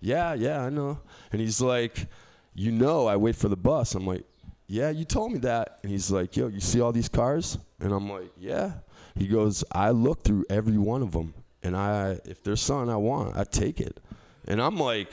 yeah, 0.00 0.34
yeah, 0.34 0.62
I 0.62 0.70
know. 0.70 1.00
And 1.32 1.40
he's 1.40 1.60
like, 1.60 2.06
you 2.54 2.72
know, 2.72 3.06
I 3.06 3.16
wait 3.16 3.36
for 3.36 3.48
the 3.48 3.56
bus. 3.56 3.94
I'm 3.94 4.06
like, 4.06 4.24
yeah, 4.66 4.90
you 4.90 5.04
told 5.04 5.32
me 5.32 5.38
that. 5.40 5.80
And 5.82 5.90
he's 5.90 6.10
like, 6.10 6.36
yo, 6.36 6.48
you 6.48 6.60
see 6.60 6.80
all 6.80 6.92
these 6.92 7.08
cars? 7.08 7.58
And 7.80 7.92
I'm 7.92 8.10
like, 8.10 8.30
yeah. 8.38 8.72
He 9.16 9.26
goes, 9.26 9.64
I 9.72 9.90
look 9.90 10.22
through 10.22 10.44
every 10.48 10.78
one 10.78 11.02
of 11.02 11.12
them, 11.12 11.34
and 11.62 11.76
I, 11.76 12.20
if 12.24 12.42
there's 12.42 12.62
something 12.62 12.88
I 12.88 12.96
want, 12.96 13.36
I 13.36 13.44
take 13.44 13.80
it. 13.80 13.98
And 14.46 14.62
I'm 14.62 14.76
like, 14.78 15.12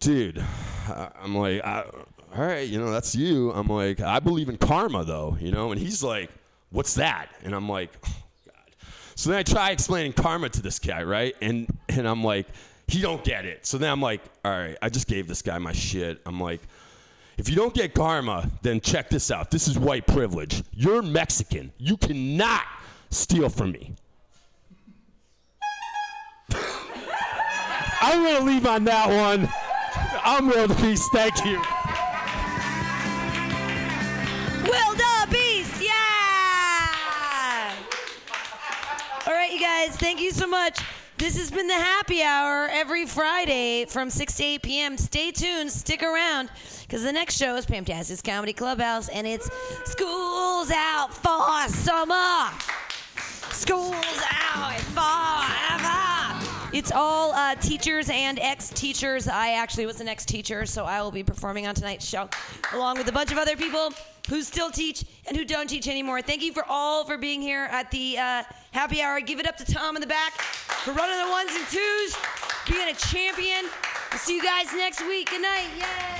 dude, 0.00 0.44
I'm 1.22 1.36
like, 1.36 1.64
I, 1.64 1.84
all 2.36 2.44
right, 2.44 2.68
you 2.68 2.78
know, 2.78 2.90
that's 2.90 3.14
you. 3.14 3.52
I'm 3.52 3.68
like, 3.68 4.00
I 4.00 4.18
believe 4.18 4.48
in 4.48 4.56
karma, 4.56 5.04
though, 5.04 5.38
you 5.40 5.52
know. 5.52 5.70
And 5.72 5.80
he's 5.80 6.02
like, 6.02 6.30
what's 6.70 6.94
that? 6.94 7.28
And 7.44 7.54
I'm 7.54 7.68
like, 7.68 7.90
oh, 8.06 8.22
God. 8.44 8.74
So 9.14 9.30
then 9.30 9.38
I 9.38 9.42
try 9.42 9.70
explaining 9.70 10.12
karma 10.12 10.48
to 10.50 10.60
this 10.60 10.78
guy, 10.78 11.02
right? 11.04 11.34
And 11.40 11.68
and 11.88 12.06
I'm 12.06 12.22
like, 12.22 12.46
he 12.88 13.00
don't 13.00 13.24
get 13.24 13.44
it. 13.44 13.66
So 13.66 13.78
then 13.78 13.90
I'm 13.90 14.00
like, 14.00 14.22
all 14.44 14.52
right, 14.52 14.76
I 14.80 14.88
just 14.88 15.08
gave 15.08 15.26
this 15.26 15.42
guy 15.42 15.58
my 15.58 15.72
shit. 15.72 16.20
I'm 16.24 16.40
like, 16.40 16.60
if 17.36 17.48
you 17.50 17.56
don't 17.56 17.74
get 17.74 17.94
karma, 17.94 18.50
then 18.62 18.80
check 18.80 19.10
this 19.10 19.30
out. 19.30 19.50
This 19.50 19.68
is 19.68 19.78
white 19.78 20.06
privilege. 20.06 20.62
You're 20.72 21.02
Mexican. 21.02 21.72
You 21.78 21.96
cannot 21.96 22.62
steal 23.10 23.48
from 23.48 23.72
me. 23.72 23.94
I'm 28.00 28.22
gonna 28.22 28.44
leave 28.44 28.66
on 28.66 28.84
that 28.84 29.08
one. 29.08 29.48
I'm 30.24 30.48
real 30.48 30.68
peace. 30.68 31.06
Thank 31.12 31.44
you. 31.44 31.58
Will 34.64 34.94
the 34.94 35.26
Beast, 35.30 35.82
yeah! 35.82 35.92
All 39.26 39.32
right, 39.32 39.52
you 39.52 39.60
guys, 39.60 39.96
thank 39.96 40.20
you 40.20 40.30
so 40.30 40.46
much. 40.46 40.80
This 41.18 41.38
has 41.38 41.50
been 41.50 41.66
the 41.66 41.72
happy 41.72 42.22
hour 42.22 42.68
every 42.70 43.06
Friday 43.06 43.86
from 43.86 44.10
6 44.10 44.36
to 44.36 44.44
8 44.44 44.62
p.m. 44.62 44.98
Stay 44.98 45.30
tuned, 45.30 45.72
stick 45.72 46.02
around, 46.02 46.50
because 46.82 47.02
the 47.02 47.12
next 47.12 47.38
show 47.38 47.56
is 47.56 47.64
Pam 47.64 47.86
Pamtastic's 47.86 48.20
Comedy 48.20 48.52
Clubhouse, 48.52 49.08
and 49.08 49.26
it's 49.26 49.48
School's 49.86 50.70
Out 50.70 51.14
for 51.14 51.72
Summer. 51.72 52.50
School's 53.50 54.22
out 54.30 54.74
forever. 54.92 56.76
It's 56.76 56.92
all 56.92 57.32
uh, 57.32 57.54
teachers 57.54 58.10
and 58.10 58.38
ex-teachers. 58.38 59.26
I 59.26 59.52
actually 59.52 59.86
was 59.86 60.02
an 60.02 60.08
ex-teacher, 60.08 60.66
so 60.66 60.84
I 60.84 61.00
will 61.00 61.12
be 61.12 61.22
performing 61.22 61.66
on 61.66 61.74
tonight's 61.74 62.06
show, 62.06 62.28
along 62.74 62.98
with 62.98 63.08
a 63.08 63.12
bunch 63.12 63.32
of 63.32 63.38
other 63.38 63.56
people 63.56 63.94
who 64.28 64.42
still 64.42 64.70
teach 64.70 65.02
and 65.26 65.34
who 65.34 65.46
don't 65.46 65.70
teach 65.70 65.88
anymore. 65.88 66.20
Thank 66.20 66.42
you 66.42 66.52
for 66.52 66.64
all 66.68 67.04
for 67.04 67.16
being 67.16 67.40
here 67.40 67.68
at 67.70 67.90
the 67.90 68.18
uh, 68.18 68.42
happy 68.72 69.00
hour. 69.00 69.18
Give 69.20 69.40
it 69.40 69.48
up 69.48 69.56
to 69.56 69.64
Tom 69.64 69.96
in 69.96 70.02
the 70.02 70.06
back 70.06 70.34
for 70.86 70.92
running 70.92 71.18
the 71.18 71.28
ones 71.32 71.50
and 71.52 71.66
twos, 71.66 72.16
being 72.70 72.88
a 72.88 72.94
champion. 72.94 73.64
We'll 74.12 74.20
see 74.20 74.36
you 74.36 74.42
guys 74.42 74.72
next 74.72 75.00
week. 75.08 75.28
Good 75.30 75.42
night. 75.42 75.66
Yay! 75.76 76.16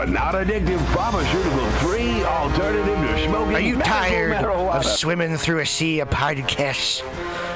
For 0.00 0.06
a 0.06 0.10
non-addictive, 0.10 0.80
pharmaceutical-free 0.94 2.24
alternative 2.24 2.96
to 2.96 3.24
smoking 3.26 3.54
Are 3.54 3.60
you 3.60 3.76
tired 3.76 4.32
marijuana. 4.32 4.76
of 4.76 4.86
swimming 4.86 5.36
through 5.36 5.58
a 5.58 5.66
sea 5.66 6.00
of 6.00 6.08
podcasts? 6.08 7.02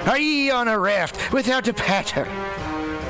Are 0.07 0.19
ye 0.19 0.51
on 0.51 0.69
a 0.69 0.79
raft 0.79 1.33
without 1.33 1.67
a 1.69 1.73
paddle? 1.73 2.27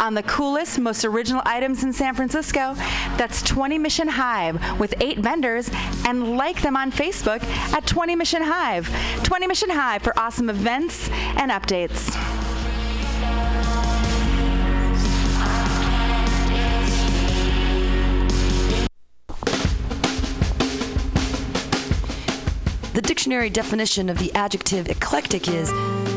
on 0.00 0.14
the 0.14 0.22
coolest, 0.22 0.78
most 0.78 1.04
original 1.04 1.42
items 1.44 1.84
in 1.84 1.92
San 1.92 2.14
Francisco. 2.14 2.74
That's 3.16 3.42
20 3.42 3.78
Mission 3.78 4.08
Hive 4.08 4.78
with 4.78 4.94
eight 5.00 5.18
vendors 5.18 5.70
and 6.06 6.36
like 6.36 6.62
them 6.62 6.76
on 6.76 6.92
Facebook 6.92 7.42
at 7.72 7.86
20 7.86 8.16
Mission 8.16 8.42
Hive. 8.42 8.88
20 9.24 9.46
Mission 9.46 9.70
Hive 9.70 10.02
for 10.02 10.18
awesome 10.18 10.50
events 10.50 11.08
and 11.10 11.50
updates. 11.50 12.14
The 22.94 23.02
dictionary 23.02 23.48
definition 23.48 24.08
of 24.08 24.18
the 24.18 24.34
adjective 24.34 24.88
eclectic 24.88 25.46
is 25.46 25.70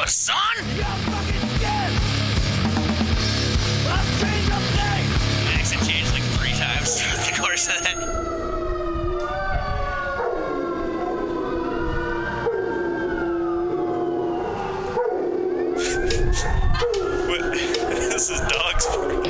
Offer, 0.00 0.08
son. 0.08 0.40
Accent 5.52 5.82
changed 5.86 6.12
like 6.14 6.22
three 6.22 6.52
times 6.52 7.02
throughout 7.02 7.26
the 7.26 7.36
course 7.38 7.68
of 7.68 7.74
that. 7.82 7.96
This 18.10 18.30
is 18.30 18.40
dog's 18.40 18.86
food. 18.86 19.29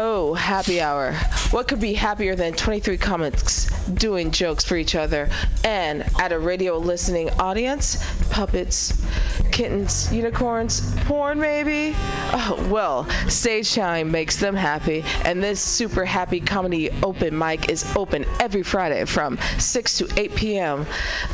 Oh, 0.00 0.34
happy 0.34 0.80
hour. 0.80 1.14
What 1.50 1.66
could 1.66 1.80
be 1.80 1.94
happier 1.94 2.36
than 2.36 2.52
23 2.52 2.96
comics 2.98 3.68
doing 3.94 4.30
jokes 4.30 4.64
for 4.64 4.76
each 4.76 4.94
other 4.94 5.28
and 5.64 6.04
at 6.20 6.30
a 6.30 6.38
radio 6.38 6.78
listening 6.78 7.30
audience? 7.30 8.00
Puppets, 8.30 9.04
kittens, 9.50 10.12
unicorns, 10.12 10.94
porn 10.98 11.40
maybe? 11.40 11.96
Oh, 12.30 12.68
well, 12.70 13.10
Stage 13.28 13.74
Time 13.74 14.12
makes 14.12 14.36
them 14.36 14.54
happy, 14.54 15.02
and 15.24 15.42
this 15.42 15.60
super 15.60 16.04
happy 16.04 16.38
comedy 16.38 16.90
open 17.02 17.36
mic 17.36 17.68
is 17.68 17.84
open 17.96 18.24
every 18.38 18.62
Friday 18.62 19.04
from 19.04 19.36
6 19.58 19.98
to 19.98 20.08
8 20.16 20.34
p.m. 20.36 20.86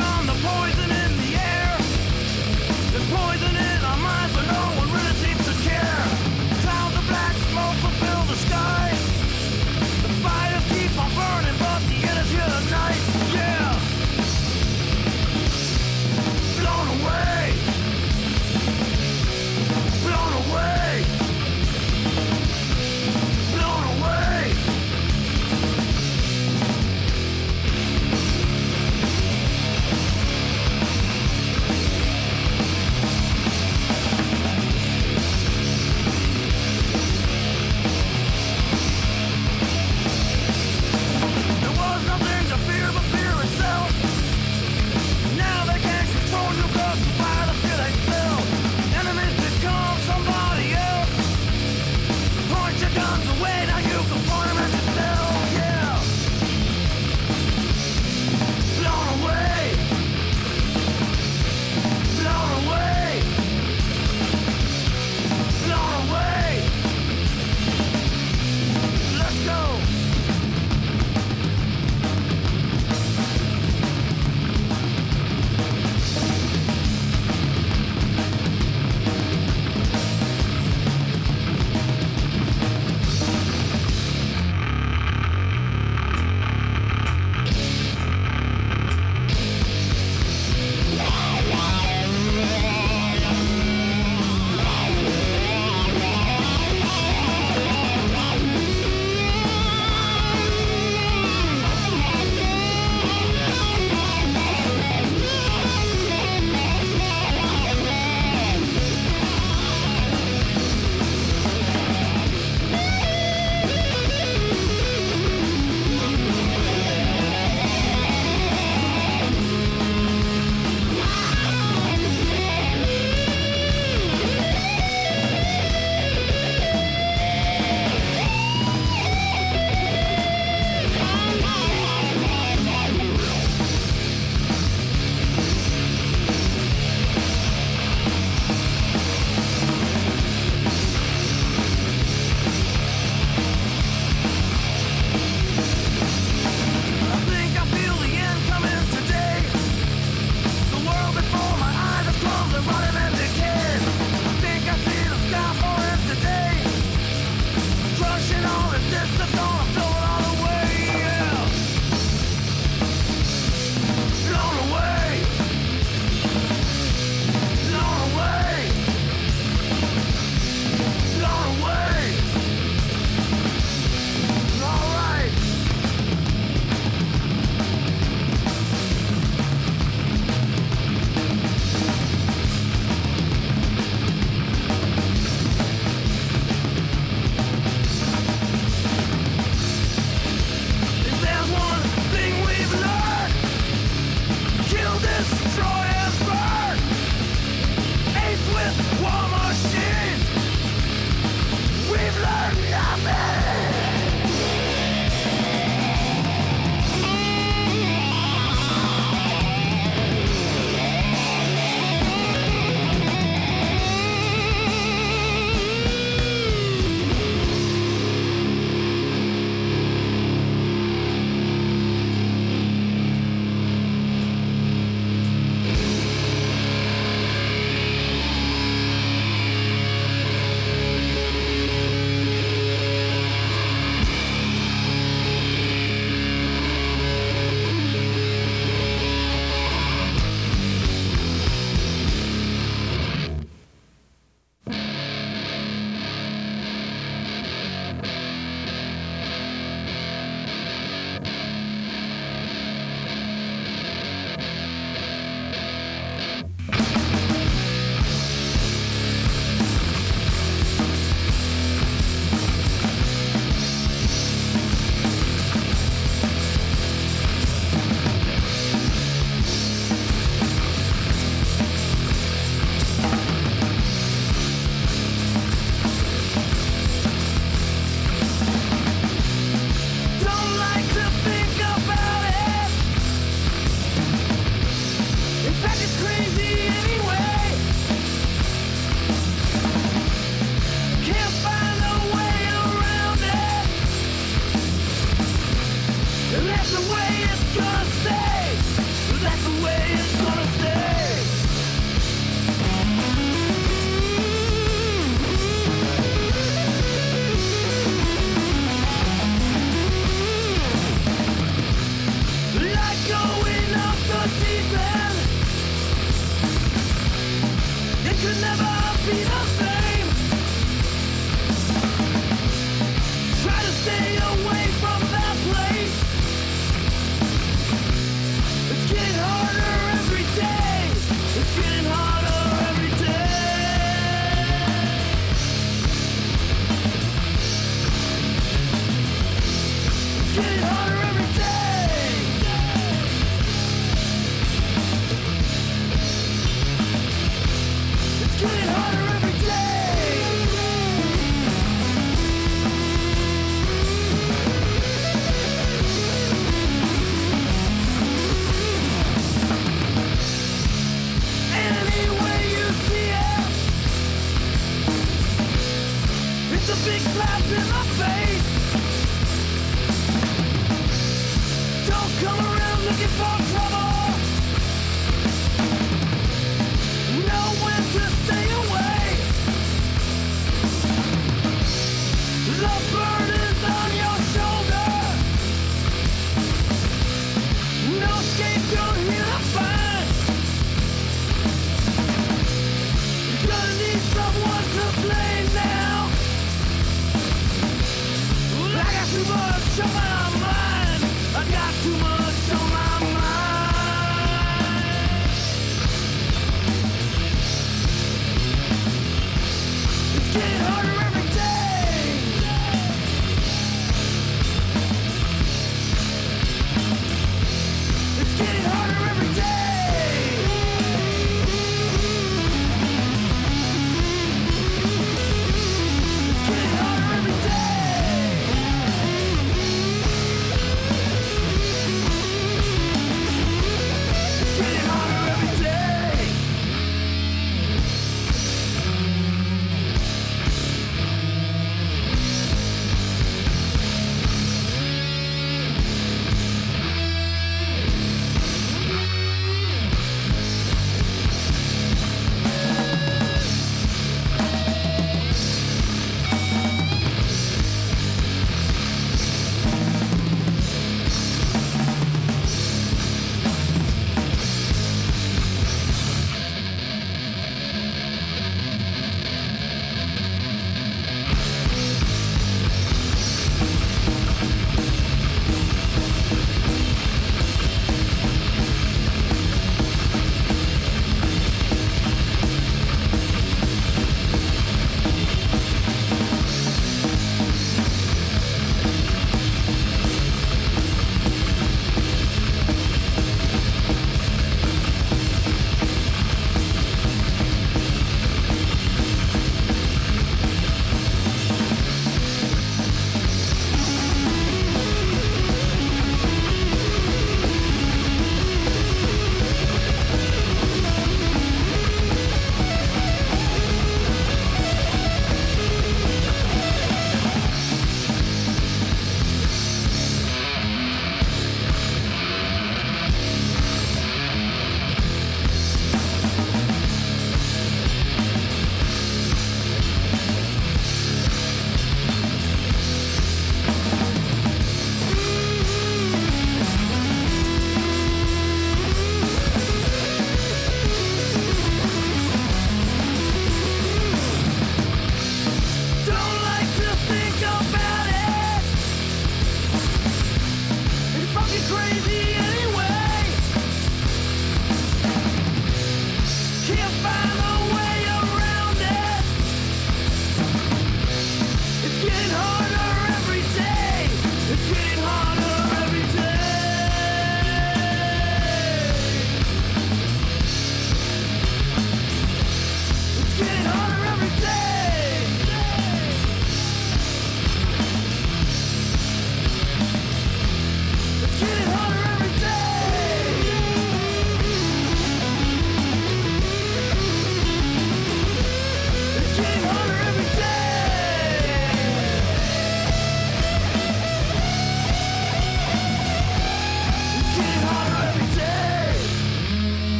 on 0.00 0.26
the 0.26 0.34
poison 0.34 0.90
in 0.90 1.10
the 1.22 1.30
air. 1.36 1.76
There's 2.92 3.08
poison 3.10 3.56
in 3.56 3.69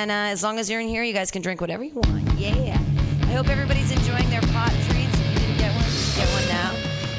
and 0.00 0.10
uh, 0.10 0.32
as 0.32 0.42
long 0.42 0.58
as 0.58 0.70
you're 0.70 0.80
in 0.80 0.88
here, 0.88 1.02
you 1.02 1.12
guys 1.12 1.30
can 1.30 1.42
drink 1.42 1.60
whatever 1.60 1.84
you 1.84 1.92
want. 1.92 2.26
Yeah. 2.38 2.78
I 3.22 3.32
hope 3.32 3.48
everybody's 3.48 3.92
enjoying 3.92 4.30
their 4.30 4.40
pot 4.40 4.70
treats. 4.88 5.12
If 5.12 5.32
you 5.32 5.38
didn't 5.38 5.58
get 5.58 5.74
one, 5.74 5.84
get 6.16 6.28
one 6.32 6.48
now. 6.48 6.74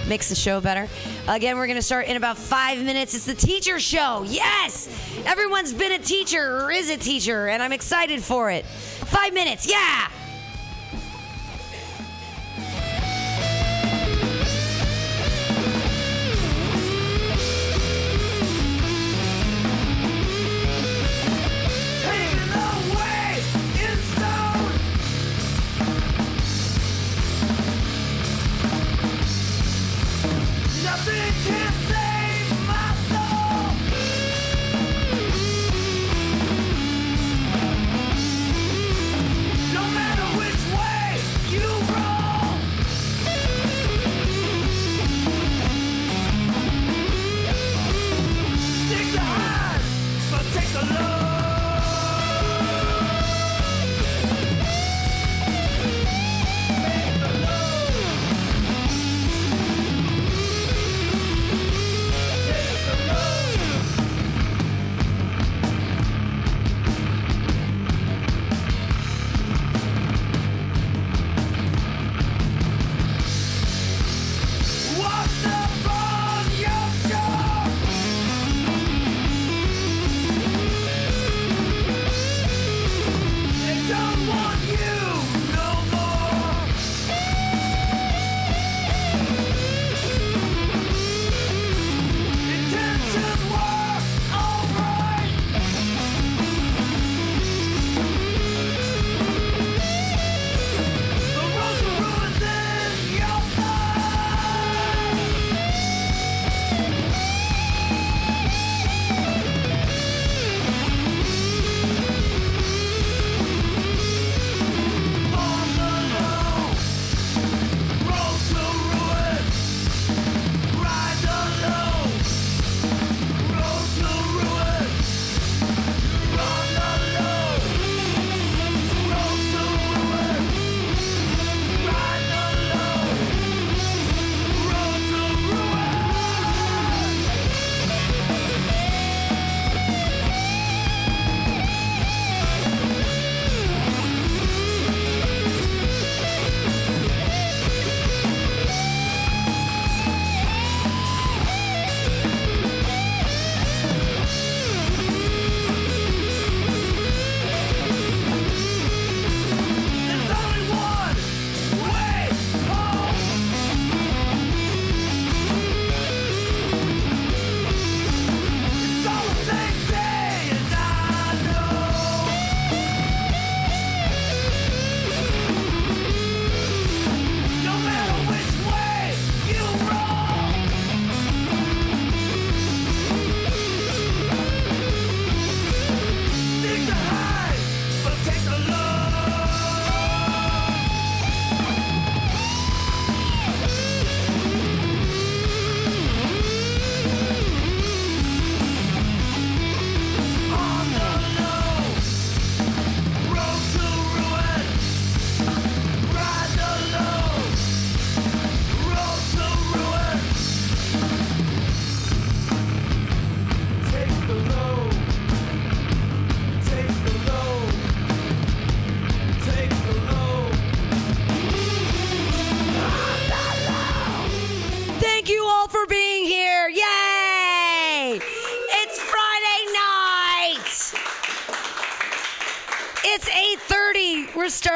Makes 0.09 0.29
the 0.29 0.35
show 0.35 0.59
better. 0.59 0.89
Again, 1.27 1.57
we're 1.57 1.67
going 1.67 1.77
to 1.77 1.83
start 1.83 2.07
in 2.07 2.17
about 2.17 2.39
five 2.39 2.83
minutes. 2.83 3.13
It's 3.13 3.25
the 3.25 3.35
teacher 3.35 3.79
show. 3.79 4.25
Yes! 4.27 4.89
Everyone's 5.25 5.73
been 5.73 5.91
a 5.91 5.99
teacher 5.99 6.63
or 6.63 6.71
is 6.71 6.89
a 6.89 6.97
teacher, 6.97 7.49
and 7.49 7.61
I'm 7.61 7.71
excited 7.71 8.23
for 8.23 8.49
it. 8.49 8.65
Five 8.65 9.35
minutes. 9.35 9.69
Yeah! 9.69 10.09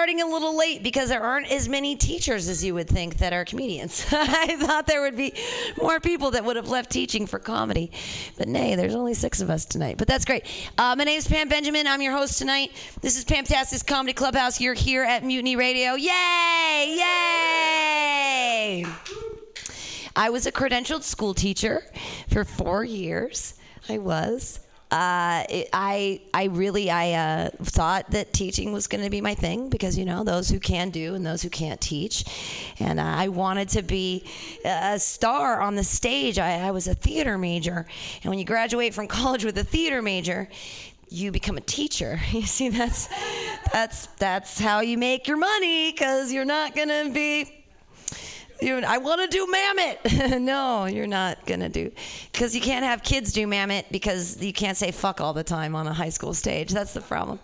Starting 0.06 0.22
a 0.22 0.28
little 0.28 0.56
late 0.56 0.84
because 0.84 1.10
there 1.10 1.24
aren't 1.24 1.52
as 1.52 1.68
many 1.68 1.96
teachers 1.96 2.48
as 2.48 2.64
you 2.64 2.76
would 2.76 2.88
think 2.88 3.18
that 3.18 3.34
are 3.34 3.44
comedians. 3.44 4.06
I 4.12 4.56
thought 4.56 4.86
there 4.86 5.02
would 5.02 5.18
be 5.18 5.34
more 5.82 6.00
people 6.00 6.30
that 6.30 6.46
would 6.46 6.58
have 6.58 6.70
left 6.70 6.92
teaching 6.92 7.26
for 7.26 7.40
comedy. 7.40 7.92
But 8.38 8.48
nay, 8.48 8.76
there's 8.76 8.94
only 8.94 9.16
6 9.16 9.42
of 9.42 9.50
us 9.50 9.66
tonight. 9.66 9.98
But 9.98 10.08
that's 10.08 10.24
great. 10.24 10.46
Uh, 10.78 10.96
my 10.96 11.06
is 11.06 11.28
Pam 11.28 11.50
Benjamin. 11.50 11.88
I'm 11.88 12.04
your 12.04 12.16
host 12.16 12.38
tonight. 12.38 12.72
This 13.02 13.18
is 13.18 13.26
Pamtastic's 13.26 13.82
Comedy 13.82 14.14
Clubhouse. 14.14 14.62
You're 14.62 14.76
here 14.76 15.04
at 15.04 15.24
Mutiny 15.24 15.56
Radio. 15.56 15.96
Yay! 15.96 16.98
Yay! 17.00 18.86
I 20.16 20.30
was 20.30 20.46
a 20.46 20.52
credentialed 20.52 21.02
school 21.02 21.34
teacher 21.34 21.82
for 22.28 22.46
four 22.46 22.84
years. 22.84 23.56
I 23.90 23.98
was. 23.98 24.60
Uh, 24.96 25.44
it, 25.50 25.70
I 25.74 26.22
I 26.34 26.46
really 26.46 26.90
I 26.90 27.12
uh, 27.12 27.50
thought 27.64 28.12
that 28.12 28.32
teaching 28.32 28.72
was 28.72 28.88
going 28.88 29.04
to 29.04 29.10
be 29.10 29.20
my 29.20 29.36
thing 29.36 29.68
because 29.68 29.98
you 29.98 30.06
know 30.06 30.24
those 30.24 30.48
who 30.48 30.58
can 30.58 30.90
do 30.90 31.16
and 31.16 31.26
those 31.26 31.42
who 31.42 31.50
can't 31.50 31.82
teach, 31.82 32.24
and 32.80 32.98
uh, 32.98 33.04
I 33.04 33.28
wanted 33.28 33.68
to 33.70 33.82
be 33.82 34.24
a 34.64 34.98
star 34.98 35.60
on 35.60 35.76
the 35.76 35.84
stage. 35.84 36.40
I, 36.40 36.66
I 36.66 36.72
was 36.72 36.88
a 36.88 36.94
theater 36.94 37.38
major, 37.38 37.86
and 38.24 38.30
when 38.30 38.40
you 38.40 38.46
graduate 38.46 38.94
from 38.94 39.08
college 39.20 39.44
with 39.44 39.58
a 39.58 39.66
theater 39.66 40.02
major, 40.02 40.48
you 41.10 41.30
become 41.30 41.58
a 41.58 41.62
teacher. 41.62 42.22
You 42.32 42.44
see, 42.44 42.70
that's 42.70 43.10
that's 43.74 44.08
that's 44.18 44.58
how 44.58 44.80
you 44.80 44.98
make 44.98 45.28
your 45.28 45.38
money 45.38 45.92
because 45.92 46.32
you're 46.32 46.46
not 46.46 46.74
gonna 46.74 47.10
be 47.10 47.55
You, 48.62 48.78
I 48.78 48.98
want 48.98 49.22
to 49.22 49.28
do 49.28 49.48
Mammoth. 49.52 50.40
no, 50.42 50.86
you're 50.86 51.08
not 51.08 51.46
gonna 51.46 51.70
do, 51.70 51.92
because 52.32 52.56
you 52.56 52.62
can't 52.62 52.86
have 52.86 53.04
kids 53.04 53.34
do 53.34 53.48
Mammoth 53.48 53.86
because 53.92 54.42
you 54.42 54.54
can't 54.54 54.78
say 54.78 54.92
fuck 54.92 55.20
all 55.20 55.34
the 55.34 55.44
time 55.44 55.76
on 55.76 55.88
a 55.88 55.94
high 55.94 56.10
school 56.10 56.34
stage. 56.34 56.72
That's 56.72 56.94
the 56.94 57.02
problem. 57.02 57.40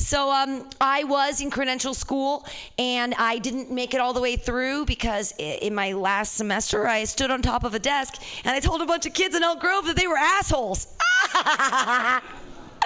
So 0.00 0.30
um, 0.32 0.68
I 0.80 1.04
was 1.04 1.42
in 1.42 1.50
credential 1.50 1.92
school, 1.92 2.46
and 2.78 3.14
I 3.18 3.38
didn't 3.38 3.70
make 3.70 3.92
it 3.92 4.00
all 4.00 4.14
the 4.14 4.20
way 4.20 4.36
through 4.36 4.86
because 4.86 5.34
in 5.38 5.74
my 5.74 5.92
last 5.92 6.34
semester 6.34 6.88
I 6.88 7.04
stood 7.04 7.30
on 7.30 7.42
top 7.42 7.64
of 7.64 7.74
a 7.74 7.78
desk 7.78 8.14
and 8.44 8.54
I 8.54 8.60
told 8.60 8.80
a 8.80 8.86
bunch 8.86 9.04
of 9.04 9.12
kids 9.12 9.36
in 9.36 9.42
Elk 9.42 9.60
Grove 9.60 9.86
that 9.86 9.96
they 9.96 10.06
were 10.06 10.16
assholes. 10.16 10.86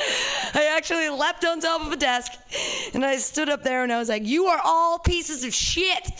I 0.55 0.75
actually 0.77 1.09
leapt 1.09 1.45
on 1.45 1.61
top 1.61 1.83
of 1.83 1.93
a 1.93 1.97
desk 1.97 2.33
and 2.95 3.05
I 3.05 3.17
stood 3.17 3.49
up 3.49 3.63
there 3.63 3.83
and 3.83 3.93
I 3.93 3.99
was 3.99 4.09
like, 4.09 4.25
You 4.25 4.47
are 4.47 4.61
all 4.65 4.99
pieces 4.99 5.45
of 5.45 5.53
shit. 5.55 6.11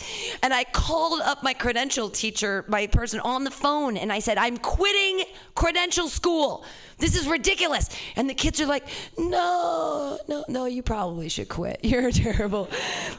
And 0.43 0.53
I 0.53 0.63
called 0.63 1.21
up 1.21 1.43
my 1.43 1.53
credential 1.53 2.09
teacher, 2.09 2.65
my 2.67 2.87
person 2.87 3.19
on 3.21 3.43
the 3.43 3.51
phone, 3.51 3.97
and 3.97 4.11
I 4.11 4.19
said, 4.19 4.37
I'm 4.37 4.57
quitting 4.57 5.23
credential 5.55 6.09
school. 6.09 6.65
This 6.97 7.15
is 7.15 7.27
ridiculous. 7.27 7.89
And 8.15 8.29
the 8.29 8.33
kids 8.33 8.59
are 8.61 8.65
like, 8.65 8.85
No, 9.17 10.19
no, 10.27 10.43
no, 10.47 10.65
you 10.65 10.83
probably 10.83 11.29
should 11.29 11.49
quit. 11.49 11.79
You're 11.83 12.11
terrible. 12.11 12.69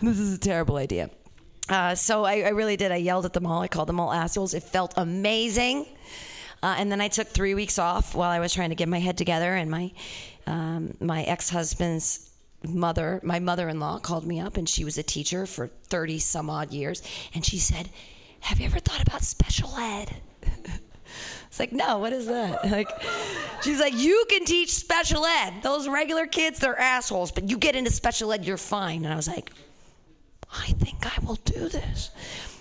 This 0.02 0.18
is 0.18 0.34
a 0.34 0.38
terrible 0.38 0.76
idea. 0.76 1.10
Uh, 1.68 1.94
so 1.94 2.24
I, 2.24 2.42
I 2.42 2.48
really 2.50 2.76
did. 2.76 2.92
I 2.92 2.96
yelled 2.96 3.24
at 3.24 3.32
them 3.32 3.46
all. 3.46 3.62
I 3.62 3.68
called 3.68 3.88
them 3.88 3.98
all 3.98 4.12
assholes. 4.12 4.54
It 4.54 4.62
felt 4.62 4.94
amazing. 4.96 5.86
Uh, 6.62 6.76
and 6.78 6.90
then 6.90 7.00
I 7.00 7.08
took 7.08 7.28
three 7.28 7.54
weeks 7.54 7.78
off 7.78 8.14
while 8.14 8.30
I 8.30 8.38
was 8.38 8.52
trying 8.52 8.70
to 8.70 8.74
get 8.76 8.88
my 8.88 9.00
head 9.00 9.18
together. 9.18 9.54
And 9.54 9.70
my 9.70 9.92
um, 10.46 10.96
my 11.00 11.22
ex 11.24 11.50
husband's 11.50 12.30
mother, 12.66 13.20
my 13.22 13.38
mother 13.38 13.68
in 13.68 13.80
law, 13.80 13.98
called 13.98 14.26
me 14.26 14.40
up, 14.40 14.56
and 14.56 14.68
she 14.68 14.84
was 14.84 14.98
a 14.98 15.02
teacher 15.02 15.46
for 15.46 15.66
thirty 15.66 16.18
some 16.18 16.50
odd 16.50 16.72
years. 16.72 17.02
And 17.34 17.44
she 17.44 17.58
said, 17.58 17.90
"Have 18.40 18.60
you 18.60 18.66
ever 18.66 18.78
thought 18.78 19.02
about 19.02 19.22
special 19.22 19.74
ed?" 19.76 20.16
It's 21.56 21.60
like, 21.60 21.72
no, 21.72 21.98
what 21.98 22.12
is 22.12 22.26
that? 22.26 22.64
Like, 22.70 22.90
she's 23.62 23.80
like, 23.80 23.94
you 23.96 24.26
can 24.28 24.44
teach 24.44 24.74
special 24.74 25.24
ed. 25.24 25.54
Those 25.62 25.88
regular 25.88 26.26
kids, 26.26 26.58
they're 26.58 26.78
assholes, 26.78 27.32
but 27.32 27.48
you 27.48 27.56
get 27.56 27.74
into 27.74 27.90
special 27.90 28.30
ed, 28.32 28.44
you're 28.44 28.58
fine. 28.58 29.04
And 29.04 29.12
I 29.12 29.16
was 29.16 29.26
like, 29.26 29.50
I 30.52 30.66
think 30.72 31.06
I 31.06 31.24
will 31.24 31.36
do 31.36 31.70
this. 31.70 32.10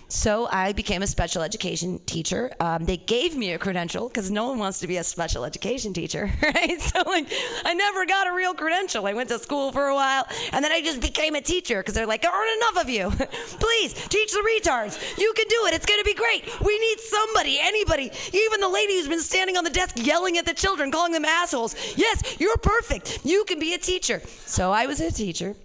So 0.08 0.46
I 0.50 0.72
became 0.72 1.02
a 1.02 1.06
special 1.06 1.42
education 1.42 1.98
teacher. 2.06 2.52
Um, 2.60 2.84
they 2.84 2.96
gave 2.96 3.36
me 3.36 3.52
a 3.52 3.58
credential 3.58 4.06
because 4.08 4.30
no 4.30 4.48
one 4.48 4.58
wants 4.58 4.78
to 4.80 4.86
be 4.86 4.98
a 4.98 5.04
special 5.04 5.44
education 5.44 5.92
teacher, 5.92 6.30
right? 6.42 6.80
So 6.80 7.02
like, 7.06 7.26
I 7.64 7.74
never 7.74 8.06
got 8.06 8.28
a 8.28 8.32
real 8.32 8.54
credential. 8.54 9.04
I 9.06 9.14
went 9.14 9.28
to 9.30 9.38
school 9.40 9.72
for 9.72 9.86
a 9.86 9.94
while, 9.94 10.24
and 10.52 10.64
then 10.64 10.70
I 10.70 10.80
just 10.80 11.00
became 11.00 11.34
a 11.34 11.40
teacher 11.40 11.80
because 11.80 11.94
they're 11.94 12.06
like, 12.06 12.22
there 12.22 12.30
aren't 12.30 12.56
enough 12.56 12.84
of 12.84 12.88
you. 12.88 13.10
Please 13.58 13.94
teach 14.08 14.30
the 14.32 14.38
retards. 14.38 15.18
You 15.18 15.32
can 15.34 15.48
do 15.48 15.66
it. 15.66 15.74
It's 15.74 15.86
gonna 15.86 16.04
be 16.04 16.14
great. 16.14 16.44
We 16.60 16.78
need 16.78 17.00
somebody, 17.00 17.58
anybody, 17.60 18.10
even 18.32 18.60
the 18.60 18.68
lady 18.68 18.94
who's 18.94 19.08
been 19.08 19.20
standing 19.20 19.56
on 19.56 19.64
the 19.64 19.70
desk 19.70 19.96
yelling 19.96 20.38
at 20.38 20.46
the 20.46 20.54
children, 20.54 20.92
calling 20.92 21.12
them 21.12 21.24
assholes. 21.24 21.74
Yes, 21.96 22.36
you're 22.38 22.56
perfect. 22.58 23.20
You 23.24 23.44
can 23.44 23.58
be 23.58 23.74
a 23.74 23.78
teacher. 23.78 24.22
So 24.44 24.70
I 24.70 24.86
was 24.86 25.00
a 25.00 25.10
teacher, 25.10 25.56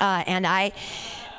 uh, 0.00 0.22
and 0.26 0.46
I. 0.46 0.72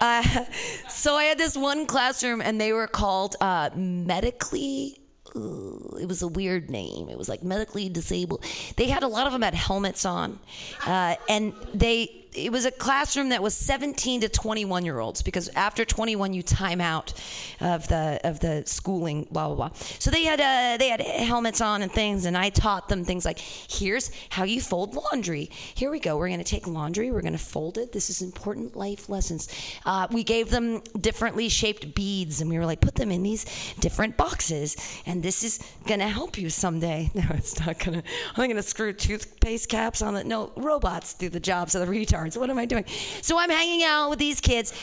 Uh, 0.04 0.46
so 0.90 1.16
I 1.16 1.24
had 1.24 1.38
this 1.38 1.56
one 1.56 1.86
classroom, 1.86 2.42
and 2.42 2.60
they 2.60 2.74
were 2.74 2.88
called 2.88 3.36
uh, 3.40 3.70
medically. 3.76 5.00
It 5.36 6.08
was 6.08 6.22
a 6.22 6.28
weird 6.28 6.70
name. 6.70 7.10
It 7.10 7.18
was 7.18 7.28
like 7.28 7.42
medically 7.42 7.90
disabled. 7.90 8.46
They 8.76 8.88
had 8.88 9.02
a 9.02 9.08
lot 9.08 9.26
of 9.26 9.34
them 9.34 9.42
had 9.42 9.56
helmets 9.56 10.06
on, 10.06 10.40
uh, 10.86 11.16
and 11.28 11.54
they. 11.74 12.20
It 12.36 12.52
was 12.52 12.66
a 12.66 12.72
classroom 12.72 13.30
that 13.30 13.42
was 13.42 13.56
17 13.56 14.22
to 14.22 14.30
21 14.30 14.86
year 14.86 15.00
olds 15.00 15.22
because 15.22 15.50
after 15.50 15.86
21 15.86 16.34
you 16.34 16.44
time 16.44 16.82
out 16.82 17.14
of 17.60 17.88
the 17.88 18.20
of 18.24 18.40
the 18.40 18.64
schooling 18.66 19.28
blah 19.32 19.48
blah 19.48 19.56
blah. 19.56 19.70
So 20.00 20.12
they 20.12 20.24
had 20.24 20.40
uh, 20.40 20.78
they 20.78 20.90
had 20.90 21.02
helmets 21.02 21.62
on 21.62 21.82
and 21.82 21.92
things, 21.92 22.26
and 22.26 22.38
I 22.38 22.50
taught 22.50 22.90
them 22.90 23.06
things 23.06 23.26
like 23.26 23.40
here's 23.40 24.12
how 24.30 24.44
you 24.44 24.62
fold 24.62 24.96
laundry. 24.96 25.50
Here 25.76 25.92
we 25.92 26.00
go. 26.00 26.18
We're 26.18 26.28
going 26.28 26.40
to 26.40 26.46
take 26.46 26.68
laundry. 26.68 27.12
We're 27.12 27.22
going 27.22 27.34
to 27.34 27.40
fold 27.40 27.78
it. 27.78 27.92
This 27.92 28.10
is 28.10 28.22
important 28.22 28.76
life 28.76 29.10
lessons. 29.10 29.48
Uh, 29.86 30.08
we 30.12 30.24
gave 30.24 30.50
them 30.50 30.82
differently 31.00 31.50
shaped 31.50 31.96
beads, 31.96 32.42
and 32.42 32.50
we 32.50 32.58
were 32.58 32.66
like, 32.66 32.82
put 32.82 32.96
them 32.96 33.12
in 33.12 33.24
these 33.24 33.46
different 33.80 34.18
boxes, 34.18 34.76
and 35.06 35.24
this 35.24 35.44
is 35.44 35.60
going 35.86 36.00
to 36.00 36.08
help 36.08 36.38
you 36.38 36.50
someday. 36.50 37.12
No, 37.24 37.24
it's 37.30 37.60
not 37.60 37.80
going 37.80 38.02
to. 38.02 38.08
I'm 38.36 38.48
going 38.48 38.56
to 38.56 38.64
screw 38.64 38.92
toothpaste 38.92 39.70
caps 39.70 40.02
on 40.02 40.16
it. 40.16 40.26
No, 40.26 40.52
robots 40.58 41.14
do 41.14 41.30
the 41.30 41.40
jobs 41.40 41.76
of 41.76 41.82
the 41.82 41.88
retards. 42.24 42.38
What 42.38 42.50
am 42.50 42.58
I 42.58 42.66
doing? 42.66 42.86
So 43.22 43.38
I'm 43.38 43.50
hanging 43.50 43.84
out 43.84 44.10
with 44.10 44.20
these 44.20 44.40
kids, 44.40 44.74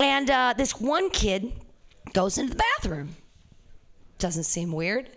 and 0.00 0.30
uh, 0.30 0.54
this 0.56 0.80
one 0.80 1.10
kid 1.10 1.52
goes 2.12 2.38
into 2.38 2.54
the 2.54 2.62
bathroom. 2.78 3.16
Doesn't 4.18 4.44
seem 4.44 4.72
weird, 4.72 5.10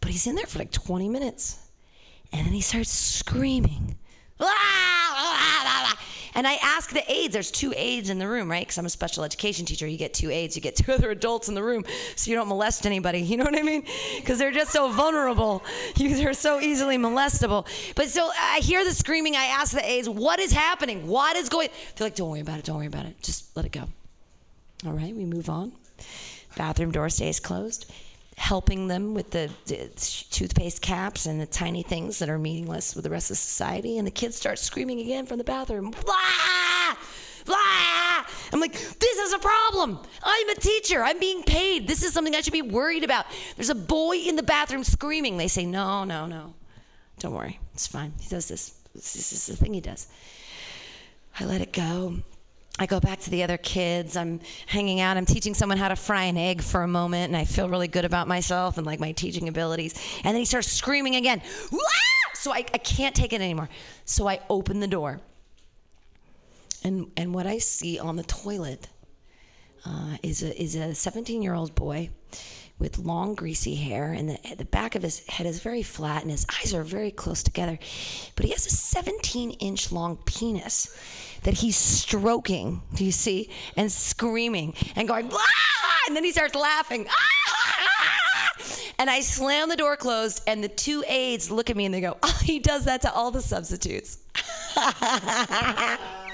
but 0.00 0.10
he's 0.10 0.26
in 0.26 0.36
there 0.36 0.46
for 0.46 0.58
like 0.58 0.70
20 0.70 1.08
minutes. 1.08 1.58
And 2.32 2.46
then 2.46 2.52
he 2.52 2.60
starts 2.60 2.90
screaming. 2.90 3.96
And 6.36 6.46
I 6.46 6.56
ask 6.62 6.90
the 6.90 7.02
aides, 7.10 7.32
there's 7.32 7.50
two 7.50 7.72
aides 7.74 8.10
in 8.10 8.18
the 8.18 8.28
room, 8.28 8.50
right? 8.50 8.60
Because 8.60 8.76
I'm 8.76 8.84
a 8.84 8.90
special 8.90 9.24
education 9.24 9.64
teacher. 9.64 9.86
You 9.86 9.96
get 9.96 10.12
two 10.12 10.30
aides, 10.30 10.54
you 10.54 10.60
get 10.60 10.76
two 10.76 10.92
other 10.92 11.10
adults 11.10 11.48
in 11.48 11.54
the 11.54 11.62
room 11.62 11.84
so 12.14 12.30
you 12.30 12.36
don't 12.36 12.46
molest 12.46 12.84
anybody. 12.86 13.20
You 13.20 13.38
know 13.38 13.44
what 13.44 13.58
I 13.58 13.62
mean? 13.62 13.84
Because 14.16 14.38
they're 14.38 14.52
just 14.52 14.70
so 14.70 14.92
vulnerable. 14.92 15.64
You, 15.96 16.14
they're 16.14 16.34
so 16.34 16.60
easily 16.60 16.98
molestable. 16.98 17.66
But 17.94 18.08
so 18.08 18.30
I 18.38 18.58
hear 18.58 18.84
the 18.84 18.92
screaming. 18.92 19.34
I 19.34 19.46
ask 19.46 19.72
the 19.72 19.88
aides, 19.88 20.08
what 20.08 20.38
is 20.38 20.52
happening? 20.52 21.06
What 21.06 21.36
is 21.36 21.48
going 21.48 21.70
They're 21.94 22.06
like, 22.06 22.14
don't 22.14 22.28
worry 22.28 22.40
about 22.40 22.58
it. 22.58 22.66
Don't 22.66 22.76
worry 22.76 22.86
about 22.86 23.06
it. 23.06 23.22
Just 23.22 23.56
let 23.56 23.64
it 23.64 23.72
go. 23.72 23.84
All 24.84 24.92
right, 24.92 25.14
we 25.14 25.24
move 25.24 25.48
on. 25.48 25.72
Bathroom 26.56 26.90
door 26.90 27.08
stays 27.08 27.40
closed. 27.40 27.90
Helping 28.36 28.88
them 28.88 29.14
with 29.14 29.30
the, 29.30 29.50
the 29.64 29.88
toothpaste 30.30 30.82
caps 30.82 31.26
and 31.26 31.40
the 31.40 31.46
tiny 31.46 31.82
things 31.82 32.18
that 32.18 32.28
are 32.28 32.38
meaningless 32.38 32.94
with 32.94 33.04
the 33.04 33.10
rest 33.10 33.30
of 33.30 33.38
society. 33.38 33.98
And 33.98 34.06
the 34.06 34.10
kids 34.12 34.36
start 34.36 34.58
screaming 34.58 35.00
again 35.00 35.26
from 35.26 35.38
the 35.38 35.44
bathroom. 35.44 35.90
Blah! 35.90 36.96
Blah! 37.44 38.24
I'm 38.52 38.60
like, 38.60 38.72
this 38.72 39.18
is 39.18 39.32
a 39.32 39.38
problem. 39.38 39.98
I'm 40.22 40.48
a 40.50 40.54
teacher. 40.54 41.02
I'm 41.02 41.18
being 41.18 41.42
paid. 41.42 41.88
This 41.88 42.02
is 42.02 42.12
something 42.12 42.34
I 42.34 42.40
should 42.40 42.52
be 42.52 42.62
worried 42.62 43.04
about. 43.04 43.26
There's 43.56 43.70
a 43.70 43.74
boy 43.74 44.16
in 44.16 44.36
the 44.36 44.42
bathroom 44.42 44.84
screaming. 44.84 45.36
They 45.36 45.48
say, 45.48 45.64
no, 45.64 46.04
no, 46.04 46.26
no. 46.26 46.54
Don't 47.18 47.34
worry. 47.34 47.58
It's 47.72 47.86
fine. 47.86 48.12
He 48.20 48.28
does 48.28 48.48
this. 48.48 48.74
This 48.94 49.32
is 49.32 49.46
the 49.46 49.56
thing 49.56 49.74
he 49.74 49.80
does. 49.80 50.08
I 51.38 51.44
let 51.44 51.60
it 51.60 51.72
go. 51.72 52.16
I 52.78 52.86
go 52.86 53.00
back 53.00 53.20
to 53.20 53.30
the 53.30 53.42
other 53.42 53.56
kids. 53.56 54.16
I'm 54.16 54.40
hanging 54.66 55.00
out. 55.00 55.16
I'm 55.16 55.24
teaching 55.24 55.54
someone 55.54 55.78
how 55.78 55.88
to 55.88 55.96
fry 55.96 56.24
an 56.24 56.36
egg 56.36 56.60
for 56.60 56.82
a 56.82 56.88
moment, 56.88 57.32
and 57.32 57.36
I 57.36 57.44
feel 57.44 57.68
really 57.68 57.88
good 57.88 58.04
about 58.04 58.28
myself 58.28 58.76
and 58.76 58.86
like 58.86 59.00
my 59.00 59.12
teaching 59.12 59.48
abilities. 59.48 59.94
And 60.24 60.34
then 60.34 60.36
he 60.36 60.44
starts 60.44 60.68
screaming 60.68 61.16
again. 61.16 61.40
Wah! 61.72 61.78
So 62.34 62.52
I, 62.52 62.58
I 62.58 62.78
can't 62.78 63.14
take 63.14 63.32
it 63.32 63.40
anymore. 63.40 63.70
So 64.04 64.28
I 64.28 64.40
open 64.50 64.80
the 64.80 64.86
door. 64.86 65.20
And, 66.84 67.10
and 67.16 67.34
what 67.34 67.46
I 67.46 67.58
see 67.58 67.98
on 67.98 68.16
the 68.16 68.22
toilet 68.22 68.88
uh, 69.86 70.18
is 70.22 70.42
a, 70.42 70.60
is 70.60 70.76
a 70.76 70.94
17 70.94 71.42
year 71.42 71.54
old 71.54 71.74
boy 71.74 72.10
with 72.78 72.98
long 72.98 73.34
greasy 73.34 73.74
hair 73.76 74.12
and 74.12 74.28
the, 74.30 74.54
the 74.56 74.64
back 74.64 74.94
of 74.94 75.02
his 75.02 75.26
head 75.28 75.46
is 75.46 75.60
very 75.60 75.82
flat 75.82 76.22
and 76.22 76.30
his 76.30 76.46
eyes 76.60 76.74
are 76.74 76.82
very 76.82 77.10
close 77.10 77.42
together 77.42 77.78
but 78.34 78.44
he 78.44 78.52
has 78.52 78.66
a 78.66 78.70
17 78.70 79.52
inch 79.52 79.90
long 79.92 80.16
penis 80.18 80.94
that 81.42 81.54
he's 81.54 81.76
stroking 81.76 82.82
do 82.94 83.04
you 83.04 83.12
see 83.12 83.48
and 83.76 83.90
screaming 83.90 84.74
and 84.94 85.08
going 85.08 85.30
ah! 85.32 85.98
and 86.06 86.16
then 86.16 86.24
he 86.24 86.32
starts 86.32 86.54
laughing 86.54 87.06
ah! 87.08 88.52
and 88.98 89.08
I 89.08 89.20
slam 89.20 89.68
the 89.68 89.76
door 89.76 89.96
closed 89.96 90.42
and 90.46 90.62
the 90.62 90.68
two 90.68 91.02
aides 91.08 91.50
look 91.50 91.70
at 91.70 91.76
me 91.76 91.86
and 91.86 91.94
they 91.94 92.00
go 92.00 92.18
oh, 92.22 92.40
he 92.42 92.58
does 92.58 92.84
that 92.84 93.02
to 93.02 93.12
all 93.12 93.30
the 93.30 93.42
substitutes 93.42 94.18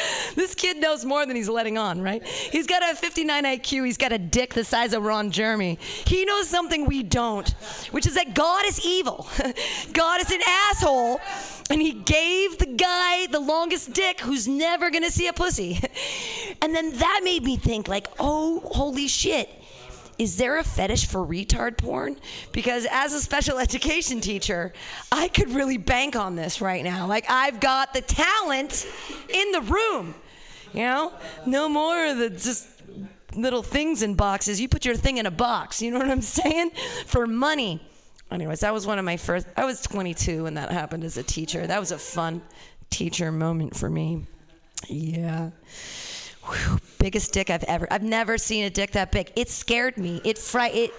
this 0.34 0.54
kid 0.54 0.78
knows 0.78 1.04
more 1.04 1.26
than 1.26 1.36
he's 1.36 1.48
letting 1.48 1.78
on, 1.78 2.00
right? 2.02 2.24
He's 2.26 2.66
got 2.66 2.82
a 2.82 2.94
59 2.94 3.44
IQ. 3.44 3.86
He's 3.86 3.96
got 3.96 4.12
a 4.12 4.18
dick 4.18 4.54
the 4.54 4.64
size 4.64 4.92
of 4.92 5.02
Ron 5.02 5.30
Jeremy. 5.30 5.78
He 6.06 6.24
knows 6.24 6.48
something 6.48 6.86
we 6.86 7.02
don't, 7.02 7.48
which 7.90 8.06
is 8.06 8.14
that 8.14 8.34
God 8.34 8.64
is 8.66 8.84
evil. 8.84 9.28
God 9.92 10.20
is 10.20 10.30
an 10.30 10.40
asshole, 10.46 11.20
and 11.70 11.80
he 11.80 11.92
gave 11.92 12.58
the 12.58 12.66
guy 12.66 13.26
the 13.26 13.40
longest 13.40 13.92
dick 13.92 14.20
who's 14.20 14.48
never 14.48 14.90
gonna 14.90 15.10
see 15.10 15.26
a 15.26 15.32
pussy. 15.32 15.80
And 16.60 16.76
then 16.76 16.96
that 16.98 17.22
made 17.24 17.42
me 17.42 17.56
think, 17.56 17.88
like, 17.88 18.06
oh, 18.20 18.60
holy 18.64 19.08
shit 19.08 19.61
is 20.18 20.36
there 20.36 20.58
a 20.58 20.64
fetish 20.64 21.06
for 21.06 21.26
retard 21.26 21.76
porn? 21.78 22.16
Because 22.52 22.86
as 22.90 23.12
a 23.12 23.20
special 23.20 23.58
education 23.66 24.20
teacher, 24.20 24.72
I 25.10 25.28
could 25.28 25.50
really 25.50 25.78
bank 25.78 26.16
on 26.16 26.36
this 26.36 26.60
right 26.60 26.84
now. 26.84 27.06
Like, 27.06 27.30
I've 27.30 27.60
got 27.60 27.94
the 27.94 28.00
talent 28.00 28.86
in 29.28 29.52
the 29.52 29.60
room. 29.62 30.14
You 30.72 30.82
know? 30.82 31.12
No 31.46 31.68
more 31.68 32.06
of 32.06 32.18
the 32.18 32.30
just 32.30 32.68
little 33.34 33.62
things 33.62 34.02
in 34.02 34.14
boxes. 34.14 34.60
You 34.60 34.68
put 34.68 34.84
your 34.84 34.96
thing 34.96 35.18
in 35.18 35.26
a 35.26 35.30
box. 35.30 35.82
You 35.82 35.90
know 35.90 35.98
what 35.98 36.10
I'm 36.10 36.22
saying? 36.22 36.70
For 37.06 37.26
money. 37.26 37.80
Anyways, 38.30 38.60
that 38.60 38.72
was 38.72 38.86
one 38.86 38.98
of 38.98 39.04
my 39.04 39.18
first. 39.18 39.46
I 39.56 39.64
was 39.64 39.82
22 39.82 40.44
when 40.44 40.54
that 40.54 40.70
happened 40.70 41.04
as 41.04 41.18
a 41.18 41.22
teacher. 41.22 41.66
That 41.66 41.80
was 41.80 41.92
a 41.92 41.98
fun 41.98 42.40
teacher 42.88 43.30
moment 43.30 43.76
for 43.76 43.90
me. 43.90 44.26
Yeah. 44.88 45.50
Biggest 46.98 47.32
dick 47.32 47.50
I've 47.50 47.64
ever. 47.64 47.88
I've 47.90 48.02
never 48.02 48.38
seen 48.38 48.64
a 48.64 48.70
dick 48.70 48.92
that 48.92 49.10
big. 49.10 49.32
It 49.36 49.48
scared 49.48 49.96
me. 49.98 50.20
It 50.24 50.38
fright. 50.38 50.74
It. 50.74 50.92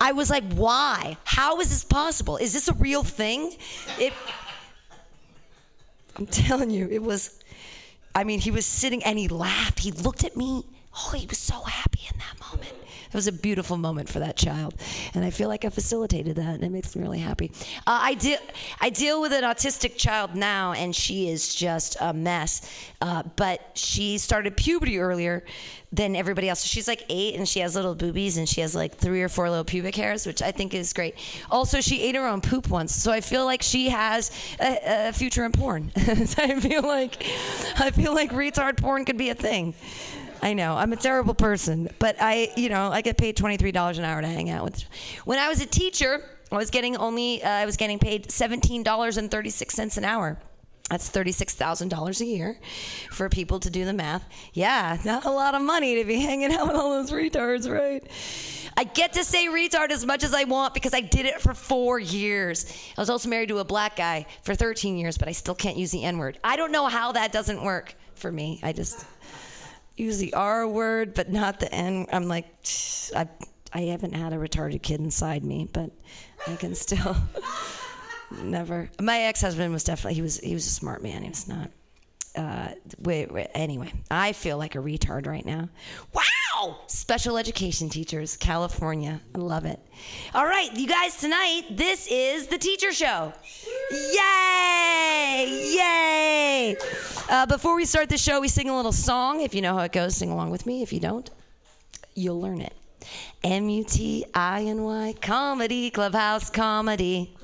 I 0.00 0.12
was 0.12 0.30
like, 0.30 0.44
why? 0.54 1.16
How 1.24 1.60
is 1.60 1.70
this 1.70 1.84
possible? 1.84 2.36
Is 2.36 2.52
this 2.52 2.68
a 2.68 2.74
real 2.74 3.04
thing? 3.04 3.56
It. 3.98 4.12
I'm 6.16 6.26
telling 6.26 6.70
you, 6.70 6.88
it 6.90 7.02
was. 7.02 7.40
I 8.14 8.24
mean, 8.24 8.40
he 8.40 8.50
was 8.50 8.66
sitting 8.66 9.02
and 9.04 9.18
he 9.18 9.28
laughed. 9.28 9.80
He 9.80 9.90
looked 9.90 10.24
at 10.24 10.36
me. 10.36 10.64
Oh, 10.96 11.12
he 11.16 11.26
was 11.26 11.38
so 11.38 11.62
happy 11.62 12.00
in 12.12 12.18
that 12.18 12.40
moment. 12.52 12.83
It 13.14 13.16
was 13.16 13.28
a 13.28 13.32
beautiful 13.32 13.76
moment 13.76 14.08
for 14.08 14.18
that 14.18 14.36
child, 14.36 14.74
and 15.14 15.24
I 15.24 15.30
feel 15.30 15.48
like 15.48 15.64
I 15.64 15.68
facilitated 15.68 16.34
that, 16.34 16.56
and 16.56 16.64
it 16.64 16.72
makes 16.72 16.96
me 16.96 17.02
really 17.02 17.20
happy. 17.20 17.52
Uh, 17.86 18.00
I 18.02 18.14
deal 18.14 18.38
I 18.80 18.90
deal 18.90 19.20
with 19.20 19.32
an 19.32 19.44
autistic 19.44 19.96
child 19.96 20.34
now, 20.34 20.72
and 20.72 20.96
she 20.96 21.28
is 21.28 21.54
just 21.54 21.96
a 22.00 22.12
mess. 22.12 22.68
Uh, 23.00 23.22
but 23.36 23.60
she 23.74 24.18
started 24.18 24.56
puberty 24.56 24.98
earlier 24.98 25.44
than 25.92 26.16
everybody 26.16 26.48
else. 26.48 26.62
So 26.62 26.66
she's 26.66 26.88
like 26.88 27.04
eight, 27.08 27.36
and 27.36 27.48
she 27.48 27.60
has 27.60 27.76
little 27.76 27.94
boobies, 27.94 28.36
and 28.36 28.48
she 28.48 28.62
has 28.62 28.74
like 28.74 28.96
three 28.96 29.22
or 29.22 29.28
four 29.28 29.48
little 29.48 29.62
pubic 29.64 29.94
hairs, 29.94 30.26
which 30.26 30.42
I 30.42 30.50
think 30.50 30.74
is 30.74 30.92
great. 30.92 31.14
Also, 31.52 31.80
she 31.80 32.02
ate 32.02 32.16
her 32.16 32.26
own 32.26 32.40
poop 32.40 32.68
once, 32.68 32.92
so 32.92 33.12
I 33.12 33.20
feel 33.20 33.44
like 33.44 33.62
she 33.62 33.90
has 33.90 34.32
a, 34.58 35.10
a 35.10 35.12
future 35.12 35.44
in 35.44 35.52
porn. 35.52 35.92
so 36.26 36.42
I 36.42 36.58
feel 36.58 36.82
like 36.82 37.24
I 37.78 37.92
feel 37.92 38.12
like 38.12 38.32
retard 38.32 38.76
porn 38.76 39.04
could 39.04 39.18
be 39.18 39.30
a 39.30 39.36
thing. 39.36 39.74
I 40.44 40.52
know 40.52 40.76
I'm 40.76 40.92
a 40.92 40.96
terrible 40.96 41.32
person, 41.32 41.88
but 41.98 42.16
I, 42.20 42.52
you 42.54 42.68
know, 42.68 42.92
I 42.92 43.00
get 43.00 43.16
paid 43.16 43.34
twenty 43.34 43.56
three 43.56 43.72
dollars 43.72 43.96
an 43.96 44.04
hour 44.04 44.20
to 44.20 44.26
hang 44.28 44.50
out 44.50 44.64
with. 44.64 44.84
When 45.24 45.38
I 45.38 45.48
was 45.48 45.62
a 45.62 45.66
teacher, 45.66 46.22
I 46.52 46.56
was 46.56 46.70
getting 46.70 46.96
only 46.98 47.42
uh, 47.42 47.48
I 47.48 47.64
was 47.64 47.78
getting 47.78 47.98
paid 47.98 48.30
seventeen 48.30 48.82
dollars 48.82 49.16
and 49.16 49.30
thirty 49.30 49.48
six 49.48 49.74
cents 49.74 49.96
an 49.96 50.04
hour. 50.04 50.38
That's 50.90 51.08
thirty-six 51.08 51.54
thousand 51.54 51.88
dollars 51.88 52.20
a 52.20 52.26
year 52.26 52.58
for 53.10 53.30
people 53.30 53.58
to 53.60 53.70
do 53.70 53.86
the 53.86 53.94
math. 53.94 54.22
Yeah, 54.52 54.98
not 55.02 55.24
a 55.24 55.30
lot 55.30 55.54
of 55.54 55.62
money 55.62 55.94
to 55.94 56.04
be 56.04 56.20
hanging 56.20 56.52
out 56.52 56.66
with 56.68 56.76
all 56.76 56.90
those 56.90 57.10
retards, 57.10 57.66
right? 57.66 58.06
I 58.76 58.84
get 58.84 59.14
to 59.14 59.24
say 59.24 59.46
retard 59.46 59.92
as 59.92 60.04
much 60.04 60.24
as 60.24 60.34
I 60.34 60.44
want 60.44 60.74
because 60.74 60.92
I 60.92 61.00
did 61.00 61.24
it 61.24 61.40
for 61.40 61.54
four 61.54 61.98
years. 61.98 62.66
I 62.98 63.00
was 63.00 63.08
also 63.08 63.30
married 63.30 63.48
to 63.48 63.60
a 63.60 63.64
black 63.64 63.96
guy 63.96 64.26
for 64.42 64.54
13 64.54 64.98
years, 64.98 65.16
but 65.16 65.26
I 65.26 65.32
still 65.32 65.54
can't 65.54 65.78
use 65.78 65.90
the 65.90 66.04
N 66.04 66.18
word. 66.18 66.38
I 66.44 66.56
don't 66.56 66.72
know 66.72 66.86
how 66.86 67.12
that 67.12 67.32
doesn't 67.32 67.62
work 67.62 67.94
for 68.14 68.30
me. 68.30 68.60
I 68.62 68.72
just 68.72 69.06
use 69.96 70.18
the 70.18 70.34
R 70.34 70.66
word, 70.66 71.14
but 71.14 71.30
not 71.30 71.60
the 71.60 71.72
N. 71.72 72.06
I'm 72.12 72.28
like, 72.28 72.46
I, 73.14 73.28
I 73.72 73.80
haven't 73.82 74.14
had 74.14 74.32
a 74.32 74.36
retarded 74.36 74.82
kid 74.82 75.00
inside 75.00 75.44
me, 75.44 75.68
but 75.72 75.90
I 76.46 76.56
can 76.56 76.74
still 76.74 77.16
never. 78.42 78.90
My 79.00 79.20
ex-husband 79.20 79.72
was 79.72 79.84
definitely 79.84 80.14
he 80.14 80.22
was 80.22 80.38
he 80.40 80.54
was 80.54 80.66
a 80.66 80.70
smart 80.70 81.02
man. 81.02 81.22
He 81.22 81.28
was 81.28 81.48
not. 81.48 81.70
Uh, 82.36 82.68
wait, 82.98 83.30
wait, 83.30 83.46
anyway, 83.54 83.92
I 84.10 84.32
feel 84.32 84.58
like 84.58 84.74
a 84.74 84.78
retard 84.78 85.26
right 85.26 85.46
now. 85.46 85.68
Wow! 86.12 86.78
Special 86.88 87.38
education 87.38 87.88
teachers, 87.88 88.36
California. 88.36 89.20
I 89.34 89.38
love 89.38 89.64
it. 89.64 89.78
All 90.34 90.44
right, 90.44 90.74
you 90.74 90.88
guys, 90.88 91.16
tonight, 91.16 91.62
this 91.70 92.08
is 92.10 92.48
the 92.48 92.58
teacher 92.58 92.92
show. 92.92 93.32
Yay! 93.92 95.46
Yay! 95.76 96.76
Uh, 97.30 97.46
before 97.46 97.76
we 97.76 97.84
start 97.84 98.08
the 98.08 98.18
show, 98.18 98.40
we 98.40 98.48
sing 98.48 98.68
a 98.68 98.76
little 98.76 98.92
song. 98.92 99.40
If 99.40 99.54
you 99.54 99.62
know 99.62 99.74
how 99.74 99.84
it 99.84 99.92
goes, 99.92 100.16
sing 100.16 100.30
along 100.30 100.50
with 100.50 100.66
me. 100.66 100.82
If 100.82 100.92
you 100.92 100.98
don't, 100.98 101.30
you'll 102.14 102.40
learn 102.40 102.60
it. 102.60 102.74
M 103.44 103.68
U 103.68 103.84
T 103.84 104.24
I 104.34 104.62
N 104.62 104.82
Y, 104.82 105.14
comedy, 105.20 105.90
clubhouse 105.90 106.50
comedy. 106.50 107.36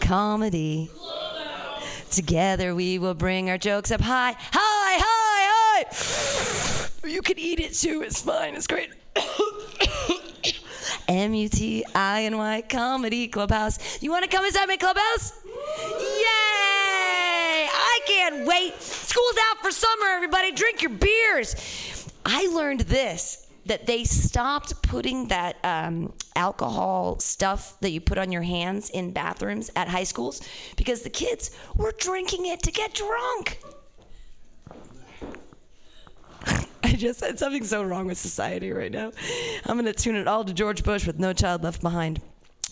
Comedy. 0.00 0.90
Together 2.10 2.74
we 2.74 2.98
will 2.98 3.14
bring 3.14 3.50
our 3.50 3.58
jokes 3.58 3.90
up 3.90 4.00
high. 4.00 4.32
High, 4.38 4.98
high, 5.02 5.84
high! 5.84 7.08
You 7.08 7.22
can 7.22 7.38
eat 7.38 7.60
it 7.60 7.74
too, 7.74 8.02
it's 8.02 8.22
fine, 8.22 8.54
it's 8.54 8.66
great. 8.66 8.90
M 11.08 11.34
U 11.34 11.48
T 11.48 11.84
I 11.94 12.24
N 12.24 12.36
Y 12.36 12.62
Comedy 12.68 13.28
Clubhouse. 13.28 14.02
You 14.02 14.10
want 14.10 14.24
to 14.24 14.30
come 14.30 14.44
inside 14.44 14.66
my 14.66 14.76
clubhouse? 14.76 15.32
Yay! 15.44 16.26
I 17.68 18.00
can't 18.06 18.46
wait. 18.46 18.80
School's 18.80 19.36
out 19.50 19.58
for 19.62 19.70
summer, 19.70 20.06
everybody. 20.06 20.52
Drink 20.52 20.82
your 20.82 20.90
beers. 20.90 21.54
I 22.24 22.48
learned 22.48 22.80
this 22.80 23.45
that 23.66 23.86
they 23.86 24.04
stopped 24.04 24.82
putting 24.82 25.28
that 25.28 25.56
um, 25.64 26.12
alcohol 26.34 27.18
stuff 27.18 27.78
that 27.80 27.90
you 27.90 28.00
put 28.00 28.18
on 28.18 28.32
your 28.32 28.42
hands 28.42 28.90
in 28.90 29.12
bathrooms 29.12 29.70
at 29.76 29.88
high 29.88 30.04
schools 30.04 30.40
because 30.76 31.02
the 31.02 31.10
kids 31.10 31.50
were 31.74 31.92
drinking 31.98 32.46
it 32.46 32.62
to 32.62 32.70
get 32.70 32.94
drunk. 32.94 33.58
I 36.82 36.92
just 36.92 37.18
said 37.18 37.38
something 37.38 37.64
so 37.64 37.82
wrong 37.82 38.06
with 38.06 38.18
society 38.18 38.72
right 38.72 38.92
now. 38.92 39.12
I'm 39.64 39.76
going 39.76 39.86
to 39.86 39.92
tune 39.92 40.16
it 40.16 40.28
all 40.28 40.44
to 40.44 40.52
George 40.52 40.84
Bush 40.84 41.06
with 41.06 41.18
No 41.18 41.32
Child 41.32 41.64
Left 41.64 41.82
Behind. 41.82 42.20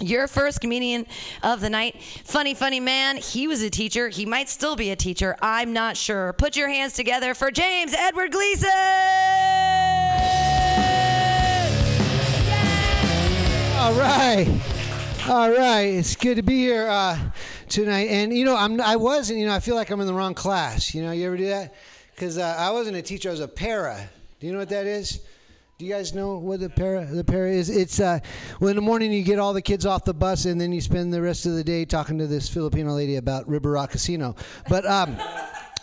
Your 0.01 0.27
first 0.27 0.61
comedian 0.61 1.07
of 1.43 1.61
the 1.61 1.71
night, 1.71 2.03
funny, 2.25 2.53
funny 2.55 2.81
man. 2.81 3.17
He 3.17 3.47
was 3.47 3.63
a 3.63 3.71
teacher. 3.71 4.09
He 4.09 4.27
might 4.27 4.49
still 4.49 4.75
be 4.75 4.91
a 4.91 4.97
teacher. 4.97 5.37
I'm 5.41 5.73
not 5.73 5.97
sure. 5.97 6.33
Put 6.33 6.57
your 6.57 6.69
hands 6.69 6.95
together 6.95 7.33
for 7.33 7.53
James 7.53 7.95
Edward 7.95 8.33
Gleason. 8.33 9.84
All 13.85 13.93
right. 13.93 14.49
All 15.29 15.51
right. 15.51 15.83
It's 15.83 16.17
good 16.17 16.37
to 16.37 16.43
be 16.43 16.57
here 16.57 16.89
uh, 16.89 17.19
tonight. 17.69 18.09
And, 18.09 18.35
you 18.35 18.47
know, 18.47 18.57
I'm, 18.57 18.81
I 18.81 18.97
wasn't, 18.97 19.41
you 19.41 19.45
know, 19.45 19.53
I 19.53 19.61
feel 19.61 19.75
like 19.75 19.91
I'm 19.91 20.01
in 20.01 20.07
the 20.07 20.15
wrong 20.15 20.33
class. 20.33 20.95
You 20.95 21.03
know, 21.03 21.13
you 21.13 21.27
ever 21.27 21.37
do 21.37 21.49
that? 21.49 21.75
Because 22.15 22.39
uh, 22.39 22.57
I 22.59 22.71
wasn't 22.71 22.97
a 22.97 23.03
teacher, 23.03 23.29
I 23.29 23.33
was 23.33 23.41
a 23.41 23.47
para. 23.47 24.09
Do 24.41 24.47
you 24.47 24.55
know 24.55 24.59
what 24.59 24.71
that 24.71 24.87
is? 24.87 25.21
Do 25.77 25.85
you 25.85 25.93
guys 25.93 26.15
know 26.15 26.39
what 26.39 26.61
the 26.61 26.71
para 26.71 27.05
the 27.05 27.25
para 27.25 27.51
is? 27.51 27.69
It's 27.69 28.01
uh, 28.01 28.21
well 28.59 28.71
in 28.71 28.77
the 28.77 28.81
morning 28.81 29.13
you 29.13 29.23
get 29.23 29.39
all 29.39 29.53
the 29.53 29.61
kids 29.61 29.85
off 29.85 30.07
the 30.07 30.15
bus 30.15 30.47
and 30.47 30.59
then 30.59 30.73
you 30.73 30.81
spend 30.81 31.13
the 31.13 31.21
rest 31.21 31.45
of 31.45 31.53
the 31.53 31.63
day 31.63 31.85
talking 31.85 32.17
to 32.17 32.27
this 32.27 32.49
Filipino 32.49 32.93
lady 32.93 33.17
about 33.17 33.47
River 33.47 33.73
Rock 33.73 33.91
Casino. 33.91 34.35
But 34.67 34.87
um, 34.87 35.19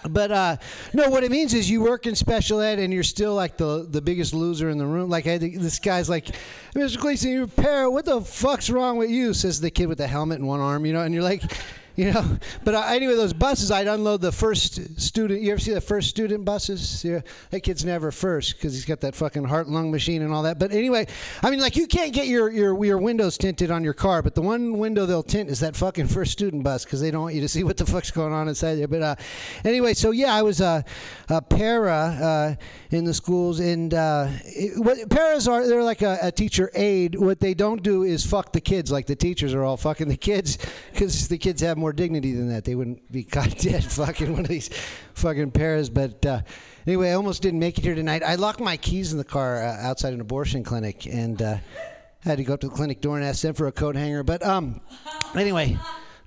but 0.10 0.32
uh, 0.32 0.58
no, 0.94 1.10
what 1.10 1.24
it 1.24 1.32
means 1.32 1.54
is 1.54 1.70
you 1.70 1.82
work 1.82 2.08
in 2.08 2.16
special 2.16 2.62
ed 2.62 2.80
and 2.80 2.94
you're 2.94 3.04
still 3.04 3.36
like 3.36 3.58
the 3.58 3.86
the 3.90 4.02
biggest 4.02 4.34
loser 4.34 4.70
in 4.70 4.78
the 4.78 4.86
room. 4.86 5.10
Like 5.10 5.28
I, 5.28 5.38
this 5.38 5.80
guy's 5.80 6.10
like, 6.10 6.36
Mr. 6.76 7.00
Gleason, 7.00 7.32
you're 7.32 7.44
a 7.44 7.48
para. 7.48 7.90
What 7.90 8.06
the 8.06 8.22
fuck's 8.22 8.70
wrong 8.70 8.98
with 8.98 9.10
you? 9.10 9.34
Says 9.34 9.62
the 9.62 9.72
kid 9.72 9.88
with 9.88 9.98
the 9.98 10.08
helmet 10.08 10.40
in 10.40 10.46
one 10.46 10.60
arm. 10.60 10.86
You 10.86 10.94
know, 10.94 11.02
and 11.02 11.14
you're 11.14 11.24
like. 11.24 11.44
You 12.02 12.12
know, 12.14 12.38
but 12.64 12.74
anyway, 12.74 13.14
those 13.14 13.32
buses, 13.32 13.70
I'd 13.70 13.86
unload 13.86 14.22
the 14.22 14.32
first 14.32 15.00
student. 15.00 15.42
You 15.42 15.52
ever 15.52 15.60
see 15.60 15.72
the 15.72 15.80
first 15.80 16.10
student 16.10 16.44
buses? 16.44 17.06
Yeah, 17.06 17.22
that 17.52 17.62
kid's 17.62 17.86
never 17.86 18.10
first 18.10 18.56
because 18.56 18.74
he's 18.74 18.86
got 18.86 19.02
that 19.02 19.14
fucking 19.14 19.44
heart 19.44 19.68
and 19.68 19.76
lung 19.76 19.92
machine 19.92 20.24
and 20.24 20.34
all 20.34 20.42
that. 20.42 20.58
But 20.58 20.72
anyway, 20.72 21.06
I 21.44 21.52
mean, 21.52 21.60
like 21.60 21.76
you 21.76 21.86
can't 21.86 22.12
get 22.12 22.26
your 22.26 22.50
your 22.50 22.84
your 22.84 22.98
windows 22.98 23.38
tinted 23.38 23.70
on 23.70 23.84
your 23.84 23.94
car, 23.94 24.24
but 24.24 24.34
the 24.34 24.42
one 24.42 24.80
window 24.80 25.06
they'll 25.06 25.22
tint 25.22 25.52
is 25.52 25.60
that 25.60 25.76
fucking 25.76 26.08
first 26.18 26.32
student 26.32 26.64
bus 26.64 26.86
because 26.86 27.02
they 27.02 27.12
don't 27.12 27.22
want 27.22 27.36
you 27.36 27.42
to 27.42 27.48
see 27.48 27.64
what 27.64 27.78
the 27.78 27.86
fuck's 27.86 28.10
going 28.10 28.34
on 28.34 28.48
inside 28.48 28.76
there. 28.76 28.88
But 28.88 29.04
uh, 29.04 29.16
anyway, 29.64 29.94
so 29.94 30.10
yeah, 30.10 30.34
I 30.34 30.42
was 30.42 30.60
a, 30.60 30.84
a 31.30 31.40
para 31.40 31.94
uh, 31.94 32.56
in 32.90 33.06
the 33.06 33.14
schools, 33.14 33.60
and 33.60 33.94
uh, 33.94 34.28
it, 34.46 34.84
what 34.84 35.08
paras 35.12 35.48
are 35.48 35.68
they're 35.68 35.84
like 35.84 36.02
a, 36.02 36.18
a 36.24 36.32
teacher 36.32 36.72
aide. 36.74 37.14
What 37.14 37.42
they 37.42 37.54
don't 37.54 37.84
do 37.84 38.02
is 38.02 38.26
fuck 38.26 38.54
the 38.54 38.62
kids 38.62 38.92
like 38.92 39.06
the 39.06 39.16
teachers 39.16 39.54
are 39.54 39.64
all 39.64 39.78
fucking 39.78 40.08
the 40.08 40.18
kids 40.18 40.58
because 40.92 41.28
the 41.28 41.38
kids 41.38 41.62
have 41.62 41.78
more 41.78 41.91
dignity 41.94 42.34
than 42.34 42.50
that. 42.50 42.66
They 42.66 42.76
wouldn't 42.76 43.12
be 43.12 43.24
caught 43.24 43.58
dead 43.58 43.84
fucking 43.84 44.32
one 44.32 44.42
of 44.42 44.48
these 44.48 44.70
fucking 45.14 45.52
pairs. 45.52 45.90
But 45.90 46.26
uh, 46.26 46.42
anyway, 46.86 47.10
I 47.10 47.14
almost 47.14 47.42
didn't 47.42 47.60
make 47.60 47.78
it 47.78 47.84
here 47.84 47.96
tonight. 47.96 48.24
I 48.24 48.36
locked 48.36 48.60
my 48.60 48.78
keys 48.78 49.12
in 49.12 49.18
the 49.18 49.24
car 49.24 49.64
uh, 49.64 49.78
outside 49.82 50.14
an 50.14 50.22
abortion 50.22 50.64
clinic 50.64 51.06
and 51.06 51.42
uh, 51.42 51.58
had 52.20 52.38
to 52.38 52.44
go 52.44 52.54
up 52.54 52.62
to 52.62 52.68
the 52.68 52.76
clinic 52.76 53.02
door 53.02 53.18
and 53.18 53.26
ask 53.26 53.42
them 53.42 53.54
for 53.54 53.68
a 53.68 53.72
coat 53.72 53.96
hanger. 53.96 54.24
But 54.24 54.44
um, 54.44 54.82
anyway. 55.36 55.78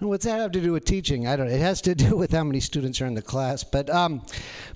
What's 0.00 0.24
that 0.24 0.40
have 0.40 0.50
to 0.52 0.60
do 0.60 0.72
with 0.72 0.84
teaching? 0.84 1.26
I 1.26 1.36
don't. 1.36 1.48
Know. 1.48 1.54
It 1.54 1.60
has 1.60 1.80
to 1.82 1.94
do 1.94 2.16
with 2.16 2.32
how 2.32 2.44
many 2.44 2.60
students 2.60 3.00
are 3.00 3.06
in 3.06 3.14
the 3.14 3.22
class. 3.22 3.64
But 3.64 3.88
um, 3.88 4.22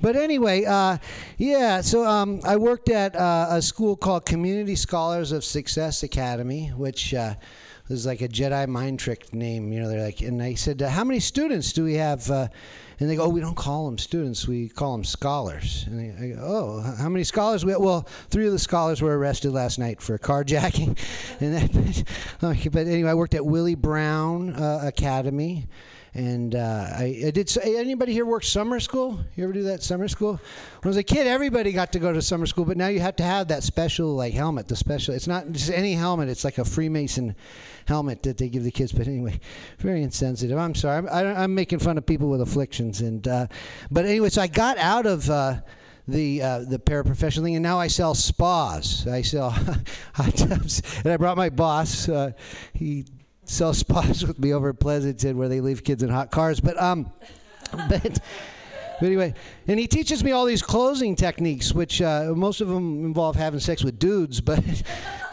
but 0.00 0.16
anyway, 0.16 0.64
uh, 0.64 0.98
yeah. 1.36 1.80
So 1.80 2.06
um, 2.06 2.40
I 2.44 2.56
worked 2.56 2.88
at 2.88 3.14
uh, 3.16 3.48
a 3.50 3.60
school 3.60 3.96
called 3.96 4.24
Community 4.24 4.76
Scholars 4.76 5.32
of 5.32 5.44
Success 5.44 6.02
Academy, 6.02 6.68
which 6.68 7.12
uh, 7.12 7.34
was 7.88 8.06
like 8.06 8.20
a 8.20 8.28
Jedi 8.28 8.66
mind 8.68 8.98
trick 8.98 9.32
name. 9.34 9.72
You 9.72 9.80
know, 9.80 9.88
they're 9.88 10.02
like, 10.02 10.20
and 10.20 10.42
I 10.42 10.54
said, 10.54 10.80
how 10.80 11.04
many 11.04 11.20
students 11.20 11.72
do 11.72 11.84
we 11.84 11.94
have? 11.94 12.30
Uh, 12.30 12.48
and 13.00 13.08
they 13.08 13.16
go, 13.16 13.24
oh, 13.24 13.28
we 13.28 13.40
don't 13.40 13.56
call 13.56 13.86
them 13.86 13.96
students, 13.96 14.48
we 14.48 14.68
call 14.68 14.92
them 14.92 15.04
scholars. 15.04 15.84
And 15.86 16.00
I, 16.00 16.24
I 16.24 16.28
go, 16.30 16.40
oh, 16.42 16.94
how 16.98 17.08
many 17.08 17.24
scholars? 17.24 17.64
We 17.64 17.72
have? 17.72 17.80
well, 17.80 18.02
three 18.28 18.46
of 18.46 18.52
the 18.52 18.58
scholars 18.58 19.00
were 19.00 19.16
arrested 19.16 19.52
last 19.52 19.78
night 19.78 20.02
for 20.02 20.18
carjacking. 20.18 20.98
and 21.40 21.54
that, 21.54 22.04
but 22.72 22.86
anyway, 22.86 23.10
I 23.10 23.14
worked 23.14 23.34
at 23.34 23.46
Willie 23.46 23.76
Brown 23.76 24.54
uh, 24.54 24.80
Academy. 24.82 25.68
And 26.18 26.56
uh, 26.56 26.88
I, 26.96 27.22
I 27.26 27.30
did. 27.30 27.56
Anybody 27.62 28.12
here 28.12 28.26
work 28.26 28.42
summer 28.42 28.80
school? 28.80 29.20
You 29.36 29.44
ever 29.44 29.52
do 29.52 29.62
that 29.62 29.84
summer 29.84 30.08
school? 30.08 30.32
When 30.32 30.40
I 30.82 30.88
was 30.88 30.96
a 30.96 31.04
kid, 31.04 31.28
everybody 31.28 31.70
got 31.70 31.92
to 31.92 32.00
go 32.00 32.12
to 32.12 32.20
summer 32.20 32.46
school, 32.46 32.64
but 32.64 32.76
now 32.76 32.88
you 32.88 32.98
have 32.98 33.14
to 33.16 33.22
have 33.22 33.46
that 33.48 33.62
special 33.62 34.16
like 34.16 34.34
helmet. 34.34 34.66
The 34.66 34.74
special. 34.74 35.14
It's 35.14 35.28
not 35.28 35.52
just 35.52 35.70
any 35.70 35.92
helmet. 35.92 36.28
It's 36.28 36.42
like 36.42 36.58
a 36.58 36.64
Freemason 36.64 37.36
helmet 37.86 38.24
that 38.24 38.36
they 38.36 38.48
give 38.48 38.64
the 38.64 38.72
kids. 38.72 38.90
But 38.90 39.06
anyway, 39.06 39.38
very 39.78 40.02
insensitive. 40.02 40.58
I'm 40.58 40.74
sorry. 40.74 40.98
I'm, 40.98 41.08
I, 41.08 41.42
I'm 41.44 41.54
making 41.54 41.78
fun 41.78 41.96
of 41.96 42.04
people 42.04 42.28
with 42.28 42.40
afflictions. 42.40 43.00
And 43.00 43.28
uh, 43.28 43.46
but 43.88 44.04
anyway, 44.04 44.30
so 44.30 44.42
I 44.42 44.48
got 44.48 44.76
out 44.78 45.06
of. 45.06 45.30
Uh, 45.30 45.60
the 46.08 46.40
uh, 46.40 46.58
the 46.60 46.78
paraprofessional 46.78 47.42
thing, 47.42 47.54
and 47.54 47.62
now 47.62 47.78
I 47.78 47.88
sell 47.88 48.14
spas. 48.14 49.06
I 49.06 49.20
sell 49.20 49.50
hot 50.14 50.34
tubs, 50.34 50.80
and 51.04 51.12
I 51.12 51.18
brought 51.18 51.36
my 51.36 51.50
boss. 51.50 52.08
Uh, 52.08 52.32
he 52.72 53.04
sells 53.48 53.78
spas 53.78 54.24
with 54.26 54.38
me 54.38 54.52
over 54.52 54.70
at 54.70 54.80
Pleasanton, 54.80 55.38
where 55.38 55.48
they 55.48 55.60
leave 55.60 55.84
kids 55.84 56.02
in 56.02 56.10
hot 56.10 56.30
cars. 56.30 56.60
But 56.60 56.80
um, 56.80 57.12
but. 57.88 58.20
But 59.00 59.06
anyway, 59.06 59.34
and 59.68 59.78
he 59.78 59.86
teaches 59.86 60.24
me 60.24 60.32
all 60.32 60.44
these 60.44 60.60
closing 60.60 61.14
techniques, 61.14 61.72
which 61.72 62.02
uh, 62.02 62.32
most 62.34 62.60
of 62.60 62.66
them 62.66 63.04
involve 63.04 63.36
having 63.36 63.60
sex 63.60 63.84
with 63.84 63.96
dudes. 63.96 64.40
But 64.40 64.64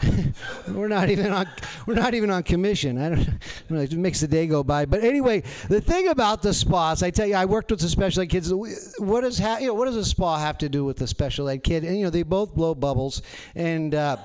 we're 0.68 0.86
not 0.86 1.10
even 1.10 1.32
on 1.32 1.48
we're 1.84 1.94
not 1.94 2.14
even 2.14 2.30
on 2.30 2.44
commission. 2.44 2.96
I 2.96 3.08
don't, 3.08 3.28
know. 3.68 3.80
It 3.80 3.90
makes 3.92 4.20
the 4.20 4.28
day 4.28 4.46
go 4.46 4.62
by. 4.62 4.84
But 4.84 5.02
anyway, 5.02 5.42
the 5.68 5.80
thing 5.80 6.06
about 6.06 6.42
the 6.42 6.54
spas, 6.54 7.02
I 7.02 7.10
tell 7.10 7.26
you, 7.26 7.34
I 7.34 7.46
worked 7.46 7.72
with 7.72 7.80
the 7.80 7.88
special 7.88 8.22
ed 8.22 8.26
kids. 8.26 8.52
What 8.52 9.22
does 9.22 9.40
ha- 9.40 9.58
you 9.58 9.66
know, 9.66 9.74
what 9.74 9.86
does 9.86 9.96
a 9.96 10.04
spa 10.04 10.38
have 10.38 10.58
to 10.58 10.68
do 10.68 10.84
with 10.84 10.98
the 10.98 11.08
special 11.08 11.48
ed 11.48 11.64
kid? 11.64 11.82
And 11.82 11.98
you 11.98 12.04
know, 12.04 12.10
they 12.10 12.22
both 12.22 12.54
blow 12.54 12.72
bubbles, 12.72 13.20
and. 13.56 13.96
Uh, 13.96 14.18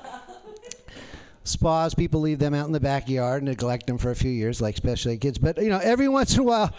Spas, 1.44 1.94
people 1.94 2.22
leave 2.22 2.39
them 2.39 2.54
out 2.54 2.68
in 2.68 2.72
the 2.72 2.80
backyard 2.80 3.42
and 3.42 3.50
neglect 3.50 3.88
them 3.88 3.98
for 3.98 4.12
a 4.12 4.16
few 4.16 4.32
years, 4.32 4.62
like 4.62 4.78
special 4.78 5.12
ed 5.12 5.22
kids. 5.22 5.38
But 5.38 5.58
you 5.58 5.70
know, 5.70 5.80
every 5.80 6.08
once 6.08 6.36
in 6.36 6.42
a 6.42 6.44
while, 6.44 6.74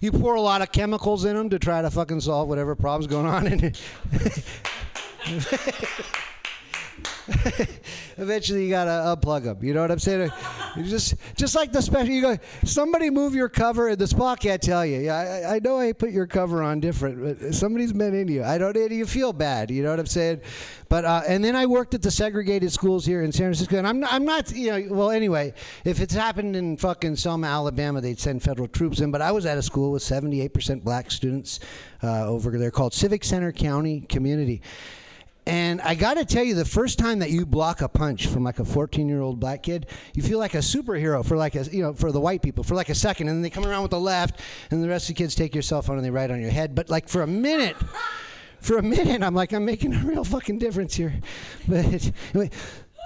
you 0.00 0.12
pour 0.12 0.34
a 0.34 0.40
lot 0.40 0.62
of 0.62 0.70
chemicals 0.72 1.24
in 1.24 1.36
them 1.36 1.50
to 1.50 1.58
try 1.58 1.82
to 1.82 1.90
fucking 1.90 2.20
solve 2.20 2.48
whatever 2.48 2.74
problem's 2.74 3.06
going 3.06 3.26
on. 3.26 3.46
And 3.46 3.80
eventually, 8.18 8.64
you 8.64 8.70
gotta 8.70 8.90
unplug 8.90 9.44
them. 9.44 9.58
You 9.62 9.72
know 9.72 9.80
what 9.80 9.90
I'm 9.90 9.98
saying? 9.98 10.30
You 10.76 10.82
just, 10.84 11.14
just 11.36 11.54
like 11.54 11.72
the 11.72 11.80
special. 11.80 12.12
You 12.12 12.20
go, 12.20 12.38
somebody 12.64 13.08
move 13.08 13.34
your 13.34 13.48
cover, 13.48 13.88
and 13.88 13.98
the 13.98 14.06
spa 14.06 14.36
can't 14.36 14.60
tell 14.60 14.84
you. 14.84 15.00
Yeah, 15.00 15.16
I, 15.48 15.56
I 15.56 15.58
know 15.60 15.78
I 15.78 15.92
put 15.92 16.10
your 16.10 16.26
cover 16.26 16.62
on 16.62 16.80
different, 16.80 17.40
but 17.40 17.54
somebody's 17.54 17.92
been 17.92 18.14
in 18.14 18.28
you. 18.28 18.44
I 18.44 18.58
don't. 18.58 18.76
You 18.76 19.06
feel 19.06 19.32
bad. 19.32 19.70
You 19.70 19.82
know 19.82 19.90
what 19.90 20.00
I'm 20.00 20.06
saying? 20.06 20.42
But 20.88 21.04
uh, 21.04 21.22
and 21.26 21.42
then 21.42 21.56
I 21.56 21.66
worked 21.66 21.94
at 21.94 22.02
the 22.02 22.10
segregated 22.10 22.70
schools 22.72 23.06
here 23.06 23.22
in 23.22 23.32
San 23.32 23.46
Francisco, 23.46 23.78
and 23.78 23.86
I'm 23.86 24.00
not, 24.00 24.12
I'm 24.12 24.24
not, 24.24 24.52
you 24.54 24.70
know, 24.70 24.94
well, 24.94 25.10
anyway, 25.10 25.54
if 25.84 26.00
it's 26.00 26.14
happened 26.14 26.56
in 26.56 26.76
fucking 26.76 27.16
Selma, 27.16 27.46
Alabama, 27.46 28.00
they'd 28.00 28.20
send 28.20 28.42
federal 28.42 28.68
troops 28.68 29.00
in. 29.00 29.10
But 29.10 29.22
I 29.22 29.32
was 29.32 29.46
at 29.46 29.56
a 29.56 29.62
school 29.62 29.92
with 29.92 30.02
78% 30.02 30.84
black 30.84 31.10
students 31.10 31.58
uh, 32.02 32.26
over 32.26 32.50
there 32.58 32.70
called 32.70 32.92
Civic 32.92 33.24
Center 33.24 33.50
County 33.50 34.00
Community. 34.02 34.60
And 35.46 35.82
I 35.82 35.94
got 35.94 36.14
to 36.14 36.24
tell 36.24 36.42
you, 36.42 36.54
the 36.54 36.64
first 36.64 36.98
time 36.98 37.18
that 37.18 37.30
you 37.30 37.44
block 37.44 37.82
a 37.82 37.88
punch 37.88 38.26
from 38.26 38.44
like 38.44 38.60
a 38.60 38.64
14 38.64 39.08
year 39.08 39.20
old 39.20 39.40
black 39.40 39.62
kid, 39.62 39.86
you 40.14 40.22
feel 40.22 40.38
like 40.38 40.54
a 40.54 40.58
superhero 40.58 41.24
for 41.24 41.36
like 41.36 41.54
a, 41.54 41.64
you 41.64 41.82
know, 41.82 41.92
for 41.92 42.12
the 42.12 42.20
white 42.20 42.40
people 42.40 42.64
for 42.64 42.74
like 42.74 42.88
a 42.88 42.94
second. 42.94 43.28
And 43.28 43.36
then 43.36 43.42
they 43.42 43.50
come 43.50 43.66
around 43.66 43.82
with 43.82 43.90
the 43.90 44.00
left, 44.00 44.40
and 44.70 44.82
the 44.82 44.88
rest 44.88 45.10
of 45.10 45.16
the 45.16 45.22
kids 45.22 45.34
take 45.34 45.54
your 45.54 45.62
cell 45.62 45.82
phone 45.82 45.96
and 45.96 46.04
they 46.04 46.10
write 46.10 46.30
on 46.30 46.40
your 46.40 46.50
head. 46.50 46.74
But 46.74 46.88
like 46.88 47.08
for 47.08 47.22
a 47.22 47.26
minute, 47.26 47.76
for 48.60 48.78
a 48.78 48.82
minute, 48.82 49.22
I'm 49.22 49.34
like, 49.34 49.52
I'm 49.52 49.66
making 49.66 49.92
a 49.92 49.98
real 49.98 50.24
fucking 50.24 50.58
difference 50.58 50.94
here. 50.94 51.20
But 51.68 52.10
anyway, 52.34 52.50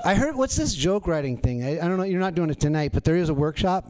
I 0.05 0.14
heard, 0.14 0.36
what's 0.36 0.55
this 0.55 0.74
joke 0.74 1.09
writing 1.09 1.39
thing? 1.39 1.64
I, 1.64 1.84
I 1.84 1.89
don't 1.89 1.97
know, 1.97 2.05
you're 2.05 2.20
not 2.20 2.36
doing 2.36 2.51
it 2.51 2.61
tonight, 2.61 2.93
but 2.93 3.03
there 3.03 3.16
is 3.16 3.30
a 3.30 3.34
workshop. 3.34 3.84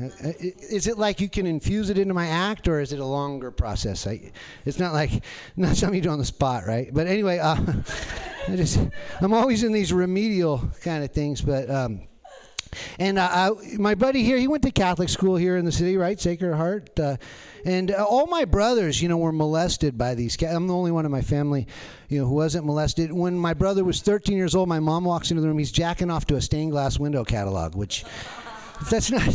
Uh, 0.00 0.32
Is 0.38 0.86
it 0.86 0.98
like 0.98 1.20
you 1.20 1.28
can 1.28 1.46
infuse 1.46 1.90
it 1.90 1.98
into 1.98 2.14
my 2.14 2.26
act, 2.26 2.68
or 2.68 2.80
is 2.80 2.92
it 2.92 3.00
a 3.00 3.04
longer 3.04 3.50
process? 3.50 4.06
I, 4.06 4.32
it's 4.64 4.78
not 4.78 4.92
like 4.92 5.24
not 5.56 5.76
something 5.76 5.96
you 5.96 6.02
do 6.02 6.10
on 6.10 6.18
the 6.18 6.24
spot, 6.24 6.64
right? 6.66 6.88
But 6.92 7.06
anyway, 7.06 7.38
uh, 7.38 7.56
I 8.48 8.56
just 8.56 8.78
I'm 9.20 9.32
always 9.32 9.64
in 9.64 9.72
these 9.72 9.92
remedial 9.92 10.70
kind 10.82 11.04
of 11.04 11.12
things, 11.12 11.40
but. 11.40 11.70
Um, 11.70 12.02
and 12.98 13.18
uh, 13.18 13.28
I, 13.32 13.76
my 13.78 13.94
buddy 13.94 14.22
here, 14.22 14.36
he 14.36 14.46
went 14.46 14.62
to 14.64 14.70
Catholic 14.70 15.08
school 15.08 15.36
here 15.36 15.56
in 15.56 15.64
the 15.64 15.72
city, 15.72 15.96
right? 15.96 16.20
Sacred 16.20 16.54
Heart. 16.54 17.00
Uh, 17.00 17.16
and 17.64 17.90
uh, 17.90 18.04
all 18.04 18.26
my 18.26 18.44
brothers, 18.44 19.00
you 19.00 19.08
know, 19.08 19.16
were 19.16 19.32
molested 19.32 19.96
by 19.96 20.14
these. 20.14 20.40
I'm 20.42 20.66
the 20.66 20.74
only 20.74 20.92
one 20.92 21.06
in 21.06 21.10
my 21.10 21.22
family, 21.22 21.66
you 22.08 22.20
know, 22.20 22.26
who 22.26 22.34
wasn't 22.34 22.66
molested. 22.66 23.12
When 23.12 23.38
my 23.38 23.54
brother 23.54 23.84
was 23.84 24.02
13 24.02 24.36
years 24.36 24.54
old, 24.54 24.68
my 24.68 24.80
mom 24.80 25.04
walks 25.04 25.30
into 25.30 25.40
the 25.40 25.48
room. 25.48 25.58
He's 25.58 25.72
jacking 25.72 26.10
off 26.10 26.26
to 26.26 26.36
a 26.36 26.40
stained 26.40 26.72
glass 26.72 26.98
window 26.98 27.24
catalog, 27.24 27.74
which, 27.74 28.04
if 28.80 28.90
that's 28.90 29.10
not. 29.10 29.28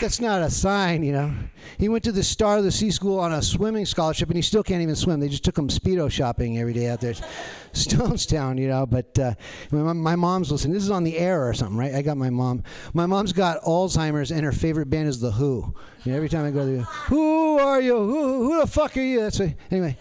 That's 0.00 0.18
not 0.18 0.40
a 0.40 0.50
sign, 0.50 1.02
you 1.02 1.12
know. 1.12 1.34
He 1.78 1.90
went 1.90 2.04
to 2.04 2.12
the 2.12 2.22
Star 2.22 2.56
of 2.56 2.64
the 2.64 2.72
Sea 2.72 2.90
School 2.90 3.20
on 3.20 3.34
a 3.34 3.42
swimming 3.42 3.84
scholarship, 3.84 4.28
and 4.28 4.36
he 4.36 4.42
still 4.42 4.62
can't 4.62 4.80
even 4.80 4.96
swim. 4.96 5.20
They 5.20 5.28
just 5.28 5.44
took 5.44 5.58
him 5.58 5.68
speedo 5.68 6.10
shopping 6.10 6.58
every 6.58 6.72
day 6.72 6.88
out 6.88 7.02
there, 7.02 7.12
Stonestown, 7.74 8.58
you 8.58 8.68
know. 8.68 8.86
But 8.86 9.18
uh, 9.18 9.34
my, 9.70 9.92
my 9.92 10.16
mom's 10.16 10.50
listening. 10.50 10.72
This 10.72 10.84
is 10.84 10.90
on 10.90 11.04
the 11.04 11.18
air 11.18 11.46
or 11.46 11.52
something, 11.52 11.76
right? 11.76 11.94
I 11.94 12.00
got 12.00 12.16
my 12.16 12.30
mom. 12.30 12.62
My 12.94 13.04
mom's 13.04 13.34
got 13.34 13.60
Alzheimer's, 13.62 14.30
and 14.30 14.42
her 14.42 14.52
favorite 14.52 14.88
band 14.88 15.08
is 15.08 15.20
the 15.20 15.32
Who. 15.32 15.74
You 16.04 16.12
know, 16.12 16.16
every 16.16 16.30
time 16.30 16.46
I 16.46 16.50
go 16.50 16.64
there, 16.64 16.82
who 16.82 17.58
are 17.58 17.80
you? 17.80 17.96
Who, 17.96 18.52
who 18.52 18.60
the 18.60 18.66
fuck 18.66 18.96
are 18.96 19.02
you? 19.02 19.20
That's 19.20 19.40
anyway. 19.70 19.98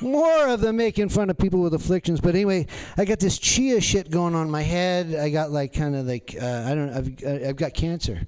More 0.00 0.48
of 0.48 0.60
them 0.60 0.76
making 0.76 1.10
fun 1.10 1.30
of 1.30 1.38
people 1.38 1.60
with 1.60 1.74
afflictions, 1.74 2.20
but 2.20 2.34
anyway, 2.34 2.66
I 2.96 3.04
got 3.04 3.18
this 3.18 3.38
chia 3.38 3.80
shit 3.80 4.10
going 4.10 4.34
on 4.34 4.50
my 4.50 4.62
head. 4.62 5.14
I 5.14 5.30
got 5.30 5.50
like 5.50 5.72
kind 5.72 5.94
of 5.94 6.06
like 6.06 6.36
uh, 6.40 6.64
I 6.66 6.74
don't. 6.74 6.90
I've 6.90 7.24
uh, 7.24 7.48
I've 7.48 7.56
got 7.56 7.74
cancer 7.74 8.26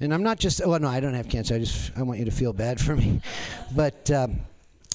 and 0.00 0.12
I'm 0.12 0.22
not 0.22 0.38
just. 0.38 0.64
Well, 0.66 0.78
no, 0.80 0.88
I 0.88 1.00
don't 1.00 1.14
have 1.14 1.28
cancer. 1.28 1.54
I 1.54 1.58
just 1.60 1.92
I 1.96 2.02
want 2.02 2.18
you 2.18 2.24
to 2.24 2.30
feel 2.30 2.52
bad 2.52 2.80
for 2.80 2.96
me, 2.96 3.20
but. 3.74 4.10
Um, 4.10 4.40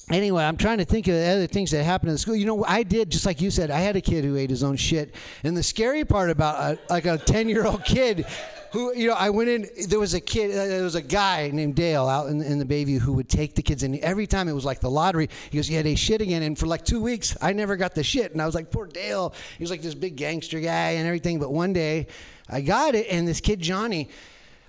Anyway, 0.09 0.41
I'm 0.41 0.55
trying 0.55 0.77
to 0.77 0.85
think 0.85 1.07
of 1.09 1.15
other 1.15 1.47
things 1.47 1.71
that 1.71 1.83
happened 1.83 2.09
in 2.09 2.15
the 2.15 2.19
school. 2.19 2.35
You 2.35 2.45
know, 2.45 2.63
I 2.63 2.83
did 2.83 3.09
just 3.09 3.25
like 3.25 3.41
you 3.41 3.51
said. 3.51 3.69
I 3.69 3.79
had 3.79 3.97
a 3.97 4.01
kid 4.01 4.23
who 4.23 4.37
ate 4.37 4.49
his 4.49 4.63
own 4.63 4.77
shit, 4.77 5.13
and 5.43 5.55
the 5.55 5.63
scary 5.63 6.05
part 6.05 6.29
about 6.29 6.55
a, 6.55 6.79
like 6.89 7.05
a 7.05 7.17
10 7.17 7.49
year 7.49 7.65
old 7.65 7.83
kid 7.85 8.25
who 8.71 8.95
you 8.95 9.07
know 9.07 9.15
I 9.15 9.29
went 9.31 9.49
in. 9.49 9.67
There 9.89 9.99
was 9.99 10.13
a 10.13 10.21
kid. 10.21 10.51
Uh, 10.51 10.65
there 10.65 10.83
was 10.83 10.95
a 10.95 11.01
guy 11.01 11.49
named 11.53 11.75
Dale 11.75 12.07
out 12.07 12.29
in, 12.29 12.41
in 12.41 12.57
the 12.57 12.65
Bayview 12.65 12.99
who 12.99 13.13
would 13.13 13.27
take 13.27 13.55
the 13.55 13.61
kids, 13.61 13.83
and 13.83 13.99
every 13.99 14.27
time 14.27 14.47
it 14.47 14.53
was 14.53 14.63
like 14.63 14.79
the 14.79 14.89
lottery. 14.89 15.29
He 15.49 15.57
goes, 15.57 15.69
"Yeah, 15.69 15.81
they 15.81 15.95
shit 15.95 16.21
again." 16.21 16.41
And 16.41 16.57
for 16.57 16.67
like 16.67 16.85
two 16.85 17.01
weeks, 17.01 17.35
I 17.41 17.51
never 17.51 17.75
got 17.75 17.93
the 17.93 18.03
shit, 18.03 18.31
and 18.31 18.41
I 18.41 18.45
was 18.45 18.55
like, 18.55 18.71
"Poor 18.71 18.85
Dale." 18.85 19.33
He 19.57 19.63
was 19.63 19.71
like 19.71 19.81
this 19.81 19.93
big 19.93 20.15
gangster 20.15 20.61
guy 20.61 20.91
and 20.91 21.05
everything. 21.05 21.37
But 21.37 21.51
one 21.51 21.73
day, 21.73 22.07
I 22.49 22.61
got 22.61 22.95
it, 22.95 23.07
and 23.09 23.27
this 23.27 23.41
kid 23.41 23.59
Johnny. 23.59 24.09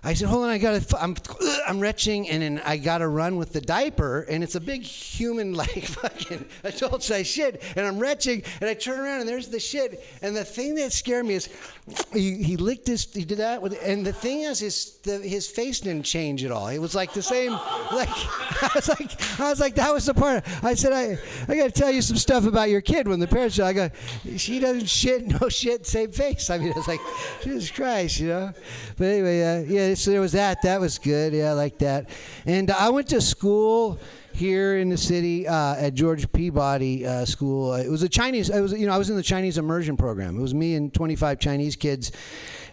I 0.04 0.14
said, 0.14 0.28
hold 0.28 0.44
on, 0.44 0.50
I 0.50 0.58
got 0.58 0.80
to, 0.80 1.02
I'm, 1.02 1.16
I'm 1.66 1.80
retching, 1.80 2.28
and 2.28 2.42
then 2.42 2.62
I 2.64 2.76
got 2.76 2.98
to 2.98 3.08
run 3.08 3.36
with 3.36 3.52
the 3.52 3.60
diaper, 3.60 4.22
and 4.22 4.44
it's 4.44 4.54
a 4.54 4.60
big 4.60 4.82
human, 4.82 5.54
like, 5.54 5.84
fucking 5.84 6.44
adult 6.64 7.02
size 7.02 7.26
shit, 7.26 7.62
and 7.74 7.86
I'm 7.86 7.98
retching, 7.98 8.42
and 8.60 8.70
I 8.70 8.74
turn 8.74 9.00
around, 9.00 9.20
and 9.20 9.28
there's 9.28 9.48
the 9.48 9.58
shit, 9.58 10.04
and 10.22 10.36
the 10.36 10.44
thing 10.44 10.76
that 10.76 10.92
scared 10.92 11.26
me 11.26 11.34
is, 11.34 11.48
he, 12.12 12.42
he 12.42 12.56
licked 12.56 12.86
his, 12.86 13.12
he 13.12 13.24
did 13.24 13.38
that, 13.38 13.60
with, 13.60 13.78
and 13.84 14.04
the 14.04 14.12
thing 14.12 14.40
is, 14.40 14.60
his, 14.60 14.98
the, 15.02 15.18
his 15.18 15.46
face 15.48 15.80
didn't 15.80 16.04
change 16.04 16.44
at 16.44 16.50
all. 16.50 16.68
It 16.68 16.78
was 16.78 16.94
like 16.94 17.12
the 17.12 17.22
same, 17.22 17.52
like, 17.92 18.08
I 18.10 18.70
was 18.74 18.88
like, 18.88 19.40
I 19.40 19.50
was 19.50 19.60
like, 19.60 19.74
that 19.76 19.92
was 19.92 20.06
the 20.06 20.14
part. 20.14 20.44
I 20.64 20.74
said, 20.74 20.92
I, 20.92 21.18
I 21.50 21.56
got 21.56 21.64
to 21.64 21.70
tell 21.70 21.90
you 21.90 22.02
some 22.02 22.16
stuff 22.16 22.46
about 22.46 22.70
your 22.70 22.80
kid. 22.80 23.08
When 23.08 23.20
the 23.20 23.26
parents, 23.26 23.58
I 23.60 23.72
go, 23.72 23.90
she 24.36 24.58
doesn't 24.58 24.88
shit, 24.88 25.26
no 25.40 25.48
shit, 25.48 25.86
same 25.86 26.12
face. 26.12 26.50
I 26.50 26.58
mean, 26.58 26.72
it's 26.76 26.88
like, 26.88 27.00
Jesus 27.42 27.70
Christ, 27.70 28.20
you 28.20 28.28
know. 28.28 28.52
But 28.96 29.04
anyway, 29.04 29.42
uh, 29.42 29.60
yeah, 29.60 29.94
so 29.94 30.10
there 30.10 30.20
was 30.20 30.32
that. 30.32 30.62
That 30.62 30.80
was 30.80 30.98
good. 30.98 31.32
Yeah, 31.32 31.50
I 31.50 31.52
like 31.52 31.78
that. 31.78 32.08
And 32.46 32.70
I 32.70 32.90
went 32.90 33.08
to 33.08 33.20
school 33.20 33.98
here 34.38 34.78
in 34.78 34.88
the 34.88 34.96
city 34.96 35.48
uh, 35.48 35.74
at 35.74 35.94
George 35.94 36.30
Peabody 36.32 37.04
uh, 37.04 37.24
School. 37.24 37.74
It 37.74 37.88
was 37.88 38.04
a 38.04 38.08
Chinese. 38.08 38.50
I 38.50 38.60
was, 38.60 38.72
you 38.72 38.86
know, 38.86 38.92
I 38.92 38.98
was 38.98 39.10
in 39.10 39.16
the 39.16 39.22
Chinese 39.22 39.58
immersion 39.58 39.96
program. 39.96 40.38
It 40.38 40.40
was 40.40 40.54
me 40.54 40.76
and 40.76 40.94
25 40.94 41.40
Chinese 41.40 41.74
kids. 41.74 42.12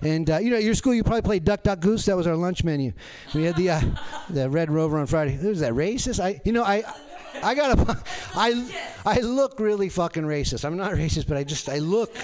And 0.02 0.30
uh, 0.30 0.38
you 0.38 0.52
know, 0.52 0.58
at 0.58 0.64
your 0.64 0.76
school, 0.76 0.94
you 0.94 1.04
probably 1.04 1.24
played 1.24 1.44
Duck 1.44 1.64
Duck 1.64 1.80
Goose. 1.80 2.06
That 2.06 2.16
was 2.16 2.28
our 2.28 2.36
lunch 2.36 2.64
menu. 2.64 2.94
We 3.34 3.44
had 3.44 3.56
the 3.56 3.72
uh, 3.72 3.82
the 4.30 4.48
Red 4.50 4.70
Rover 4.70 5.00
on 5.00 5.08
Friday. 5.08 5.36
Who's 5.36 5.60
that 5.62 5.74
racist? 5.74 6.24
I, 6.24 6.40
you 6.46 6.52
know, 6.52 6.64
I. 6.64 6.84
I 7.44 7.54
gotta, 7.54 8.02
I, 8.34 8.66
I 9.06 9.20
look 9.20 9.60
really 9.60 9.90
fucking 9.90 10.24
racist. 10.24 10.64
I'm 10.64 10.78
not 10.78 10.94
racist, 10.94 11.28
but 11.28 11.36
I 11.36 11.44
just, 11.44 11.68
I 11.68 11.80
look 11.80 12.16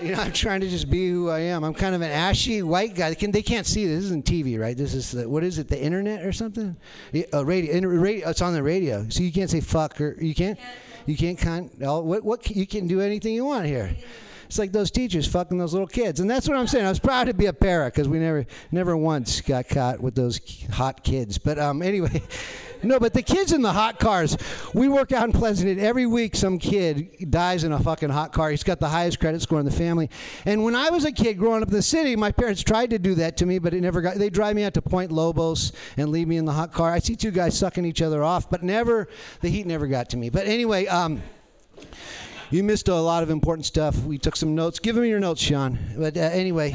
you 0.00 0.12
know, 0.12 0.18
I'm 0.22 0.32
trying 0.32 0.60
to 0.60 0.68
just 0.68 0.90
be 0.90 1.08
who 1.08 1.28
I 1.28 1.40
am. 1.40 1.64
I'm 1.64 1.74
kind 1.74 1.94
of 1.94 2.00
an 2.00 2.10
ashy 2.10 2.62
white 2.62 2.94
guy. 2.94 3.10
They, 3.10 3.14
can, 3.14 3.30
they 3.30 3.42
can't 3.42 3.66
see 3.66 3.86
this. 3.86 3.96
This 3.96 4.04
isn't 4.06 4.24
TV, 4.24 4.58
right? 4.58 4.76
This 4.76 4.94
is 4.94 5.12
the, 5.12 5.28
what 5.28 5.44
is 5.44 5.58
it? 5.58 5.68
The 5.68 5.80
internet 5.80 6.24
or 6.24 6.32
something? 6.32 6.76
Uh, 7.32 7.44
radio, 7.44 7.72
inter, 7.72 7.88
radio. 7.88 8.28
It's 8.28 8.42
on 8.42 8.54
the 8.54 8.62
radio, 8.62 9.08
so 9.08 9.22
you 9.22 9.32
can't 9.32 9.50
say 9.50 9.60
fuck 9.60 10.00
or 10.00 10.16
you 10.22 10.34
can't. 10.34 10.58
You 11.06 11.16
can't 11.16 11.38
con. 11.38 11.70
oh, 11.82 12.00
What? 12.00 12.22
What? 12.22 12.50
You 12.50 12.66
can 12.66 12.86
do 12.86 13.00
anything 13.00 13.34
you 13.34 13.44
want 13.44 13.66
here. 13.66 13.96
It's 14.48 14.58
like 14.58 14.72
those 14.72 14.90
teachers 14.90 15.26
fucking 15.26 15.58
those 15.58 15.74
little 15.74 15.86
kids, 15.86 16.20
and 16.20 16.30
that's 16.30 16.48
what 16.48 16.56
I'm 16.56 16.66
saying. 16.66 16.86
I 16.86 16.88
was 16.88 16.98
proud 16.98 17.24
to 17.24 17.34
be 17.34 17.46
a 17.46 17.52
parent 17.52 17.94
because 17.94 18.08
we 18.08 18.18
never, 18.18 18.46
never 18.72 18.96
once 18.96 19.42
got 19.42 19.68
caught 19.68 20.00
with 20.00 20.14
those 20.14 20.40
hot 20.72 21.04
kids. 21.04 21.36
But 21.36 21.58
um, 21.58 21.82
anyway, 21.82 22.22
no. 22.82 22.98
But 22.98 23.14
the 23.14 23.22
kids 23.22 23.52
in 23.52 23.62
the 23.62 23.72
hot 23.72 23.98
cars, 23.98 24.36
we 24.74 24.88
work 24.88 25.12
out 25.12 25.24
in 25.24 25.32
Pleasanton 25.32 25.78
every 25.78 26.06
week. 26.06 26.36
Some 26.36 26.58
kid 26.58 27.30
dies 27.30 27.64
in 27.64 27.72
a 27.72 27.78
fucking 27.78 28.10
hot 28.10 28.32
car. 28.32 28.50
He's 28.50 28.62
got 28.62 28.80
the 28.80 28.88
highest 28.88 29.20
credit 29.20 29.42
score 29.42 29.60
in 29.60 29.64
the 29.64 29.72
family. 29.72 30.10
And 30.44 30.64
when 30.64 30.74
I 30.74 30.90
was 30.90 31.04
a 31.04 31.12
kid 31.12 31.38
growing 31.38 31.62
up 31.62 31.68
in 31.68 31.74
the 31.74 31.82
city, 31.82 32.16
my 32.16 32.32
parents 32.32 32.62
tried 32.62 32.90
to 32.90 32.98
do 32.98 33.14
that 33.16 33.36
to 33.38 33.46
me, 33.46 33.58
but 33.58 33.74
it 33.74 33.80
never 33.80 34.00
got. 34.00 34.16
They 34.16 34.30
drive 34.30 34.56
me 34.56 34.64
out 34.64 34.74
to 34.74 34.82
Point 34.82 35.12
Lobos 35.12 35.72
and 35.96 36.10
leave 36.10 36.28
me 36.28 36.36
in 36.36 36.44
the 36.44 36.52
hot 36.52 36.72
car. 36.72 36.92
I 36.92 36.98
see 36.98 37.16
two 37.16 37.30
guys 37.30 37.58
sucking 37.58 37.84
each 37.84 38.02
other 38.02 38.22
off, 38.22 38.50
but 38.50 38.62
never 38.62 39.08
the 39.40 39.48
heat 39.48 39.66
never 39.66 39.86
got 39.86 40.10
to 40.10 40.16
me. 40.16 40.30
But 40.30 40.46
anyway, 40.46 40.86
um. 40.86 41.22
You 42.50 42.64
missed 42.64 42.88
a 42.88 42.94
lot 42.94 43.22
of 43.22 43.28
important 43.28 43.66
stuff. 43.66 44.02
We 44.04 44.16
took 44.16 44.34
some 44.34 44.54
notes. 44.54 44.78
Give 44.78 44.96
me 44.96 45.08
your 45.10 45.20
notes, 45.20 45.42
Sean. 45.42 45.78
But 45.98 46.16
uh, 46.16 46.20
anyway, 46.20 46.74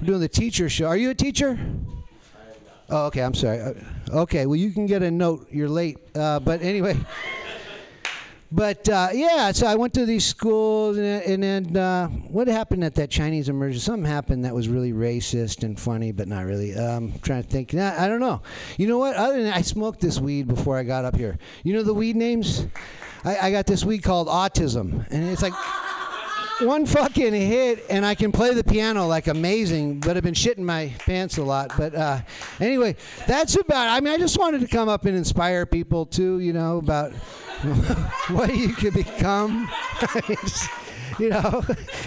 we're 0.00 0.06
doing 0.06 0.20
the 0.20 0.28
teacher 0.28 0.68
show. 0.68 0.86
Are 0.86 0.96
you 0.96 1.10
a 1.10 1.14
teacher? 1.14 1.56
Oh, 2.90 3.06
okay. 3.06 3.22
I'm 3.22 3.34
sorry. 3.34 3.60
Uh, 3.60 3.74
Okay. 4.12 4.44
Well, 4.46 4.56
you 4.56 4.72
can 4.72 4.86
get 4.86 5.04
a 5.04 5.10
note. 5.10 5.46
You're 5.50 5.68
late. 5.68 5.98
Uh, 6.16 6.40
but 6.40 6.62
anyway, 6.62 6.98
but 8.52 8.88
uh, 8.88 9.10
yeah, 9.12 9.52
so 9.52 9.68
I 9.68 9.76
went 9.76 9.94
to 9.94 10.04
these 10.04 10.24
schools, 10.24 10.96
and, 10.96 11.06
and 11.06 11.42
then 11.42 11.76
uh, 11.76 12.08
what 12.08 12.48
happened 12.48 12.82
at 12.82 12.96
that 12.96 13.08
Chinese 13.08 13.48
immersion? 13.48 13.80
Something 13.80 14.10
happened 14.10 14.44
that 14.44 14.52
was 14.52 14.68
really 14.68 14.92
racist 14.92 15.62
and 15.62 15.78
funny, 15.78 16.10
but 16.10 16.26
not 16.26 16.44
really. 16.44 16.74
Um, 16.74 17.12
trying 17.22 17.44
to 17.44 17.48
think. 17.48 17.72
Nah, 17.72 17.94
I 17.96 18.08
don't 18.08 18.18
know. 18.18 18.42
You 18.78 18.88
know 18.88 18.98
what? 18.98 19.14
Other 19.14 19.34
than 19.34 19.44
that, 19.44 19.56
I 19.56 19.62
smoked 19.62 20.00
this 20.00 20.18
weed 20.18 20.48
before 20.48 20.76
I 20.76 20.82
got 20.82 21.04
up 21.04 21.14
here. 21.14 21.38
You 21.62 21.74
know 21.74 21.84
the 21.84 21.94
weed 21.94 22.16
names? 22.16 22.66
I, 23.24 23.36
I 23.38 23.50
got 23.52 23.66
this 23.66 23.84
weed 23.84 24.02
called 24.02 24.26
autism, 24.26 25.06
and 25.10 25.30
it's 25.30 25.42
like 25.42 25.54
one 26.62 26.86
fucking 26.86 27.32
hit 27.32 27.84
and 27.88 28.04
I 28.04 28.14
can 28.14 28.32
play 28.32 28.54
the 28.54 28.64
piano 28.64 29.06
like 29.06 29.26
amazing, 29.26 30.00
but 30.00 30.16
I've 30.16 30.22
been 30.22 30.34
shitting 30.34 30.58
my 30.58 30.92
pants 31.00 31.38
a 31.38 31.42
lot. 31.42 31.72
But 31.76 31.94
uh, 31.94 32.20
anyway, 32.60 32.96
that's 33.26 33.56
about. 33.56 33.88
I 33.88 34.00
mean, 34.00 34.12
I 34.12 34.18
just 34.18 34.38
wanted 34.38 34.60
to 34.60 34.66
come 34.66 34.88
up 34.88 35.04
and 35.04 35.16
inspire 35.16 35.66
people 35.66 36.06
too, 36.06 36.40
you 36.40 36.52
know, 36.52 36.78
about 36.78 37.12
what 38.28 38.54
you 38.54 38.70
could 38.70 38.94
become. 38.94 39.68
You 41.24 41.28
know, 41.28 41.62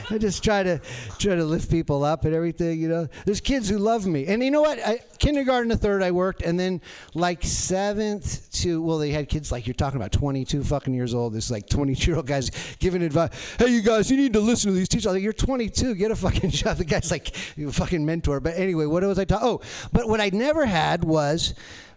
I 0.10 0.18
just 0.18 0.44
try 0.44 0.64
to 0.64 0.82
try 1.20 1.36
to 1.36 1.46
lift 1.46 1.70
people 1.70 2.04
up 2.04 2.26
and 2.26 2.34
everything. 2.34 2.80
You 2.80 2.88
know, 2.88 3.08
there's 3.26 3.42
kids 3.42 3.70
who 3.70 3.78
love 3.78 4.08
me, 4.08 4.26
and 4.26 4.44
you 4.44 4.50
know 4.50 4.62
what? 4.62 4.80
I, 4.80 5.02
kindergarten 5.20 5.70
to 5.70 5.78
third, 5.78 6.02
I 6.02 6.10
worked, 6.10 6.42
and 6.42 6.60
then 6.60 6.82
like 7.14 7.44
seventh 7.44 8.52
to 8.64 8.82
well, 8.82 8.98
they 8.98 9.12
had 9.12 9.30
kids 9.30 9.52
like 9.52 9.68
you're 9.68 9.76
talking 9.76 9.98
about 9.98 10.14
22 10.14 10.64
fucking 10.64 10.96
years 10.96 11.14
old. 11.14 11.34
This 11.34 11.52
like 11.52 11.70
22 11.70 12.10
year 12.10 12.18
old 12.18 12.26
guys 12.26 12.50
giving 12.80 13.04
advice. 13.04 13.30
Hey, 13.60 13.68
you 13.68 13.84
guys, 13.84 14.10
you 14.10 14.18
need 14.18 14.34
to 14.34 14.40
listen 14.40 14.72
to 14.72 14.76
these 14.76 14.90
teachers. 14.90 15.06
I'm 15.06 15.14
like, 15.14 15.24
you're 15.24 15.32
22, 15.32 15.94
get 15.94 16.10
a 16.10 16.16
fucking 16.16 16.50
job. 16.50 16.78
The 16.78 16.86
guy's 16.86 17.12
like, 17.12 17.36
you 17.56 17.72
fucking 17.72 18.04
mentor. 18.04 18.40
But 18.40 18.58
anyway, 18.58 18.88
what 18.88 19.04
was 19.04 19.20
I 19.20 19.26
talking? 19.26 19.48
Oh, 19.48 19.62
but 19.92 20.10
what 20.10 20.22
I 20.22 20.32
never 20.34 20.66
had 20.66 21.04
was 21.04 21.54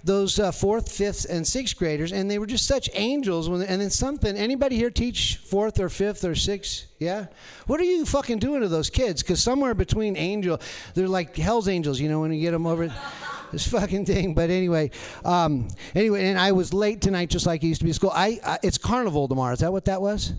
those 0.06 0.38
uh, 0.38 0.52
fourth, 0.52 0.90
fifth, 0.90 1.26
and 1.28 1.46
sixth 1.46 1.76
graders, 1.76 2.12
and 2.12 2.30
they 2.30 2.38
were 2.38 2.46
just 2.46 2.66
such 2.66 2.88
angels. 2.94 3.48
When 3.48 3.60
and 3.62 3.80
then 3.80 3.90
something. 3.90 4.36
Anybody 4.36 4.76
here 4.76 4.90
teach 4.90 5.36
fourth 5.36 5.78
or 5.78 5.88
fifth 5.88 6.24
or 6.24 6.34
sixth? 6.34 6.86
Yeah. 6.98 7.26
What 7.66 7.80
are 7.80 7.84
you 7.84 8.06
fucking 8.06 8.38
doing 8.38 8.62
to 8.62 8.68
those 8.68 8.88
kids? 8.88 9.22
Because 9.22 9.42
somewhere 9.42 9.74
between 9.74 10.16
angel, 10.16 10.60
they're 10.94 11.08
like 11.08 11.36
hell's 11.36 11.68
angels. 11.68 12.00
You 12.00 12.08
know 12.08 12.20
when 12.20 12.32
you 12.32 12.40
get 12.40 12.52
them 12.52 12.66
over. 12.66 12.92
This 13.52 13.68
fucking 13.68 14.06
thing, 14.06 14.34
but 14.34 14.50
anyway, 14.50 14.90
um, 15.24 15.68
anyway, 15.94 16.26
and 16.26 16.36
I 16.36 16.50
was 16.50 16.74
late 16.74 17.00
tonight, 17.00 17.30
just 17.30 17.46
like 17.46 17.62
I 17.62 17.68
used 17.68 17.80
to 17.80 17.84
be 17.84 17.90
at 17.90 17.94
school. 17.94 18.10
I, 18.12 18.40
I 18.44 18.58
it's 18.64 18.76
carnival 18.76 19.28
tomorrow. 19.28 19.52
Is 19.52 19.60
that 19.60 19.72
what 19.72 19.84
that 19.84 20.02
was? 20.02 20.32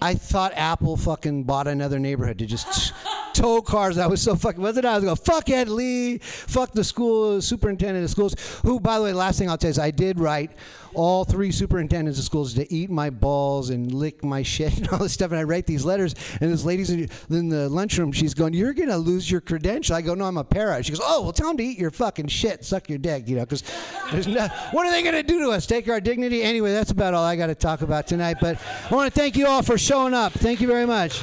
I 0.00 0.14
thought 0.14 0.52
Apple 0.54 0.96
fucking 0.96 1.44
bought 1.44 1.66
another 1.66 1.98
neighborhood 1.98 2.38
to 2.38 2.46
just 2.46 2.92
tow 3.32 3.62
cars. 3.62 3.98
I 3.98 4.06
was 4.06 4.20
so 4.22 4.34
fucking. 4.34 4.62
Wasn't 4.62 4.84
I? 4.84 4.92
I 4.92 4.94
was 4.96 5.04
going, 5.04 5.16
fuck 5.16 5.48
Ed 5.48 5.68
Lee, 5.68 6.18
fuck 6.18 6.72
the 6.72 6.84
school 6.84 7.40
superintendent 7.40 8.04
of 8.04 8.10
schools. 8.10 8.34
Who, 8.62 8.80
by 8.80 8.98
the 8.98 9.04
way, 9.04 9.12
last 9.12 9.38
thing 9.38 9.48
I'll 9.48 9.58
tell 9.58 9.68
you 9.68 9.72
is 9.72 9.78
I 9.78 9.90
did 9.90 10.18
write 10.18 10.52
all 10.94 11.24
three 11.24 11.50
superintendents 11.50 12.18
of 12.18 12.24
schools 12.24 12.54
to 12.54 12.72
eat 12.72 12.90
my 12.90 13.10
balls 13.10 13.70
and 13.70 13.92
lick 13.92 14.24
my 14.24 14.42
shit 14.42 14.76
and 14.76 14.88
all 14.92 14.98
this 14.98 15.12
stuff. 15.12 15.30
And 15.30 15.40
I 15.40 15.44
write 15.44 15.66
these 15.66 15.84
letters, 15.84 16.14
and 16.40 16.52
this 16.52 16.64
lady's 16.64 16.90
in 16.90 17.48
the 17.48 17.68
lunchroom. 17.68 18.12
She's 18.12 18.34
going, 18.34 18.54
"You're 18.54 18.74
gonna 18.74 18.98
lose 18.98 19.30
your 19.30 19.40
credential." 19.40 19.96
I 19.96 20.02
go, 20.02 20.14
"No, 20.14 20.26
I'm 20.26 20.36
a 20.36 20.44
para." 20.44 20.82
She 20.82 20.92
goes, 20.92 21.00
"Oh, 21.02 21.22
well, 21.22 21.32
tell 21.32 21.48
them 21.48 21.56
to 21.58 21.64
eat 21.64 21.78
your 21.78 21.90
fucking 21.90 22.28
shit, 22.28 22.64
suck 22.64 22.88
your 22.88 22.98
dick, 22.98 23.28
you 23.28 23.36
know, 23.36 23.42
because 23.42 23.62
there's 24.10 24.26
no. 24.26 24.48
What 24.72 24.86
are 24.86 24.90
they 24.90 25.02
gonna 25.02 25.22
do 25.22 25.40
to 25.40 25.50
us? 25.50 25.66
Take 25.66 25.88
our 25.88 26.00
dignity? 26.00 26.42
Anyway, 26.42 26.72
that's 26.72 26.90
about 26.90 27.14
all 27.14 27.24
I 27.24 27.36
got 27.36 27.46
to 27.46 27.54
talk 27.54 27.82
about 27.82 28.06
tonight. 28.06 28.36
But 28.40 28.58
I 28.90 28.94
want 28.94 29.12
to 29.12 29.20
thank 29.20 29.36
you 29.36 29.46
all 29.46 29.62
for 29.62 29.78
showing 29.78 30.14
up. 30.14 30.32
Thank 30.32 30.60
you 30.60 30.66
very 30.66 30.86
much. 30.86 31.20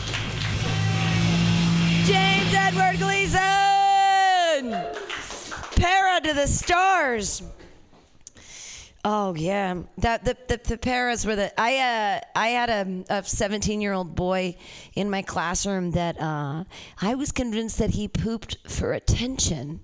James 2.06 2.54
Edward 2.54 2.98
Gleason! 2.98 3.40
Para 5.76 6.22
to 6.22 6.34
the 6.34 6.48
stars. 6.48 7.44
Oh 9.06 9.34
yeah, 9.34 9.84
that 10.00 10.26
the 10.26 10.36
the, 10.48 10.60
the 10.62 10.78
paras 10.78 11.26
were 11.26 11.36
the 11.36 11.60
I 11.60 11.78
uh 11.78 12.20
I 12.36 12.48
had 12.50 12.70
a 12.70 13.20
a 13.20 13.24
17 13.24 13.80
year 13.80 13.94
old 13.94 14.16
boy 14.16 14.58
in 14.94 15.10
my 15.10 15.22
classroom 15.22 15.92
that 15.92 16.20
uh 16.20 16.66
I 17.02 17.16
was 17.16 17.32
convinced 17.32 17.78
that 17.80 17.92
he 17.92 18.08
pooped 18.10 18.58
for 18.68 18.92
attention. 18.92 19.82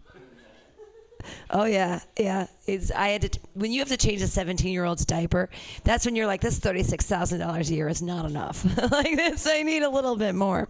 Oh 1.50 1.66
yeah, 1.66 2.02
yeah. 2.20 2.48
It's 2.68 2.92
I 2.92 3.10
had 3.10 3.32
to 3.32 3.40
when 3.54 3.72
you 3.72 3.80
have 3.80 3.88
to 3.88 3.98
change 3.98 4.22
a 4.22 4.28
17 4.28 4.72
year 4.72 4.84
old's 4.84 5.06
diaper. 5.06 5.50
That's 5.84 6.06
when 6.06 6.16
you're 6.16 6.28
like, 6.28 6.42
this 6.42 6.60
36 6.60 7.06
thousand 7.06 7.40
dollars 7.40 7.70
a 7.70 7.76
year 7.76 7.88
is 7.88 8.02
not 8.02 8.26
enough. 8.26 8.66
like 8.92 9.16
this, 9.16 9.48
I 9.48 9.64
need 9.64 9.84
a 9.84 9.90
little 9.90 10.18
bit 10.18 10.36
more. 10.36 10.68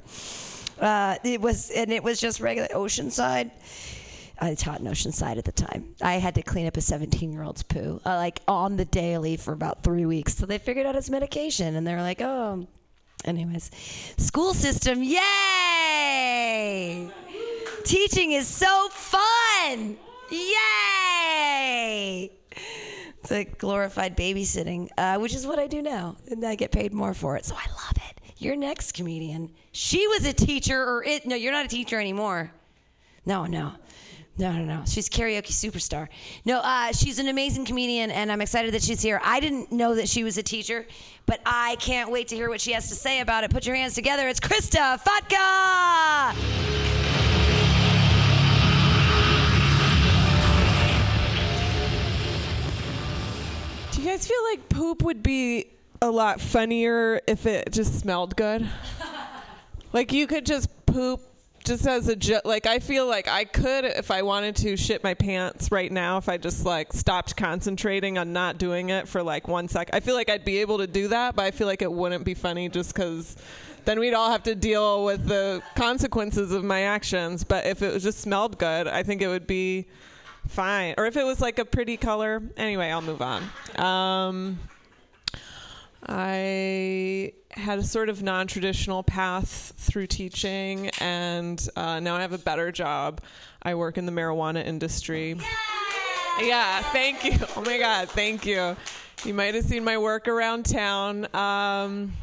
Uh, 0.80 1.16
it 1.24 1.42
was 1.42 1.72
and 1.72 1.92
it 1.92 2.04
was 2.04 2.20
just 2.20 2.40
regular 2.40 2.68
Oceanside. 2.70 3.52
I 4.40 4.56
taught 4.56 4.80
in 4.80 4.86
Oceanside 4.86 5.38
at 5.38 5.46
the 5.46 5.52
time. 5.52 5.96
I 6.02 6.16
had 6.16 6.36
to 6.36 6.42
clean 6.42 6.68
up 6.68 6.78
a 6.78 6.82
17 6.82 7.32
year 7.32 7.44
old's 7.44 7.64
poo, 7.64 8.02
uh, 8.06 8.16
like 8.16 8.42
on 8.48 8.78
the 8.78 8.86
daily 8.86 9.38
for 9.38 9.54
about 9.54 9.84
three 9.84 10.06
weeks. 10.06 10.36
So 10.36 10.46
they 10.46 10.58
figured 10.58 10.86
out 10.86 10.96
his 10.96 11.10
medication, 11.10 11.76
and 11.76 11.88
they 11.88 11.94
were 11.94 12.02
like, 12.02 12.22
oh. 12.22 12.68
Anyways, 13.24 13.72
school 14.18 14.54
system, 14.54 15.02
yay! 15.02 17.10
Teaching 17.84 18.34
is 18.34 18.48
so 18.48 18.90
fun! 18.90 19.98
Yay! 20.30 22.32
It's 23.20 23.32
like 23.32 23.58
glorified 23.58 24.16
babysitting, 24.16 24.90
uh, 24.98 25.18
which 25.18 25.34
is 25.34 25.48
what 25.48 25.58
I 25.58 25.66
do 25.66 25.82
now, 25.82 26.18
and 26.30 26.46
I 26.46 26.54
get 26.54 26.72
paid 26.72 26.94
more 26.94 27.16
for 27.16 27.36
it. 27.38 27.46
So 27.46 27.56
I 27.56 27.66
love 27.72 27.98
it. 28.10 28.22
Your 28.38 28.56
next 28.56 28.92
comedian, 28.92 29.52
she 29.72 30.06
was 30.08 30.26
a 30.26 30.34
teacher, 30.34 30.80
or 30.80 31.04
it? 31.04 31.26
No, 31.26 31.36
you're 31.36 31.52
not 31.52 31.66
a 31.66 31.70
teacher 31.70 32.00
anymore. 32.00 32.52
No, 33.26 33.48
no. 33.48 33.72
No, 34.38 34.52
no, 34.52 34.66
no. 34.66 34.84
She's 34.86 35.08
karaoke 35.08 35.52
superstar. 35.52 36.10
No, 36.44 36.60
uh, 36.60 36.92
she's 36.92 37.20
an 37.20 37.30
amazing 37.30 37.64
comedian, 37.64 38.12
and 38.12 38.30
I'm 38.30 38.42
excited 38.42 38.74
that 38.74 38.82
she's 38.82 39.02
here. 39.02 39.22
I 39.24 39.40
didn't 39.40 39.72
know 39.72 39.96
that 39.96 40.10
she 40.10 40.26
was 40.26 40.38
a 40.38 40.44
teacher, 40.44 40.86
but 41.26 41.40
I 41.46 41.78
can't 41.80 42.12
wait 42.12 42.28
to 42.30 42.36
hear 42.36 42.50
what 42.50 42.60
she 42.60 42.74
has 42.74 42.90
to 42.90 42.96
say 42.96 43.22
about 43.22 43.46
it. 43.46 43.52
Put 43.52 43.66
your 43.66 43.78
hands 43.78 43.96
together. 43.96 44.28
It's 44.28 44.42
Krista 44.42 45.00
Fatka. 45.02 46.36
Do 53.94 54.02
you 54.02 54.08
guys 54.10 54.28
feel 54.28 54.44
like 54.52 54.68
poop 54.68 55.02
would 55.04 55.24
be 55.24 55.68
a 56.02 56.12
lot 56.12 56.42
funnier 56.42 57.22
if 57.26 57.46
it 57.46 57.72
just 57.72 57.98
smelled 57.98 58.36
good? 58.36 58.68
like 59.94 60.12
you 60.12 60.28
could 60.28 60.46
just 60.46 60.68
poop 60.86 61.22
just 61.66 61.88
as 61.88 62.08
a 62.08 62.16
jo- 62.16 62.42
like 62.46 62.66
I 62.66 62.80
feel 62.80 63.08
like 63.08 63.28
I 63.28 63.44
could 63.44 63.86
if 63.86 64.12
I 64.12 64.22
wanted 64.22 64.56
to 64.58 64.78
shit 64.78 65.04
my 65.04 65.14
pants 65.14 65.72
right 65.72 65.92
now 65.92 66.18
if 66.18 66.30
I 66.30 66.38
just 66.38 66.66
like 66.66 66.94
stopped 66.94 67.36
concentrating 67.36 68.18
on 68.18 68.34
not 68.34 68.58
doing 68.58 68.90
it 68.90 69.08
for 69.08 69.24
like 69.24 69.48
one 69.48 69.68
sec. 69.68 69.90
I 69.94 70.00
feel 70.00 70.16
like 70.16 70.30
I'd 70.30 70.46
be 70.46 70.60
able 70.60 70.78
to 70.78 70.88
do 70.88 71.10
that, 71.10 71.36
but 71.36 71.46
I 71.46 71.52
feel 71.52 71.68
like 71.68 71.82
it 71.82 71.92
wouldn't 71.92 72.24
be 72.24 72.34
funny 72.34 72.70
just 72.70 72.94
cuz 72.96 73.36
then 73.86 74.00
we'd 74.00 74.14
all 74.14 74.32
have 74.32 74.44
to 74.44 74.56
deal 74.56 75.06
with 75.06 75.28
the 75.28 75.62
consequences 75.76 76.52
of 76.52 76.64
my 76.64 76.82
actions. 76.82 77.44
But 77.44 77.66
if 77.66 77.82
it 77.82 77.94
was 77.94 78.04
just 78.04 78.20
smelled 78.20 78.58
good, 78.58 78.88
I 78.88 79.04
think 79.04 79.22
it 79.22 79.28
would 79.28 79.46
be 79.48 79.86
fine. 80.48 80.96
Or 80.98 81.06
if 81.06 81.18
it 81.18 81.24
was 81.24 81.40
like 81.40 81.60
a 81.60 81.66
pretty 81.66 81.98
color. 81.98 82.42
Anyway, 82.58 82.90
I'll 82.90 83.02
move 83.02 83.22
on. 83.22 83.44
Um, 83.78 84.60
I 86.08 87.34
had 87.52 87.80
a 87.80 87.84
sort 87.84 88.10
of 88.10 88.22
non 88.22 88.48
traditional 88.48 89.04
path 89.04 89.74
through 89.78 90.08
teaching, 90.08 90.90
and 91.00 91.68
uh, 91.76 92.00
now 92.00 92.16
I 92.16 92.22
have 92.22 92.34
a 92.34 92.38
better 92.38 92.72
job. 92.72 93.22
I 93.62 93.76
work 93.76 93.98
in 93.98 94.06
the 94.06 94.12
marijuana 94.12 94.66
industry. 94.66 95.38
Yeah, 96.40 96.82
thank 96.92 97.24
you. 97.24 97.38
Oh 97.56 97.62
my 97.62 97.78
God, 97.78 98.10
thank 98.10 98.46
you. 98.46 98.76
You 99.24 99.34
might 99.34 99.56
have 99.56 99.66
seen 99.66 99.84
my 99.84 99.98
work 99.98 100.28
around 100.28 100.66
town. 100.66 101.34
Um, 101.34 102.14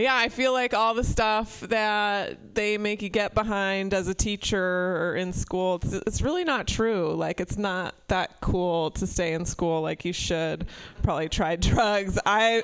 yeah, 0.00 0.16
I 0.16 0.28
feel 0.28 0.52
like 0.52 0.74
all 0.74 0.94
the 0.94 1.04
stuff 1.04 1.60
that 1.60 2.54
they 2.54 2.78
make 2.78 3.02
you 3.02 3.08
get 3.08 3.34
behind 3.34 3.94
as 3.94 4.08
a 4.08 4.14
teacher 4.14 4.60
or 4.96 5.16
in 5.16 5.32
school, 5.32 5.80
it's, 5.82 5.92
it's 5.92 6.22
really 6.22 6.44
not 6.44 6.66
true. 6.66 7.14
Like, 7.14 7.40
it's 7.40 7.56
not 7.56 7.94
that 8.08 8.40
cool 8.40 8.90
to 8.92 9.06
stay 9.06 9.32
in 9.32 9.44
school 9.44 9.82
like 9.82 10.04
you 10.04 10.12
should. 10.12 10.66
Probably 11.02 11.28
try 11.28 11.56
drugs. 11.70 12.18
I 12.24 12.62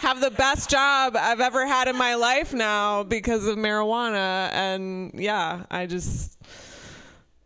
have 0.00 0.20
the 0.20 0.30
best 0.30 0.70
job 0.70 1.16
I've 1.16 1.40
ever 1.40 1.66
had 1.66 1.88
in 1.88 1.96
my 1.96 2.14
life 2.14 2.52
now 2.52 3.02
because 3.02 3.46
of 3.46 3.56
marijuana. 3.56 4.50
And 4.52 5.12
yeah, 5.14 5.64
I 5.70 5.86
just 5.86 6.38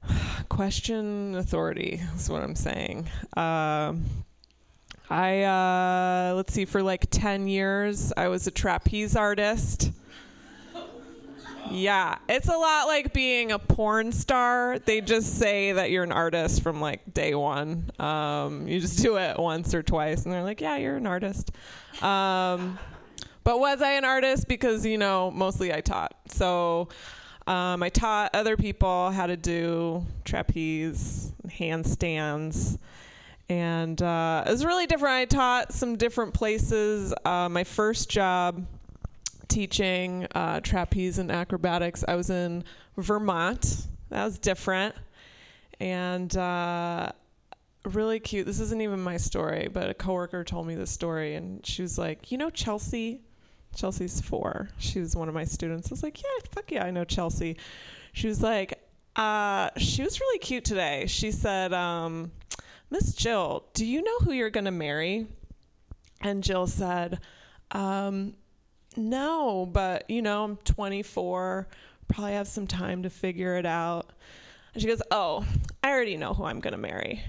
question 0.49 1.34
authority, 1.34 2.01
is 2.16 2.28
what 2.28 2.43
I'm 2.43 2.57
saying. 2.57 3.09
Um, 3.36 4.05
I 5.11 5.42
uh, 5.42 6.34
let's 6.34 6.52
see 6.52 6.64
for 6.64 6.82
like 6.82 7.06
10 7.11 7.48
years 7.48 8.12
I 8.16 8.28
was 8.28 8.46
a 8.46 8.50
trapeze 8.50 9.16
artist. 9.16 9.92
Yeah, 11.70 12.16
it's 12.28 12.48
a 12.48 12.56
lot 12.56 12.86
like 12.86 13.12
being 13.12 13.52
a 13.52 13.59
porn 13.59 14.12
star. 14.12 14.78
They 14.78 15.00
just 15.00 15.38
say 15.38 15.72
that 15.72 15.90
you're 15.90 16.04
an 16.04 16.12
artist 16.12 16.62
from 16.62 16.80
like 16.80 17.12
day 17.12 17.34
one. 17.34 17.90
Um, 17.98 18.66
you 18.66 18.80
just 18.80 19.02
do 19.02 19.18
it 19.18 19.38
once 19.38 19.74
or 19.74 19.82
twice, 19.82 20.24
and 20.24 20.32
they're 20.32 20.42
like, 20.42 20.62
"Yeah, 20.62 20.76
you're 20.76 20.96
an 20.96 21.06
artist." 21.06 21.50
Um, 22.02 22.78
but 23.44 23.61
was 23.61 23.82
I 23.82 23.92
an 23.92 24.04
artist? 24.04 24.48
Because 24.48 24.86
you 24.86 24.96
know, 24.96 25.30
mostly 25.30 25.72
I 25.72 25.82
taught. 25.82 26.14
So 26.28 26.88
um, 27.46 27.82
I 27.82 27.88
taught 27.88 28.34
other 28.34 28.56
people 28.56 29.11
how 29.11 29.26
to 29.26 29.36
do 29.36 30.06
trapeze, 30.24 31.32
handstands, 31.46 32.78
And 33.49 34.01
uh, 34.03 34.44
it 34.46 34.51
was 34.51 34.64
really 34.64 34.86
different. 34.86 35.14
I 35.14 35.24
taught 35.24 35.72
some 35.72 35.96
different 35.96 36.34
places. 36.34 37.14
Uh, 37.24 37.49
my 37.49 37.64
first 37.64 38.11
job 38.11 38.66
teaching 39.49 40.26
uh, 40.34 40.61
trapeze 40.61 41.18
and 41.18 41.30
acrobatics, 41.30 42.05
I 42.07 42.14
was 42.14 42.28
in 42.28 42.64
Vermont. 42.96 43.86
That 44.11 44.24
was 44.24 44.38
different. 44.38 44.94
And 45.80 46.36
uh, 46.36 47.12
really 47.84 48.20
cute. 48.20 48.46
This 48.46 48.61
isn't 48.61 48.80
even 48.80 49.01
my 49.01 49.16
story, 49.16 49.68
but 49.72 49.88
a 49.88 49.94
coworker 49.94 50.44
told 50.44 50.66
me 50.66 50.74
this 50.74 50.90
story, 50.90 51.34
and 51.34 51.64
she 51.64 51.82
was 51.82 51.99
like, 51.99 52.30
"You 52.30 52.38
know 52.38 52.51
Chelsea? 52.51 53.22
Chelsea's 53.74 54.20
four. 54.20 54.70
She 54.78 55.01
was 55.01 55.14
one 55.14 55.28
of 55.28 55.34
my 55.34 55.44
students." 55.44 55.90
I 55.90 55.94
was 55.94 56.03
like, 56.03 56.20
"Yeah, 56.22 56.46
fuck 56.51 56.70
yeah, 56.70 56.84
I 56.84 56.90
know 56.90 57.05
Chelsea." 57.05 57.57
She 58.12 58.28
was 58.28 58.42
like, 58.42 58.82
uh, 59.16 59.70
"She 59.76 60.03
was 60.03 60.20
really 60.20 60.38
cute 60.38 60.64
today." 60.64 61.07
She 61.07 61.30
said, 61.30 61.72
um, 61.72 62.32
"Miss 62.91 63.14
Jill, 63.14 63.66
do 63.74 63.84
you 63.84 64.03
know 64.03 64.18
who 64.20 64.32
you're 64.32 64.51
gonna 64.51 64.70
marry?" 64.70 65.26
And 66.20 66.43
Jill 66.43 66.66
said, 66.66 67.20
um, 67.70 68.34
"No, 68.97 69.66
but 69.66 70.09
you 70.11 70.22
know, 70.22 70.45
I'm 70.45 70.57
24. 70.59 71.68
Probably 72.09 72.32
have 72.32 72.49
some 72.49 72.66
time 72.66 73.03
to 73.03 73.11
figure 73.11 73.57
it 73.57 73.66
out." 73.66 74.11
And 74.74 74.82
she 74.82 74.89
goes, 74.89 75.03
"Oh, 75.11 75.47
I 75.82 75.91
already 75.91 76.16
know 76.16 76.34
who 76.34 76.45
I'm 76.45 76.61
gonna 76.61 76.78
marry." 76.78 77.22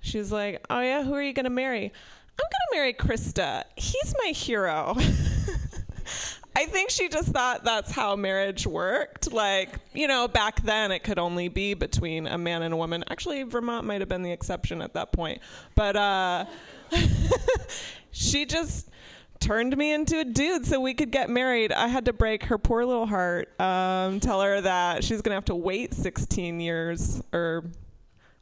She's 0.00 0.32
like, 0.32 0.64
"Oh 0.70 0.80
yeah, 0.80 1.04
who 1.04 1.14
are 1.14 1.22
you 1.22 1.32
gonna 1.32 1.50
marry?" 1.50 1.92
I'm 2.40 2.46
gonna 2.50 2.80
marry 2.80 2.94
Krista. 2.94 3.64
He's 3.76 4.14
my 4.24 4.30
hero. 4.30 4.96
I 6.56 6.66
think 6.66 6.90
she 6.90 7.08
just 7.08 7.28
thought 7.28 7.64
that's 7.64 7.92
how 7.92 8.16
marriage 8.16 8.66
worked. 8.66 9.32
Like, 9.32 9.70
you 9.94 10.08
know, 10.08 10.28
back 10.28 10.62
then 10.62 10.90
it 10.90 11.04
could 11.04 11.18
only 11.18 11.48
be 11.48 11.74
between 11.74 12.26
a 12.26 12.36
man 12.36 12.62
and 12.62 12.74
a 12.74 12.76
woman. 12.76 13.04
Actually, 13.08 13.44
Vermont 13.44 13.86
might 13.86 14.00
have 14.00 14.08
been 14.08 14.22
the 14.22 14.32
exception 14.32 14.82
at 14.82 14.94
that 14.94 15.12
point. 15.12 15.40
But 15.74 15.96
uh, 15.96 16.44
she 18.10 18.46
just 18.46 18.90
turned 19.38 19.76
me 19.76 19.92
into 19.92 20.18
a 20.18 20.24
dude 20.24 20.66
so 20.66 20.80
we 20.80 20.92
could 20.92 21.10
get 21.10 21.30
married. 21.30 21.72
I 21.72 21.88
had 21.88 22.04
to 22.06 22.12
break 22.12 22.44
her 22.44 22.58
poor 22.58 22.84
little 22.84 23.06
heart, 23.06 23.48
um, 23.60 24.20
tell 24.20 24.42
her 24.42 24.60
that 24.60 25.02
she's 25.04 25.22
going 25.22 25.30
to 25.30 25.36
have 25.36 25.46
to 25.46 25.54
wait 25.54 25.94
16 25.94 26.60
years 26.60 27.22
or 27.32 27.64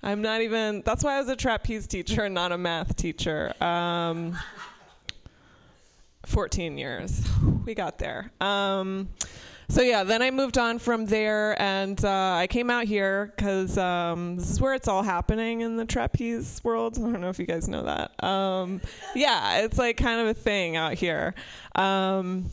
I'm 0.02 0.22
not 0.22 0.42
even. 0.42 0.82
That's 0.84 1.02
why 1.02 1.16
I 1.16 1.20
was 1.20 1.28
a 1.28 1.36
trapeze 1.36 1.86
teacher 1.86 2.24
and 2.24 2.34
not 2.34 2.52
a 2.52 2.58
math 2.58 2.94
teacher. 2.96 3.52
Um, 3.62 4.38
14 6.28 6.78
years. 6.78 7.26
We 7.64 7.74
got 7.74 7.98
there. 7.98 8.30
Um, 8.40 9.08
so 9.70 9.82
yeah, 9.82 10.04
then 10.04 10.22
I 10.22 10.30
moved 10.30 10.56
on 10.56 10.78
from 10.78 11.04
there, 11.04 11.60
and 11.60 12.02
uh, 12.02 12.34
I 12.34 12.46
came 12.46 12.70
out 12.70 12.84
here 12.84 13.32
because 13.36 13.76
um, 13.76 14.36
this 14.36 14.50
is 14.50 14.60
where 14.60 14.72
it's 14.72 14.88
all 14.88 15.02
happening 15.02 15.60
in 15.60 15.76
the 15.76 15.84
trapeze 15.84 16.62
world. 16.64 16.96
I 16.96 17.02
don't 17.02 17.20
know 17.20 17.28
if 17.28 17.38
you 17.38 17.44
guys 17.44 17.68
know 17.68 17.82
that. 17.82 18.24
Um, 18.24 18.80
yeah, 19.14 19.58
it's 19.58 19.76
like 19.76 19.98
kind 19.98 20.20
of 20.20 20.28
a 20.28 20.34
thing 20.34 20.76
out 20.76 20.94
here. 20.94 21.34
Um, 21.74 22.50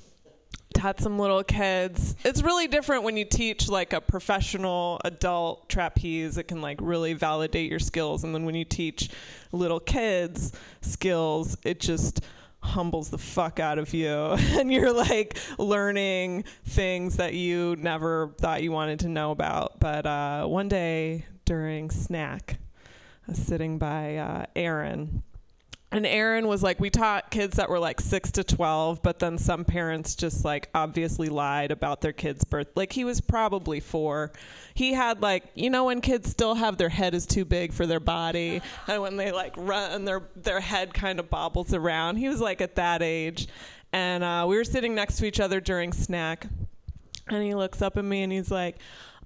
taught 0.74 1.00
some 1.00 1.18
little 1.18 1.44
kids. 1.44 2.18
It's 2.26 2.42
really 2.42 2.68
different 2.68 3.04
when 3.04 3.16
you 3.16 3.24
teach 3.24 3.70
like 3.70 3.94
a 3.94 4.02
professional 4.02 5.00
adult 5.06 5.70
trapeze. 5.70 6.38
It 6.38 6.50
can 6.50 6.62
like 6.62 6.80
really 6.82 7.14
validate 7.14 7.70
your 7.70 7.80
skills, 7.80 8.26
and 8.26 8.36
then 8.36 8.46
when 8.46 8.56
you 8.56 8.66
teach 8.66 9.10
little 9.54 9.80
kids 9.80 10.52
skills, 10.82 11.58
it 11.64 11.80
just 11.80 12.22
humbles 12.66 13.10
the 13.10 13.18
fuck 13.18 13.60
out 13.60 13.80
of 13.80 13.94
you. 13.94 14.36
And 14.56 14.72
you're 14.72 14.94
like 14.94 15.38
learning 15.58 16.46
things 16.66 17.18
that 17.18 17.34
you 17.34 17.76
never 17.78 18.34
thought 18.38 18.64
you 18.64 18.72
wanted 18.72 19.00
to 19.02 19.10
know 19.10 19.32
about. 19.32 19.80
But 19.80 20.06
uh, 20.06 20.46
one 20.46 20.70
day 20.70 21.26
during 21.46 21.92
snack 21.92 22.58
i 23.28 23.32
was 23.32 23.38
sitting 23.38 23.78
by 23.78 24.18
uh, 24.18 24.46
aaron 24.56 25.24
and 25.92 26.06
Aaron 26.06 26.48
was 26.48 26.64
like, 26.64 26.80
we 26.80 26.90
taught 26.90 27.32
kids 27.32 27.58
that 27.58 27.70
were 27.70 27.80
like 27.80 28.02
six 28.02 28.32
to 28.32 28.44
12, 28.44 29.02
but 29.02 29.20
then 29.20 29.38
some 29.38 29.64
parents 29.64 30.16
just 30.16 30.44
like 30.44 30.70
obviously 30.74 31.30
lied 31.30 31.72
about 31.72 32.02
their 32.02 32.12
kid's 32.12 32.44
birth. 32.44 32.68
Like 32.76 32.92
he 32.92 33.06
was 33.06 33.22
probably 33.22 33.80
four. 33.80 34.32
He 34.74 34.94
had 34.94 35.22
like, 35.22 35.44
you 35.54 35.70
know, 35.70 35.86
when 35.86 36.02
kids 36.02 36.30
still 36.30 36.56
have 36.56 36.78
their 36.78 36.90
head 36.90 37.14
is 37.14 37.26
too 37.26 37.46
big 37.46 37.72
for 37.72 37.86
their 37.86 38.00
body, 38.00 38.62
and 38.88 39.02
when 39.02 39.16
they 39.16 39.32
like 39.32 39.54
run, 39.56 40.06
their 40.06 40.24
their 40.36 40.60
head 40.60 40.94
kind 40.94 41.20
of 41.20 41.30
bobbles 41.30 41.74
around. 41.74 42.18
He 42.18 42.28
was 42.28 42.42
like 42.42 42.62
at 42.62 42.76
that 42.76 43.02
age, 43.02 43.48
and 43.94 44.24
uh, 44.24 44.46
we 44.48 44.58
were 44.58 44.66
sitting 44.66 44.96
next 44.96 45.18
to 45.18 45.26
each 45.26 45.40
other 45.40 45.62
during 45.62 45.94
snack, 45.94 46.48
and 47.28 47.44
he 47.44 47.56
looks 47.56 47.82
up 47.82 47.98
at 47.98 48.04
me 48.06 48.24
and 48.24 48.32
he's 48.32 48.52
like. 48.52 48.78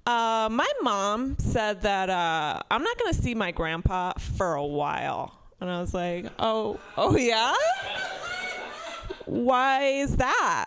Uh, 0.06 0.48
my 0.50 0.68
mom 0.80 1.36
said 1.38 1.82
that 1.82 2.08
uh, 2.08 2.58
I'm 2.70 2.82
not 2.82 2.98
going 2.98 3.12
to 3.12 3.22
see 3.22 3.34
my 3.34 3.50
grandpa 3.52 4.14
for 4.14 4.54
a 4.54 4.64
while. 4.64 5.39
And 5.60 5.70
I 5.70 5.80
was 5.80 5.92
like, 5.92 6.26
oh, 6.38 6.80
oh 6.96 7.16
yeah? 7.16 7.54
Why 9.26 9.84
is 9.84 10.16
that? 10.16 10.66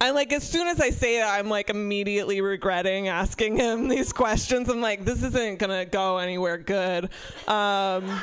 And 0.00 0.14
like 0.14 0.32
as 0.32 0.48
soon 0.48 0.68
as 0.68 0.80
I 0.80 0.90
say 0.90 1.18
that, 1.18 1.38
I'm 1.38 1.48
like 1.48 1.70
immediately 1.70 2.40
regretting 2.40 3.08
asking 3.08 3.56
him 3.56 3.88
these 3.88 4.12
questions. 4.12 4.68
I'm 4.68 4.80
like, 4.80 5.04
this 5.04 5.22
isn't 5.22 5.58
gonna 5.58 5.86
go 5.86 6.18
anywhere 6.18 6.58
good. 6.58 7.04
Um, 7.48 8.20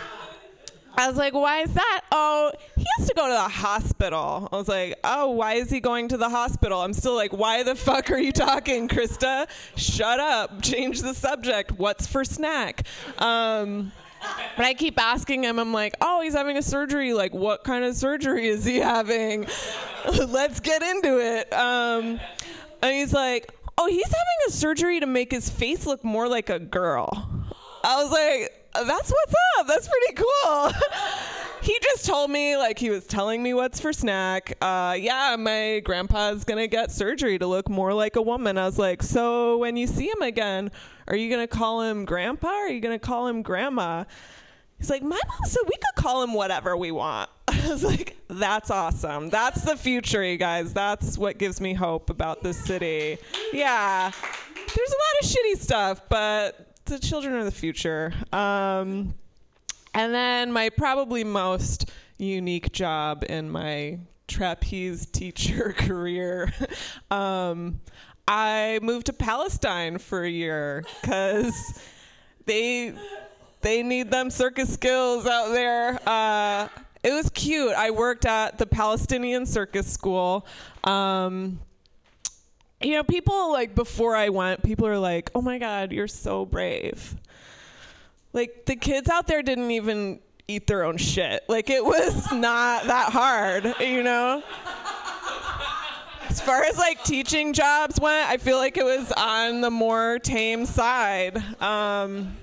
I 0.98 1.08
was 1.08 1.16
like, 1.16 1.34
why 1.34 1.62
is 1.62 1.74
that? 1.74 2.02
Oh, 2.12 2.52
he 2.76 2.86
has 2.98 3.08
to 3.08 3.14
go 3.16 3.26
to 3.26 3.34
the 3.34 3.40
hospital. 3.40 4.50
I 4.52 4.56
was 4.56 4.68
like, 4.68 5.00
oh, 5.04 5.32
why 5.32 5.54
is 5.54 5.70
he 5.70 5.80
going 5.80 6.10
to 6.10 6.18
the 6.18 6.30
hospital? 6.30 6.82
I'm 6.82 6.94
still 6.94 7.16
like, 7.16 7.32
why 7.32 7.64
the 7.64 7.76
fuck 7.76 8.12
are 8.12 8.18
you 8.18 8.34
talking, 8.34 8.88
Krista? 8.90 9.48
Shut 9.78 10.20
up. 10.20 10.62
Change 10.62 11.02
the 11.02 11.14
subject. 11.14 11.72
What's 11.72 12.08
for 12.08 12.26
snack? 12.26 12.86
Um, 13.20 13.94
but 14.56 14.66
I 14.66 14.74
keep 14.74 15.00
asking 15.00 15.44
him, 15.44 15.60
I'm 15.60 15.74
like, 15.74 15.96
oh, 16.02 16.22
he's 16.22 16.34
having 16.34 16.58
a 16.58 16.62
surgery. 16.62 17.14
Like, 17.14 17.34
what 17.34 17.64
kind 17.64 17.84
of 17.84 17.96
surgery 17.96 18.48
is 18.48 18.66
he 18.66 18.78
having? 18.78 19.48
Let's 20.28 20.60
get 20.60 20.82
into 20.82 21.20
it. 21.20 21.52
Um, 21.54 22.20
and 22.82 22.94
he's 22.94 23.14
like, 23.14 23.54
oh, 23.78 23.88
he's 23.88 24.06
having 24.06 24.48
a 24.48 24.52
surgery 24.52 25.00
to 25.00 25.06
make 25.06 25.32
his 25.32 25.50
face 25.50 25.86
look 25.86 26.04
more 26.04 26.28
like 26.28 26.50
a 26.50 26.60
girl. 26.60 27.10
I 27.84 28.04
was 28.04 28.12
like, 28.12 28.62
that's 28.74 29.12
what's 29.12 29.36
up. 29.60 29.68
That's 29.68 29.88
pretty 29.88 30.24
cool. 30.24 30.72
he 31.62 31.78
just 31.82 32.06
told 32.06 32.32
me, 32.32 32.58
like, 32.58 32.80
he 32.80 32.90
was 32.90 33.06
telling 33.06 33.42
me 33.42 33.54
what's 33.54 33.80
for 33.80 33.92
snack. 33.92 34.58
Uh, 34.62 34.96
yeah, 35.00 35.36
my 35.38 35.82
grandpa's 35.84 36.44
gonna 36.44 36.68
get 36.68 36.92
surgery 36.92 37.38
to 37.40 37.48
look 37.48 37.70
more 37.70 37.94
like 37.94 38.16
a 38.16 38.22
woman. 38.22 38.58
I 38.58 38.66
was 38.66 38.80
like, 38.80 39.04
so 39.04 39.58
when 39.58 39.78
you 39.78 39.88
see 39.88 40.08
him 40.08 40.22
again, 40.22 40.72
are 41.12 41.18
you 41.18 41.30
gonna 41.30 41.46
call 41.46 41.82
him 41.82 42.06
grandpa 42.06 42.48
or 42.48 42.52
are 42.52 42.70
you 42.70 42.80
gonna 42.80 42.98
call 42.98 43.28
him 43.28 43.42
grandma? 43.42 44.06
He's 44.78 44.90
like, 44.90 45.04
my 45.04 45.10
mom 45.10 45.46
said 45.46 45.60
we 45.66 45.74
could 45.76 46.02
call 46.02 46.24
him 46.24 46.34
whatever 46.34 46.76
we 46.78 46.90
want. 46.92 47.30
I 47.50 47.68
was 47.68 47.84
like, 47.84 48.16
that's 48.30 48.72
awesome. 48.72 49.30
That's 49.30 49.62
the 49.64 49.76
future, 49.76 50.24
you 50.24 50.38
guys. 50.38 50.74
That's 50.74 51.18
what 51.18 51.38
gives 51.38 51.60
me 51.60 51.74
hope 51.74 52.10
about 52.10 52.44
this 52.44 52.58
city. 52.58 53.18
Yeah, 53.52 54.10
there's 54.56 54.90
a 54.90 55.02
lot 55.02 55.22
of 55.22 55.28
shitty 55.28 55.58
stuff, 55.58 56.02
but 56.08 56.78
the 56.86 56.98
children 56.98 57.36
are 57.36 57.44
the 57.44 57.52
future. 57.52 58.14
Um, 58.32 59.14
and 59.94 60.14
then 60.14 60.54
my 60.54 60.70
probably 60.70 61.26
most 61.26 61.92
unique 62.18 62.72
job 62.72 63.26
in 63.28 63.50
my 63.50 64.00
trapeze 64.30 65.06
teacher 65.08 65.74
career. 65.78 66.54
um, 67.12 67.82
I 68.28 68.80
moved 68.82 69.08
to 69.08 69.14
Palestine 69.14 69.98
for 69.98 70.24
a 70.24 70.30
year 70.30 70.86
because 71.02 71.80
they 72.46 72.94
they 73.62 73.84
need 73.84 74.10
them 74.10 74.30
circus 74.30 74.74
skills 74.74 75.26
out 75.26 75.52
there. 75.52 76.00
Uh, 76.08 76.68
it 77.04 77.14
was 77.14 77.30
cute. 77.32 77.74
I 77.74 77.92
worked 77.92 78.26
at 78.26 78.58
the 78.58 78.66
Palestinian 78.66 79.46
Circus 79.46 79.92
School. 79.92 80.46
Um, 80.84 81.60
you 82.82 82.94
know, 82.94 83.04
people 83.04 83.52
like 83.52 83.76
before 83.76 84.16
I 84.16 84.30
went, 84.30 84.64
people 84.64 84.88
are 84.88 85.00
like, 85.00 85.32
"Oh 85.36 85.42
my 85.42 85.58
God, 85.58 85.92
you're 85.92 86.08
so 86.08 86.46
brave." 86.46 87.16
Like 88.34 88.66
the 88.66 88.76
kids 88.76 89.10
out 89.10 89.28
there 89.28 89.44
didn't 89.44 89.72
even 89.72 90.20
eat 90.48 90.68
their 90.68 90.84
own 90.84 90.98
shit. 90.98 91.44
Like 91.48 91.70
it 91.70 91.84
was 91.84 92.32
not 92.32 92.86
that 92.86 93.12
hard, 93.12 93.76
you 93.80 94.04
know. 94.04 94.44
As 96.32 96.40
far 96.40 96.64
as 96.64 96.78
like 96.78 97.04
teaching 97.04 97.52
jobs 97.52 98.00
went, 98.00 98.30
I 98.30 98.38
feel 98.38 98.56
like 98.56 98.78
it 98.78 98.86
was 98.86 99.12
on 99.12 99.60
the 99.60 99.70
more 99.70 100.18
tame 100.18 100.66
side. 100.66 101.36
Um, 101.62 102.38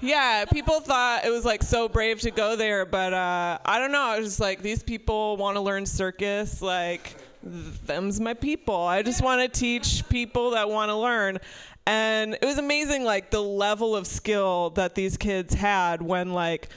yeah, 0.00 0.44
people 0.44 0.80
thought 0.80 1.24
it 1.24 1.30
was 1.30 1.44
like 1.44 1.62
so 1.62 1.88
brave 1.88 2.20
to 2.22 2.32
go 2.32 2.56
there, 2.56 2.84
but 2.84 3.14
uh, 3.14 3.58
I 3.64 3.78
don't 3.78 3.92
know. 3.92 4.02
I 4.02 4.18
was 4.18 4.26
just 4.26 4.40
like, 4.40 4.62
these 4.62 4.82
people 4.82 5.36
want 5.36 5.58
to 5.58 5.60
learn 5.60 5.86
circus, 5.86 6.60
like 6.60 7.14
them's 7.44 8.18
my 8.18 8.34
people. 8.34 8.74
I 8.74 9.02
just 9.02 9.22
want 9.22 9.40
to 9.40 9.60
teach 9.60 10.02
people 10.08 10.50
that 10.50 10.68
want 10.68 10.88
to 10.88 10.96
learn. 10.96 11.38
And 11.86 12.34
it 12.34 12.44
was 12.44 12.58
amazing, 12.58 13.04
like 13.04 13.30
the 13.30 13.40
level 13.40 13.94
of 13.94 14.08
skill 14.08 14.70
that 14.70 14.96
these 14.96 15.16
kids 15.16 15.54
had 15.54 16.02
when, 16.02 16.32
like, 16.32 16.68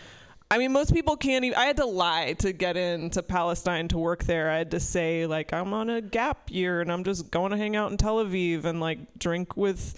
I 0.52 0.58
mean, 0.58 0.74
most 0.74 0.94
people 0.94 1.16
can't 1.16 1.46
even. 1.46 1.58
I 1.58 1.64
had 1.64 1.78
to 1.78 1.86
lie 1.86 2.34
to 2.40 2.52
get 2.52 2.76
into 2.76 3.24
Palestine 3.24 3.88
to 3.88 3.98
work 3.98 4.26
there. 4.26 4.52
I 4.52 4.58
had 4.58 4.72
to 4.72 4.82
say, 4.82 5.26
like, 5.26 5.54
I'm 5.54 5.74
on 5.74 5.90
a 5.90 6.02
gap 6.02 6.52
year 6.52 6.82
and 6.82 6.92
I'm 6.92 7.06
just 7.06 7.32
going 7.32 7.52
to 7.52 7.58
hang 7.58 7.78
out 7.78 7.90
in 7.90 7.96
Tel 7.96 8.18
Aviv 8.18 8.66
and, 8.66 8.82
like, 8.82 9.00
drink 9.18 9.56
with 9.56 9.96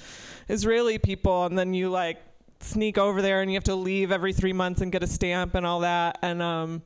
Israeli 0.48 1.00
people. 1.00 1.46
And 1.46 1.58
then 1.58 1.74
you, 1.74 1.90
like, 1.90 2.22
sneak 2.60 3.00
over 3.00 3.24
there 3.24 3.42
and 3.42 3.50
you 3.50 3.56
have 3.56 3.64
to 3.64 3.74
leave 3.74 4.12
every 4.12 4.32
three 4.32 4.54
months 4.54 4.82
and 4.82 4.92
get 4.92 5.02
a 5.02 5.08
stamp 5.08 5.56
and 5.56 5.66
all 5.66 5.80
that. 5.80 6.20
And 6.22 6.40
um, 6.40 6.84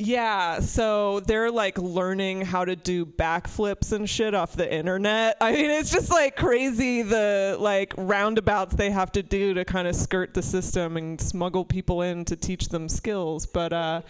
yeah, 0.00 0.60
so 0.60 1.20
they're 1.20 1.50
like 1.50 1.76
learning 1.76 2.40
how 2.40 2.64
to 2.64 2.74
do 2.74 3.04
backflips 3.04 3.92
and 3.92 4.08
shit 4.08 4.34
off 4.34 4.54
the 4.54 4.72
internet. 4.72 5.36
I 5.42 5.52
mean, 5.52 5.70
it's 5.70 5.90
just 5.90 6.10
like 6.10 6.36
crazy 6.36 7.02
the 7.02 7.56
like 7.60 7.92
roundabouts 7.98 8.74
they 8.76 8.90
have 8.90 9.12
to 9.12 9.22
do 9.22 9.52
to 9.52 9.64
kind 9.66 9.86
of 9.86 9.94
skirt 9.94 10.32
the 10.32 10.40
system 10.40 10.96
and 10.96 11.20
smuggle 11.20 11.66
people 11.66 12.00
in 12.00 12.24
to 12.24 12.36
teach 12.36 12.68
them 12.70 12.88
skills. 12.88 13.44
But 13.44 13.74
uh, 13.74 14.02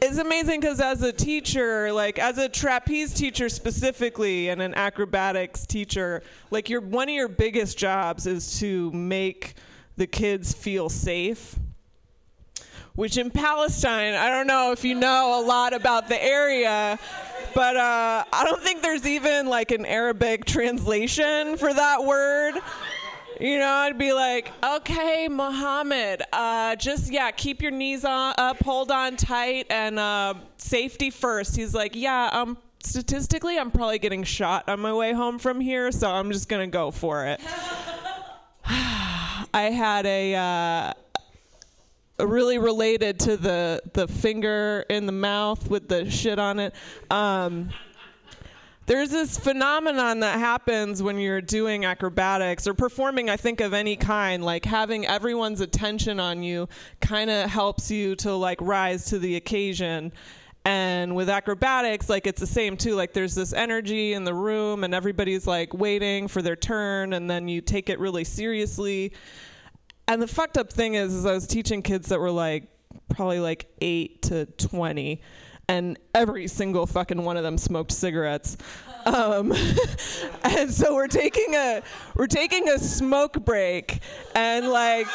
it's 0.00 0.18
amazing 0.18 0.60
because 0.60 0.80
as 0.80 1.02
a 1.02 1.12
teacher, 1.12 1.92
like 1.92 2.20
as 2.20 2.38
a 2.38 2.48
trapeze 2.48 3.12
teacher 3.14 3.48
specifically, 3.48 4.48
and 4.48 4.62
an 4.62 4.74
acrobatics 4.74 5.66
teacher, 5.66 6.22
like 6.52 6.70
your 6.70 6.82
one 6.82 7.08
of 7.08 7.14
your 7.16 7.28
biggest 7.28 7.76
jobs 7.76 8.28
is 8.28 8.60
to 8.60 8.92
make 8.92 9.54
the 9.96 10.06
kids 10.06 10.52
feel 10.52 10.88
safe 10.88 11.58
which 12.94 13.16
in 13.16 13.30
Palestine, 13.30 14.14
I 14.14 14.28
don't 14.28 14.46
know 14.46 14.72
if 14.72 14.84
you 14.84 14.94
know 14.94 15.40
a 15.40 15.42
lot 15.44 15.72
about 15.72 16.08
the 16.08 16.22
area, 16.22 16.98
but 17.54 17.76
uh, 17.76 18.24
I 18.32 18.44
don't 18.44 18.62
think 18.62 18.82
there's 18.82 19.06
even 19.06 19.46
like 19.46 19.70
an 19.70 19.86
Arabic 19.86 20.44
translation 20.44 21.56
for 21.56 21.72
that 21.72 22.04
word. 22.04 22.54
You 23.40 23.58
know, 23.58 23.72
I'd 23.72 23.98
be 23.98 24.12
like, 24.12 24.52
okay, 24.62 25.26
Muhammad, 25.28 26.22
uh, 26.32 26.76
just 26.76 27.10
yeah, 27.10 27.30
keep 27.30 27.62
your 27.62 27.70
knees 27.70 28.04
on, 28.04 28.34
up, 28.36 28.62
hold 28.62 28.90
on 28.90 29.16
tight, 29.16 29.66
and 29.70 29.98
uh, 29.98 30.34
safety 30.58 31.10
first. 31.10 31.56
He's 31.56 31.74
like, 31.74 31.96
yeah, 31.96 32.28
um, 32.32 32.58
statistically, 32.84 33.58
I'm 33.58 33.70
probably 33.70 33.98
getting 33.98 34.22
shot 34.22 34.68
on 34.68 34.80
my 34.80 34.92
way 34.92 35.12
home 35.12 35.38
from 35.38 35.60
here, 35.60 35.90
so 35.90 36.10
I'm 36.10 36.30
just 36.30 36.48
gonna 36.48 36.66
go 36.66 36.90
for 36.90 37.26
it. 37.26 37.40
I 38.64 39.70
had 39.74 40.06
a. 40.06 40.94
Really 42.22 42.58
related 42.58 43.18
to 43.20 43.36
the 43.36 43.82
the 43.94 44.06
finger 44.06 44.84
in 44.88 45.06
the 45.06 45.12
mouth 45.12 45.68
with 45.68 45.88
the 45.88 46.08
shit 46.08 46.38
on 46.38 46.60
it. 46.60 46.72
Um, 47.10 47.70
there's 48.86 49.10
this 49.10 49.38
phenomenon 49.38 50.20
that 50.20 50.38
happens 50.38 51.02
when 51.02 51.18
you're 51.18 51.40
doing 51.40 51.84
acrobatics 51.84 52.66
or 52.66 52.74
performing, 52.74 53.28
I 53.28 53.36
think, 53.36 53.60
of 53.60 53.72
any 53.72 53.96
kind. 53.96 54.44
Like 54.44 54.64
having 54.64 55.06
everyone's 55.06 55.60
attention 55.60 56.20
on 56.20 56.42
you 56.42 56.68
kind 57.00 57.28
of 57.28 57.50
helps 57.50 57.90
you 57.90 58.14
to 58.16 58.34
like 58.34 58.60
rise 58.60 59.06
to 59.06 59.18
the 59.18 59.36
occasion. 59.36 60.12
And 60.64 61.16
with 61.16 61.28
acrobatics, 61.28 62.08
like 62.08 62.26
it's 62.26 62.40
the 62.40 62.46
same 62.46 62.76
too. 62.76 62.94
Like 62.94 63.12
there's 63.12 63.34
this 63.34 63.52
energy 63.52 64.12
in 64.12 64.24
the 64.24 64.34
room, 64.34 64.84
and 64.84 64.94
everybody's 64.94 65.46
like 65.46 65.74
waiting 65.74 66.28
for 66.28 66.40
their 66.40 66.56
turn, 66.56 67.14
and 67.14 67.28
then 67.28 67.48
you 67.48 67.60
take 67.60 67.90
it 67.90 67.98
really 67.98 68.24
seriously. 68.24 69.12
And 70.12 70.20
the 70.20 70.26
fucked 70.26 70.58
up 70.58 70.70
thing 70.70 70.92
is, 70.92 71.14
is 71.14 71.24
I 71.24 71.32
was 71.32 71.46
teaching 71.46 71.80
kids 71.80 72.10
that 72.10 72.20
were 72.20 72.30
like 72.30 72.64
probably 73.08 73.40
like 73.40 73.64
eight 73.80 74.20
to 74.24 74.44
twenty, 74.44 75.22
and 75.68 75.98
every 76.14 76.48
single 76.48 76.86
fucking 76.86 77.24
one 77.24 77.38
of 77.38 77.44
them 77.44 77.56
smoked 77.56 77.92
cigarettes. 77.92 78.58
Um, 79.06 79.54
and 80.44 80.70
so 80.70 80.94
we're 80.94 81.06
taking 81.06 81.54
a 81.54 81.82
we're 82.14 82.26
taking 82.26 82.68
a 82.68 82.78
smoke 82.78 83.42
break, 83.42 84.00
and 84.34 84.68
like. 84.68 85.06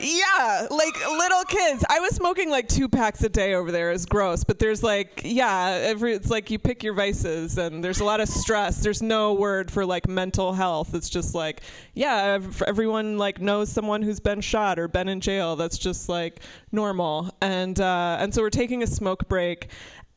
Yeah, 0.00 0.66
like 0.70 0.94
little 1.06 1.44
kids. 1.44 1.84
I 1.88 2.00
was 2.00 2.14
smoking 2.14 2.48
like 2.50 2.68
two 2.68 2.88
packs 2.88 3.22
a 3.22 3.28
day 3.28 3.54
over 3.54 3.70
there. 3.70 3.92
It's 3.92 4.06
gross, 4.06 4.44
but 4.44 4.58
there's 4.58 4.82
like, 4.82 5.20
yeah, 5.24 5.78
every 5.82 6.14
it's 6.14 6.30
like 6.30 6.50
you 6.50 6.58
pick 6.58 6.82
your 6.82 6.94
vices, 6.94 7.58
and 7.58 7.84
there's 7.84 8.00
a 8.00 8.04
lot 8.04 8.20
of 8.20 8.28
stress. 8.28 8.82
There's 8.82 9.02
no 9.02 9.34
word 9.34 9.70
for 9.70 9.84
like 9.84 10.08
mental 10.08 10.54
health. 10.54 10.94
It's 10.94 11.10
just 11.10 11.34
like, 11.34 11.62
yeah, 11.94 12.38
everyone 12.66 13.18
like 13.18 13.40
knows 13.40 13.70
someone 13.70 14.00
who's 14.02 14.20
been 14.20 14.40
shot 14.40 14.78
or 14.78 14.88
been 14.88 15.08
in 15.08 15.20
jail. 15.20 15.56
That's 15.56 15.76
just 15.76 16.08
like 16.08 16.40
normal. 16.72 17.34
And 17.42 17.78
uh, 17.78 18.16
and 18.20 18.34
so 18.34 18.40
we're 18.42 18.50
taking 18.50 18.82
a 18.82 18.86
smoke 18.86 19.28
break, 19.28 19.68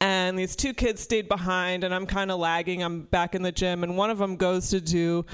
and 0.04 0.38
these 0.38 0.58
two 0.58 0.74
kids 0.74 1.00
stayed 1.00 1.30
behind, 1.30 1.86
and 1.86 1.96
I'm 1.96 2.06
kind 2.06 2.30
of 2.30 2.38
lagging. 2.38 2.84
I'm 2.84 3.04
back 3.04 3.36
in 3.36 3.42
the 3.42 3.54
gym, 3.54 3.84
and 3.84 3.96
one 3.96 4.10
of 4.10 4.18
them 4.18 4.36
goes 4.36 4.70
to 4.72 4.82
do 4.82 5.26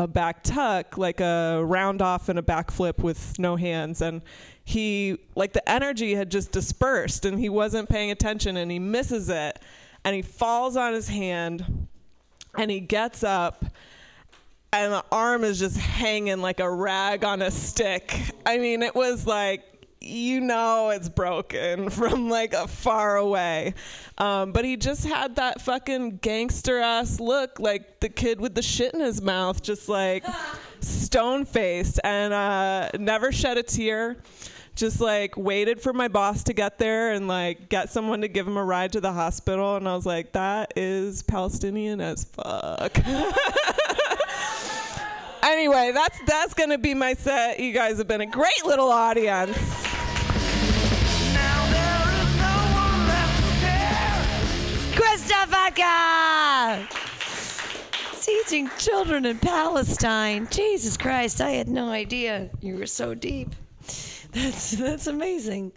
a 0.00 0.08
back 0.08 0.42
tuck, 0.42 0.98
like 0.98 1.20
a 1.20 1.62
round 1.64 2.02
off 2.02 2.28
and 2.28 2.36
a 2.36 2.42
backflip 2.42 3.04
with 3.04 3.38
no 3.38 3.54
hands. 3.54 4.02
And 4.02 4.22
he, 4.64 5.18
like, 5.36 5.52
the 5.52 5.66
energy 5.70 6.16
had 6.16 6.28
just 6.28 6.50
dispersed 6.50 7.24
and 7.24 7.38
he 7.38 7.48
wasn't 7.48 7.88
paying 7.88 8.10
attention 8.10 8.56
and 8.56 8.68
he 8.68 8.80
misses 8.80 9.28
it. 9.28 9.60
And 10.04 10.16
he 10.16 10.22
falls 10.22 10.76
on 10.76 10.92
his 10.92 11.06
hand 11.06 11.86
and 12.58 12.68
he 12.68 12.80
gets 12.80 13.22
up 13.22 13.64
and 14.72 14.92
the 14.92 15.04
arm 15.12 15.44
is 15.44 15.60
just 15.60 15.78
hanging 15.78 16.42
like 16.42 16.58
a 16.58 16.68
rag 16.68 17.24
on 17.24 17.42
a 17.42 17.52
stick. 17.52 18.18
I 18.44 18.58
mean, 18.58 18.82
it 18.82 18.96
was 18.96 19.24
like, 19.24 19.62
you 20.00 20.40
know 20.40 20.90
it's 20.90 21.08
broken 21.08 21.90
from 21.90 22.28
like 22.28 22.52
a 22.52 22.68
far 22.68 23.16
away. 23.16 23.74
Um, 24.18 24.52
but 24.52 24.64
he 24.64 24.76
just 24.76 25.04
had 25.06 25.36
that 25.36 25.60
fucking 25.60 26.18
gangster 26.18 26.78
ass 26.78 27.20
look, 27.20 27.58
like 27.58 28.00
the 28.00 28.08
kid 28.08 28.40
with 28.40 28.54
the 28.54 28.62
shit 28.62 28.94
in 28.94 29.00
his 29.00 29.20
mouth, 29.20 29.62
just 29.62 29.88
like 29.88 30.24
stone 30.80 31.44
faced 31.44 32.00
and 32.04 32.32
uh, 32.32 32.90
never 32.98 33.32
shed 33.32 33.58
a 33.58 33.62
tear. 33.62 34.16
Just 34.74 35.00
like 35.00 35.38
waited 35.38 35.80
for 35.80 35.94
my 35.94 36.06
boss 36.06 36.44
to 36.44 36.52
get 36.52 36.76
there 36.76 37.12
and 37.12 37.26
like 37.26 37.70
get 37.70 37.88
someone 37.88 38.20
to 38.20 38.28
give 38.28 38.46
him 38.46 38.58
a 38.58 38.64
ride 38.64 38.92
to 38.92 39.00
the 39.00 39.10
hospital. 39.10 39.76
And 39.76 39.88
I 39.88 39.94
was 39.94 40.04
like, 40.04 40.32
that 40.32 40.74
is 40.76 41.22
Palestinian 41.22 42.02
as 42.02 42.24
fuck. 42.24 42.94
anyway, 45.46 45.92
that's 45.94 46.18
that's 46.26 46.54
gonna 46.54 46.78
be 46.78 46.94
my 46.94 47.14
set. 47.14 47.58
You 47.60 47.72
guys 47.72 47.98
have 47.98 48.08
been 48.08 48.20
a 48.20 48.26
great 48.26 48.64
little 48.64 48.90
audience. 48.90 49.56
Vodka! 55.48 56.88
Teaching 58.20 58.70
children 58.78 59.26
in 59.26 59.38
Palestine. 59.38 60.48
Jesus 60.50 60.96
Christ, 60.96 61.40
I 61.40 61.50
had 61.50 61.68
no 61.68 61.88
idea 61.88 62.50
you 62.60 62.76
were 62.76 62.86
so 62.86 63.14
deep. 63.14 63.54
That's 64.32 64.72
that's 64.72 65.06
amazing. 65.06 65.72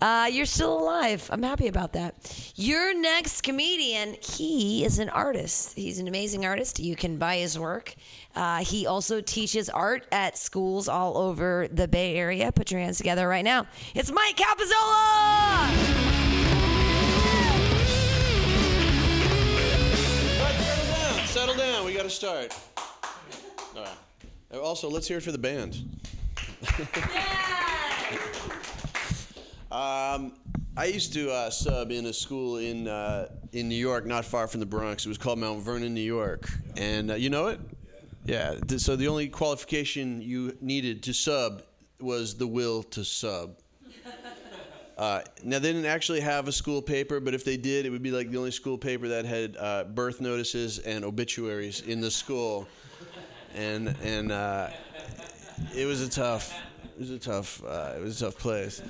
Uh, 0.00 0.28
you're 0.32 0.46
still 0.46 0.80
alive. 0.80 1.28
I'm 1.32 1.42
happy 1.42 1.68
about 1.68 1.92
that. 1.92 2.14
Your 2.56 2.92
next 2.92 3.42
comedian, 3.42 4.16
he 4.20 4.84
is 4.84 4.98
an 4.98 5.08
artist. 5.08 5.74
He's 5.76 5.98
an 5.98 6.08
amazing 6.08 6.44
artist. 6.44 6.80
You 6.80 6.96
can 6.96 7.18
buy 7.18 7.36
his 7.36 7.58
work. 7.58 7.94
Uh, 8.34 8.58
he 8.64 8.86
also 8.86 9.20
teaches 9.20 9.68
art 9.68 10.06
at 10.10 10.38
schools 10.38 10.88
all 10.88 11.18
over 11.18 11.68
the 11.70 11.86
Bay 11.88 12.16
Area. 12.16 12.50
Put 12.52 12.70
your 12.70 12.80
hands 12.80 12.96
together 12.98 13.28
right 13.28 13.44
now. 13.44 13.66
It's 13.94 14.10
Mike 14.10 14.36
Capozzola! 14.36 16.02
settle 20.52 20.84
down. 20.94 21.26
Settle 21.26 21.54
down. 21.54 21.84
We 21.84 21.94
got 21.94 22.04
to 22.04 22.10
start. 22.10 22.56
All 23.76 23.82
right. 23.82 23.88
Uh, 24.52 24.60
Also, 24.60 24.88
let's 24.88 25.08
hear 25.08 25.18
it 25.18 25.22
for 25.22 25.32
the 25.32 25.38
band. 25.38 25.78
yeah. 27.12 28.18
um, 29.70 30.32
I 30.76 30.86
used 30.86 31.12
to 31.14 31.30
uh, 31.30 31.50
sub 31.50 31.90
in 31.90 32.06
a 32.06 32.12
school 32.12 32.56
in 32.58 32.88
uh, 32.88 33.28
in 33.52 33.68
New 33.68 33.74
York, 33.76 34.06
not 34.06 34.24
far 34.24 34.46
from 34.46 34.60
the 34.60 34.66
Bronx. 34.66 35.04
It 35.04 35.08
was 35.08 35.18
called 35.18 35.38
Mount 35.38 35.62
Vernon, 35.62 35.92
New 35.92 36.00
York, 36.00 36.48
and 36.76 37.10
uh, 37.10 37.14
you 37.14 37.28
know 37.30 37.48
it. 37.48 37.60
Yeah. 38.24 38.54
So 38.76 38.96
the 38.96 39.08
only 39.08 39.28
qualification 39.28 40.22
you 40.22 40.56
needed 40.60 41.02
to 41.04 41.12
sub 41.12 41.62
was 42.00 42.34
the 42.34 42.46
will 42.46 42.82
to 42.84 43.04
sub. 43.04 43.56
Uh, 44.98 45.22
now 45.42 45.58
they 45.58 45.72
didn't 45.72 45.86
actually 45.86 46.20
have 46.20 46.46
a 46.46 46.52
school 46.52 46.80
paper, 46.80 47.18
but 47.18 47.32
if 47.32 47.44
they 47.44 47.56
did, 47.56 47.86
it 47.86 47.90
would 47.90 48.02
be 48.02 48.12
like 48.12 48.30
the 48.30 48.36
only 48.36 48.50
school 48.50 48.76
paper 48.76 49.08
that 49.08 49.24
had 49.24 49.56
uh, 49.58 49.84
birth 49.84 50.20
notices 50.20 50.78
and 50.80 51.02
obituaries 51.04 51.80
in 51.80 52.00
the 52.00 52.10
school, 52.10 52.68
and 53.54 53.96
and 54.02 54.30
uh, 54.30 54.68
it 55.74 55.86
was 55.86 56.02
a 56.02 56.10
tough, 56.10 56.54
it 56.94 57.00
was 57.00 57.10
a 57.10 57.18
tough, 57.18 57.64
uh, 57.64 57.94
it 57.96 58.02
was 58.02 58.20
a 58.20 58.26
tough 58.26 58.38
place. 58.38 58.82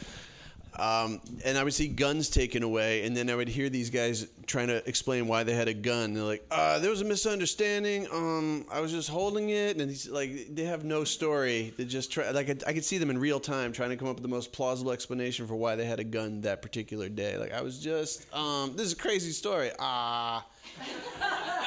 Um, 0.78 1.20
and 1.44 1.58
I 1.58 1.64
would 1.64 1.74
see 1.74 1.86
guns 1.86 2.30
taken 2.30 2.62
away, 2.62 3.04
and 3.04 3.14
then 3.14 3.28
I 3.28 3.34
would 3.34 3.48
hear 3.48 3.68
these 3.68 3.90
guys 3.90 4.26
trying 4.46 4.68
to 4.68 4.86
explain 4.88 5.26
why 5.26 5.42
they 5.42 5.52
had 5.52 5.68
a 5.68 5.74
gun. 5.74 6.14
They're 6.14 6.22
like, 6.22 6.46
uh, 6.50 6.78
"There 6.78 6.90
was 6.90 7.02
a 7.02 7.04
misunderstanding. 7.04 8.06
Um, 8.10 8.64
I 8.72 8.80
was 8.80 8.90
just 8.90 9.10
holding 9.10 9.50
it." 9.50 9.76
And 9.76 9.90
he's 9.90 10.08
like, 10.08 10.54
they 10.54 10.64
have 10.64 10.84
no 10.84 11.04
story. 11.04 11.74
They 11.76 11.84
just 11.84 12.10
try. 12.10 12.30
Like 12.30 12.48
I, 12.48 12.70
I 12.70 12.72
could 12.72 12.84
see 12.84 12.96
them 12.96 13.10
in 13.10 13.18
real 13.18 13.38
time 13.38 13.72
trying 13.72 13.90
to 13.90 13.96
come 13.96 14.08
up 14.08 14.16
with 14.16 14.22
the 14.22 14.28
most 14.28 14.50
plausible 14.52 14.92
explanation 14.92 15.46
for 15.46 15.56
why 15.56 15.76
they 15.76 15.84
had 15.84 16.00
a 16.00 16.04
gun 16.04 16.40
that 16.42 16.62
particular 16.62 17.10
day. 17.10 17.36
Like 17.36 17.52
I 17.52 17.60
was 17.60 17.78
just, 17.78 18.32
um, 18.34 18.72
this 18.74 18.86
is 18.86 18.92
a 18.94 18.96
crazy 18.96 19.32
story. 19.32 19.70
Ah. 19.78 20.46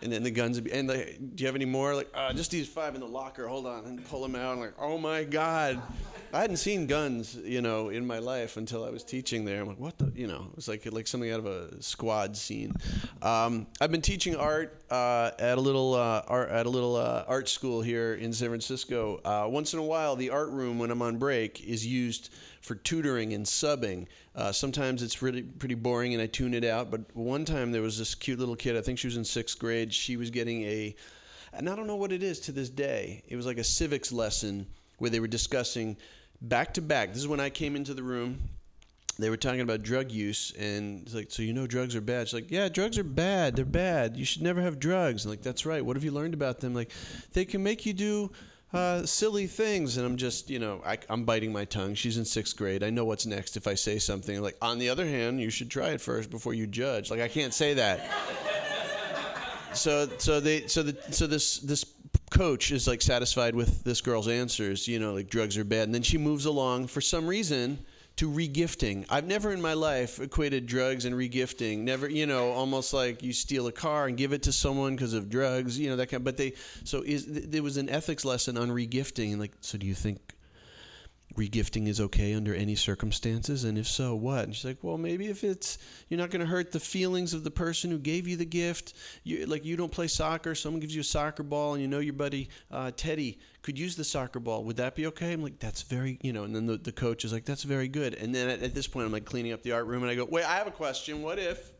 And 0.00 0.12
then 0.12 0.22
the 0.22 0.30
guns 0.30 0.56
would 0.56 0.64
be, 0.64 0.72
and 0.72 0.88
like, 0.88 1.18
do 1.34 1.42
you 1.42 1.46
have 1.46 1.56
any 1.56 1.64
more? 1.64 1.92
Like, 1.94 2.08
uh, 2.14 2.32
just 2.32 2.52
these 2.52 2.68
five 2.68 2.94
in 2.94 3.00
the 3.00 3.06
locker. 3.06 3.48
Hold 3.48 3.66
on, 3.66 3.84
and 3.84 4.04
pull 4.08 4.22
them 4.22 4.36
out. 4.36 4.52
I'm 4.52 4.60
like, 4.60 4.74
oh 4.78 4.96
my 4.96 5.24
god, 5.24 5.82
I 6.32 6.42
hadn't 6.42 6.58
seen 6.58 6.86
guns, 6.86 7.36
you 7.36 7.62
know, 7.62 7.88
in 7.88 8.06
my 8.06 8.18
life 8.18 8.58
until 8.58 8.84
I 8.84 8.90
was 8.90 9.02
teaching 9.02 9.46
there. 9.46 9.62
I'm 9.62 9.68
like, 9.68 9.80
what 9.80 9.96
the, 9.96 10.12
you 10.14 10.26
know, 10.26 10.48
it 10.50 10.56
was 10.56 10.68
like 10.68 10.84
like 10.92 11.06
something 11.06 11.30
out 11.30 11.38
of 11.38 11.46
a 11.46 11.82
squad 11.82 12.36
scene. 12.36 12.74
Um, 13.22 13.66
I've 13.80 13.90
been 13.90 14.02
teaching 14.02 14.36
art 14.36 14.82
uh, 14.90 15.30
at 15.38 15.56
a 15.56 15.60
little 15.60 15.94
uh, 15.94 16.22
art, 16.28 16.50
at 16.50 16.66
a 16.66 16.68
little 16.68 16.96
uh, 16.96 17.24
art 17.26 17.48
school 17.48 17.80
here 17.80 18.14
in 18.14 18.34
San 18.34 18.48
Francisco. 18.48 19.20
Uh, 19.24 19.48
once 19.48 19.72
in 19.72 19.78
a 19.78 19.82
while, 19.82 20.16
the 20.16 20.28
art 20.28 20.50
room 20.50 20.78
when 20.78 20.90
I'm 20.90 21.00
on 21.00 21.16
break 21.16 21.64
is 21.66 21.86
used 21.86 22.30
for 22.60 22.74
tutoring 22.74 23.32
and 23.32 23.46
subbing. 23.46 24.06
Uh, 24.34 24.52
sometimes 24.52 25.02
it's 25.02 25.22
really 25.22 25.42
pretty 25.42 25.76
boring 25.76 26.12
and 26.12 26.22
I 26.22 26.26
tune 26.26 26.52
it 26.52 26.64
out. 26.64 26.90
But 26.90 27.16
one 27.16 27.46
time 27.46 27.72
there 27.72 27.82
was 27.82 27.98
this 27.98 28.14
cute 28.14 28.38
little 28.38 28.56
kid. 28.56 28.76
I 28.76 28.82
think 28.82 28.98
she 28.98 29.06
was 29.06 29.16
in 29.16 29.24
sixth 29.24 29.58
grade. 29.58 29.94
She 29.94 30.18
was 30.18 30.30
getting 30.30 30.62
a, 30.64 30.94
and 31.54 31.70
I 31.70 31.74
don't 31.74 31.86
know 31.86 31.96
what 31.96 32.12
it 32.12 32.22
is 32.22 32.38
to 32.40 32.52
this 32.52 32.68
day. 32.68 33.24
It 33.28 33.36
was 33.36 33.46
like 33.46 33.56
a 33.56 33.64
civics 33.64 34.12
lesson 34.12 34.66
where 34.98 35.10
they 35.10 35.20
were 35.20 35.28
discussing 35.28 35.96
back 36.40 36.74
to 36.74 36.82
back. 36.82 37.10
This 37.10 37.18
is 37.18 37.28
when 37.28 37.40
I 37.40 37.50
came 37.50 37.76
into 37.76 37.94
the 37.94 38.02
room. 38.02 38.38
They 39.18 39.30
were 39.30 39.36
talking 39.36 39.60
about 39.60 39.82
drug 39.82 40.12
use 40.12 40.52
and 40.56 41.02
it's 41.02 41.14
like 41.14 41.32
so 41.32 41.42
you 41.42 41.52
know 41.52 41.66
drugs 41.66 41.96
are 41.96 42.00
bad? 42.00 42.28
She's 42.28 42.34
like 42.34 42.50
yeah 42.50 42.68
drugs 42.68 42.98
are 42.98 43.04
bad. 43.04 43.56
They're 43.56 43.64
bad. 43.64 44.16
You 44.16 44.24
should 44.24 44.42
never 44.42 44.62
have 44.62 44.78
drugs. 44.78 45.26
Like 45.26 45.42
that's 45.42 45.66
right. 45.66 45.84
What 45.84 45.96
have 45.96 46.04
you 46.04 46.12
learned 46.12 46.34
about 46.34 46.60
them? 46.60 46.72
Like 46.72 46.92
they 47.32 47.44
can 47.44 47.62
make 47.62 47.84
you 47.84 47.92
do 47.92 48.30
uh, 48.72 49.06
silly 49.06 49.46
things 49.46 49.96
and 49.96 50.04
i'm 50.04 50.18
just 50.18 50.50
you 50.50 50.58
know 50.58 50.82
I, 50.84 50.98
i'm 51.08 51.24
biting 51.24 51.52
my 51.52 51.64
tongue. 51.64 51.94
She's 51.94 52.16
in 52.16 52.24
sixth 52.24 52.56
grade. 52.56 52.84
I 52.84 52.90
know 52.90 53.04
what's 53.04 53.26
next 53.26 53.56
if 53.56 53.66
i 53.66 53.74
say 53.74 53.98
something. 53.98 54.40
Like 54.40 54.56
on 54.62 54.78
the 54.78 54.90
other 54.90 55.06
hand 55.06 55.40
you 55.40 55.50
should 55.50 55.70
try 55.70 55.88
it 55.88 56.00
first 56.00 56.30
before 56.30 56.54
you 56.54 56.68
judge. 56.68 57.10
Like 57.10 57.20
i 57.20 57.28
can't 57.28 57.54
say 57.54 57.74
that 57.74 58.08
so 59.72 60.08
so 60.18 60.40
they 60.40 60.66
so 60.66 60.82
the 60.82 60.96
so 61.12 61.26
this 61.26 61.58
this 61.58 61.84
coach 62.30 62.70
is 62.70 62.86
like 62.86 63.00
satisfied 63.00 63.54
with 63.54 63.84
this 63.84 64.00
girl's 64.00 64.28
answers 64.28 64.86
you 64.86 64.98
know 64.98 65.14
like 65.14 65.28
drugs 65.28 65.56
are 65.56 65.64
bad. 65.64 65.84
And 65.84 65.94
then 65.94 66.02
she 66.02 66.18
moves 66.18 66.44
along 66.44 66.88
for 66.88 67.00
some 67.00 67.26
reason 67.26 67.78
to 68.16 68.28
regifting. 68.28 69.06
I've 69.08 69.26
never 69.26 69.52
in 69.52 69.62
my 69.62 69.74
life 69.74 70.18
equated 70.18 70.66
drugs 70.66 71.04
and 71.04 71.14
regifting. 71.14 71.78
Never 71.78 72.08
you 72.08 72.26
know 72.26 72.50
almost 72.50 72.92
like 72.92 73.22
you 73.22 73.32
steal 73.32 73.66
a 73.66 73.72
car 73.72 74.06
and 74.06 74.16
give 74.16 74.32
it 74.32 74.42
to 74.44 74.52
someone 74.52 74.96
because 74.96 75.14
of 75.14 75.30
drugs 75.30 75.78
you 75.78 75.88
know 75.88 75.96
that 75.96 76.08
kind 76.08 76.20
of, 76.20 76.24
but 76.24 76.36
they 76.36 76.54
so 76.84 77.02
is 77.02 77.26
there 77.26 77.62
was 77.62 77.76
an 77.76 77.88
ethics 77.88 78.24
lesson 78.24 78.58
on 78.58 78.70
regifting. 78.70 79.38
Like 79.38 79.52
so 79.60 79.78
do 79.78 79.86
you 79.86 79.94
think 79.94 80.34
regifting 81.36 81.86
is 81.86 82.00
okay 82.00 82.34
under 82.34 82.54
any 82.54 82.74
circumstances? 82.74 83.64
And 83.64 83.78
if 83.78 83.86
so 83.86 84.14
what? 84.14 84.44
And 84.44 84.54
she's 84.54 84.64
like 84.64 84.78
well 84.82 84.98
maybe 84.98 85.26
if 85.26 85.44
it's 85.44 85.78
you're 86.08 86.18
not 86.18 86.30
going 86.30 86.40
to 86.40 86.46
hurt 86.46 86.72
the 86.72 86.80
feelings 86.80 87.34
of 87.34 87.44
the 87.44 87.50
person 87.50 87.90
who 87.90 87.98
gave 87.98 88.26
you 88.26 88.36
the 88.36 88.44
gift. 88.44 88.94
You 89.24 89.46
like 89.46 89.64
you 89.64 89.76
don't 89.76 89.92
play 89.92 90.08
soccer 90.08 90.54
someone 90.54 90.80
gives 90.80 90.94
you 90.94 91.00
a 91.00 91.04
soccer 91.04 91.42
ball 91.42 91.74
and 91.74 91.82
you 91.82 91.88
know 91.88 91.98
your 91.98 92.14
buddy 92.14 92.48
uh, 92.70 92.90
teddy 92.96 93.38
could 93.62 93.78
use 93.78 93.96
the 93.96 94.04
soccer 94.04 94.40
ball. 94.40 94.64
Would 94.64 94.76
that 94.76 94.94
be 94.94 95.06
okay? 95.08 95.32
I'm 95.32 95.42
like 95.42 95.58
that's 95.58 95.82
very 95.82 96.18
you 96.22 96.32
know 96.32 96.44
and 96.44 96.54
then 96.54 96.66
the, 96.66 96.76
the 96.76 96.92
coach 96.92 97.24
is 97.24 97.32
like 97.32 97.44
that's 97.44 97.62
very 97.62 97.88
good. 97.88 98.14
And 98.14 98.34
then 98.34 98.48
at, 98.48 98.62
at 98.62 98.74
this 98.74 98.86
point 98.86 99.06
i'm 99.06 99.12
like 99.12 99.24
cleaning 99.24 99.52
up 99.52 99.62
the 99.62 99.72
art 99.72 99.86
room 99.86 100.02
and 100.02 100.10
i 100.10 100.14
go 100.14 100.24
wait 100.24 100.44
i 100.44 100.56
have 100.56 100.66
a 100.66 100.72
question. 100.72 101.22
What 101.22 101.38
if 101.38 101.72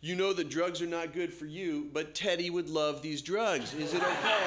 you 0.00 0.16
know 0.16 0.32
that 0.32 0.48
drugs 0.48 0.80
are 0.80 0.86
not 0.86 1.12
good 1.12 1.32
for 1.32 1.46
you 1.46 1.88
but 1.92 2.14
teddy 2.14 2.50
would 2.50 2.68
love 2.68 3.02
these 3.02 3.22
drugs? 3.22 3.74
Is 3.74 3.94
it 3.94 4.02
okay 4.02 4.38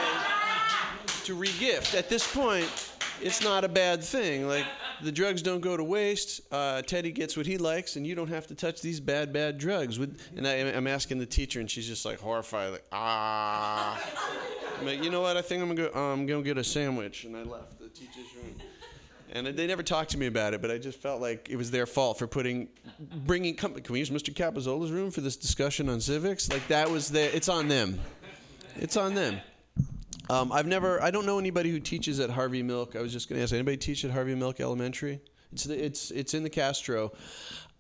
to 1.26 1.36
regift? 1.36 1.96
At 1.96 2.10
this 2.10 2.32
point 2.34 2.93
it's 3.24 3.44
not 3.44 3.64
a 3.64 3.70
bad 3.70 4.04
thing. 4.04 4.48
Like 4.48 4.66
the 5.02 5.12
drugs 5.12 5.42
don't 5.42 5.62
go 5.62 5.78
to 5.78 5.84
waste. 5.84 6.42
Uh, 6.52 6.82
Teddy 6.82 7.12
gets 7.12 7.36
what 7.38 7.46
he 7.46 7.58
likes, 7.58 7.96
and 7.96 8.06
you 8.06 8.16
don't 8.16 8.30
have 8.30 8.48
to 8.48 8.56
touch 8.56 8.82
these 8.82 9.00
bad, 9.00 9.34
bad 9.34 9.58
drugs. 9.58 9.98
And 9.98 10.48
I, 10.48 10.54
I'm 10.54 10.88
asking 10.88 11.20
the 11.20 11.26
teacher, 11.26 11.60
and 11.60 11.70
she's 11.70 11.88
just 11.88 12.06
like 12.06 12.20
horrified, 12.20 12.72
like 12.72 12.86
ah. 12.92 14.00
Like, 14.84 15.04
you 15.04 15.10
know 15.10 15.22
what? 15.22 15.38
I 15.38 15.42
think 15.42 15.62
I'm 15.62 15.74
gonna 15.74 15.90
go. 15.90 16.00
I'm 16.00 16.26
gonna 16.26 16.44
get 16.44 16.58
a 16.58 16.64
sandwich, 16.64 17.24
and 17.24 17.38
I 17.38 17.44
left 17.44 17.80
the 17.80 17.90
teacher's 17.90 18.36
room. 18.36 18.56
And 19.32 19.48
they 19.48 19.66
never 19.66 19.82
talked 19.82 20.12
to 20.12 20.18
me 20.20 20.28
about 20.28 20.54
it, 20.54 20.62
but 20.62 20.70
I 20.70 20.78
just 20.78 21.02
felt 21.02 21.20
like 21.20 21.48
it 21.50 21.56
was 21.56 21.72
their 21.72 21.88
fault 21.88 22.20
for 22.20 22.28
putting, 22.28 22.68
bringing. 23.00 23.56
Can 23.56 23.74
we 23.90 24.00
use 24.00 24.12
Mr. 24.12 24.32
Capozzola's 24.32 24.92
room 24.92 25.10
for 25.10 25.22
this 25.22 25.38
discussion 25.38 25.90
on 25.90 26.02
civics? 26.02 26.52
Like 26.52 26.68
that 26.68 26.90
was 26.90 27.10
their. 27.10 27.30
It's 27.32 27.50
on 27.50 27.68
them. 27.68 28.00
It's 28.76 28.98
on 28.98 29.16
them. 29.16 29.40
Um, 30.30 30.52
I've 30.52 30.68
never. 30.68 31.02
I 31.02 31.12
don't 31.12 31.26
know 31.26 31.40
anybody 31.40 31.70
who 31.72 31.80
teaches 31.80 32.20
at 32.20 32.30
Harvey 32.30 32.64
Milk. 32.64 32.96
I 32.96 33.02
was 33.02 33.12
just 33.12 33.30
going 33.30 33.40
to 33.40 33.44
ask. 33.44 33.54
Anybody 33.54 33.78
teach 33.78 34.06
at 34.06 34.12
Harvey 34.12 34.36
Milk 34.36 34.60
Elementary? 34.60 35.22
It's 35.52 35.66
the, 35.66 35.86
it's 35.86 36.12
it's 36.12 36.34
in 36.34 36.44
the 36.44 36.50
Castro. 36.50 37.12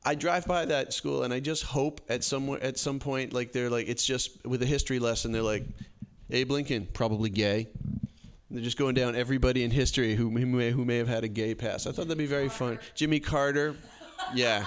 I 0.06 0.16
drive 0.16 0.46
by 0.46 0.66
that 0.66 0.92
school 0.92 1.24
and 1.24 1.34
I 1.34 1.40
just 1.40 1.64
hope 1.64 2.02
at 2.10 2.24
some 2.24 2.50
at 2.62 2.78
some 2.78 3.00
point 3.00 3.32
like 3.34 3.54
they're 3.54 3.70
like 3.70 3.88
it's 3.88 4.06
just 4.06 4.46
with 4.46 4.62
a 4.62 4.66
history 4.66 5.00
lesson 5.00 5.32
they're 5.32 5.42
like 5.42 5.66
Abe 6.30 6.52
Lincoln 6.52 6.88
probably 6.94 7.30
gay. 7.30 7.70
They're 8.50 8.62
just 8.62 8.78
going 8.78 8.96
down 8.96 9.16
everybody 9.16 9.64
in 9.64 9.72
history 9.72 10.16
who, 10.16 10.30
who 10.30 10.46
may 10.46 10.72
who 10.72 10.86
may 10.86 10.98
have 10.98 11.08
had 11.08 11.24
a 11.24 11.28
gay 11.28 11.56
past. 11.56 11.88
I 11.88 11.92
thought 11.92 12.08
that'd 12.08 12.18
be 12.18 12.26
very 12.26 12.50
fun. 12.50 12.80
Jimmy 12.96 13.20
Carter, 13.20 13.76
yeah. 14.34 14.66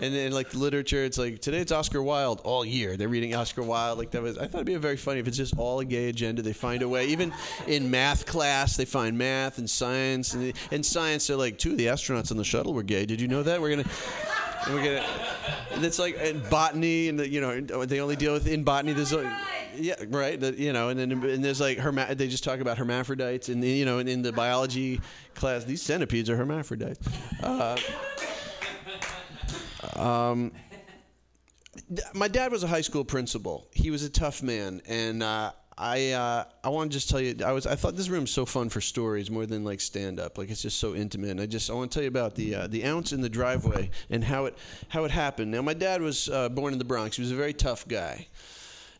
And 0.00 0.14
then 0.14 0.32
like 0.32 0.50
the 0.50 0.58
literature, 0.58 1.04
it's 1.04 1.16
like 1.16 1.40
today 1.40 1.58
it's 1.58 1.72
Oscar 1.72 2.02
Wilde 2.02 2.40
all 2.44 2.64
year. 2.64 2.96
They're 2.96 3.08
reading 3.08 3.34
Oscar 3.34 3.62
Wilde. 3.62 3.98
Like 3.98 4.10
that 4.10 4.22
was 4.22 4.36
I 4.36 4.46
thought 4.46 4.58
it'd 4.58 4.66
be 4.66 4.74
very 4.76 4.96
funny 4.96 5.20
if 5.20 5.28
it's 5.28 5.36
just 5.36 5.56
all 5.56 5.80
a 5.80 5.84
gay 5.84 6.08
agenda. 6.08 6.42
They 6.42 6.52
find 6.52 6.82
a 6.82 6.88
way. 6.88 7.06
Even 7.06 7.32
in 7.66 7.90
math 7.90 8.26
class, 8.26 8.76
they 8.76 8.84
find 8.84 9.16
math 9.16 9.58
and 9.58 9.68
science. 9.68 10.34
And 10.34 10.52
in 10.70 10.82
science, 10.82 11.26
they're 11.26 11.36
like 11.36 11.58
two 11.58 11.72
of 11.72 11.78
the 11.78 11.86
astronauts 11.86 12.30
on 12.30 12.36
the 12.36 12.44
shuttle 12.44 12.74
were 12.74 12.82
gay. 12.82 13.06
Did 13.06 13.20
you 13.20 13.28
know 13.28 13.42
that? 13.42 13.60
We're 13.60 13.70
gonna. 13.70 13.88
And 14.66 14.74
we're 14.74 14.84
gonna. 14.84 15.06
And 15.72 15.84
it's 15.84 15.98
like 15.98 16.16
in 16.16 16.40
botany, 16.50 17.08
and 17.08 17.18
the, 17.18 17.28
you 17.28 17.40
know 17.40 17.60
they 17.86 18.00
only 18.00 18.16
deal 18.16 18.32
with 18.32 18.46
in 18.46 18.64
botany. 18.64 18.92
There's 18.92 19.12
like, 19.12 19.32
yeah, 19.76 19.94
right. 20.08 20.38
The, 20.38 20.52
you 20.58 20.72
know, 20.72 20.90
and 20.90 20.98
then 20.98 21.12
and 21.12 21.44
there's 21.44 21.60
like 21.60 21.78
herma- 21.78 22.16
They 22.16 22.28
just 22.28 22.44
talk 22.44 22.60
about 22.60 22.76
hermaphrodites, 22.76 23.48
and 23.48 23.64
you 23.64 23.84
know, 23.84 23.98
in, 23.98 24.08
in 24.08 24.22
the 24.22 24.32
biology 24.32 25.00
class, 25.34 25.64
these 25.64 25.80
centipedes 25.80 26.28
are 26.28 26.36
hermaphrodites. 26.36 27.06
Uh, 27.42 27.76
um, 29.94 30.52
my 32.14 32.28
dad 32.28 32.52
was 32.52 32.62
a 32.62 32.66
high 32.66 32.80
school 32.80 33.04
principal. 33.04 33.68
He 33.72 33.90
was 33.90 34.02
a 34.02 34.10
tough 34.10 34.42
man, 34.42 34.80
and 34.86 35.22
uh, 35.22 35.52
I 35.78 36.12
uh, 36.12 36.44
I 36.64 36.68
want 36.70 36.90
to 36.90 36.96
just 36.96 37.10
tell 37.10 37.20
you, 37.20 37.36
I 37.44 37.52
was 37.52 37.66
I 37.66 37.74
thought 37.74 37.96
this 37.96 38.08
room's 38.08 38.30
so 38.30 38.46
fun 38.46 38.70
for 38.70 38.80
stories 38.80 39.30
more 39.30 39.44
than 39.44 39.62
like 39.62 39.80
stand 39.80 40.18
up. 40.18 40.38
Like 40.38 40.50
it's 40.50 40.62
just 40.62 40.78
so 40.78 40.94
intimate. 40.94 41.30
And 41.30 41.40
I 41.40 41.46
just 41.46 41.70
I 41.70 41.74
want 41.74 41.90
to 41.92 41.96
tell 41.96 42.02
you 42.02 42.08
about 42.08 42.34
the 42.34 42.54
uh, 42.54 42.66
the 42.66 42.84
ounce 42.86 43.12
in 43.12 43.20
the 43.20 43.28
driveway 43.28 43.90
and 44.10 44.24
how 44.24 44.46
it 44.46 44.56
how 44.88 45.04
it 45.04 45.10
happened. 45.10 45.50
Now 45.50 45.60
my 45.62 45.74
dad 45.74 46.00
was 46.00 46.30
uh, 46.30 46.48
born 46.48 46.72
in 46.72 46.78
the 46.78 46.84
Bronx. 46.84 47.16
He 47.16 47.22
was 47.22 47.30
a 47.30 47.36
very 47.36 47.52
tough 47.52 47.86
guy. 47.86 48.26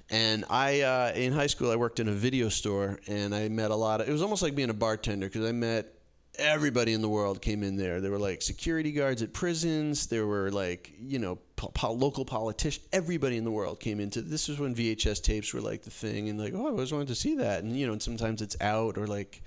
And 0.09 0.45
I, 0.49 0.83
uh, 0.83 1.13
in 1.17 1.33
high 1.33 1.49
school, 1.49 1.69
I 1.73 1.75
worked 1.75 1.99
in 1.99 2.07
a 2.07 2.13
video 2.13 2.49
store, 2.49 3.01
and 3.09 3.35
I 3.35 3.49
met 3.49 3.73
a 3.73 3.75
lot 3.75 4.01
of. 4.01 4.09
It 4.09 4.13
was 4.13 4.23
almost 4.23 4.41
like 4.41 4.55
being 4.55 4.71
a 4.71 4.75
bartender 4.75 5.27
because 5.27 5.45
I 5.45 5.51
met 5.51 5.96
everybody 6.39 6.93
in 6.93 7.03
the 7.03 7.09
world 7.09 7.41
came 7.41 7.63
in 7.63 7.77
there. 7.77 8.01
There 8.01 8.11
were 8.11 8.19
like 8.19 8.43
security 8.43 8.93
guards 8.93 9.23
at 9.23 9.33
prisons. 9.33 10.07
There 10.07 10.27
were 10.27 10.51
like 10.51 10.93
you 10.99 11.19
know 11.19 11.39
po- 11.57 11.69
po- 11.69 11.93
local 11.93 12.25
politicians. 12.25 12.87
Everybody 12.93 13.37
in 13.37 13.45
the 13.45 13.51
world 13.51 13.81
came 13.81 14.01
into. 14.01 14.23
This 14.23 14.49
was 14.49 14.59
when 14.59 14.75
VHS 14.75 15.23
tapes 15.23 15.53
were 15.53 15.61
like 15.61 15.83
the 15.83 15.91
thing, 15.91 16.29
and 16.29 16.39
like 16.39 16.55
oh, 16.55 16.67
I 16.67 16.71
always 16.71 16.93
wanted 16.93 17.09
to 17.09 17.15
see 17.15 17.37
that. 17.37 17.63
And 17.63 17.77
you 17.77 17.87
know, 17.87 17.93
and 17.93 18.03
sometimes 18.03 18.43
it's 18.43 18.57
out 18.61 18.99
or 18.99 19.07
like, 19.07 19.43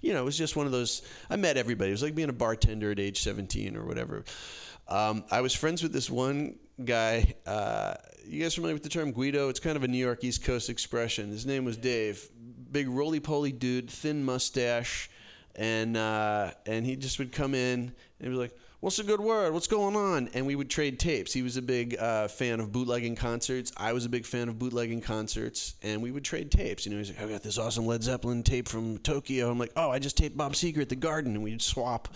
you 0.00 0.12
know, 0.12 0.20
it 0.20 0.24
was 0.24 0.38
just 0.38 0.56
one 0.56 0.66
of 0.66 0.72
those. 0.72 1.02
I 1.30 1.36
met 1.36 1.56
everybody. 1.56 1.90
It 1.90 1.94
was 1.94 2.02
like 2.02 2.14
being 2.14 2.28
a 2.28 2.34
bartender 2.34 2.90
at 2.90 2.98
age 2.98 3.20
seventeen 3.22 3.76
or 3.76 3.84
whatever. 3.84 4.24
Um, 4.88 5.24
I 5.30 5.40
was 5.40 5.54
friends 5.54 5.82
with 5.82 5.92
this 5.92 6.08
one 6.08 6.56
guy. 6.84 7.34
Uh, 7.46 7.94
you 8.24 8.42
guys 8.42 8.54
familiar 8.54 8.74
with 8.74 8.82
the 8.82 8.88
term 8.88 9.12
Guido? 9.12 9.48
It's 9.48 9.60
kind 9.60 9.76
of 9.76 9.82
a 9.82 9.88
New 9.88 9.98
York 9.98 10.22
East 10.22 10.44
Coast 10.44 10.70
expression. 10.70 11.30
His 11.30 11.46
name 11.46 11.64
was 11.64 11.76
Dave. 11.76 12.28
Big 12.70 12.88
roly 12.88 13.20
poly 13.20 13.52
dude, 13.52 13.90
thin 13.90 14.24
mustache 14.24 15.08
and 15.56 15.96
uh, 15.96 16.52
and 16.66 16.86
he 16.86 16.96
just 16.96 17.18
would 17.18 17.32
come 17.32 17.54
in 17.54 17.92
and 18.20 18.30
be 18.30 18.36
like, 18.36 18.56
"What's 18.80 18.98
a 18.98 19.04
good 19.04 19.20
word? 19.20 19.52
What's 19.52 19.66
going 19.66 19.96
on?" 19.96 20.28
And 20.34 20.46
we 20.46 20.54
would 20.54 20.70
trade 20.70 20.98
tapes. 21.00 21.32
He 21.32 21.42
was 21.42 21.56
a 21.56 21.62
big 21.62 21.96
uh, 21.98 22.28
fan 22.28 22.60
of 22.60 22.72
bootlegging 22.72 23.16
concerts. 23.16 23.72
I 23.76 23.92
was 23.92 24.04
a 24.04 24.08
big 24.08 24.26
fan 24.26 24.48
of 24.48 24.58
bootlegging 24.58 25.00
concerts, 25.00 25.74
and 25.82 26.02
we 26.02 26.10
would 26.10 26.24
trade 26.24 26.50
tapes. 26.50 26.86
You 26.86 26.92
know, 26.92 26.98
he's 26.98 27.08
like, 27.10 27.22
"I 27.22 27.28
got 27.28 27.42
this 27.42 27.58
awesome 27.58 27.86
Led 27.86 28.02
Zeppelin 28.02 28.42
tape 28.42 28.68
from 28.68 28.98
Tokyo." 28.98 29.50
I'm 29.50 29.58
like, 29.58 29.72
"Oh, 29.76 29.90
I 29.90 29.98
just 29.98 30.16
taped 30.16 30.36
Bob 30.36 30.52
Seger 30.52 30.82
at 30.82 30.88
the 30.88 30.96
Garden," 30.96 31.34
and 31.34 31.42
we'd 31.42 31.62
swap 31.62 32.08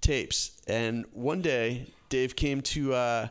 tapes. 0.00 0.52
And 0.66 1.04
one 1.12 1.42
day, 1.42 1.92
Dave 2.08 2.36
came 2.36 2.60
to. 2.62 2.94
Uh, 2.94 3.28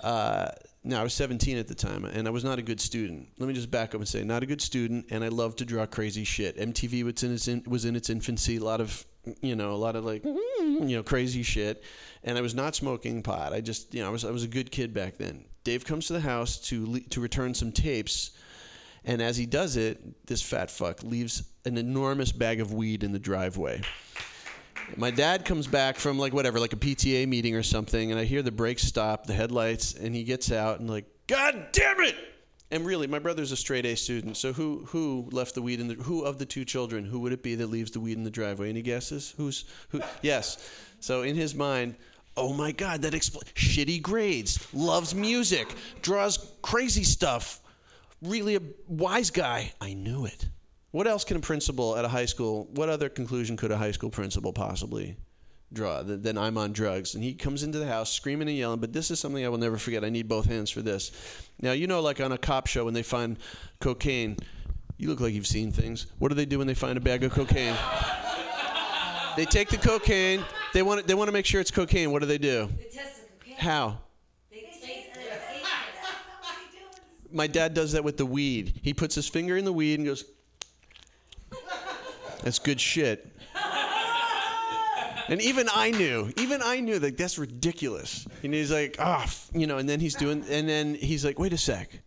uh, 0.00 0.50
no, 0.86 1.00
I 1.00 1.02
was 1.02 1.14
17 1.14 1.56
at 1.56 1.66
the 1.66 1.74
time, 1.74 2.04
and 2.04 2.28
I 2.28 2.30
was 2.30 2.44
not 2.44 2.58
a 2.58 2.62
good 2.62 2.78
student. 2.78 3.28
Let 3.38 3.48
me 3.48 3.54
just 3.54 3.70
back 3.70 3.94
up 3.94 4.00
and 4.00 4.08
say, 4.08 4.22
not 4.22 4.42
a 4.42 4.46
good 4.46 4.60
student, 4.60 5.06
and 5.10 5.24
I 5.24 5.28
loved 5.28 5.58
to 5.58 5.64
draw 5.64 5.86
crazy 5.86 6.24
shit. 6.24 6.58
MTV 6.58 7.04
was 7.04 7.22
in 7.22 7.32
its 7.32 7.48
in, 7.48 7.64
was 7.66 7.86
in 7.86 7.96
its 7.96 8.10
infancy, 8.10 8.56
a 8.56 8.64
lot 8.64 8.82
of 8.82 9.06
you 9.40 9.56
know, 9.56 9.72
a 9.72 9.76
lot 9.76 9.96
of 9.96 10.04
like 10.04 10.24
you 10.24 10.96
know 10.96 11.02
crazy 11.02 11.42
shit, 11.42 11.82
and 12.22 12.36
I 12.36 12.42
was 12.42 12.54
not 12.54 12.74
smoking 12.74 13.22
pot. 13.22 13.54
I 13.54 13.62
just 13.62 13.94
you 13.94 14.02
know 14.02 14.08
I 14.08 14.10
was 14.10 14.24
I 14.24 14.30
was 14.30 14.44
a 14.44 14.48
good 14.48 14.70
kid 14.70 14.92
back 14.92 15.16
then. 15.16 15.46
Dave 15.64 15.86
comes 15.86 16.06
to 16.08 16.12
the 16.12 16.20
house 16.20 16.58
to 16.68 16.84
le- 16.86 17.00
to 17.00 17.20
return 17.20 17.54
some 17.54 17.72
tapes, 17.72 18.32
and 19.04 19.22
as 19.22 19.38
he 19.38 19.46
does 19.46 19.76
it, 19.76 20.26
this 20.26 20.42
fat 20.42 20.70
fuck 20.70 21.02
leaves 21.02 21.42
an 21.64 21.78
enormous 21.78 22.32
bag 22.32 22.60
of 22.60 22.74
weed 22.74 23.02
in 23.02 23.12
the 23.12 23.18
driveway. 23.18 23.80
My 24.96 25.10
dad 25.10 25.44
comes 25.44 25.66
back 25.66 25.96
from 25.96 26.18
like 26.18 26.32
whatever, 26.32 26.60
like 26.60 26.72
a 26.72 26.76
PTA 26.76 27.26
meeting 27.26 27.54
or 27.56 27.62
something, 27.62 28.10
and 28.10 28.20
I 28.20 28.24
hear 28.24 28.42
the 28.42 28.52
brakes 28.52 28.82
stop, 28.82 29.26
the 29.26 29.34
headlights, 29.34 29.94
and 29.94 30.14
he 30.14 30.24
gets 30.24 30.52
out 30.52 30.80
and 30.80 30.88
like, 30.88 31.06
God 31.26 31.68
damn 31.72 32.00
it! 32.00 32.16
And 32.70 32.84
really, 32.84 33.06
my 33.06 33.18
brother's 33.18 33.52
a 33.52 33.56
straight 33.56 33.86
A 33.86 33.94
student. 33.94 34.36
So 34.36 34.52
who 34.52 34.84
who 34.88 35.28
left 35.30 35.54
the 35.54 35.62
weed 35.62 35.80
in 35.80 35.88
the 35.88 35.94
who 35.94 36.22
of 36.22 36.38
the 36.38 36.46
two 36.46 36.64
children 36.64 37.04
who 37.04 37.20
would 37.20 37.32
it 37.32 37.42
be 37.42 37.54
that 37.56 37.68
leaves 37.68 37.90
the 37.92 38.00
weed 38.00 38.16
in 38.16 38.24
the 38.24 38.30
driveway? 38.30 38.68
Any 38.68 38.82
guesses? 38.82 39.34
Who's 39.36 39.64
who? 39.90 40.00
Yes. 40.22 40.68
So 41.00 41.22
in 41.22 41.36
his 41.36 41.54
mind, 41.54 41.96
oh 42.36 42.52
my 42.52 42.72
God, 42.72 43.02
that 43.02 43.12
expl- 43.12 43.44
shitty 43.54 44.02
grades, 44.02 44.66
loves 44.72 45.14
music, 45.14 45.72
draws 46.02 46.50
crazy 46.62 47.04
stuff, 47.04 47.60
really 48.22 48.56
a 48.56 48.60
wise 48.88 49.30
guy. 49.30 49.72
I 49.80 49.94
knew 49.94 50.24
it. 50.24 50.48
What 50.94 51.08
else 51.08 51.24
can 51.24 51.36
a 51.36 51.40
principal 51.40 51.96
at 51.96 52.04
a 52.04 52.08
high 52.08 52.26
school? 52.26 52.68
What 52.70 52.88
other 52.88 53.08
conclusion 53.08 53.56
could 53.56 53.72
a 53.72 53.76
high 53.76 53.90
school 53.90 54.10
principal 54.10 54.52
possibly 54.52 55.16
draw 55.72 56.04
than, 56.04 56.22
than 56.22 56.38
I'm 56.38 56.56
on 56.56 56.72
drugs? 56.72 57.16
And 57.16 57.24
he 57.24 57.34
comes 57.34 57.64
into 57.64 57.80
the 57.80 57.86
house 57.88 58.12
screaming 58.12 58.46
and 58.46 58.56
yelling. 58.56 58.78
But 58.78 58.92
this 58.92 59.10
is 59.10 59.18
something 59.18 59.44
I 59.44 59.48
will 59.48 59.58
never 59.58 59.76
forget. 59.76 60.04
I 60.04 60.08
need 60.08 60.28
both 60.28 60.46
hands 60.46 60.70
for 60.70 60.82
this. 60.82 61.10
Now 61.60 61.72
you 61.72 61.88
know, 61.88 62.00
like 62.00 62.20
on 62.20 62.30
a 62.30 62.38
cop 62.38 62.68
show 62.68 62.84
when 62.84 62.94
they 62.94 63.02
find 63.02 63.40
cocaine, 63.80 64.36
you 64.96 65.08
look 65.08 65.18
like 65.18 65.34
you've 65.34 65.48
seen 65.48 65.72
things. 65.72 66.06
What 66.20 66.28
do 66.28 66.36
they 66.36 66.46
do 66.46 66.58
when 66.58 66.68
they 66.68 66.74
find 66.74 66.96
a 66.96 67.00
bag 67.00 67.24
of 67.24 67.32
cocaine? 67.32 67.74
they 69.36 69.46
take 69.46 69.70
the 69.70 69.78
cocaine. 69.78 70.44
They 70.74 70.82
want 70.82 71.08
they 71.08 71.14
want 71.14 71.26
to 71.26 71.32
make 71.32 71.44
sure 71.44 71.60
it's 71.60 71.72
cocaine. 71.72 72.12
What 72.12 72.20
do 72.20 72.26
they 72.26 72.38
do? 72.38 72.68
They 72.78 72.84
test 72.84 73.20
the 73.20 73.44
cocaine. 73.44 73.56
How? 73.56 73.98
They 74.48 74.60
taste 74.60 74.84
it. 74.84 75.64
My 77.32 77.48
dad 77.48 77.74
does 77.74 77.90
that 77.94 78.04
with 78.04 78.16
the 78.16 78.26
weed. 78.26 78.78
He 78.84 78.94
puts 78.94 79.16
his 79.16 79.26
finger 79.26 79.56
in 79.56 79.64
the 79.64 79.72
weed 79.72 79.98
and 79.98 80.06
goes, 80.06 80.24
That's 82.44 82.58
good 82.58 82.78
shit. 82.78 83.26
And 85.28 85.40
even 85.40 85.66
I 85.72 85.90
knew, 85.90 86.30
even 86.36 86.60
I 86.62 86.80
knew 86.80 86.98
that 86.98 87.16
that's 87.16 87.38
ridiculous. 87.38 88.26
And 88.42 88.52
he's 88.52 88.70
like, 88.70 88.96
ah, 88.98 89.22
f-" 89.22 89.50
you 89.54 89.66
know, 89.66 89.78
and 89.78 89.88
then 89.88 89.98
he's 89.98 90.14
doing, 90.14 90.44
and 90.50 90.68
then 90.68 90.94
he's 90.94 91.24
like, 91.24 91.38
wait 91.38 91.54
a 91.54 91.56
sec. 91.56 92.02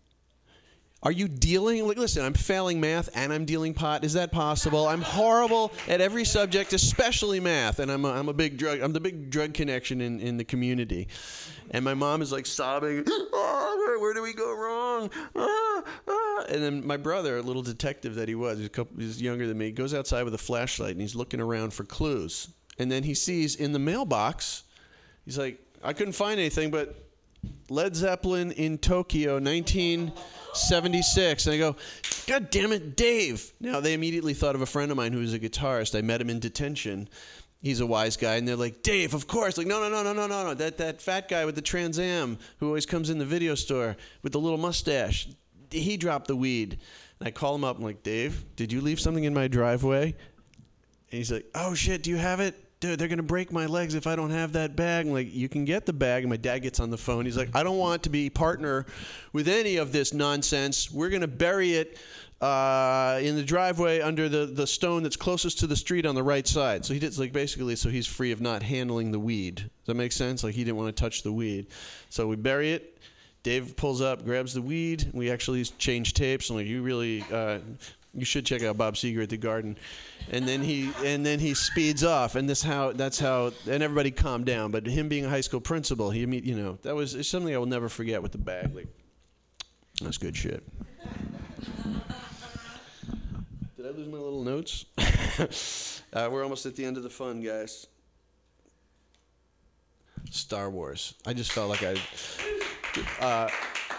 Are 1.04 1.12
you 1.12 1.28
dealing? 1.28 1.88
Like, 1.88 1.98
listen, 1.98 2.26
I'm 2.26 2.34
failing 2.34 2.82
math 2.82 3.10
and 3.14 3.32
I'm 3.32 3.46
dealing 3.46 3.76
pot. 3.76 4.04
Is 4.04 4.14
that 4.14 4.32
possible? 4.32 4.88
I'm 4.88 5.02
horrible 5.02 5.72
at 5.88 6.02
every 6.02 6.26
subject, 6.26 6.74
especially 6.74 7.40
math. 7.40 7.80
And 7.80 7.92
I'm 7.92 8.04
a, 8.04 8.12
I'm 8.12 8.30
a 8.30 8.34
big 8.34 8.58
drug. 8.58 8.82
I'm 8.82 8.94
the 8.94 9.00
big 9.00 9.30
drug 9.30 9.54
connection 9.54 10.02
in, 10.02 10.20
in 10.20 10.38
the 10.38 10.44
community. 10.44 11.08
And 11.70 11.86
my 11.86 11.94
mom 11.94 12.22
is 12.22 12.32
like 12.32 12.46
sobbing. 12.46 13.04
"Oh, 13.08 13.98
where, 14.00 14.14
do 14.14 14.22
we 14.22 14.34
go 14.34 14.56
wrong? 14.56 15.12
Ah, 15.36 15.84
ah." 16.08 16.46
And 16.50 16.64
then 16.64 16.86
my 16.86 16.98
brother, 16.98 17.38
a 17.38 17.42
little 17.42 17.62
detective 17.62 18.16
that 18.16 18.28
he 18.28 18.36
was, 18.36 18.58
he's, 18.60 18.70
couple, 18.70 18.98
he's 18.98 19.22
younger 19.22 19.48
than 19.48 19.58
me, 19.58 19.72
goes 19.72 19.94
outside 19.94 20.24
with 20.24 20.34
a 20.34 20.40
flashlight 20.40 20.92
and 20.92 21.02
he's 21.02 21.16
looking 21.16 21.42
around 21.42 21.74
for 21.74 21.84
clues. 21.84 22.50
And 22.80 22.92
then 22.92 23.04
he 23.04 23.14
sees 23.14 23.56
in 23.56 23.72
the 23.72 23.80
mailbox, 23.80 24.64
he's 25.26 25.38
like, 25.38 25.60
I 25.84 25.94
couldn't 25.94 26.14
find 26.14 26.40
anything, 26.40 26.72
but 26.72 27.07
Led 27.70 27.96
Zeppelin 27.96 28.52
in 28.52 28.78
Tokyo, 28.78 29.40
1976. 29.40 31.46
And 31.46 31.54
I 31.54 31.58
go, 31.58 31.76
God 32.26 32.50
damn 32.50 32.72
it, 32.72 32.96
Dave. 32.96 33.52
Now, 33.60 33.80
they 33.80 33.94
immediately 33.94 34.34
thought 34.34 34.56
of 34.56 34.62
a 34.62 34.66
friend 34.66 34.92
of 34.92 34.98
mine 34.98 35.14
who 35.14 35.20
was 35.20 35.34
a 35.34 35.40
guitarist. 35.40 35.98
I 35.98 36.02
met 36.02 36.22
him 36.22 36.30
in 36.30 36.40
detention. 36.40 37.10
He's 37.62 37.80
a 37.80 37.86
wise 37.86 38.16
guy. 38.16 38.36
And 38.36 38.48
they're 38.48 38.56
like, 38.56 38.84
Dave, 38.84 39.14
of 39.14 39.28
course. 39.28 39.58
Like, 39.58 39.68
no, 39.68 39.82
no, 39.82 39.90
no, 39.90 40.04
no, 40.04 40.14
no, 40.14 40.28
no, 40.28 40.44
no. 40.46 40.54
That, 40.54 40.78
that 40.78 41.02
fat 41.02 41.28
guy 41.28 41.46
with 41.46 41.56
the 41.56 41.62
Trans 41.62 42.00
Am 42.00 42.38
who 42.60 42.68
always 42.68 42.86
comes 42.86 43.10
in 43.10 43.18
the 43.18 43.26
video 43.26 43.56
store 43.56 43.98
with 44.22 44.32
the 44.32 44.40
little 44.40 44.58
mustache. 44.58 45.28
He 45.72 45.98
dropped 45.98 46.28
the 46.28 46.36
weed. 46.36 46.80
And 47.20 47.28
I 47.28 47.32
call 47.32 47.56
him 47.56 47.64
up. 47.64 47.78
I'm 47.78 47.84
like, 47.84 48.04
Dave, 48.04 48.46
did 48.56 48.72
you 48.72 48.82
leave 48.82 49.00
something 49.00 49.24
in 49.24 49.34
my 49.34 49.48
driveway? 49.48 50.16
And 51.12 51.18
he's 51.18 51.32
like, 51.32 51.46
"Oh 51.56 51.74
shit, 51.74 52.04
do 52.04 52.10
you 52.10 52.18
have 52.18 52.40
it?" 52.40 52.56
Dude, 52.80 53.00
they're 53.00 53.08
gonna 53.08 53.24
break 53.24 53.52
my 53.52 53.66
legs 53.66 53.96
if 53.96 54.06
I 54.06 54.16
don't 54.16 54.30
have 54.30 54.54
that 54.54 54.76
bag. 54.76 55.08
I'm 55.08 55.14
like, 55.14 55.34
you 55.34 55.50
can 55.50 55.66
get 55.66 55.86
the 55.86 55.94
bag. 55.94 56.24
And 56.24 56.30
my 56.30 56.38
dad 56.38 56.60
gets 56.60 56.80
on 56.80 56.92
the 56.92 56.98
phone. 56.98 57.26
He's 57.26 57.38
like, 57.38 57.56
I 57.56 57.64
don't 57.64 57.78
want 57.78 58.04
to 58.04 58.10
be 58.10 58.30
partner 58.30 58.86
with 59.34 59.48
any 59.48 59.78
of 59.78 59.92
this 59.92 60.14
nonsense. 60.14 60.92
We're 60.92 61.10
gonna 61.10 61.28
bury 61.28 61.74
it 61.74 61.98
uh, 62.40 63.20
in 63.22 63.36
the 63.36 63.44
driveway 63.44 64.00
under 64.02 64.30
the, 64.30 64.46
the 64.46 64.68
stone 64.68 65.02
that's 65.02 65.16
closest 65.16 65.60
to 65.60 65.68
the 65.68 65.76
street 65.76 66.06
on 66.06 66.14
the 66.14 66.22
right 66.22 66.48
side. 66.48 66.86
So 66.86 66.94
he 66.94 67.00
did 67.00 67.18
like 67.18 67.34
basically 67.34 67.76
so 67.76 67.90
he's 67.90 68.06
free 68.06 68.32
of 68.32 68.42
not 68.42 68.62
handling 68.62 69.12
the 69.12 69.20
weed. 69.20 69.56
Does 69.56 69.72
that 69.88 69.96
make 69.96 70.12
sense? 70.12 70.44
Like 70.44 70.54
he 70.54 70.64
didn't 70.64 70.78
want 70.78 70.96
to 70.96 71.02
touch 71.02 71.24
the 71.24 71.32
weed. 71.32 71.68
So 72.10 72.28
we 72.28 72.36
bury 72.36 72.74
it. 72.74 73.00
Dave 73.44 73.76
pulls 73.76 74.02
up, 74.02 74.26
grabs 74.26 74.54
the 74.54 74.62
weed. 74.62 75.10
We 75.14 75.32
actually 75.32 75.64
change 75.64 76.14
tapes. 76.14 76.50
I'm 76.50 76.58
like, 76.58 76.68
you 76.68 76.82
really, 76.82 77.24
uh, 77.32 77.60
you 78.18 78.26
should 78.26 78.46
check 78.46 78.64
out 78.64 78.78
Bob 78.78 78.96
Seger 78.96 79.22
at 79.22 79.30
the 79.30 79.38
Garden. 79.38 79.78
And 80.32 80.48
then 80.48 80.64
he, 80.64 80.92
and 81.06 81.24
then 81.24 81.40
he 81.40 81.54
speeds 81.54 82.04
off. 82.04 82.36
And 82.36 82.50
this 82.50 82.64
how, 82.64 82.92
that's 82.92 83.20
how, 83.20 83.52
and 83.70 83.84
everybody 83.84 84.10
calmed 84.10 84.48
down. 84.48 84.72
But 84.72 84.88
him 84.88 85.08
being 85.08 85.26
a 85.26 85.30
high 85.30 85.42
school 85.42 85.62
principal, 85.62 86.10
he, 86.10 86.22
you 86.22 86.56
know, 86.56 86.80
that 86.82 86.96
was 86.96 87.28
something 87.28 87.54
I 87.54 87.58
will 87.60 87.68
never 87.68 87.90
forget 87.90 88.24
with 88.24 88.32
the 88.32 88.40
bag. 88.40 88.76
Like, 88.76 88.88
that's 90.02 90.18
good 90.18 90.36
shit. 90.36 90.64
Did 93.78 93.86
I 93.86 93.90
lose 93.92 94.08
my 94.08 94.18
little 94.18 94.44
notes? 94.44 94.86
uh, 96.14 96.28
we're 96.32 96.44
almost 96.44 96.66
at 96.66 96.76
the 96.76 96.84
end 96.84 96.98
of 96.98 97.04
the 97.04 97.10
fun, 97.10 97.42
guys. 97.42 97.86
Star 100.32 100.72
Wars. 100.72 101.14
I 101.26 101.34
just 101.34 101.52
felt 101.52 101.70
like 101.70 101.84
I. 101.84 101.96
Uh, 103.22 103.48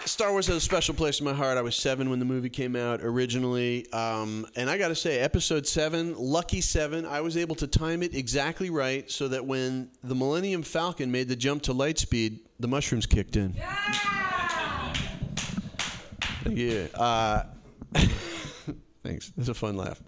Star 0.08 0.32
Wars 0.32 0.46
has 0.46 0.56
a 0.56 0.60
special 0.60 0.94
place 0.94 1.20
in 1.20 1.26
my 1.26 1.34
heart. 1.34 1.58
I 1.58 1.62
was 1.62 1.76
seven 1.76 2.08
when 2.08 2.18
the 2.18 2.24
movie 2.24 2.48
came 2.48 2.74
out 2.74 3.00
originally, 3.02 3.90
um, 3.92 4.46
and 4.56 4.70
I 4.70 4.78
got 4.78 4.88
to 4.88 4.94
say, 4.94 5.18
Episode 5.18 5.66
Seven, 5.66 6.14
Lucky 6.16 6.62
Seven, 6.62 7.04
I 7.04 7.20
was 7.20 7.36
able 7.36 7.54
to 7.56 7.66
time 7.66 8.02
it 8.02 8.14
exactly 8.14 8.70
right 8.70 9.10
so 9.10 9.28
that 9.28 9.44
when 9.44 9.90
the 10.02 10.14
Millennium 10.14 10.62
Falcon 10.62 11.12
made 11.12 11.28
the 11.28 11.36
jump 11.36 11.62
to 11.64 11.72
light 11.74 11.98
speed, 11.98 12.40
the 12.58 12.68
mushrooms 12.68 13.06
kicked 13.06 13.36
in. 13.36 13.54
Yeah. 16.48 16.86
Uh, 16.94 17.42
thanks. 19.02 19.30
It's 19.36 19.48
a 19.48 19.54
fun 19.54 19.76
laugh. 19.76 20.00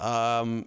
um, 0.00 0.66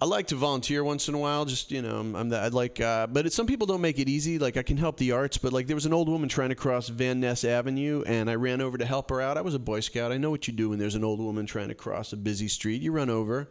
I 0.00 0.04
like 0.04 0.26
to 0.28 0.36
volunteer 0.36 0.84
once 0.84 1.08
in 1.08 1.14
a 1.14 1.18
while. 1.18 1.44
Just 1.46 1.72
you 1.72 1.80
know, 1.80 2.00
I'm, 2.00 2.28
the, 2.28 2.38
I'd 2.38 2.52
like, 2.52 2.80
uh, 2.80 3.06
but 3.06 3.26
it, 3.26 3.32
some 3.32 3.46
people 3.46 3.66
don't 3.66 3.80
make 3.80 3.98
it 3.98 4.08
easy. 4.08 4.38
Like 4.38 4.56
I 4.56 4.62
can 4.62 4.76
help 4.76 4.98
the 4.98 5.12
arts, 5.12 5.38
but 5.38 5.52
like 5.52 5.66
there 5.66 5.76
was 5.76 5.86
an 5.86 5.94
old 5.94 6.08
woman 6.08 6.28
trying 6.28 6.50
to 6.50 6.54
cross 6.54 6.88
Van 6.88 7.20
Ness 7.20 7.44
Avenue, 7.44 8.02
and 8.06 8.28
I 8.28 8.34
ran 8.34 8.60
over 8.60 8.76
to 8.76 8.84
help 8.84 9.08
her 9.10 9.22
out. 9.22 9.38
I 9.38 9.40
was 9.40 9.54
a 9.54 9.58
Boy 9.58 9.80
Scout. 9.80 10.12
I 10.12 10.18
know 10.18 10.30
what 10.30 10.46
you 10.46 10.52
do 10.52 10.70
when 10.70 10.78
there's 10.78 10.96
an 10.96 11.04
old 11.04 11.20
woman 11.20 11.46
trying 11.46 11.68
to 11.68 11.74
cross 11.74 12.12
a 12.12 12.16
busy 12.16 12.48
street. 12.48 12.82
You 12.82 12.92
run 12.92 13.08
over, 13.08 13.48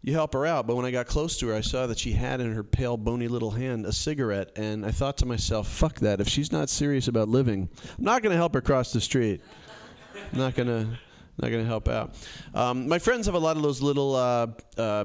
you 0.00 0.14
help 0.14 0.32
her 0.32 0.46
out. 0.46 0.66
But 0.66 0.76
when 0.76 0.86
I 0.86 0.90
got 0.90 1.06
close 1.06 1.36
to 1.38 1.48
her, 1.48 1.54
I 1.54 1.60
saw 1.60 1.86
that 1.88 1.98
she 1.98 2.12
had 2.12 2.40
in 2.40 2.52
her 2.54 2.64
pale, 2.64 2.96
bony 2.96 3.28
little 3.28 3.50
hand 3.50 3.84
a 3.84 3.92
cigarette, 3.92 4.52
and 4.56 4.86
I 4.86 4.92
thought 4.92 5.18
to 5.18 5.26
myself, 5.26 5.68
"Fuck 5.68 5.96
that! 6.00 6.20
If 6.22 6.28
she's 6.28 6.52
not 6.52 6.70
serious 6.70 7.06
about 7.06 7.28
living, 7.28 7.68
I'm 7.98 8.04
not 8.04 8.22
going 8.22 8.32
to 8.32 8.38
help 8.38 8.54
her 8.54 8.62
cross 8.62 8.92
the 8.92 9.00
street. 9.00 9.42
I'm 10.32 10.38
not 10.38 10.54
going 10.54 10.68
to." 10.68 10.98
Not 11.38 11.50
going 11.50 11.62
to 11.62 11.68
help 11.68 11.86
out. 11.86 12.14
Um, 12.54 12.88
my 12.88 12.98
friends 12.98 13.26
have 13.26 13.34
a 13.34 13.38
lot 13.38 13.58
of 13.58 13.62
those 13.62 13.82
little 13.82 14.14
uh, 14.14 14.46
uh, 14.78 15.04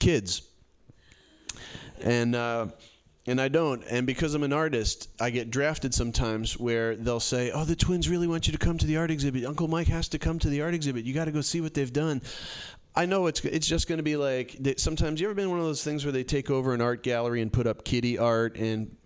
kids, 0.00 0.42
and 2.02 2.34
uh, 2.34 2.66
and 3.26 3.40
I 3.40 3.48
don't. 3.48 3.84
And 3.84 4.06
because 4.06 4.34
I'm 4.34 4.42
an 4.42 4.52
artist, 4.52 5.08
I 5.20 5.30
get 5.30 5.50
drafted 5.50 5.94
sometimes 5.94 6.58
where 6.58 6.96
they'll 6.96 7.20
say, 7.20 7.52
"Oh, 7.52 7.64
the 7.64 7.76
twins 7.76 8.08
really 8.08 8.26
want 8.26 8.48
you 8.48 8.52
to 8.52 8.58
come 8.58 8.78
to 8.78 8.86
the 8.86 8.96
art 8.96 9.10
exhibit. 9.10 9.44
Uncle 9.44 9.68
Mike 9.68 9.88
has 9.88 10.08
to 10.08 10.18
come 10.18 10.38
to 10.40 10.48
the 10.48 10.62
art 10.62 10.74
exhibit. 10.74 11.04
You 11.04 11.14
got 11.14 11.26
to 11.26 11.32
go 11.32 11.40
see 11.40 11.60
what 11.60 11.74
they've 11.74 11.92
done." 11.92 12.22
I 12.94 13.06
know 13.06 13.26
it's 13.26 13.44
it's 13.44 13.68
just 13.68 13.86
going 13.86 13.98
to 13.98 14.02
be 14.02 14.16
like 14.16 14.56
sometimes 14.78 15.20
you 15.20 15.28
ever 15.28 15.34
been 15.34 15.50
one 15.50 15.60
of 15.60 15.64
those 15.64 15.84
things 15.84 16.04
where 16.04 16.10
they 16.12 16.24
take 16.24 16.50
over 16.50 16.74
an 16.74 16.80
art 16.80 17.04
gallery 17.04 17.40
and 17.40 17.52
put 17.52 17.66
up 17.66 17.84
kitty 17.84 18.18
art 18.18 18.56
and 18.56 18.96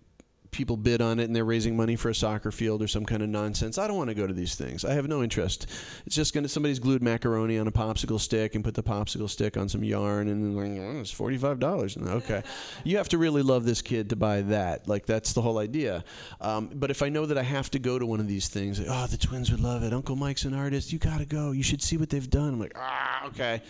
people 0.55 0.77
bid 0.77 1.01
on 1.01 1.19
it 1.19 1.25
and 1.25 1.35
they're 1.35 1.45
raising 1.45 1.75
money 1.75 1.95
for 1.95 2.09
a 2.09 2.15
soccer 2.15 2.51
field 2.51 2.81
or 2.81 2.87
some 2.87 3.05
kind 3.05 3.21
of 3.21 3.29
nonsense. 3.29 3.77
I 3.77 3.87
don't 3.87 3.97
want 3.97 4.09
to 4.09 4.13
go 4.15 4.25
to 4.25 4.33
these 4.33 4.55
things. 4.55 4.85
I 4.85 4.93
have 4.93 5.07
no 5.07 5.21
interest. 5.21 5.67
It's 6.05 6.15
just 6.15 6.33
going 6.33 6.43
to 6.43 6.49
somebody's 6.49 6.79
glued 6.79 7.03
macaroni 7.03 7.57
on 7.57 7.67
a 7.67 7.71
popsicle 7.71 8.19
stick 8.19 8.55
and 8.55 8.63
put 8.63 8.73
the 8.73 8.83
popsicle 8.83 9.29
stick 9.29 9.57
on 9.57 9.69
some 9.69 9.83
yarn 9.83 10.27
and 10.27 10.57
oh, 10.57 10.99
it's 10.99 11.11
forty 11.11 11.37
five 11.37 11.59
dollars. 11.59 11.97
Okay, 11.97 12.43
you 12.83 12.97
have 12.97 13.09
to 13.09 13.17
really 13.17 13.41
love 13.41 13.65
this 13.65 13.81
kid 13.81 14.09
to 14.09 14.15
buy 14.15 14.41
that. 14.41 14.87
Like 14.87 15.05
that's 15.05 15.33
the 15.33 15.41
whole 15.41 15.57
idea. 15.57 16.03
Um, 16.41 16.69
but 16.73 16.91
if 16.91 17.01
I 17.01 17.09
know 17.09 17.25
that 17.25 17.37
I 17.37 17.43
have 17.43 17.69
to 17.71 17.79
go 17.79 17.99
to 17.99 18.05
one 18.05 18.19
of 18.19 18.27
these 18.27 18.47
things, 18.47 18.79
like, 18.79 18.87
oh, 18.89 19.07
the 19.07 19.17
twins 19.17 19.51
would 19.51 19.59
love 19.59 19.83
it. 19.83 19.93
Uncle 19.93 20.15
Mike's 20.15 20.45
an 20.45 20.53
artist. 20.53 20.93
You 20.93 20.99
got 20.99 21.19
to 21.19 21.25
go. 21.25 21.51
You 21.51 21.63
should 21.63 21.81
see 21.81 21.97
what 21.97 22.09
they've 22.09 22.29
done. 22.29 22.53
I'm 22.53 22.59
like, 22.59 22.73
ah, 22.75 23.27
okay. 23.27 23.61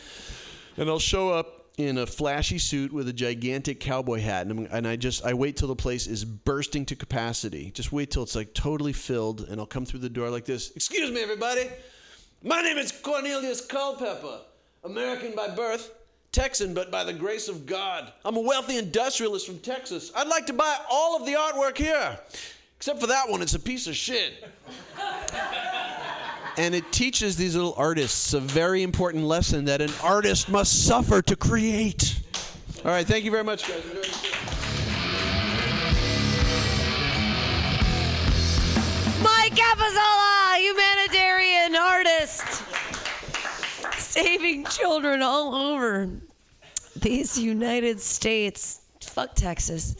And 0.78 0.88
they'll 0.88 1.00
show 1.00 1.30
up 1.30 1.65
in 1.78 1.98
a 1.98 2.06
flashy 2.06 2.58
suit 2.58 2.94
with 2.94 3.08
a 3.08 3.14
gigantic 3.14 3.80
cowboy 3.80 4.20
hat, 4.22 4.48
and, 4.48 4.68
and 4.72 4.88
I 4.88 4.96
just 4.96 5.26
I 5.26 5.34
wait 5.34 5.58
till 5.58 5.68
the 5.68 5.76
place 5.76 6.08
is 6.08 6.24
bursting 6.24 6.86
to 6.88 6.96
capacity. 6.96 7.72
Just 7.72 7.92
wait 7.92 8.12
till 8.12 8.24
it's 8.24 8.36
like 8.36 8.54
totally 8.54 8.94
filled, 8.94 9.42
and 9.42 9.60
I'll 9.60 9.66
come 9.66 9.86
through 9.86 10.00
the 10.00 10.10
door 10.10 10.30
like 10.30 10.46
this. 10.46 10.72
Excuse 10.72 11.12
me, 11.12 11.22
everybody. 11.22 11.68
My 12.44 12.62
name 12.62 12.78
is 12.78 12.92
Cornelius 12.92 13.66
Culpepper, 13.66 14.40
American 14.84 15.34
by 15.36 15.50
birth, 15.50 15.92
Texan, 16.32 16.74
but 16.74 16.92
by 16.92 17.04
the 17.04 17.14
grace 17.14 17.48
of 17.48 17.66
God. 17.66 18.14
I'm 18.24 18.38
a 18.38 18.42
wealthy 18.42 18.78
industrialist 18.78 19.46
from 19.48 19.60
Texas. 19.60 20.12
I'd 20.16 20.28
like 20.28 20.46
to 20.48 20.54
buy 20.54 20.78
all 20.90 21.20
of 21.20 21.26
the 21.26 21.34
artwork 21.34 21.78
here, 21.78 22.20
except 22.78 23.02
for 23.02 23.08
that 23.08 23.30
one. 23.30 23.42
It's 23.42 23.56
a 23.56 23.60
piece 23.60 23.88
of 23.88 23.96
shit 23.96 24.44
and 26.58 26.74
it 26.74 26.92
teaches 26.92 27.36
these 27.36 27.56
little 27.56 27.74
artists 27.78 28.34
a 28.34 28.40
very 28.40 28.84
important 28.84 29.26
lesson 29.26 29.66
that 29.66 29.82
an 29.82 29.92
artist 30.02 30.50
must 30.50 30.86
suffer 30.86 31.22
to 31.22 31.36
create. 31.36 32.22
All 32.84 32.92
right, 32.92 33.06
thank 33.06 33.26
you 33.26 33.32
very 33.32 33.44
much, 33.44 33.68
guys. 33.68 33.84
Mike 39.22 39.56
Capozzola, 39.56 40.60
humanitarian 40.60 41.76
artist, 41.76 42.64
saving 43.98 44.66
children 44.66 45.22
all 45.22 45.56
over 45.56 46.10
these 46.96 47.38
United 47.38 48.00
States. 48.00 48.82
Fuck 49.02 49.36
Texas. 49.36 49.96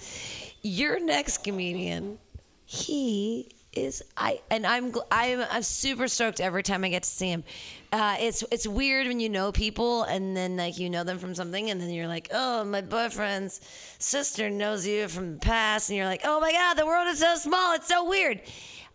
Your 0.62 1.00
next 1.00 1.44
comedian, 1.44 2.18
he 2.66 3.52
is 3.76 4.04
I 4.18 4.42
and 4.50 4.66
I'm 4.66 4.94
I'm 5.12 5.44
I'm 5.52 5.62
super 5.62 6.08
stoked 6.08 6.40
every 6.40 6.64
time 6.64 6.84
I 6.84 6.90
get 6.90 7.04
to 7.04 7.10
see 7.10 7.30
him. 7.30 7.44
Uh, 7.92 8.16
it's 8.20 8.44
it's 8.52 8.68
weird 8.68 9.08
when 9.08 9.20
you 9.20 9.30
know 9.30 9.52
people 9.52 10.04
and 10.04 10.36
then 10.36 10.58
like 10.58 10.80
you 10.80 10.90
know 10.90 11.04
them 11.04 11.20
from 11.20 11.36
something 11.36 11.70
and 11.70 11.80
then 11.80 11.90
you're 11.92 12.08
like, 12.08 12.30
oh, 12.34 12.64
my 12.64 12.82
boyfriend's 12.82 13.62
sister 14.00 14.50
knows 14.50 14.88
you 14.88 15.08
from 15.08 15.34
the 15.34 15.40
past 15.40 15.90
and 15.90 15.98
you're 15.98 16.06
like, 16.08 16.22
oh 16.24 16.40
my 16.40 16.52
god, 16.52 16.76
the 16.76 16.86
world 16.86 17.08
is 17.08 17.20
so 17.20 17.36
small, 17.36 17.74
it's 17.74 17.88
so 17.88 18.08
weird. 18.10 18.42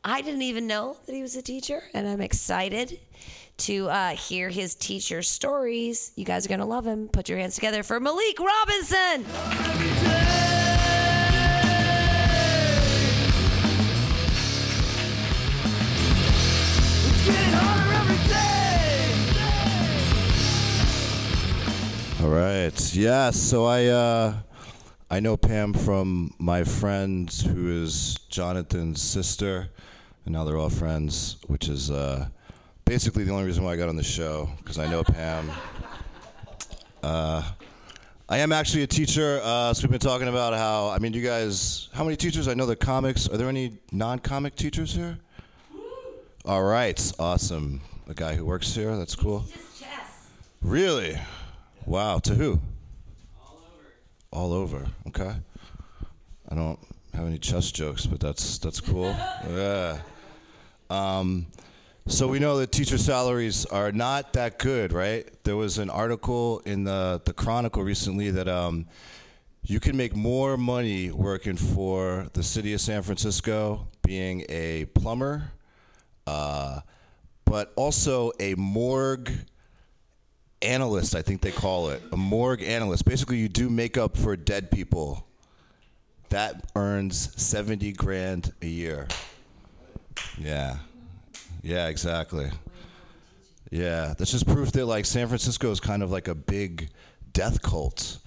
I 0.02 0.22
didn't 0.22 0.42
even 0.42 0.66
know 0.66 0.96
that 1.06 1.14
he 1.14 1.20
was 1.20 1.36
a 1.36 1.42
teacher, 1.42 1.82
and 1.92 2.08
I'm 2.08 2.22
excited 2.22 2.98
to 3.58 3.90
uh, 3.90 4.10
hear 4.10 4.48
his 4.48 4.74
teacher 4.74 5.20
stories. 5.20 6.12
You 6.16 6.24
guys 6.24 6.46
are 6.46 6.48
gonna 6.48 6.64
love 6.66 6.86
him. 6.86 7.08
Put 7.08 7.28
your 7.28 7.38
hands 7.38 7.54
together 7.54 7.82
for 7.82 8.00
Malik 8.00 8.38
Robinson. 8.40 10.09
Right. 22.30 22.94
Yeah. 22.94 23.30
So 23.30 23.64
I 23.64 23.86
uh, 23.86 24.34
I 25.10 25.20
know 25.20 25.36
Pam 25.36 25.72
from 25.72 26.32
my 26.38 26.64
friend 26.64 27.30
who 27.30 27.82
is 27.82 28.16
Jonathan's 28.28 29.02
sister, 29.02 29.68
and 30.24 30.32
now 30.32 30.44
they're 30.44 30.56
all 30.56 30.70
friends, 30.70 31.36
which 31.48 31.68
is 31.68 31.90
uh, 31.90 32.28
basically 32.84 33.24
the 33.24 33.32
only 33.32 33.44
reason 33.44 33.64
why 33.64 33.72
I 33.72 33.76
got 33.76 33.88
on 33.88 33.96
the 33.96 34.02
show 34.02 34.48
because 34.58 34.78
I 34.78 34.88
know 34.90 35.04
Pam. 35.04 35.50
Uh, 37.02 37.42
I 38.28 38.40
am 38.40 38.52
actually 38.52 38.82
a 38.82 38.86
teacher, 38.86 39.40
uh, 39.42 39.72
so 39.72 39.84
we've 39.84 39.90
been 39.90 40.00
talking 40.00 40.28
about 40.28 40.52
how. 40.52 40.90
I 40.90 40.98
mean, 40.98 41.14
you 41.14 41.22
guys, 41.22 41.88
how 41.94 42.04
many 42.04 42.14
teachers? 42.14 42.46
I 42.46 42.52
know 42.52 42.66
the 42.66 42.76
comics. 42.76 43.26
Are 43.26 43.38
there 43.38 43.48
any 43.48 43.78
non-comic 43.90 44.54
teachers 44.54 44.94
here? 44.94 45.16
All 46.44 46.62
right, 46.62 47.12
awesome. 47.18 47.80
A 48.06 48.12
guy 48.12 48.34
who 48.34 48.44
works 48.44 48.74
here. 48.74 48.94
That's 48.98 49.16
cool. 49.16 49.46
Really? 50.60 51.18
Wow. 51.90 52.20
To 52.20 52.34
who? 52.36 52.60
All 53.40 53.58
over. 53.66 53.88
All 54.30 54.52
over. 54.52 54.86
Okay. 55.08 55.34
I 56.48 56.54
don't 56.54 56.78
have 57.12 57.26
any 57.26 57.36
chess 57.36 57.72
jokes, 57.72 58.06
but 58.06 58.20
that's 58.20 58.58
that's 58.58 58.80
cool. 58.80 59.06
yeah. 59.50 59.98
Um, 60.88 61.48
so 62.06 62.28
we 62.28 62.38
know 62.38 62.58
that 62.58 62.70
teacher 62.70 62.96
salaries 62.96 63.66
are 63.66 63.90
not 63.90 64.34
that 64.34 64.60
good, 64.60 64.92
right? 64.92 65.28
There 65.42 65.56
was 65.56 65.78
an 65.78 65.90
article 65.90 66.60
in 66.64 66.84
the 66.84 67.20
the 67.24 67.32
Chronicle 67.32 67.82
recently 67.82 68.30
that 68.30 68.46
um, 68.46 68.86
you 69.64 69.80
can 69.80 69.96
make 69.96 70.14
more 70.14 70.56
money 70.56 71.10
working 71.10 71.56
for 71.56 72.28
the 72.34 72.44
city 72.44 72.72
of 72.72 72.80
San 72.80 73.02
Francisco 73.02 73.88
being 74.02 74.44
a 74.48 74.84
plumber, 74.94 75.50
uh, 76.28 76.82
but 77.44 77.72
also 77.74 78.30
a 78.38 78.54
morgue 78.54 79.32
analyst, 80.62 81.14
I 81.14 81.22
think 81.22 81.40
they 81.40 81.52
call 81.52 81.90
it. 81.90 82.02
A 82.12 82.16
morgue 82.16 82.62
analyst. 82.62 83.04
Basically, 83.04 83.38
you 83.38 83.48
do 83.48 83.70
makeup 83.70 84.16
for 84.16 84.36
dead 84.36 84.70
people. 84.70 85.26
That 86.28 86.70
earns 86.76 87.32
70 87.40 87.92
grand 87.92 88.52
a 88.62 88.66
year. 88.66 89.08
Yeah. 90.38 90.78
Yeah, 91.62 91.88
exactly. 91.88 92.50
Yeah, 93.70 94.14
that's 94.18 94.32
just 94.32 94.46
proof 94.46 94.72
that 94.72 94.86
like 94.86 95.04
San 95.04 95.28
Francisco 95.28 95.70
is 95.70 95.80
kind 95.80 96.02
of 96.02 96.10
like 96.10 96.28
a 96.28 96.34
big 96.34 96.90
death 97.32 97.62
cult. 97.62 98.18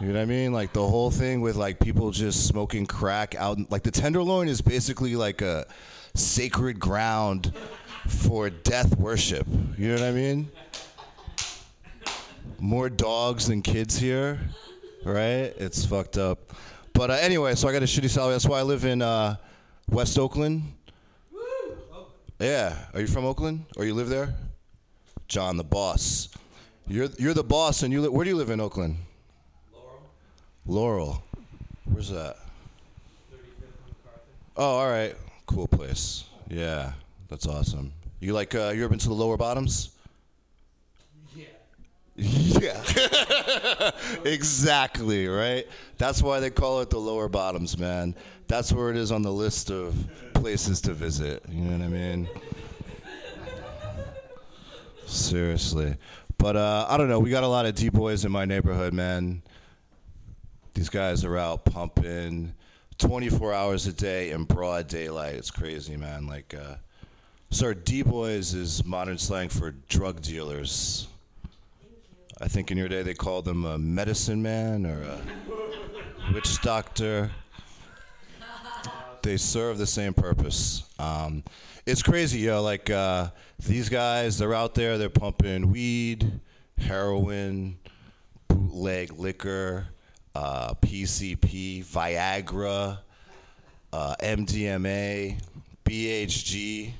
You 0.00 0.08
know 0.08 0.14
what 0.14 0.22
I 0.22 0.24
mean? 0.24 0.52
Like 0.52 0.72
the 0.72 0.86
whole 0.86 1.10
thing 1.10 1.42
with 1.42 1.56
like 1.56 1.78
people 1.78 2.10
just 2.10 2.46
smoking 2.46 2.86
crack 2.86 3.34
out 3.36 3.70
like 3.70 3.82
the 3.82 3.90
Tenderloin 3.90 4.48
is 4.48 4.60
basically 4.60 5.14
like 5.16 5.42
a 5.42 5.66
sacred 6.14 6.80
ground 6.80 7.52
for 8.08 8.50
death 8.50 8.96
worship. 8.96 9.46
You 9.78 9.88
know 9.88 9.94
what 9.94 10.02
I 10.02 10.12
mean? 10.12 10.50
More 12.62 12.88
dogs 12.88 13.48
than 13.48 13.60
kids 13.60 13.98
here, 13.98 14.38
right? 15.04 15.52
It's 15.58 15.84
fucked 15.84 16.16
up. 16.16 16.52
But 16.92 17.10
uh, 17.10 17.14
anyway, 17.14 17.56
so 17.56 17.66
I 17.66 17.72
got 17.72 17.82
a 17.82 17.86
shitty 17.86 18.08
salary. 18.08 18.34
That's 18.34 18.46
why 18.46 18.60
I 18.60 18.62
live 18.62 18.84
in 18.84 19.02
uh, 19.02 19.34
West 19.88 20.16
Oakland. 20.16 20.62
Yeah. 22.38 22.76
Are 22.94 23.00
you 23.00 23.08
from 23.08 23.24
Oakland? 23.24 23.64
Or 23.76 23.84
you 23.84 23.94
live 23.94 24.08
there? 24.08 24.34
John, 25.26 25.56
the 25.56 25.64
boss. 25.64 26.28
You're 26.86 27.08
you're 27.18 27.34
the 27.34 27.42
boss, 27.42 27.82
and 27.82 27.92
you 27.92 28.00
li- 28.00 28.08
where 28.08 28.22
do 28.22 28.30
you 28.30 28.36
live 28.36 28.50
in 28.50 28.60
Oakland? 28.60 28.96
Laurel. 29.72 30.02
Laurel. 30.66 31.24
Where's 31.86 32.10
that? 32.10 32.36
Oh, 34.56 34.76
all 34.76 34.88
right. 34.88 35.16
Cool 35.46 35.66
place. 35.66 36.26
Yeah, 36.48 36.92
that's 37.28 37.48
awesome. 37.48 37.92
You 38.20 38.34
like? 38.34 38.54
Uh, 38.54 38.68
you 38.68 38.84
ever 38.84 38.90
been 38.90 39.00
to 39.00 39.08
the 39.08 39.14
Lower 39.14 39.36
Bottoms? 39.36 39.91
Yeah. 42.14 42.82
exactly, 44.24 45.26
right? 45.28 45.66
That's 45.98 46.22
why 46.22 46.40
they 46.40 46.50
call 46.50 46.80
it 46.80 46.90
the 46.90 46.98
lower 46.98 47.28
bottoms, 47.28 47.78
man. 47.78 48.14
That's 48.48 48.72
where 48.72 48.90
it 48.90 48.96
is 48.96 49.10
on 49.10 49.22
the 49.22 49.32
list 49.32 49.70
of 49.70 49.94
places 50.34 50.80
to 50.82 50.92
visit. 50.92 51.42
You 51.48 51.62
know 51.62 51.78
what 51.78 51.84
I 51.84 51.88
mean? 51.88 52.28
Seriously. 55.06 55.96
But 56.38 56.56
uh, 56.56 56.86
I 56.88 56.96
don't 56.96 57.08
know. 57.08 57.20
We 57.20 57.30
got 57.30 57.44
a 57.44 57.48
lot 57.48 57.66
of 57.66 57.74
D 57.74 57.88
boys 57.88 58.24
in 58.24 58.32
my 58.32 58.44
neighborhood, 58.44 58.92
man. 58.92 59.42
These 60.74 60.88
guys 60.88 61.24
are 61.24 61.36
out 61.36 61.64
pumping 61.64 62.54
24 62.98 63.52
hours 63.52 63.86
a 63.86 63.92
day 63.92 64.30
in 64.30 64.44
broad 64.44 64.88
daylight. 64.88 65.34
It's 65.34 65.50
crazy, 65.50 65.96
man. 65.96 66.26
Like, 66.26 66.54
uh, 66.54 66.76
sorry, 67.50 67.76
D 67.76 68.02
boys 68.02 68.54
is 68.54 68.84
modern 68.84 69.18
slang 69.18 69.48
for 69.48 69.72
drug 69.88 70.20
dealers. 70.20 71.08
I 72.42 72.48
think 72.48 72.72
in 72.72 72.76
your 72.76 72.88
day 72.88 73.04
they 73.04 73.14
called 73.14 73.44
them 73.44 73.64
a 73.64 73.78
medicine 73.78 74.42
man 74.42 74.84
or 74.84 75.00
a 75.00 76.34
witch 76.34 76.60
doctor. 76.60 77.30
They 79.22 79.36
serve 79.36 79.78
the 79.78 79.86
same 79.86 80.12
purpose. 80.12 80.82
Um, 80.98 81.44
it's 81.86 82.02
crazy, 82.02 82.40
yo. 82.40 82.54
Know, 82.54 82.62
like 82.62 82.90
uh, 82.90 83.28
these 83.60 83.88
guys, 83.88 84.38
they're 84.38 84.54
out 84.54 84.74
there. 84.74 84.98
They're 84.98 85.08
pumping 85.08 85.70
weed, 85.70 86.40
heroin, 86.78 87.78
bootleg 88.48 89.12
liquor, 89.12 89.86
uh, 90.34 90.74
PCP, 90.74 91.84
Viagra, 91.84 92.98
uh, 93.92 94.16
MDMA, 94.18 95.40
BHG. 95.84 96.90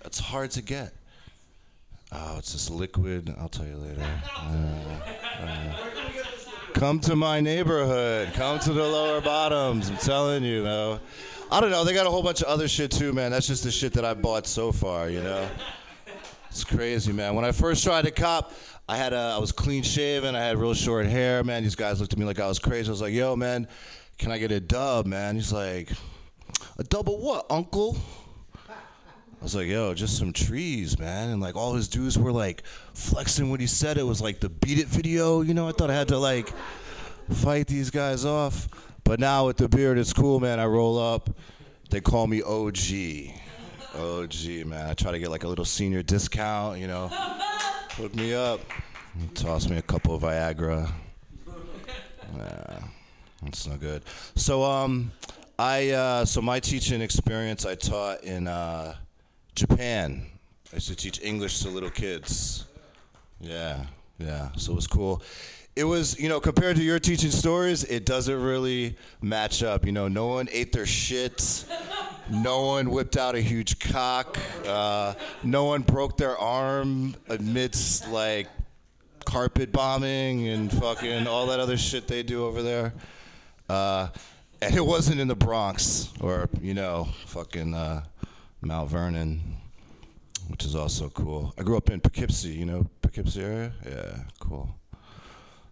That's 0.00 0.20
hard 0.20 0.52
to 0.52 0.62
get. 0.62 0.94
Oh, 2.18 2.38
it's 2.38 2.52
this 2.52 2.70
liquid. 2.70 3.34
I'll 3.38 3.48
tell 3.48 3.66
you 3.66 3.76
later. 3.76 4.02
Uh, 4.02 5.02
uh, 5.42 5.76
come 6.72 6.98
to 7.00 7.14
my 7.14 7.40
neighborhood. 7.40 8.32
Come 8.32 8.58
to 8.60 8.72
the 8.72 8.82
lower 8.82 9.20
bottoms. 9.20 9.90
I'm 9.90 9.98
telling 9.98 10.42
you, 10.42 10.62
know. 10.64 10.98
I 11.50 11.60
don't 11.60 11.70
know. 11.70 11.84
They 11.84 11.92
got 11.92 12.06
a 12.06 12.10
whole 12.10 12.22
bunch 12.22 12.40
of 12.40 12.48
other 12.48 12.68
shit 12.68 12.90
too, 12.90 13.12
man. 13.12 13.32
That's 13.32 13.46
just 13.46 13.64
the 13.64 13.70
shit 13.70 13.92
that 13.92 14.04
I 14.04 14.14
bought 14.14 14.46
so 14.46 14.72
far, 14.72 15.10
you 15.10 15.22
know. 15.22 15.46
It's 16.48 16.64
crazy, 16.64 17.12
man. 17.12 17.34
When 17.34 17.44
I 17.44 17.52
first 17.52 17.84
tried 17.84 18.06
to 18.06 18.10
cop, 18.10 18.52
I 18.88 18.96
had 18.96 19.12
a, 19.12 19.34
I 19.36 19.38
was 19.38 19.52
clean 19.52 19.82
shaven. 19.82 20.34
I 20.34 20.40
had 20.40 20.56
real 20.56 20.72
short 20.72 21.04
hair, 21.04 21.44
man. 21.44 21.64
These 21.64 21.74
guys 21.74 22.00
looked 22.00 22.14
at 22.14 22.18
me 22.18 22.24
like 22.24 22.40
I 22.40 22.48
was 22.48 22.58
crazy. 22.58 22.88
I 22.88 22.92
was 22.92 23.02
like, 23.02 23.12
"Yo, 23.12 23.36
man, 23.36 23.68
can 24.16 24.32
I 24.32 24.38
get 24.38 24.52
a 24.52 24.60
dub, 24.60 25.04
man?" 25.04 25.34
He's 25.34 25.52
like, 25.52 25.92
"A 26.78 26.84
double 26.84 27.18
what, 27.18 27.44
uncle?" 27.50 27.98
I 29.40 29.44
was 29.44 29.54
like, 29.54 29.66
yo, 29.66 29.94
just 29.94 30.18
some 30.18 30.32
trees, 30.32 30.98
man. 30.98 31.28
And 31.28 31.40
like 31.40 31.56
all 31.56 31.74
his 31.74 31.88
dudes 31.88 32.18
were 32.18 32.32
like 32.32 32.62
flexing 32.94 33.50
what 33.50 33.60
he 33.60 33.66
said. 33.66 33.98
It 33.98 34.02
was 34.02 34.20
like 34.20 34.40
the 34.40 34.48
beat 34.48 34.78
it 34.78 34.86
video, 34.86 35.42
you 35.42 35.54
know. 35.54 35.68
I 35.68 35.72
thought 35.72 35.90
I 35.90 35.94
had 35.94 36.08
to 36.08 36.18
like 36.18 36.52
fight 37.30 37.66
these 37.66 37.90
guys 37.90 38.24
off. 38.24 38.68
But 39.04 39.20
now 39.20 39.46
with 39.46 39.58
the 39.58 39.68
beard, 39.68 39.98
it's 39.98 40.12
cool, 40.12 40.40
man. 40.40 40.58
I 40.58 40.64
roll 40.64 40.98
up. 40.98 41.30
They 41.90 42.00
call 42.00 42.26
me 42.26 42.42
OG. 42.42 43.34
OG, 43.94 44.66
man. 44.66 44.90
I 44.90 44.94
try 44.94 45.12
to 45.12 45.18
get 45.18 45.30
like 45.30 45.44
a 45.44 45.48
little 45.48 45.64
senior 45.64 46.02
discount, 46.02 46.80
you 46.80 46.88
know. 46.88 47.08
Hook 47.08 48.14
me 48.14 48.34
up. 48.34 48.60
Toss 49.34 49.68
me 49.68 49.76
a 49.76 49.82
couple 49.82 50.14
of 50.14 50.22
Viagra. 50.22 50.90
Yeah, 52.36 52.80
that's 53.42 53.66
no 53.66 53.76
good. 53.76 54.02
So, 54.34 54.64
um, 54.64 55.12
I 55.58 55.90
uh, 55.90 56.24
so 56.24 56.42
my 56.42 56.60
teaching 56.60 57.00
experience, 57.00 57.64
I 57.64 57.76
taught 57.76 58.24
in 58.24 58.46
uh, 58.46 58.94
Japan. 59.56 60.26
I 60.70 60.76
used 60.76 60.88
to 60.88 60.94
teach 60.94 61.20
English 61.22 61.60
to 61.60 61.70
little 61.70 61.90
kids. 61.90 62.66
Yeah, 63.40 63.86
yeah. 64.18 64.50
So 64.56 64.72
it 64.72 64.76
was 64.76 64.86
cool. 64.86 65.22
It 65.74 65.84
was, 65.84 66.18
you 66.20 66.28
know, 66.28 66.40
compared 66.40 66.76
to 66.76 66.82
your 66.82 66.98
teaching 66.98 67.30
stories, 67.30 67.82
it 67.84 68.06
doesn't 68.06 68.40
really 68.40 68.96
match 69.20 69.62
up. 69.62 69.84
You 69.84 69.92
know, 69.92 70.08
no 70.08 70.26
one 70.26 70.48
ate 70.52 70.72
their 70.72 70.86
shit. 70.86 71.64
No 72.30 72.66
one 72.66 72.90
whipped 72.90 73.16
out 73.16 73.34
a 73.34 73.40
huge 73.40 73.78
cock. 73.78 74.38
Uh, 74.66 75.14
no 75.42 75.64
one 75.64 75.82
broke 75.82 76.16
their 76.16 76.36
arm 76.36 77.14
amidst 77.28 78.08
like 78.08 78.48
carpet 79.24 79.72
bombing 79.72 80.48
and 80.48 80.72
fucking 80.72 81.26
all 81.26 81.46
that 81.46 81.60
other 81.60 81.76
shit 81.76 82.08
they 82.08 82.22
do 82.22 82.44
over 82.44 82.62
there. 82.62 82.92
Uh, 83.68 84.08
and 84.62 84.74
it 84.74 84.84
wasn't 84.84 85.20
in 85.20 85.28
the 85.28 85.34
Bronx 85.34 86.12
or 86.20 86.48
you 86.60 86.74
know 86.74 87.08
fucking 87.26 87.74
uh, 87.74 88.02
Mount 88.60 88.90
Vernon, 88.90 89.40
which 90.48 90.64
is 90.64 90.74
also 90.74 91.08
cool. 91.10 91.54
I 91.58 91.62
grew 91.62 91.76
up 91.76 91.90
in 91.90 92.00
Poughkeepsie, 92.00 92.50
you 92.50 92.66
know 92.66 92.88
Poughkeepsie 93.02 93.42
area. 93.42 93.72
Yeah, 93.84 94.18
cool. 94.38 94.74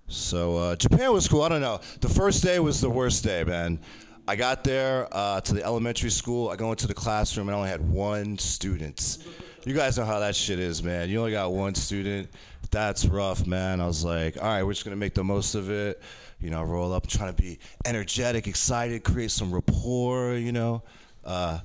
So 0.06 0.56
uh, 0.56 0.76
Japan 0.76 1.12
was 1.12 1.26
cool. 1.28 1.42
I 1.42 1.48
don't 1.48 1.62
know. 1.62 1.80
The 2.00 2.08
first 2.08 2.42
day 2.42 2.58
was 2.58 2.80
the 2.80 2.90
worst 2.90 3.24
day, 3.24 3.42
man. 3.44 3.80
I 4.26 4.36
got 4.36 4.64
there 4.64 5.08
uh, 5.12 5.40
to 5.42 5.54
the 5.54 5.62
elementary 5.62 6.10
school. 6.10 6.48
I 6.48 6.56
go 6.56 6.70
into 6.70 6.86
the 6.86 6.94
classroom 6.94 7.48
and 7.48 7.54
I 7.54 7.58
only 7.58 7.70
had 7.70 7.86
one 7.86 8.38
student. 8.38 9.18
You 9.64 9.74
guys 9.74 9.98
know 9.98 10.04
how 10.04 10.18
that 10.20 10.36
shit 10.36 10.58
is, 10.58 10.82
man. 10.82 11.08
You 11.08 11.18
only 11.18 11.32
got 11.32 11.52
one 11.52 11.74
student. 11.74 12.28
That's 12.70 13.06
rough, 13.06 13.46
man. 13.46 13.80
I 13.80 13.86
was 13.86 14.04
like, 14.04 14.36
all 14.36 14.48
right, 14.48 14.62
we're 14.62 14.72
just 14.72 14.84
gonna 14.84 14.96
make 14.96 15.14
the 15.14 15.24
most 15.24 15.54
of 15.54 15.70
it. 15.70 16.02
You 16.40 16.50
know, 16.50 16.62
roll 16.62 16.92
up, 16.92 17.06
trying 17.06 17.34
to 17.34 17.42
be 17.42 17.58
energetic, 17.84 18.46
excited, 18.46 19.04
create 19.04 19.30
some 19.30 19.54
rapport. 19.54 20.34
You 20.34 20.52
know, 20.52 20.82
uh, 21.24 21.60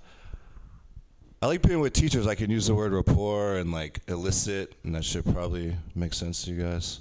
I 1.41 1.47
like 1.47 1.61
being 1.61 1.79
with 1.79 1.93
teachers. 1.93 2.27
I 2.27 2.35
can 2.35 2.51
use 2.51 2.67
the 2.67 2.75
word 2.75 2.91
rapport 2.91 3.55
and 3.55 3.71
like 3.71 4.01
elicit, 4.07 4.75
and 4.83 4.93
that 4.95 5.05
should 5.05 5.23
probably 5.23 5.73
make 5.95 6.13
sense 6.13 6.43
to 6.43 6.51
you 6.51 6.61
guys, 6.61 6.99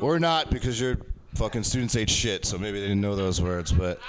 or 0.00 0.18
not 0.18 0.50
because 0.50 0.80
your 0.80 0.96
fucking 1.34 1.62
students 1.62 1.94
ate 1.94 2.08
shit, 2.08 2.46
so 2.46 2.56
maybe 2.56 2.80
they 2.80 2.86
didn't 2.86 3.02
know 3.02 3.14
those 3.16 3.40
words, 3.42 3.70
but. 3.70 4.00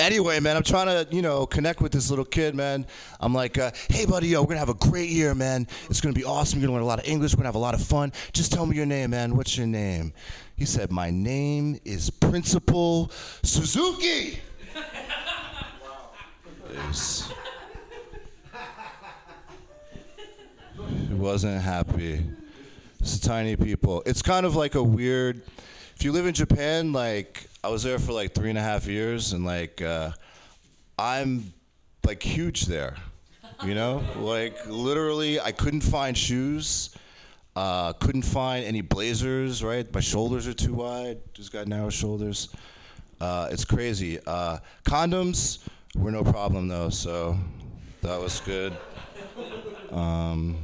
Anyway, 0.00 0.40
man, 0.40 0.56
I'm 0.56 0.64
trying 0.64 0.86
to, 0.86 1.14
you 1.14 1.22
know, 1.22 1.46
connect 1.46 1.80
with 1.80 1.92
this 1.92 2.10
little 2.10 2.24
kid, 2.24 2.56
man. 2.56 2.84
I'm 3.20 3.32
like, 3.32 3.58
uh, 3.58 3.70
hey, 3.88 4.04
buddy, 4.06 4.26
yo, 4.26 4.40
we're 4.40 4.46
going 4.46 4.56
to 4.56 4.58
have 4.58 4.68
a 4.68 4.74
great 4.74 5.08
year, 5.08 5.36
man. 5.36 5.68
It's 5.88 6.00
going 6.00 6.12
to 6.12 6.18
be 6.18 6.24
awesome. 6.24 6.58
You're 6.58 6.66
going 6.66 6.80
to 6.80 6.82
learn 6.82 6.82
a 6.82 6.88
lot 6.88 6.98
of 6.98 7.08
English. 7.08 7.32
We're 7.34 7.36
going 7.36 7.44
to 7.44 7.48
have 7.50 7.54
a 7.54 7.58
lot 7.58 7.74
of 7.74 7.80
fun. 7.80 8.12
Just 8.32 8.52
tell 8.52 8.66
me 8.66 8.74
your 8.74 8.86
name, 8.86 9.10
man. 9.10 9.36
What's 9.36 9.56
your 9.56 9.68
name? 9.68 10.12
He 10.56 10.64
said, 10.64 10.90
my 10.90 11.10
name 11.10 11.78
is 11.84 12.10
Principal 12.10 13.12
Suzuki. 13.44 14.40
Yes. 16.72 17.32
He 21.08 21.14
wasn't 21.14 21.62
happy. 21.62 22.24
It's 23.00 23.18
tiny 23.18 23.56
people. 23.56 24.02
It's 24.06 24.22
kind 24.22 24.46
of 24.46 24.56
like 24.56 24.74
a 24.74 24.82
weird. 24.82 25.42
If 25.96 26.04
you 26.04 26.12
live 26.12 26.26
in 26.26 26.34
Japan, 26.34 26.92
like 26.92 27.46
I 27.62 27.68
was 27.68 27.82
there 27.82 27.98
for 27.98 28.12
like 28.12 28.34
three 28.34 28.50
and 28.50 28.58
a 28.58 28.62
half 28.62 28.86
years, 28.86 29.32
and 29.32 29.44
like 29.44 29.82
uh, 29.82 30.10
I'm 30.98 31.52
like 32.06 32.22
huge 32.22 32.66
there. 32.66 32.96
You 33.64 33.74
know, 33.74 34.02
like 34.16 34.56
literally, 34.66 35.40
I 35.40 35.52
couldn't 35.52 35.82
find 35.82 36.16
shoes. 36.16 36.94
Uh, 37.56 37.92
couldn't 37.92 38.22
find 38.22 38.64
any 38.64 38.80
blazers. 38.80 39.62
Right, 39.62 39.92
my 39.92 40.00
shoulders 40.00 40.48
are 40.48 40.54
too 40.54 40.74
wide. 40.74 41.18
Just 41.34 41.52
got 41.52 41.68
narrow 41.68 41.90
shoulders. 41.90 42.48
Uh, 43.20 43.48
it's 43.50 43.64
crazy. 43.64 44.18
Uh, 44.26 44.58
condoms 44.84 45.60
were 45.94 46.10
no 46.10 46.24
problem 46.24 46.68
though, 46.68 46.90
so 46.90 47.38
that 48.02 48.20
was 48.20 48.40
good. 48.40 48.76
Um, 49.90 50.58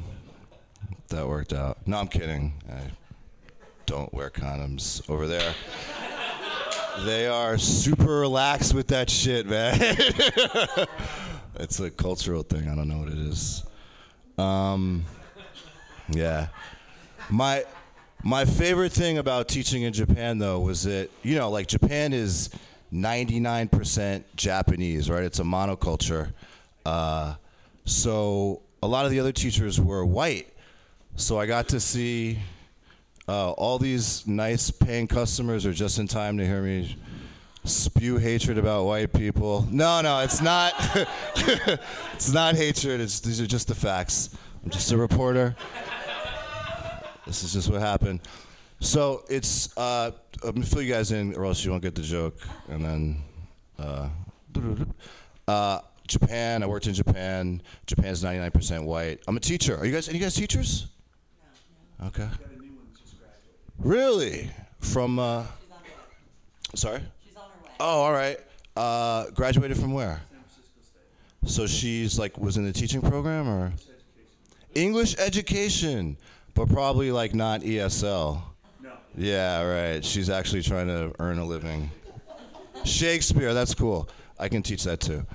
that 1.10 1.28
worked 1.28 1.52
out. 1.52 1.78
No, 1.86 1.98
I'm 1.98 2.08
kidding. 2.08 2.54
I 2.70 2.80
don't 3.86 4.12
wear 4.12 4.30
condoms 4.30 5.08
over 5.10 5.26
there. 5.26 5.54
They 7.04 7.26
are 7.26 7.58
super 7.58 8.20
relaxed 8.20 8.74
with 8.74 8.88
that 8.88 9.08
shit, 9.08 9.46
man. 9.46 9.78
it's 11.56 11.80
a 11.80 11.90
cultural 11.90 12.42
thing. 12.42 12.68
I 12.68 12.74
don't 12.74 12.88
know 12.88 12.98
what 12.98 13.08
it 13.08 13.18
is. 13.18 13.64
Um, 14.38 15.04
yeah. 16.10 16.48
My 17.28 17.64
my 18.22 18.44
favorite 18.44 18.92
thing 18.92 19.18
about 19.18 19.48
teaching 19.48 19.82
in 19.82 19.92
Japan 19.92 20.38
though 20.38 20.60
was 20.60 20.82
that, 20.84 21.10
you 21.22 21.36
know, 21.36 21.50
like 21.50 21.66
Japan 21.66 22.12
is 22.12 22.50
99% 22.92 24.24
Japanese, 24.36 25.08
right? 25.08 25.22
It's 25.22 25.38
a 25.38 25.44
monoculture. 25.44 26.32
Uh, 26.84 27.34
so 27.84 28.62
a 28.82 28.86
lot 28.86 29.04
of 29.04 29.10
the 29.10 29.20
other 29.20 29.32
teachers 29.32 29.80
were 29.80 30.04
white. 30.04 30.48
So 31.20 31.38
I 31.38 31.44
got 31.44 31.68
to 31.68 31.80
see 31.80 32.38
uh, 33.28 33.50
all 33.52 33.78
these 33.78 34.26
nice 34.26 34.70
paying 34.70 35.06
customers 35.06 35.66
are 35.66 35.72
just 35.72 35.98
in 35.98 36.08
time 36.08 36.38
to 36.38 36.46
hear 36.46 36.62
me 36.62 36.96
spew 37.64 38.16
hatred 38.16 38.56
about 38.56 38.86
white 38.86 39.12
people. 39.12 39.68
No, 39.70 40.00
no, 40.00 40.20
it's 40.20 40.40
not. 40.40 40.72
it's 42.14 42.32
not 42.32 42.56
hatred. 42.56 43.02
It's 43.02 43.20
these 43.20 43.38
are 43.38 43.46
just 43.46 43.68
the 43.68 43.74
facts. 43.74 44.30
I'm 44.64 44.70
just 44.70 44.90
a 44.92 44.96
reporter. 44.96 45.54
This 47.26 47.44
is 47.44 47.52
just 47.52 47.70
what 47.70 47.82
happened. 47.82 48.20
So 48.80 49.24
it's 49.28 49.76
uh, 49.76 50.12
gonna 50.40 50.64
fill 50.64 50.80
you 50.80 50.92
guys 50.92 51.12
in, 51.12 51.34
or 51.34 51.44
else 51.44 51.62
you 51.62 51.70
won't 51.70 51.82
get 51.82 51.94
the 51.94 52.02
joke. 52.02 52.38
And 52.70 52.82
then 52.82 53.22
uh, 53.78 54.08
uh, 55.46 55.80
Japan. 56.08 56.62
I 56.62 56.66
worked 56.66 56.86
in 56.86 56.94
Japan. 56.94 57.60
Japan's 57.86 58.24
99% 58.24 58.84
white. 58.84 59.20
I'm 59.28 59.36
a 59.36 59.40
teacher. 59.40 59.76
Are 59.76 59.84
you 59.84 59.92
guys? 59.92 60.08
Any 60.08 60.18
guys 60.18 60.34
teachers? 60.34 60.86
Okay. 62.06 62.28
Really? 63.78 64.50
From 64.80 65.18
uh 65.18 65.44
Sorry? 66.74 67.00
She's 67.24 67.36
on 67.36 67.42
her 67.42 67.64
way. 67.64 67.70
Oh, 67.80 68.02
all 68.02 68.12
right. 68.12 68.38
Uh 68.76 69.30
graduated 69.30 69.78
from 69.78 69.92
where? 69.92 70.20
San 70.30 70.40
Francisco 70.40 70.80
State. 71.42 71.50
So 71.50 71.66
she's 71.66 72.18
like 72.18 72.38
was 72.38 72.56
in 72.56 72.64
the 72.64 72.72
teaching 72.72 73.02
program 73.02 73.48
or 73.48 73.72
English 74.74 75.16
education, 75.18 76.16
but 76.54 76.68
probably 76.68 77.10
like 77.10 77.34
not 77.34 77.60
ESL. 77.62 78.40
No. 78.82 78.90
Yeah, 79.16 79.62
right. 79.62 80.04
She's 80.04 80.30
actually 80.30 80.62
trying 80.62 80.86
to 80.86 81.12
earn 81.18 81.38
a 81.38 81.44
living. 81.44 81.90
Shakespeare, 82.84 83.52
that's 83.52 83.74
cool. 83.74 84.08
I 84.38 84.48
can 84.48 84.62
teach 84.62 84.84
that 84.84 85.00
too. 85.00 85.26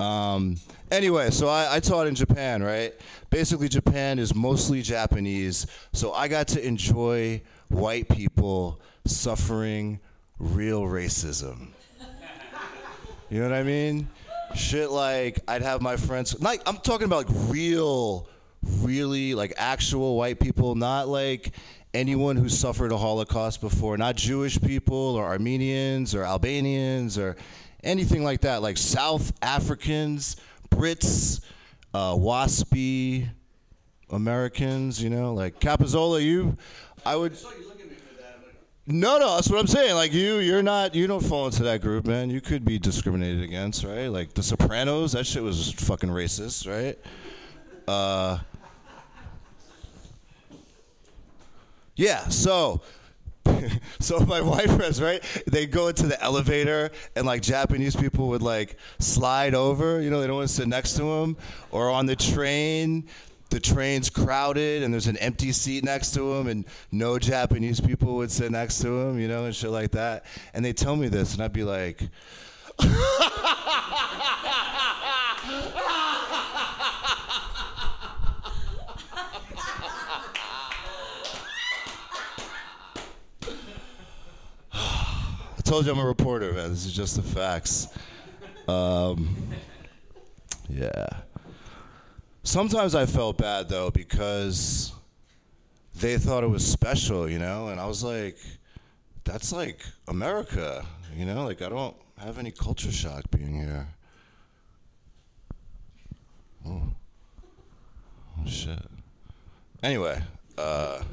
Um, 0.00 0.56
anyway, 0.92 1.30
so 1.30 1.48
I, 1.48 1.76
I 1.76 1.80
taught 1.80 2.06
in 2.06 2.14
Japan, 2.14 2.62
right? 2.62 2.94
Basically, 3.30 3.68
Japan 3.68 4.18
is 4.18 4.34
mostly 4.34 4.82
Japanese, 4.82 5.66
so 5.92 6.12
I 6.12 6.28
got 6.28 6.48
to 6.48 6.64
enjoy 6.64 7.42
white 7.68 8.08
people 8.08 8.80
suffering 9.06 9.98
real 10.38 10.82
racism. 10.82 11.68
You 13.30 13.40
know 13.40 13.48
what 13.48 13.56
I 13.56 13.62
mean? 13.62 14.08
Shit 14.54 14.90
like 14.90 15.40
I'd 15.48 15.62
have 15.62 15.80
my 15.80 15.96
friends 15.96 16.38
like 16.42 16.60
I'm 16.66 16.76
talking 16.76 17.06
about 17.06 17.26
like 17.26 17.50
real, 17.50 18.28
really 18.62 19.34
like 19.34 19.54
actual 19.56 20.18
white 20.18 20.38
people, 20.38 20.74
not 20.74 21.08
like 21.08 21.54
anyone 21.94 22.36
who 22.36 22.50
suffered 22.50 22.92
a 22.92 22.98
Holocaust 22.98 23.62
before, 23.62 23.96
not 23.96 24.16
Jewish 24.16 24.60
people 24.60 25.16
or 25.16 25.24
Armenians 25.24 26.14
or 26.14 26.24
Albanians 26.24 27.16
or 27.16 27.36
anything 27.82 28.22
like 28.22 28.42
that, 28.42 28.60
like 28.60 28.76
South 28.76 29.32
Africans, 29.40 30.36
Brits, 30.72 31.40
uh, 31.94 32.14
waspy 32.14 33.28
Americans, 34.10 35.02
you 35.02 35.10
know, 35.10 35.34
like 35.34 35.60
Capozzola, 35.60 36.22
you, 36.22 36.56
I 37.04 37.16
would. 37.16 37.36
No, 38.84 39.16
no, 39.16 39.36
that's 39.36 39.48
what 39.48 39.60
I'm 39.60 39.68
saying. 39.68 39.94
Like 39.94 40.12
you, 40.12 40.38
you're 40.38 40.62
not, 40.62 40.94
you 40.94 41.06
don't 41.06 41.22
fall 41.22 41.46
into 41.46 41.62
that 41.62 41.82
group, 41.82 42.04
man. 42.04 42.30
You 42.30 42.40
could 42.40 42.64
be 42.64 42.78
discriminated 42.78 43.42
against, 43.42 43.84
right? 43.84 44.08
Like 44.08 44.34
The 44.34 44.42
Sopranos, 44.42 45.12
that 45.12 45.24
shit 45.24 45.42
was 45.42 45.72
fucking 45.72 46.10
racist, 46.10 46.68
right? 46.68 46.98
Uh, 47.86 48.38
yeah. 51.94 52.28
So, 52.28 52.82
so 54.00 54.20
my 54.20 54.40
white 54.40 54.70
friends, 54.70 55.00
right? 55.00 55.22
They 55.46 55.66
go 55.66 55.88
into 55.88 56.06
the 56.06 56.22
elevator, 56.22 56.90
and 57.16 57.26
like 57.26 57.42
Japanese 57.42 57.96
people 57.96 58.28
would 58.28 58.42
like 58.42 58.76
slide 58.98 59.54
over. 59.54 60.00
You 60.00 60.10
know, 60.10 60.20
they 60.20 60.26
don't 60.26 60.36
want 60.36 60.48
to 60.48 60.54
sit 60.54 60.68
next 60.68 60.94
to 60.94 61.02
them, 61.02 61.36
or 61.70 61.90
on 61.90 62.06
the 62.06 62.16
train. 62.16 63.08
The 63.50 63.60
train's 63.60 64.08
crowded 64.08 64.82
and 64.82 64.94
there's 64.94 65.08
an 65.08 65.18
empty 65.18 65.52
seat 65.52 65.84
next 65.84 66.14
to 66.14 66.32
him, 66.32 66.46
and 66.46 66.64
no 66.90 67.18
Japanese 67.18 67.80
people 67.80 68.14
would 68.14 68.30
sit 68.30 68.50
next 68.50 68.80
to 68.80 68.88
him, 68.98 69.20
you 69.20 69.28
know, 69.28 69.44
and 69.44 69.54
shit 69.54 69.68
like 69.68 69.90
that. 69.90 70.24
And 70.54 70.64
they 70.64 70.72
tell 70.72 70.96
me 70.96 71.08
this, 71.08 71.34
and 71.34 71.42
I'd 71.42 71.52
be 71.52 71.62
like, 71.62 72.00
I 85.62 85.64
told 85.64 85.86
you 85.86 85.92
I'm 85.92 85.98
a 86.00 86.04
reporter, 86.04 86.52
man. 86.52 86.70
This 86.70 86.86
is 86.86 86.92
just 86.92 87.14
the 87.14 87.22
facts. 87.22 87.86
Um, 88.66 89.36
yeah. 90.68 91.06
Sometimes 92.42 92.96
I 92.96 93.06
felt 93.06 93.38
bad 93.38 93.68
though 93.68 93.88
because 93.92 94.92
they 95.94 96.18
thought 96.18 96.42
it 96.42 96.48
was 96.48 96.66
special, 96.66 97.30
you 97.30 97.38
know, 97.38 97.68
and 97.68 97.80
I 97.80 97.86
was 97.86 98.02
like, 98.02 98.36
that's 99.22 99.52
like 99.52 99.84
America, 100.08 100.84
you 101.14 101.26
know, 101.26 101.44
like 101.44 101.62
I 101.62 101.68
don't 101.68 101.94
have 102.18 102.38
any 102.38 102.50
culture 102.50 102.90
shock 102.90 103.30
being 103.30 103.54
here. 103.54 103.86
Oh, 106.66 106.82
oh 108.36 108.46
shit. 108.48 108.82
Anyway, 109.80 110.20
uh, 110.58 111.04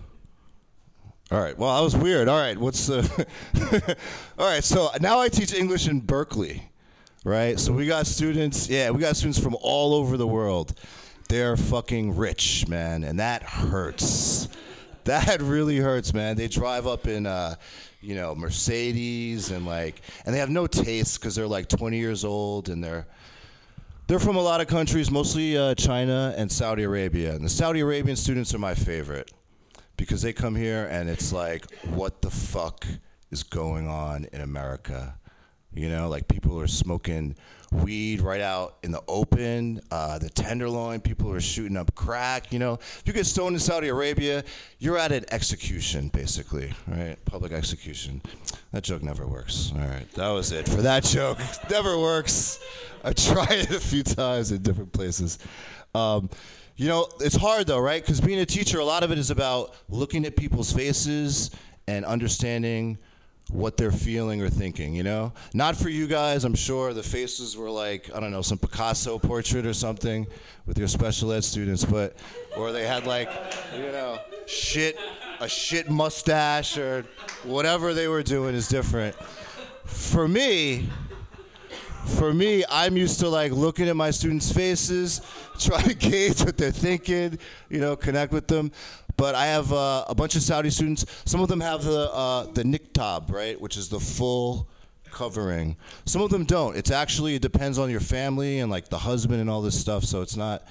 All 1.31 1.39
right. 1.39 1.55
Well, 1.55 1.75
that 1.75 1.83
was 1.83 1.95
weird. 1.95 2.27
All 2.27 2.39
right. 2.39 2.57
What's 2.57 2.87
the? 2.87 3.27
All 4.39 4.47
right. 4.47 4.63
So 4.63 4.89
now 4.99 5.19
I 5.19 5.29
teach 5.29 5.53
English 5.53 5.87
in 5.87 5.99
Berkeley, 5.99 6.63
right? 7.23 7.59
So 7.59 7.71
we 7.71 7.85
got 7.85 8.07
students. 8.07 8.67
Yeah, 8.67 8.89
we 8.89 8.99
got 8.99 9.15
students 9.15 9.37
from 9.37 9.55
all 9.61 9.93
over 9.93 10.17
the 10.17 10.25
world. 10.25 10.73
They're 11.27 11.55
fucking 11.55 12.15
rich, 12.15 12.67
man, 12.67 13.03
and 13.03 13.19
that 13.19 13.43
hurts. 13.43 14.47
That 15.03 15.39
really 15.41 15.77
hurts, 15.77 16.15
man. 16.15 16.35
They 16.35 16.47
drive 16.47 16.87
up 16.87 17.07
in, 17.07 17.27
uh, 17.27 17.55
you 18.01 18.15
know, 18.15 18.33
Mercedes 18.33 19.51
and 19.51 19.67
like, 19.67 20.01
and 20.25 20.33
they 20.33 20.39
have 20.39 20.49
no 20.49 20.65
taste 20.65 21.19
because 21.19 21.35
they're 21.35 21.47
like 21.47 21.67
20 21.67 21.97
years 21.97 22.25
old 22.25 22.69
and 22.69 22.83
they're 22.83 23.05
they're 24.07 24.19
from 24.19 24.35
a 24.35 24.41
lot 24.41 24.61
of 24.61 24.67
countries, 24.67 25.11
mostly 25.11 25.55
uh, 25.55 25.75
China 25.75 26.33
and 26.35 26.51
Saudi 26.51 26.81
Arabia. 26.81 27.35
And 27.35 27.45
the 27.45 27.49
Saudi 27.49 27.81
Arabian 27.81 28.15
students 28.15 28.53
are 28.55 28.59
my 28.59 28.73
favorite 28.73 29.31
because 29.99 30.21
they 30.21 30.31
come 30.31 30.55
here 30.55 30.87
and 30.89 31.09
it's 31.09 31.33
like, 31.33 31.69
what 31.87 32.21
the 32.21 32.31
fuck 32.31 32.85
is 33.31 33.43
going 33.43 33.87
on 33.87 34.25
in 34.31 34.39
America? 34.39 35.13
You 35.73 35.89
know, 35.89 36.07
like 36.07 36.27
people 36.27 36.59
are 36.59 36.67
smoking 36.67 37.35
weed 37.71 38.21
right 38.21 38.41
out 38.41 38.77
in 38.81 38.91
the 38.91 39.03
open, 39.07 39.81
uh, 39.91 40.17
the 40.17 40.29
tenderloin, 40.29 41.01
people 41.01 41.31
are 41.31 41.41
shooting 41.41 41.77
up 41.77 41.93
crack. 41.93 42.51
You 42.51 42.59
know, 42.59 42.73
if 42.73 43.03
you 43.05 43.13
get 43.13 43.25
stoned 43.25 43.55
in 43.55 43.59
Saudi 43.59 43.89
Arabia, 43.89 44.43
you're 44.79 44.97
at 44.97 45.11
an 45.11 45.25
execution, 45.31 46.07
basically, 46.07 46.73
right? 46.87 47.17
Public 47.25 47.51
execution. 47.51 48.21
That 48.71 48.83
joke 48.83 49.03
never 49.03 49.27
works. 49.27 49.71
All 49.75 49.81
right, 49.81 50.09
that 50.13 50.29
was 50.29 50.51
it 50.51 50.67
for 50.67 50.81
that 50.81 51.03
joke. 51.03 51.37
never 51.69 51.99
works. 51.99 52.59
I 53.03 53.13
tried 53.13 53.51
it 53.51 53.71
a 53.71 53.79
few 53.79 54.03
times 54.03 54.51
in 54.51 54.61
different 54.63 54.93
places. 54.93 55.39
Um, 55.93 56.29
you 56.79 56.87
know, 56.87 57.09
it's 57.19 57.35
hard 57.35 57.67
though, 57.67 57.79
right? 57.79 58.01
Because 58.01 58.21
being 58.21 58.39
a 58.39 58.45
teacher, 58.45 58.79
a 58.79 58.85
lot 58.85 59.03
of 59.03 59.11
it 59.11 59.17
is 59.17 59.31
about 59.31 59.75
looking 59.89 60.25
at 60.25 60.37
people's 60.37 60.71
faces 60.71 61.51
and 61.87 62.05
understanding 62.05 62.97
what 63.49 63.75
they're 63.75 63.91
feeling 63.91 64.41
or 64.41 64.49
thinking, 64.49 64.95
you 64.95 65.03
know? 65.03 65.33
Not 65.53 65.75
for 65.75 65.89
you 65.89 66.07
guys, 66.07 66.45
I'm 66.45 66.55
sure 66.55 66.93
the 66.93 67.03
faces 67.03 67.57
were 67.57 67.69
like, 67.69 68.09
I 68.15 68.21
don't 68.21 68.31
know, 68.31 68.41
some 68.41 68.57
Picasso 68.57 69.19
portrait 69.19 69.65
or 69.65 69.73
something 69.73 70.25
with 70.65 70.77
your 70.77 70.87
special 70.87 71.33
ed 71.33 71.43
students, 71.43 71.83
but, 71.83 72.15
or 72.55 72.71
they 72.71 72.87
had 72.87 73.05
like, 73.05 73.29
you 73.75 73.91
know, 73.91 74.17
shit, 74.45 74.97
a 75.41 75.49
shit 75.49 75.89
mustache 75.89 76.77
or 76.77 77.05
whatever 77.43 77.93
they 77.93 78.07
were 78.07 78.23
doing 78.23 78.55
is 78.55 78.69
different. 78.69 79.15
For 79.83 80.29
me, 80.29 80.87
for 82.05 82.33
me, 82.33 82.63
I'm 82.69 82.97
used 82.97 83.19
to 83.19 83.29
like 83.29 83.51
looking 83.51 83.87
at 83.89 83.95
my 83.95 84.11
students' 84.11 84.51
faces, 84.51 85.21
trying 85.59 85.87
to 85.87 85.93
gauge 85.93 86.41
what 86.41 86.57
they're 86.57 86.71
thinking, 86.71 87.39
you 87.69 87.79
know, 87.79 87.95
connect 87.95 88.31
with 88.31 88.47
them. 88.47 88.71
But 89.17 89.35
I 89.35 89.47
have 89.47 89.71
uh, 89.73 90.05
a 90.07 90.15
bunch 90.15 90.35
of 90.35 90.41
Saudi 90.41 90.69
students. 90.69 91.05
Some 91.25 91.41
of 91.41 91.49
them 91.49 91.59
have 91.59 91.83
the 91.83 92.09
uh, 92.11 92.43
the 92.45 92.63
niqab, 92.63 93.31
right, 93.31 93.59
which 93.59 93.75
is 93.75 93.89
the 93.89 93.99
full 93.99 94.69
covering. 95.11 95.75
Some 96.05 96.21
of 96.21 96.29
them 96.29 96.45
don't. 96.45 96.77
It's 96.77 96.91
actually 96.91 97.35
it 97.35 97.41
depends 97.41 97.77
on 97.77 97.89
your 97.89 97.99
family 97.99 98.59
and 98.59 98.71
like 98.71 98.89
the 98.89 98.97
husband 98.97 99.41
and 99.41 99.49
all 99.49 99.61
this 99.61 99.79
stuff. 99.79 100.03
So 100.05 100.21
it's 100.21 100.37
not 100.37 100.65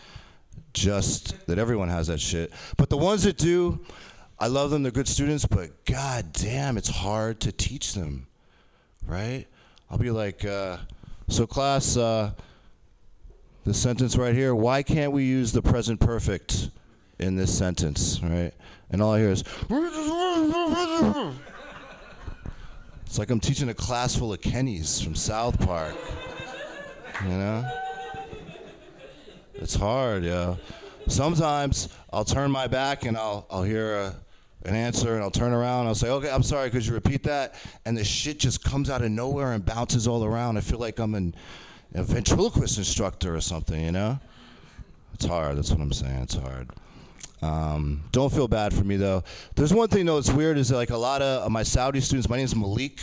just 0.73 1.47
that 1.47 1.59
everyone 1.59 1.89
has 1.89 2.07
that 2.07 2.21
shit. 2.21 2.53
But 2.77 2.89
the 2.89 2.97
ones 2.97 3.25
that 3.25 3.37
do, 3.37 3.85
I 4.39 4.47
love 4.47 4.71
them. 4.71 4.83
They're 4.83 4.93
good 4.93 5.09
students. 5.09 5.45
But 5.45 5.85
god 5.85 6.33
damn, 6.33 6.79
it's 6.79 6.89
hard 6.89 7.41
to 7.41 7.53
teach 7.53 7.95
them, 7.95 8.29
right? 9.07 9.47
I'll 9.91 9.99
be 9.99 10.11
like, 10.11 10.45
uh, 10.45 10.79
so 11.29 11.47
class, 11.47 11.97
uh, 11.97 12.33
this 13.65 13.79
sentence 13.81 14.17
right 14.17 14.35
here. 14.35 14.55
Why 14.55 14.83
can't 14.83 15.13
we 15.13 15.25
use 15.25 15.53
the 15.53 15.63
present 15.63 16.01
perfect 16.01 16.71
in 17.19 17.37
this 17.37 17.57
sentence, 17.57 18.21
right? 18.23 18.53
And 18.91 19.03
all 19.03 19.15
I 19.15 19.21
hear 19.21 19.31
is. 19.31 19.45
It's 23.05 23.19
like 23.19 23.31
I'm 23.31 23.41
teaching 23.41 23.69
a 23.69 23.75
class 23.75 24.17
full 24.17 24.33
of 24.33 24.41
Kennys 24.41 25.03
from 25.03 25.15
South 25.15 25.59
Park. 25.61 25.95
You 27.25 27.31
know? 27.31 27.71
It's 29.55 29.75
hard, 29.75 30.25
yeah. 30.25 30.57
Sometimes 31.09 31.89
I'll 32.13 32.25
turn 32.25 32.51
my 32.51 32.67
back 32.67 33.05
and 33.05 33.17
I'll 33.17 33.47
I'll 33.51 33.63
hear 33.63 33.95
a, 33.97 34.15
an 34.65 34.75
answer 34.75 35.15
and 35.15 35.23
I'll 35.23 35.31
turn 35.31 35.53
around 35.53 35.81
and 35.81 35.89
I'll 35.89 35.95
say, 35.95 36.11
"Okay, 36.11 36.31
I'm 36.31 36.43
sorry, 36.43 36.71
could 36.71 36.85
you 36.85 36.93
repeat 36.95 37.23
that?" 37.25 37.55
And 37.85 37.97
the 37.97 38.05
shit 38.05 38.39
just 38.41 38.65
comes 38.65 38.91
out 38.91 39.03
of 39.03 39.11
nowhere 39.11 39.53
and 39.53 39.65
bounces 39.65 40.07
all 40.09 40.25
around. 40.25 40.57
I 40.57 40.61
feel 40.61 40.79
like 40.79 40.99
I'm 40.99 41.15
an, 41.15 41.35
a 41.95 42.03
ventriloquist 42.03 42.77
instructor 42.79 43.35
or 43.35 43.41
something, 43.41 43.81
you 43.81 43.93
know? 43.93 44.19
It's 45.15 45.25
hard. 45.25 45.57
That's 45.57 45.71
what 45.71 45.81
I'm 45.81 45.93
saying. 45.93 46.21
It's 46.23 46.35
hard. 46.35 46.69
Um, 47.41 48.03
don't 48.13 48.33
feel 48.33 48.49
bad 48.49 48.75
for 48.75 48.83
me 48.85 48.97
though. 48.97 49.23
There's 49.55 49.73
one 49.73 49.89
thing 49.89 50.07
though 50.07 50.17
that's 50.17 50.31
weird 50.31 50.59
is 50.59 50.69
that, 50.71 50.77
like 50.77 50.91
a 50.91 50.97
lot 50.97 51.23
of 51.23 51.51
my 51.53 51.63
Saudi 51.63 52.01
students. 52.01 52.29
My 52.29 52.37
name's 52.37 52.55
Malik, 52.57 53.01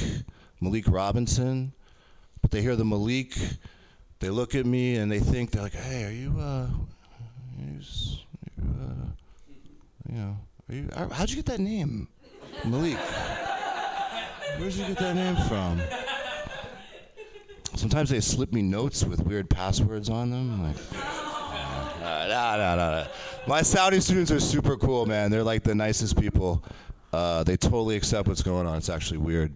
Malik 0.60 0.86
Robinson, 0.90 1.72
but 2.41 2.52
they 2.52 2.61
hear 2.61 2.76
the 2.76 2.84
Malik, 2.86 3.34
they 4.19 4.30
look 4.30 4.53
at 4.56 4.65
me 4.65 4.95
and 4.98 5.10
they 5.11 5.19
think 5.19 5.52
they're 5.52 5.61
like, 5.61 5.73
"Hey, 5.73 6.03
are 6.06 6.11
you? 6.11 6.36
Uh, 6.40 6.68
you, 7.60 7.80
s- 7.80 8.19
you, 8.57 8.64
uh, 8.82 9.06
you 10.10 10.18
know, 10.18 10.38
are 10.55 10.55
you? 10.70 10.90
How'd 11.12 11.30
you 11.30 11.36
get 11.38 11.46
that 11.46 11.60
name, 11.60 12.08
Malik? 12.66 12.98
Where'd 14.58 14.74
you 14.74 14.86
get 14.88 14.98
that 14.98 15.16
name 15.16 15.36
from?" 15.48 15.82
Sometimes 17.76 18.10
they 18.10 18.22
slip 18.22 18.54
me 18.54 18.62
notes 18.62 19.04
with 19.04 19.20
weird 19.26 19.50
passwords 19.50 20.10
on 20.10 20.32
them, 20.32 20.64
like. 20.64 20.78
Uh, 20.94 22.28
no, 22.28 22.58
no, 22.58 22.76
no, 22.76 23.02
no. 23.04 23.08
My 23.48 23.62
Saudi 23.62 24.00
students 24.00 24.32
are 24.32 24.40
super 24.40 24.78
cool, 24.78 25.06
man. 25.06 25.30
They're 25.32 25.44
like 25.44 25.64
the 25.64 25.76
nicest 25.76 26.20
people. 26.20 26.64
Uh, 27.12 27.44
they 27.44 27.58
totally 27.58 27.96
accept 27.96 28.28
what's 28.28 28.44
going 28.44 28.66
on. 28.68 28.78
It's 28.78 28.90
actually 28.90 29.18
weird 29.18 29.54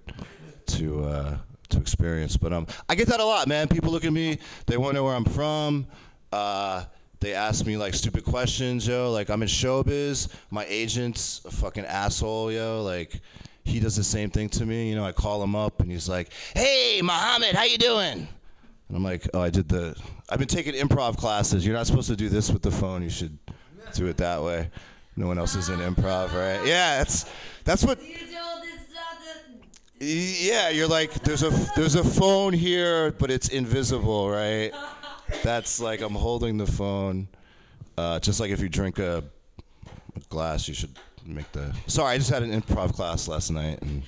to 0.67 1.03
uh, 1.05 1.37
to 1.69 1.77
experience, 1.77 2.37
but 2.37 2.51
um, 2.51 2.67
I 2.87 2.95
get 2.95 3.07
that 3.07 3.19
a 3.19 3.25
lot, 3.25 3.47
man. 3.47 3.67
People 3.67 3.91
look 3.91 4.05
at 4.05 4.13
me, 4.13 4.39
they 4.65 4.77
want 4.77 4.91
to 4.91 4.95
know 4.95 5.03
where 5.03 5.15
I'm 5.15 5.25
from. 5.25 5.87
Uh, 6.31 6.85
they 7.19 7.33
ask 7.33 7.65
me 7.65 7.77
like 7.77 7.93
stupid 7.93 8.23
questions, 8.23 8.87
yo. 8.87 9.11
Like 9.11 9.29
I'm 9.29 9.41
in 9.41 9.47
showbiz. 9.47 10.33
My 10.51 10.65
agent's 10.65 11.41
a 11.45 11.51
fucking 11.51 11.85
asshole, 11.85 12.51
yo. 12.51 12.81
Like 12.83 13.19
he 13.63 13.79
does 13.79 13.95
the 13.95 14.03
same 14.03 14.29
thing 14.29 14.49
to 14.49 14.65
me. 14.65 14.89
You 14.89 14.95
know, 14.95 15.05
I 15.05 15.11
call 15.11 15.43
him 15.43 15.55
up 15.55 15.81
and 15.81 15.91
he's 15.91 16.07
like, 16.07 16.31
"Hey, 16.55 17.01
Mohammed, 17.03 17.55
how 17.55 17.63
you 17.63 17.77
doing?" 17.77 18.27
And 18.89 18.97
I'm 18.97 19.03
like, 19.03 19.29
oh, 19.33 19.41
I 19.41 19.49
did 19.49 19.69
the. 19.69 19.95
I've 20.29 20.39
been 20.39 20.47
taking 20.47 20.73
improv 20.73 21.15
classes. 21.15 21.65
You're 21.65 21.75
not 21.75 21.85
supposed 21.87 22.09
to 22.09 22.15
do 22.15 22.27
this 22.27 22.49
with 22.51 22.63
the 22.63 22.71
phone. 22.71 23.03
You 23.03 23.09
should 23.09 23.37
do 23.93 24.07
it 24.07 24.17
that 24.17 24.41
way. 24.41 24.69
No 25.15 25.27
one 25.27 25.37
else 25.37 25.55
is 25.55 25.69
in 25.69 25.79
improv, 25.79 26.33
right? 26.33 26.65
Yeah, 26.65 26.97
that's 26.97 27.29
that's 27.63 27.83
what. 27.83 27.99
Yeah, 30.01 30.69
you're 30.69 30.87
like, 30.87 31.13
there's 31.23 31.43
a 31.43 31.49
there's 31.75 31.95
a 31.95 32.03
phone 32.03 32.53
here, 32.53 33.11
but 33.11 33.29
it's 33.29 33.49
invisible, 33.49 34.29
right? 34.29 34.71
That's 35.43 35.79
like 35.79 36.01
I'm 36.01 36.15
holding 36.15 36.57
the 36.57 36.65
phone. 36.67 37.27
Uh, 37.97 38.19
just 38.19 38.39
like 38.39 38.51
if 38.51 38.59
you 38.61 38.69
drink 38.69 38.99
a, 38.99 39.23
glass, 40.29 40.67
you 40.67 40.73
should 40.73 40.95
make 41.25 41.51
the. 41.51 41.73
Sorry, 41.87 42.13
I 42.13 42.17
just 42.17 42.29
had 42.29 42.43
an 42.43 42.61
improv 42.61 42.93
class 42.93 43.27
last 43.27 43.51
night 43.51 43.81
and. 43.81 44.03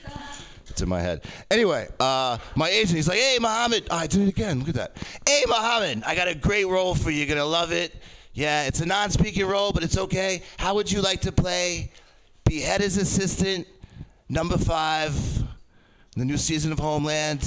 It's 0.71 0.81
in 0.81 0.87
my 0.87 1.01
head. 1.01 1.25
Anyway, 1.49 1.89
uh, 1.99 2.37
my 2.55 2.69
agent, 2.69 2.95
he's 2.95 3.07
like, 3.07 3.17
hey, 3.17 3.37
Mohammed. 3.41 3.87
Oh, 3.91 3.97
I 3.97 4.07
did 4.07 4.21
it 4.21 4.29
again. 4.29 4.59
Look 4.59 4.69
at 4.69 4.75
that. 4.75 4.97
Hey, 5.27 5.43
Mohammed, 5.45 6.03
I 6.05 6.15
got 6.15 6.29
a 6.29 6.35
great 6.35 6.65
role 6.65 6.95
for 6.95 7.11
you. 7.11 7.17
You're 7.17 7.27
going 7.27 7.39
to 7.39 7.45
love 7.45 7.73
it. 7.73 7.93
Yeah, 8.33 8.67
it's 8.67 8.79
a 8.79 8.85
non 8.85 9.09
speaking 9.09 9.45
role, 9.45 9.73
but 9.73 9.83
it's 9.83 9.97
okay. 9.97 10.43
How 10.57 10.75
would 10.75 10.89
you 10.89 11.01
like 11.01 11.21
to 11.21 11.33
play 11.33 11.91
Behead 12.45 12.79
Beheaded's 12.79 12.95
assistant, 12.95 13.67
number 14.29 14.57
five, 14.57 15.13
the 16.15 16.23
new 16.23 16.37
season 16.37 16.71
of 16.71 16.79
Homeland? 16.79 17.45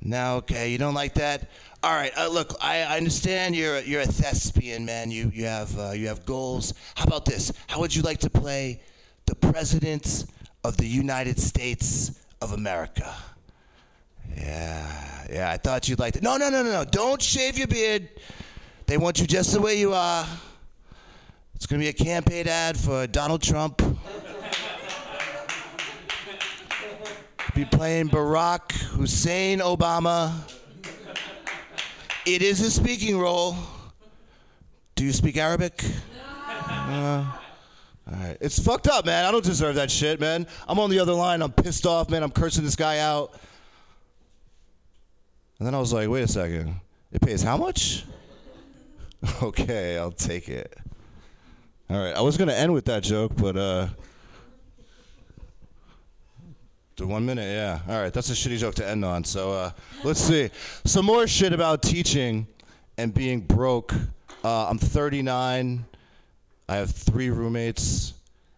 Now, 0.00 0.36
okay, 0.36 0.70
you 0.70 0.78
don't 0.78 0.94
like 0.94 1.14
that. 1.14 1.50
All 1.84 1.94
right, 1.94 2.12
uh, 2.16 2.28
look, 2.28 2.54
I, 2.60 2.82
I 2.82 2.96
understand 2.96 3.56
you're 3.56 3.80
you're 3.80 4.02
a 4.02 4.06
thespian, 4.06 4.84
man. 4.84 5.10
You 5.10 5.32
you 5.34 5.46
have 5.46 5.76
uh, 5.76 5.90
you 5.90 6.06
have 6.06 6.24
goals. 6.24 6.74
How 6.94 7.04
about 7.06 7.24
this? 7.24 7.52
How 7.66 7.80
would 7.80 7.92
you 7.92 8.02
like 8.02 8.18
to 8.18 8.30
play 8.30 8.80
the 9.26 9.34
president 9.34 10.26
of 10.62 10.76
the 10.76 10.86
United 10.86 11.40
States 11.40 12.12
of 12.40 12.52
America? 12.52 13.12
Yeah, 14.36 15.26
yeah. 15.28 15.50
I 15.50 15.56
thought 15.56 15.88
you'd 15.88 15.98
like 15.98 16.14
that. 16.14 16.22
No, 16.22 16.36
no, 16.36 16.50
no, 16.50 16.62
no, 16.62 16.70
no. 16.70 16.84
Don't 16.84 17.20
shave 17.20 17.58
your 17.58 17.66
beard. 17.66 18.08
They 18.86 18.96
want 18.96 19.18
you 19.18 19.26
just 19.26 19.52
the 19.52 19.60
way 19.60 19.76
you 19.80 19.92
are. 19.92 20.24
It's 21.56 21.66
gonna 21.66 21.80
be 21.80 21.88
a 21.88 21.92
campaign 21.92 22.46
ad 22.46 22.78
for 22.78 23.08
Donald 23.08 23.42
Trump. 23.42 23.82
be 27.56 27.64
playing 27.64 28.08
Barack 28.08 28.70
Hussein 28.72 29.58
Obama. 29.58 30.32
It 32.24 32.40
is 32.40 32.60
a 32.60 32.70
speaking 32.70 33.18
role. 33.18 33.56
Do 34.94 35.04
you 35.04 35.12
speak 35.12 35.36
Arabic? 35.36 35.84
Uh, 36.56 37.24
all 38.06 38.16
right. 38.16 38.36
It's 38.40 38.60
fucked 38.60 38.86
up, 38.86 39.06
man. 39.06 39.24
I 39.24 39.32
don't 39.32 39.44
deserve 39.44 39.74
that 39.74 39.90
shit, 39.90 40.20
man. 40.20 40.46
I'm 40.68 40.78
on 40.78 40.90
the 40.90 41.00
other 41.00 41.14
line. 41.14 41.42
I'm 41.42 41.50
pissed 41.50 41.84
off, 41.84 42.10
man. 42.10 42.22
I'm 42.22 42.30
cursing 42.30 42.62
this 42.62 42.76
guy 42.76 43.00
out. 43.00 43.32
And 45.58 45.66
then 45.66 45.74
I 45.74 45.80
was 45.80 45.92
like, 45.92 46.08
wait 46.08 46.22
a 46.22 46.28
second. 46.28 46.76
It 47.10 47.20
pays 47.22 47.42
how 47.42 47.56
much? 47.56 48.04
okay, 49.42 49.98
I'll 49.98 50.12
take 50.12 50.48
it. 50.48 50.78
All 51.90 51.98
right. 51.98 52.14
I 52.14 52.20
was 52.20 52.36
going 52.36 52.48
to 52.48 52.56
end 52.56 52.72
with 52.72 52.84
that 52.84 53.02
joke, 53.02 53.32
but 53.36 53.56
uh, 53.56 53.88
One 57.00 57.26
minute, 57.26 57.50
yeah. 57.50 57.80
All 57.88 58.00
right, 58.00 58.12
that's 58.12 58.30
a 58.30 58.34
shitty 58.34 58.58
joke 58.58 58.74
to 58.76 58.88
end 58.88 59.04
on. 59.04 59.24
So 59.24 59.52
uh, 59.52 59.70
let's 60.04 60.20
see. 60.20 60.50
Some 60.84 61.06
more 61.06 61.26
shit 61.26 61.52
about 61.52 61.82
teaching 61.82 62.46
and 62.98 63.12
being 63.12 63.40
broke. 63.40 63.92
Uh, 64.44 64.68
I'm 64.68 64.78
39. 64.78 65.84
I 66.68 66.76
have 66.76 66.90
three 66.90 67.30
roommates. 67.30 68.14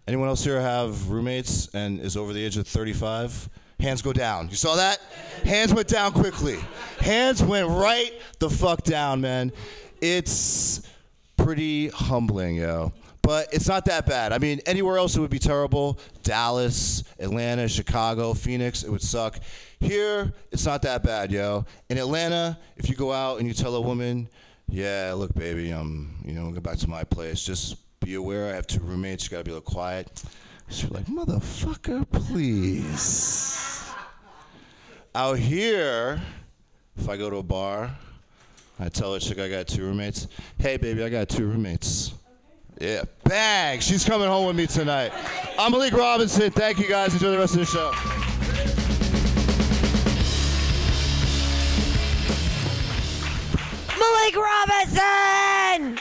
Anyone 0.06 0.28
else 0.28 0.44
here 0.44 0.60
have 0.60 1.08
roommates 1.08 1.68
and 1.74 2.00
is 2.00 2.16
over 2.16 2.32
the 2.32 2.44
age 2.44 2.56
of 2.56 2.66
35? 2.66 3.48
Hands 3.80 4.02
go 4.02 4.12
down. 4.12 4.48
You 4.50 4.56
saw 4.56 4.76
that? 4.76 4.98
Hands 5.44 5.72
went 5.72 5.88
down 5.88 6.12
quickly. 6.12 6.58
Hands 7.00 7.42
went 7.42 7.68
right 7.68 8.12
the 8.38 8.50
fuck 8.50 8.82
down, 8.82 9.20
man. 9.20 9.52
It's 10.00 10.82
pretty 11.36 11.88
humbling, 11.88 12.56
yo. 12.56 12.92
But 13.24 13.48
it's 13.54 13.66
not 13.66 13.86
that 13.86 14.04
bad. 14.04 14.32
I 14.32 14.38
mean, 14.38 14.60
anywhere 14.66 14.98
else 14.98 15.16
it 15.16 15.20
would 15.20 15.30
be 15.30 15.38
terrible. 15.38 15.98
Dallas, 16.22 17.02
Atlanta, 17.18 17.66
Chicago, 17.68 18.34
Phoenix, 18.34 18.82
it 18.82 18.90
would 18.90 19.00
suck. 19.00 19.40
Here, 19.80 20.34
it's 20.52 20.66
not 20.66 20.82
that 20.82 21.02
bad, 21.02 21.32
yo. 21.32 21.64
In 21.88 21.96
Atlanta, 21.96 22.58
if 22.76 22.90
you 22.90 22.94
go 22.94 23.12
out 23.12 23.38
and 23.38 23.48
you 23.48 23.54
tell 23.54 23.76
a 23.76 23.80
woman, 23.80 24.28
"Yeah, 24.68 25.14
look, 25.16 25.32
baby, 25.34 25.72
um, 25.72 26.16
you 26.22 26.34
know, 26.34 26.50
go 26.50 26.60
back 26.60 26.76
to 26.78 26.90
my 26.90 27.02
place. 27.02 27.42
Just 27.42 27.76
be 28.00 28.12
aware, 28.14 28.52
I 28.52 28.56
have 28.56 28.66
two 28.66 28.80
roommates. 28.80 29.24
You 29.24 29.30
gotta 29.30 29.44
be 29.44 29.52
a 29.52 29.54
little 29.54 29.72
quiet." 29.72 30.22
She's 30.68 30.90
like, 30.90 31.06
"Motherfucker, 31.06 32.04
please." 32.10 33.80
Out 35.14 35.38
here, 35.38 36.20
if 36.98 37.08
I 37.08 37.16
go 37.16 37.30
to 37.30 37.36
a 37.36 37.42
bar, 37.42 37.96
I 38.78 38.90
tell 38.90 39.14
a 39.14 39.20
chick 39.20 39.38
I 39.38 39.48
got 39.48 39.66
two 39.66 39.82
roommates. 39.82 40.26
Hey, 40.58 40.76
baby, 40.76 41.02
I 41.02 41.08
got 41.08 41.30
two 41.30 41.46
roommates. 41.46 42.12
Yeah, 42.80 43.04
bag. 43.22 43.82
She's 43.82 44.04
coming 44.04 44.26
home 44.26 44.46
with 44.46 44.56
me 44.56 44.66
tonight. 44.66 45.12
I'm 45.58 45.70
Malik 45.70 45.92
Robinson. 45.92 46.50
Thank 46.50 46.78
you 46.78 46.88
guys. 46.88 47.12
Enjoy 47.12 47.30
the 47.30 47.38
rest 47.38 47.54
of 47.54 47.60
the 47.60 47.66
show. 47.66 47.92
Malik 53.96 54.36
Robinson! 54.36 56.00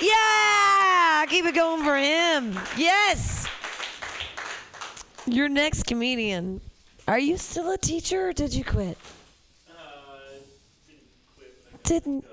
Yeah! 0.00 1.24
Keep 1.28 1.46
it 1.46 1.54
going 1.54 1.84
for 1.84 1.96
him. 1.96 2.58
Yes! 2.76 3.46
Your 5.26 5.48
next 5.48 5.86
comedian. 5.86 6.60
Are 7.06 7.18
you 7.18 7.36
still 7.36 7.70
a 7.70 7.78
teacher 7.78 8.28
or 8.28 8.32
did 8.32 8.52
you 8.52 8.64
quit? 8.64 8.98
Didn't. 11.84 12.24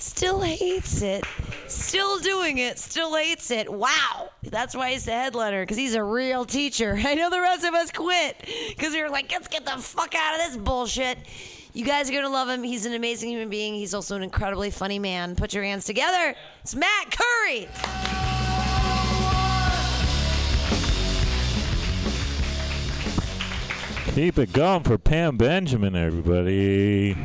Still 0.00 0.40
hates 0.40 1.02
it. 1.02 1.24
Still 1.68 2.18
doing 2.20 2.56
it. 2.56 2.78
Still 2.78 3.14
hates 3.14 3.50
it. 3.50 3.70
Wow. 3.70 4.30
That's 4.42 4.74
why 4.74 4.92
he's 4.92 5.04
the 5.04 5.12
headliner, 5.12 5.62
because 5.62 5.76
he's 5.76 5.94
a 5.94 6.02
real 6.02 6.46
teacher. 6.46 6.98
I 7.04 7.14
know 7.14 7.28
the 7.28 7.40
rest 7.40 7.64
of 7.66 7.74
us 7.74 7.92
quit 7.92 8.42
because 8.70 8.94
we 8.94 9.02
were 9.02 9.10
like, 9.10 9.30
let's 9.30 9.48
get 9.48 9.66
the 9.66 9.72
fuck 9.72 10.14
out 10.14 10.40
of 10.40 10.46
this 10.46 10.56
bullshit. 10.56 11.18
You 11.74 11.84
guys 11.84 12.08
are 12.08 12.12
going 12.12 12.24
to 12.24 12.30
love 12.30 12.48
him. 12.48 12.62
He's 12.62 12.86
an 12.86 12.94
amazing 12.94 13.28
human 13.28 13.50
being. 13.50 13.74
He's 13.74 13.92
also 13.92 14.16
an 14.16 14.22
incredibly 14.22 14.70
funny 14.70 14.98
man. 14.98 15.36
Put 15.36 15.52
your 15.52 15.64
hands 15.64 15.84
together. 15.84 16.34
It's 16.62 16.74
Matt 16.74 17.10
Curry. 17.10 17.68
Keep 24.14 24.38
it 24.38 24.52
going 24.54 24.82
for 24.82 24.96
Pam 24.96 25.36
Benjamin, 25.36 25.94
everybody. 25.94 27.16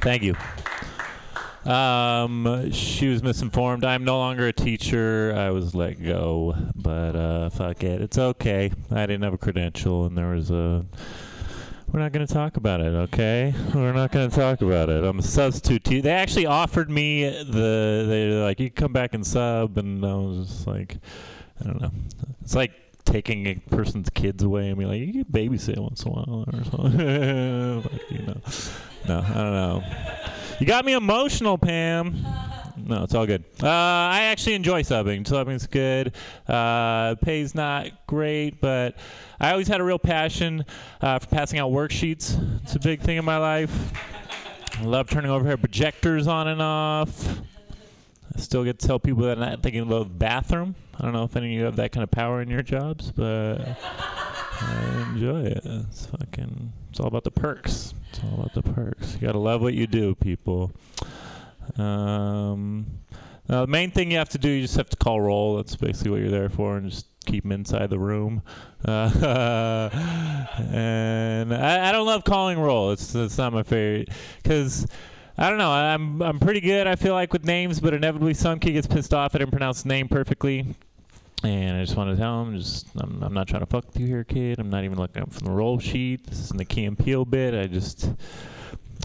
Thank 0.00 0.22
you. 0.22 0.34
Um, 1.70 2.72
she 2.72 3.06
was 3.06 3.22
misinformed. 3.22 3.84
I'm 3.84 4.02
no 4.02 4.18
longer 4.18 4.48
a 4.48 4.52
teacher. 4.52 5.32
I 5.36 5.50
was 5.50 5.72
let 5.72 6.02
go, 6.02 6.56
but 6.74 7.14
uh, 7.14 7.50
fuck 7.50 7.84
it, 7.84 8.02
it's 8.02 8.18
okay. 8.18 8.72
I 8.90 9.06
didn't 9.06 9.22
have 9.22 9.34
a 9.34 9.38
credential, 9.38 10.04
and 10.06 10.18
there 10.18 10.30
was 10.30 10.50
a. 10.50 10.84
We're 11.92 12.00
not 12.00 12.10
going 12.12 12.26
to 12.26 12.32
talk 12.32 12.56
about 12.56 12.80
it, 12.80 12.92
okay? 12.94 13.54
We're 13.74 13.92
not 13.92 14.10
going 14.10 14.30
to 14.30 14.36
talk 14.36 14.62
about 14.62 14.88
it. 14.88 15.04
I'm 15.04 15.18
a 15.18 15.22
substitute 15.22 15.84
teacher. 15.84 16.02
They 16.02 16.10
actually 16.10 16.46
offered 16.46 16.90
me 16.90 17.28
the. 17.28 18.04
They're 18.08 18.42
like, 18.42 18.58
you 18.58 18.70
come 18.70 18.92
back 18.92 19.14
and 19.14 19.24
sub, 19.24 19.78
and 19.78 20.04
I 20.04 20.14
was 20.14 20.48
just 20.48 20.66
like, 20.66 20.98
I 21.60 21.64
don't 21.64 21.80
know. 21.80 21.92
It's 22.42 22.56
like 22.56 22.72
taking 23.10 23.46
a 23.46 23.54
person's 23.70 24.08
kids 24.10 24.42
away 24.42 24.68
and 24.68 24.78
be 24.78 24.84
like, 24.84 25.00
you 25.00 25.12
can 25.12 25.24
babysit 25.24 25.78
once 25.78 26.02
in 26.02 26.08
a 26.08 26.14
while 26.14 26.44
or 26.52 26.64
something. 26.64 27.00
you 28.10 28.26
know. 28.26 28.40
No, 29.08 29.18
I 29.18 29.34
don't 29.34 29.52
know. 29.52 29.84
You 30.60 30.66
got 30.66 30.84
me 30.84 30.92
emotional, 30.92 31.58
Pam. 31.58 32.24
No, 32.76 33.02
it's 33.02 33.14
all 33.14 33.26
good. 33.26 33.44
Uh, 33.62 33.68
I 33.68 34.22
actually 34.24 34.54
enjoy 34.54 34.82
subbing. 34.82 35.24
Subbing's 35.24 35.66
good. 35.66 36.14
Uh, 36.48 37.14
pay's 37.16 37.54
not 37.54 38.06
great, 38.06 38.60
but 38.60 38.96
I 39.38 39.52
always 39.52 39.68
had 39.68 39.80
a 39.80 39.84
real 39.84 39.98
passion 39.98 40.64
uh, 41.00 41.18
for 41.18 41.26
passing 41.26 41.58
out 41.58 41.70
worksheets. 41.70 42.62
It's 42.62 42.74
a 42.74 42.80
big 42.80 43.00
thing 43.00 43.16
in 43.16 43.24
my 43.24 43.38
life. 43.38 43.92
I 44.78 44.84
love 44.84 45.10
turning 45.10 45.30
overhead 45.30 45.60
projectors 45.60 46.26
on 46.26 46.48
and 46.48 46.62
off. 46.62 47.40
I 48.34 48.40
still 48.40 48.64
get 48.64 48.78
to 48.78 48.86
tell 48.86 48.98
people 48.98 49.24
that 49.24 49.42
I'm 49.42 49.60
thinking 49.60 49.82
about 49.82 50.08
the 50.08 50.14
bathroom. 50.14 50.74
I 51.00 51.04
don't 51.04 51.14
know 51.14 51.24
if 51.24 51.34
any 51.34 51.46
of 51.46 51.52
you 51.58 51.64
have 51.64 51.76
that 51.76 51.92
kind 51.92 52.04
of 52.04 52.10
power 52.10 52.42
in 52.42 52.50
your 52.50 52.62
jobs, 52.62 53.10
but 53.10 53.56
I 54.60 55.06
enjoy 55.10 55.44
it. 55.44 55.62
It's 55.64 56.04
fucking. 56.04 56.74
It's 56.90 57.00
all 57.00 57.06
about 57.06 57.24
the 57.24 57.30
perks. 57.30 57.94
It's 58.10 58.20
all 58.22 58.34
about 58.34 58.52
the 58.52 58.62
perks. 58.62 59.14
You 59.14 59.26
gotta 59.26 59.38
love 59.38 59.62
what 59.62 59.72
you 59.72 59.86
do, 59.86 60.14
people. 60.14 60.72
Um, 61.78 62.98
now 63.48 63.62
the 63.62 63.66
main 63.66 63.90
thing 63.90 64.10
you 64.10 64.18
have 64.18 64.28
to 64.30 64.38
do, 64.38 64.50
you 64.50 64.60
just 64.60 64.76
have 64.76 64.90
to 64.90 64.96
call 64.98 65.22
roll. 65.22 65.56
That's 65.56 65.74
basically 65.74 66.10
what 66.10 66.20
you're 66.20 66.30
there 66.30 66.50
for, 66.50 66.76
and 66.76 66.90
just 66.90 67.06
keep 67.24 67.44
them 67.44 67.52
inside 67.52 67.88
the 67.88 67.98
room. 67.98 68.42
Uh, 68.84 69.88
and 70.70 71.54
I, 71.54 71.88
I 71.88 71.92
don't 71.92 72.06
love 72.06 72.24
calling 72.24 72.58
roll. 72.58 72.90
It's 72.90 73.14
it's 73.14 73.38
not 73.38 73.54
my 73.54 73.62
favorite 73.62 74.10
because. 74.42 74.86
I 75.38 75.48
don't 75.48 75.56
know. 75.56 75.70
I'm 75.70 76.20
I'm 76.20 76.38
pretty 76.38 76.60
good. 76.60 76.86
I 76.86 76.96
feel 76.96 77.14
like 77.14 77.32
with 77.32 77.46
names, 77.46 77.80
but 77.80 77.94
inevitably 77.94 78.34
some 78.34 78.58
kid 78.58 78.72
gets 78.72 78.86
pissed 78.86 79.14
off. 79.14 79.34
I 79.34 79.38
didn't 79.38 79.52
pronounce 79.52 79.80
the 79.80 79.88
name 79.88 80.06
perfectly, 80.06 80.66
and 81.42 81.76
I 81.76 81.84
just 81.84 81.96
wanted 81.96 82.12
to 82.12 82.16
tell 82.18 82.42
him, 82.42 82.56
just 82.56 82.86
I'm, 82.96 83.22
I'm 83.22 83.34
not 83.34 83.48
trying 83.48 83.60
to 83.60 83.66
fuck 83.66 83.86
with 83.86 83.98
you 83.98 84.06
here, 84.06 84.24
kid. 84.24 84.58
I'm 84.58 84.70
not 84.70 84.84
even 84.84 84.98
looking 84.98 85.22
up 85.22 85.32
from 85.32 85.46
the 85.46 85.52
roll 85.52 85.78
sheet. 85.78 86.26
This 86.26 86.40
isn't 86.40 86.58
the 86.58 86.64
Key 86.64 86.84
and 86.84 87.30
bit. 87.30 87.54
I 87.54 87.66
just 87.66 88.10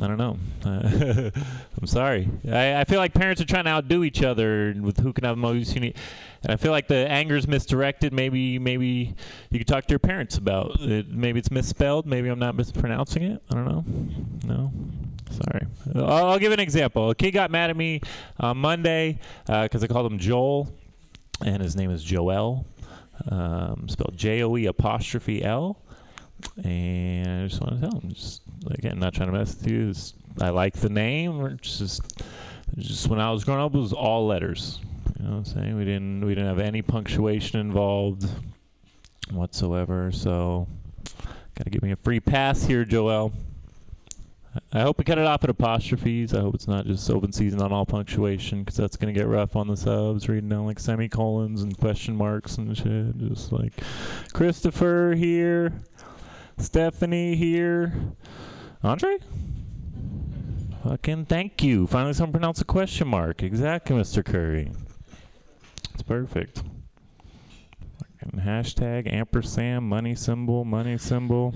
I 0.02 0.08
don't 0.08 0.18
know. 0.18 0.38
Uh, 0.66 1.32
I'm 1.80 1.88
sorry. 1.88 2.28
I, 2.52 2.82
I 2.82 2.84
feel 2.84 3.00
like 3.00 3.14
parents 3.14 3.42
are 3.42 3.46
trying 3.46 3.64
to 3.64 3.70
outdo 3.70 4.04
each 4.04 4.24
other 4.24 4.76
with 4.80 5.00
who 5.00 5.14
can 5.14 5.24
have 5.24 5.38
the 5.38 5.42
most 5.42 5.74
unique. 5.74 5.96
And 6.44 6.52
I 6.52 6.58
feel 6.58 6.72
like 6.72 6.90
the 6.90 7.10
anger's 7.10 7.48
misdirected. 7.48 8.12
Maybe 8.12 8.60
maybe 8.60 9.16
you 9.52 9.60
could 9.60 9.68
talk 9.68 9.86
to 9.86 9.92
your 9.92 10.00
parents 10.00 10.38
about 10.38 10.82
it. 10.82 11.10
Maybe 11.10 11.40
it's 11.40 11.50
misspelled. 11.50 12.06
Maybe 12.06 12.28
I'm 12.28 12.40
not 12.40 12.56
mispronouncing 12.56 13.24
it. 13.24 13.42
I 13.50 13.54
don't 13.54 13.66
know. 13.66 13.86
No. 14.46 14.74
Sorry. 15.32 15.66
I'll, 15.96 16.32
I'll 16.32 16.40
give 16.40 16.52
an 16.52 16.60
example. 16.60 17.10
A 17.12 17.16
kid 17.16 17.32
got 17.32 17.50
mad 17.50 17.70
at 17.70 17.78
me 17.78 18.02
on 18.38 18.58
Monday 18.58 19.20
because 19.46 19.82
I 19.82 19.88
called 19.88 20.12
him 20.12 20.20
Joel, 20.20 20.74
and 21.44 21.62
his 21.62 21.76
name 21.76 21.92
is 21.92 22.04
Joel, 22.04 22.66
um, 23.30 23.88
spelled 23.90 24.16
J 24.16 24.44
O 24.44 24.56
E 24.58 24.66
apostrophe 24.66 25.44
L. 25.44 25.82
And 26.64 27.44
I 27.44 27.48
just 27.48 27.62
want 27.62 27.80
to 27.80 27.90
tell 27.90 28.00
him, 28.00 28.12
just 28.12 28.42
again, 28.70 29.00
not 29.00 29.14
trying 29.14 29.32
to 29.32 29.38
mess 29.38 29.56
with 29.56 29.72
you. 29.72 29.88
Just, 29.94 30.16
I 30.42 30.50
like 30.50 30.74
the 30.74 30.90
name. 30.90 31.58
Just, 31.62 32.24
just 32.78 33.08
when 33.08 33.20
I 33.20 33.32
was 33.32 33.44
growing 33.44 33.62
up, 33.62 33.74
it 33.74 33.78
was 33.80 33.94
all 33.94 34.28
letters. 34.28 34.80
You 35.18 35.26
know 35.26 35.32
what 35.32 35.38
I'm 35.38 35.46
saying? 35.46 35.78
We 35.78 35.86
didn't 35.86 36.26
we 36.26 36.36
didn't 36.36 36.50
have 36.50 36.60
any 36.60 36.82
punctuation 36.82 37.60
involved 37.60 38.30
whatsoever. 39.32 40.12
So, 40.12 40.68
gotta 41.58 41.70
give 41.70 41.82
me 41.82 41.92
a 41.92 41.96
free 41.96 42.20
pass 42.20 42.64
here, 42.64 42.84
Joel. 42.86 43.32
I 44.72 44.82
hope 44.82 44.98
we 44.98 45.04
cut 45.04 45.18
it 45.18 45.26
off 45.26 45.44
at 45.44 45.50
apostrophes. 45.50 46.34
I 46.34 46.40
hope 46.40 46.56
it's 46.56 46.68
not 46.68 46.86
just 46.86 47.10
open 47.10 47.32
season 47.32 47.62
on 47.62 47.72
all 47.72 47.86
punctuation 47.86 48.64
because 48.64 48.78
that's 48.78 48.96
going 48.96 49.14
to 49.14 49.20
get 49.20 49.28
rough 49.28 49.56
on 49.56 49.68
the 49.68 49.76
subs, 49.76 50.30
reading 50.30 50.50
down 50.50 50.66
like 50.66 50.80
semicolons 50.80 51.62
and 51.62 51.78
question 51.78 52.16
marks 52.16 52.58
and 52.58 52.76
shit. 52.78 53.18
Just 53.18 53.52
like 53.52 53.74
Christopher 54.34 55.14
here, 55.18 55.74
Stephanie 56.58 57.36
here, 57.36 57.94
Andre? 58.84 59.18
Fucking 60.84 61.26
thank 61.26 61.64
you. 61.64 61.88
Finally, 61.88 62.14
someone 62.14 62.34
pronounced 62.34 62.62
a 62.62 62.66
question 62.66 63.08
mark. 63.08 63.44
Exactly, 63.44 63.96
Mr. 63.96 64.24
Curry. 64.24 64.72
It's 65.94 66.04
perfect. 66.04 66.64
Fucking 68.22 68.42
hashtag 68.42 69.12
ampersand 69.12 69.86
money 69.86 70.16
symbol 70.16 70.64
money 70.64 70.98
symbol. 70.98 71.54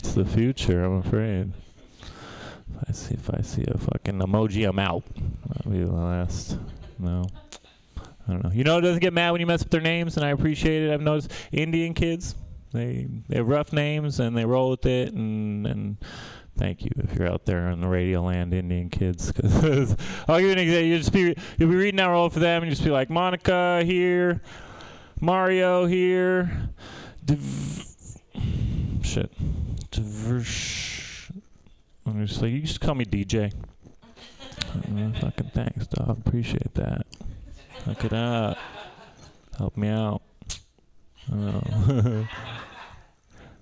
It's 0.00 0.14
the 0.14 0.24
future, 0.24 0.82
I'm 0.82 0.96
afraid. 0.96 1.52
If 2.00 2.88
I 2.88 2.92
see 2.92 3.14
if 3.14 3.30
I 3.34 3.42
see 3.42 3.64
a 3.68 3.76
fucking 3.76 4.18
emoji, 4.18 4.66
I'm 4.66 4.78
out. 4.78 5.02
That'll 5.46 5.72
be 5.72 5.80
the 5.80 5.92
last. 5.92 6.58
No. 6.98 7.26
I 7.98 8.32
don't 8.32 8.42
know. 8.42 8.50
You 8.50 8.64
know 8.64 8.78
it 8.78 8.80
doesn't 8.80 9.00
get 9.00 9.12
mad 9.12 9.32
when 9.32 9.42
you 9.42 9.46
mess 9.46 9.60
up 9.60 9.68
their 9.68 9.82
names, 9.82 10.16
and 10.16 10.24
I 10.24 10.30
appreciate 10.30 10.84
it. 10.84 10.90
I've 10.90 11.02
noticed 11.02 11.30
Indian 11.52 11.92
kids. 11.92 12.34
They 12.72 13.08
they 13.28 13.36
have 13.36 13.46
rough 13.46 13.74
names 13.74 14.20
and 14.20 14.34
they 14.34 14.46
roll 14.46 14.70
with 14.70 14.86
it, 14.86 15.12
and 15.12 15.66
and 15.66 15.98
thank 16.56 16.82
you 16.82 16.90
if 16.96 17.14
you're 17.14 17.30
out 17.30 17.44
there 17.44 17.68
in 17.68 17.82
the 17.82 17.88
radio 17.88 18.22
land, 18.22 18.54
Indian 18.54 18.88
kids. 18.88 19.30
I'll 20.26 20.38
give 20.38 20.46
you 20.46 20.52
an 20.52 20.58
example. 20.58 20.86
You 20.86 20.96
just 20.96 21.12
be 21.12 21.36
you'll 21.58 21.68
be 21.68 21.76
reading 21.76 21.96
that 21.96 22.06
roll 22.06 22.30
for 22.30 22.40
them, 22.40 22.62
and 22.62 22.70
you 22.70 22.74
just 22.74 22.84
be 22.84 22.90
like 22.90 23.10
Monica 23.10 23.82
here, 23.84 24.40
Mario 25.20 25.84
here. 25.84 26.70
div- 27.22 27.86
shit. 29.02 29.30
I'm 32.06 32.26
just 32.26 32.40
like, 32.40 32.52
you 32.52 32.62
just 32.62 32.80
call 32.80 32.94
me 32.94 33.04
DJ. 33.04 33.52
Uh, 34.62 35.20
fucking 35.20 35.50
thanks, 35.52 35.86
dog. 35.86 36.18
Appreciate 36.26 36.74
that. 36.74 37.06
Look 37.86 38.04
it 38.04 38.12
up. 38.12 38.58
Help 39.56 39.76
me 39.76 39.88
out. 39.88 40.22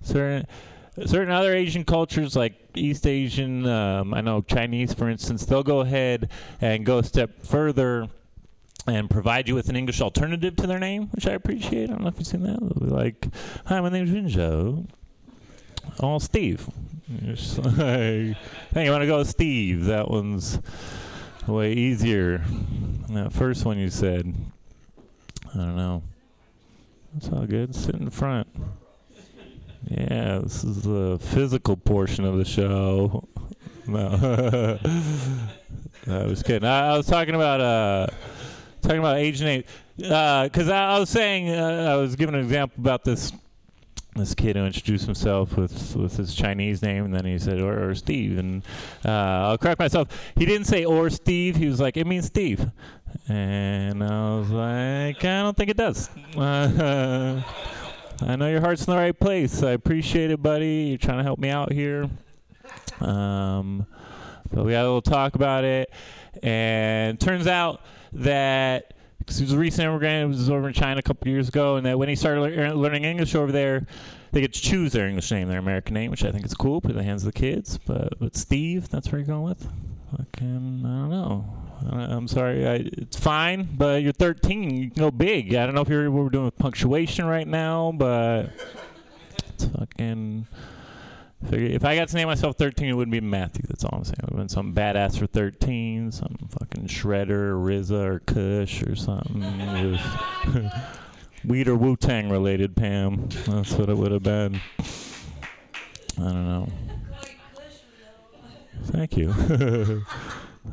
Certain 0.03 0.47
certain 1.07 1.31
other 1.31 1.55
Asian 1.55 1.85
cultures, 1.85 2.35
like 2.35 2.55
East 2.75 3.07
Asian, 3.07 3.67
um, 3.67 4.15
I 4.15 4.21
know 4.21 4.43
Chinese, 4.43 4.93
for 4.93 5.09
instance, 5.09 5.45
they'll 5.45 5.63
go 5.63 5.81
ahead 5.81 6.31
and 6.61 6.85
go 6.85 6.99
a 6.99 7.05
step 7.05 7.45
further 7.45 8.09
and 8.87 9.09
provide 9.11 9.49
you 9.49 9.55
with 9.55 9.69
an 9.69 9.77
English 9.77 10.01
alternative 10.01 10.57
to 10.57 10.67
their 10.67 10.79
name, 10.79 11.09
which 11.13 11.27
I 11.27 11.33
appreciate. 11.33 11.91
I 11.91 11.93
don't 11.93 12.03
know 12.03 12.09
if 12.09 12.19
you've 12.19 12.27
seen 12.27 12.43
that. 12.43 12.59
They'll 12.61 12.89
be 12.89 12.95
like, 12.95 13.29
"Hi, 13.67 13.81
my 13.81 13.91
name's 13.91 14.11
Rinjo." 14.11 14.87
Oh, 16.01 16.19
Steve. 16.19 16.69
Hey, 18.75 18.85
you 18.85 18.91
want 18.91 19.01
to 19.01 19.07
go 19.07 19.23
Steve? 19.23 19.87
That 19.87 20.11
one's 20.11 20.61
way 21.47 21.73
easier. 21.73 22.39
than 22.39 23.15
That 23.15 23.33
first 23.33 23.65
one 23.65 23.79
you 23.79 23.89
said. 23.89 24.35
I 25.55 25.57
don't 25.57 25.77
know. 25.77 26.03
It's 27.17 27.31
all 27.31 27.47
good. 27.47 27.75
Sit 27.75 27.95
in 27.95 28.11
front. 28.11 28.47
Yeah, 29.87 30.41
this 30.41 30.63
is 30.65 30.83
the 30.83 31.19
physical 31.19 31.77
portion 31.79 32.25
of 32.25 32.37
the 32.37 32.45
show. 32.45 33.27
No, 33.89 34.79
I 36.07 36.25
was 36.27 36.43
kidding. 36.43 36.69
I, 36.69 36.91
I 36.93 36.97
was 36.99 37.07
talking 37.07 37.35
about 37.35 37.63
uh, 37.63 38.07
talking 38.83 38.99
about 38.99 39.17
Asian 39.17 39.47
name 39.47 39.65
because 39.97 40.69
I, 40.69 40.91
I 40.91 40.99
was 40.99 41.09
saying 41.09 41.49
uh, 41.49 41.89
I 41.91 41.97
was 41.97 42.15
giving 42.15 42.35
an 42.35 42.43
example 42.43 42.83
about 42.83 43.03
this 43.03 43.33
this 44.19 44.35
kid 44.35 44.57
who 44.57 44.65
introduced 44.65 45.07
himself 45.07 45.57
with 45.57 45.97
with 45.97 46.17
his 46.17 46.35
Chinese 46.35 46.83
name, 46.83 47.05
and 47.05 47.15
then 47.15 47.25
he 47.25 47.39
said 47.39 47.61
or, 47.61 47.91
or 47.91 47.95
Steve, 47.95 48.39
and 48.39 48.63
uh, 49.05 49.11
I'll 49.49 49.59
correct 49.59 49.79
myself. 49.79 50.09
He 50.37 50.45
didn't 50.45 50.67
say 50.67 50.85
or 50.85 51.11
Steve. 51.11 51.57
He 51.57 51.67
was 51.67 51.81
like 51.81 51.97
it 51.97 52.07
means 52.07 52.27
Steve, 52.27 52.71
and 53.29 54.03
I 54.03 54.39
was 54.39 54.51
like 54.51 55.25
I 55.25 55.43
don't 55.43 55.57
think 55.57 55.71
it 55.71 55.77
does. 55.77 56.11
I 58.21 58.35
know 58.35 58.49
your 58.49 58.61
heart's 58.61 58.85
in 58.87 58.93
the 58.93 58.99
right 58.99 59.19
place. 59.19 59.63
I 59.63 59.71
appreciate 59.71 60.31
it, 60.33 60.43
buddy. 60.43 60.89
You're 60.89 60.99
trying 60.99 61.19
to 61.19 61.25
help 61.25 61.39
me 61.39 61.51
out 61.51 61.73
here. 61.73 62.11
Um, 63.01 63.87
but 64.51 64.65
we 64.65 64.73
had 64.73 64.83
a 64.83 64.85
little 64.85 65.03
talk 65.03 65.37
about 65.37 65.65
it, 65.65 65.93
and 66.43 67.21
turns 67.21 67.47
out 67.47 67.81
that 68.13 68.95
because 69.29 69.41
he 69.41 69.45
was 69.45 69.53
a 69.53 69.59
recent 69.59 69.87
immigrant, 69.87 70.33
he 70.33 70.39
was 70.39 70.49
over 70.49 70.69
in 70.69 70.73
China 70.73 71.01
a 71.01 71.03
couple 71.03 71.29
years 71.29 71.49
ago, 71.51 71.77
and 71.77 71.85
that 71.85 71.99
when 71.99 72.09
he 72.09 72.17
started 72.17 72.41
lear- 72.41 72.73
learning 72.73 73.05
English 73.05 73.35
over 73.35 73.53
there, 73.53 73.87
they 74.33 74.41
get 74.41 74.55
to 74.55 74.61
choose 74.61 74.93
their 74.93 75.07
English 75.07 75.31
name, 75.31 75.49
their 75.49 75.59
American 75.59 75.93
name, 75.93 76.11
which 76.11 76.25
I 76.25 76.33
think 76.33 76.47
is 76.47 76.55
cool. 76.55 76.81
Put 76.81 76.93
in 76.93 76.97
the 76.97 77.03
hands 77.03 77.27
of 77.27 77.35
the 77.35 77.39
kids. 77.39 77.77
But 77.77 78.19
but 78.19 78.35
Steve, 78.37 78.89
that's 78.89 79.13
where 79.13 79.19
you're 79.19 79.27
going 79.27 79.43
with. 79.43 79.69
Fucking, 80.17 80.83
I 80.87 80.89
don't 80.89 81.11
know. 81.11 81.45
I'm 81.91 82.27
sorry. 82.27 82.67
I, 82.67 82.75
it's 82.91 83.19
fine, 83.19 83.69
but 83.77 84.03
you're 84.03 84.15
13. 84.15 84.71
You 84.75 84.91
can 84.91 84.99
go 84.99 85.11
big. 85.11 85.55
I 85.55 85.67
don't 85.67 85.75
know 85.75 85.83
if 85.83 85.91
you're 85.91 86.11
what 86.11 86.25
we're 86.25 86.31
doing 86.31 86.47
with 86.47 86.57
punctuation 86.57 87.27
right 87.27 87.47
now, 87.47 87.93
but 87.95 88.51
it's 89.51 89.67
fucking. 89.67 90.47
If 91.41 91.85
I 91.85 91.95
got 91.95 92.09
to 92.09 92.17
name 92.17 92.27
myself 92.27 92.57
13, 92.57 92.89
it 92.89 92.93
wouldn't 92.95 93.13
be 93.13 93.21
Matthew. 93.21 93.63
That's 93.69 93.85
all 93.85 93.99
I'm 93.99 94.05
saying. 94.05 94.17
It 94.23 94.25
would 94.25 94.39
have 94.39 94.39
been 94.39 94.49
some 94.49 94.75
badass 94.75 95.19
for 95.19 95.27
13, 95.27 96.11
some 96.11 96.37
fucking 96.51 96.89
Shredder 96.89 97.31
or 97.31 97.55
RZA 97.55 98.05
or 98.07 98.19
Kush 98.21 98.83
or 98.83 98.97
something. 98.97 99.99
Weed 101.45 101.69
or 101.69 101.77
Wu 101.77 101.97
Tang 101.97 102.29
related, 102.29 102.75
Pam. 102.75 103.29
That's 103.47 103.73
what 103.75 103.89
it 103.89 103.97
would 103.97 104.11
have 104.11 104.25
been. 104.25 104.61
I 106.19 106.23
don't 106.23 106.49
know. 106.49 106.69
Thank 108.87 109.17
you. 109.17 109.33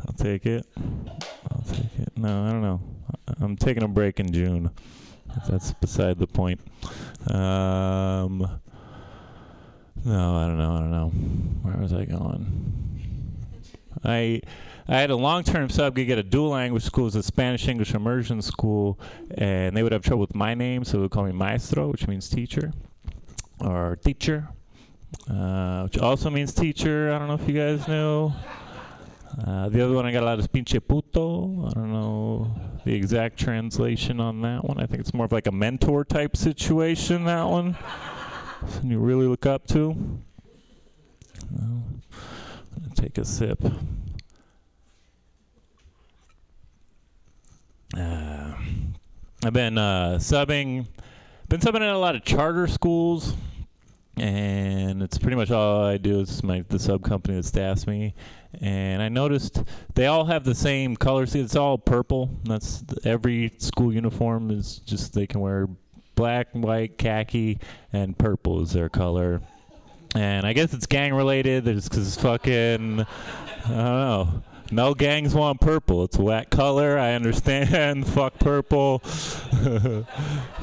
I'll 0.08 0.14
take 0.18 0.46
it. 0.46 0.66
I'll 1.52 1.64
take 1.68 2.00
it. 2.00 2.12
No, 2.18 2.46
I 2.46 2.52
don't 2.52 2.62
know. 2.62 2.82
I'm 3.40 3.56
taking 3.56 3.84
a 3.84 3.88
break 3.88 4.20
in 4.20 4.32
June. 4.32 4.72
That's 5.48 5.74
beside 5.74 6.18
the 6.18 6.28
point. 6.28 6.60
Um, 7.30 8.60
no, 10.06 10.36
I 10.38 10.48
don't 10.48 10.58
know. 10.58 10.76
I 10.76 10.80
don't 10.80 10.92
know. 10.92 11.10
Where 11.64 11.78
was 11.78 11.94
I 11.94 12.06
going? 12.06 12.76
I 14.04 14.42
I 14.88 15.00
had 15.00 15.10
a 15.10 15.16
long-term 15.16 15.70
sub 15.70 15.96
gig 15.96 16.12
at 16.12 16.20
a 16.20 16.24
dual 16.24 16.50
language 16.50 16.84
school, 16.84 17.08
it 17.08 17.16
a 17.16 17.24
Spanish 17.24 17.68
English 17.68 17.96
immersion 17.96 18.40
school, 18.44 19.00
and 19.36 19.76
they 19.76 19.82
would 19.82 19.92
have 19.92 20.04
trouble 20.04 20.22
with 20.22 20.36
my 20.36 20.54
name, 20.54 20.84
so 20.84 20.98
they 20.98 21.02
would 21.02 21.12
call 21.12 21.24
me 21.24 21.32
maestro, 21.32 21.88
which 21.88 22.08
means 22.08 22.30
teacher, 22.30 22.72
or 23.60 23.96
teacher, 23.96 24.48
uh, 25.28 25.82
which 25.84 25.98
also 25.98 26.30
means 26.30 26.54
teacher. 26.54 27.12
I 27.12 27.18
don't 27.18 27.28
know 27.28 27.34
if 27.34 27.48
you 27.48 27.56
guys 27.56 27.88
know. 27.88 28.34
Uh, 29.44 29.70
the 29.70 29.82
other 29.82 29.96
one 29.96 30.06
I 30.06 30.12
got 30.12 30.22
a 30.22 30.26
lot 30.26 30.40
is 30.40 30.48
pinche 30.48 30.80
puto. 30.88 31.68
I 31.68 31.72
don't 31.72 31.92
know 31.92 32.56
the 32.86 32.94
exact 32.94 33.38
translation 33.40 34.20
on 34.20 34.42
that 34.42 34.64
one. 34.64 34.80
I 34.80 34.86
think 34.86 35.00
it's 35.02 35.16
more 35.16 35.26
of 35.26 35.32
like 35.32 35.48
a 35.48 35.52
mentor 35.52 36.06
type 36.06 36.38
situation. 36.38 37.26
That 37.26 37.44
one. 37.46 37.76
Something 38.70 38.92
you 38.92 39.00
really 39.00 39.28
look 39.28 39.46
up 39.46 39.68
to. 39.68 39.96
Well, 41.52 41.84
take 42.96 43.18
a 43.18 43.26
sip. 43.26 43.64
Uh, 47.96 48.54
I've 49.44 49.54
been 49.54 49.78
uh, 49.78 50.18
subbing, 50.20 50.88
been 51.48 51.60
subbing 51.60 51.82
at 51.82 51.94
a 51.94 51.98
lot 51.98 52.16
of 52.16 52.24
charter 52.24 52.68
schools, 52.68 53.36
and 54.18 55.04
it's 55.04 55.18
pretty 55.18 55.38
much 55.38 55.52
all 55.52 55.86
I 55.86 55.98
do. 55.98 56.22
Is 56.22 56.44
my 56.44 56.66
the 56.68 56.80
sub 56.80 57.04
company 57.04 57.38
that 57.38 57.46
staffs 57.46 57.86
me, 57.86 58.16
and 58.60 59.02
I 59.02 59.10
noticed 59.10 59.64
they 59.94 60.08
all 60.08 60.26
have 60.26 60.44
the 60.44 60.56
same 60.56 60.96
color 60.96 61.26
scheme. 61.26 61.46
It's 61.46 61.56
all 61.56 61.78
purple. 61.78 62.32
That's 62.44 62.84
every 63.04 63.54
school 63.60 63.94
uniform 63.94 64.50
is 64.52 64.80
just 64.80 65.14
they 65.14 65.28
can 65.28 65.42
wear 65.42 65.70
black, 66.16 66.48
white, 66.54 66.98
khaki, 66.98 67.60
and 67.94 68.18
purple 68.18 68.62
is 68.62 68.74
their 68.74 68.90
color. 68.90 69.42
And 70.16 70.46
I 70.48 70.54
guess 70.54 70.74
it's 70.74 70.86
gang 70.86 71.14
related. 71.14 71.68
It's 71.68 71.90
because 71.90 72.16
fucking 72.16 73.02
I 73.02 73.68
don't 73.68 73.70
know. 73.70 74.44
No 74.72 74.96
gangs 74.96 75.36
want 75.36 75.62
purple. 75.62 76.04
It's 76.06 76.18
a 76.18 76.22
whack 76.22 76.50
color. 76.50 76.98
I 76.98 77.14
understand. 77.14 78.08
Fuck 78.14 78.40
purple. 78.40 79.00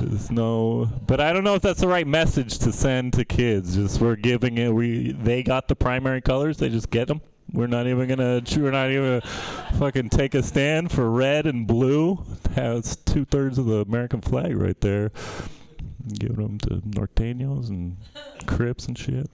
There's 0.00 0.30
no, 0.30 0.90
but 1.06 1.20
I 1.20 1.32
don't 1.32 1.44
know 1.44 1.54
if 1.54 1.62
that's 1.62 1.80
the 1.80 1.88
right 1.88 2.06
message 2.06 2.58
to 2.60 2.72
send 2.72 3.12
to 3.14 3.24
kids. 3.24 3.76
Just 3.76 4.00
we're 4.00 4.16
giving 4.16 4.58
it. 4.58 4.74
We 4.74 5.12
they 5.12 5.42
got 5.42 5.68
the 5.68 5.76
primary 5.76 6.20
colors. 6.20 6.56
They 6.56 6.68
just 6.68 6.90
get 6.90 7.06
them. 7.08 7.20
We're 7.52 7.66
not 7.66 7.86
even 7.86 8.08
gonna. 8.08 8.42
We're 8.56 8.70
not 8.70 8.90
even 8.90 9.20
gonna 9.20 9.32
fucking 9.78 10.08
take 10.08 10.34
a 10.34 10.42
stand 10.42 10.90
for 10.90 11.10
red 11.10 11.46
and 11.46 11.66
blue. 11.66 12.24
That's 12.54 12.96
two 12.96 13.24
thirds 13.24 13.58
of 13.58 13.66
the 13.66 13.80
American 13.80 14.20
flag 14.20 14.56
right 14.56 14.80
there. 14.80 15.12
Giving 16.18 16.36
them 16.36 16.58
to 16.58 16.76
Norteños 16.76 17.68
and 17.68 17.96
Crips 18.46 18.86
and 18.86 18.98
shit. 18.98 19.30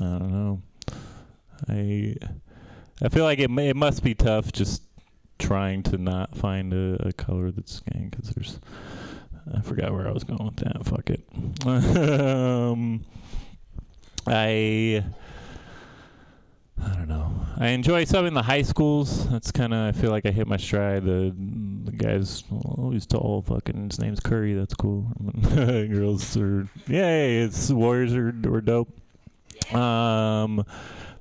I 0.00 0.04
don't 0.04 0.32
know. 0.32 0.62
I 1.68 2.16
I 3.02 3.08
feel 3.08 3.24
like 3.24 3.38
it 3.40 3.50
may, 3.50 3.68
it 3.68 3.76
must 3.76 4.02
be 4.02 4.14
tough 4.14 4.52
just 4.52 4.82
trying 5.38 5.82
to 5.82 5.98
not 5.98 6.34
find 6.34 6.72
a, 6.72 7.08
a 7.08 7.12
color 7.12 7.50
that's 7.50 7.80
gang 7.80 8.08
because 8.10 8.30
there's 8.30 8.58
I 9.54 9.60
forgot 9.60 9.92
where 9.92 10.08
I 10.08 10.12
was 10.12 10.24
going 10.24 10.44
with 10.44 10.56
that. 10.56 10.84
Fuck 10.84 11.10
it. 11.10 11.20
um, 12.20 13.04
I 14.26 15.04
I 16.82 16.88
don't 16.94 17.08
know. 17.08 17.32
I 17.58 17.68
enjoy 17.68 18.04
some 18.04 18.26
in 18.26 18.34
the 18.34 18.42
high 18.42 18.62
schools. 18.62 19.28
That's 19.30 19.50
kind 19.50 19.72
of 19.72 19.94
I 19.94 19.98
feel 19.98 20.10
like 20.10 20.26
I 20.26 20.30
hit 20.30 20.46
my 20.46 20.58
stride. 20.58 21.04
The 21.04 21.34
the 21.84 21.92
guys, 21.92 22.44
oh, 22.52 22.96
tall. 23.08 23.42
Fucking 23.42 23.90
his 23.90 23.98
name's 23.98 24.20
Curry. 24.20 24.54
That's 24.54 24.74
cool. 24.74 25.06
Girls 25.54 26.36
are 26.36 26.68
yay. 26.86 27.38
It's 27.38 27.70
Warriors 27.70 28.14
are, 28.14 28.28
are 28.28 28.60
dope. 28.60 28.90
Um, 29.74 30.64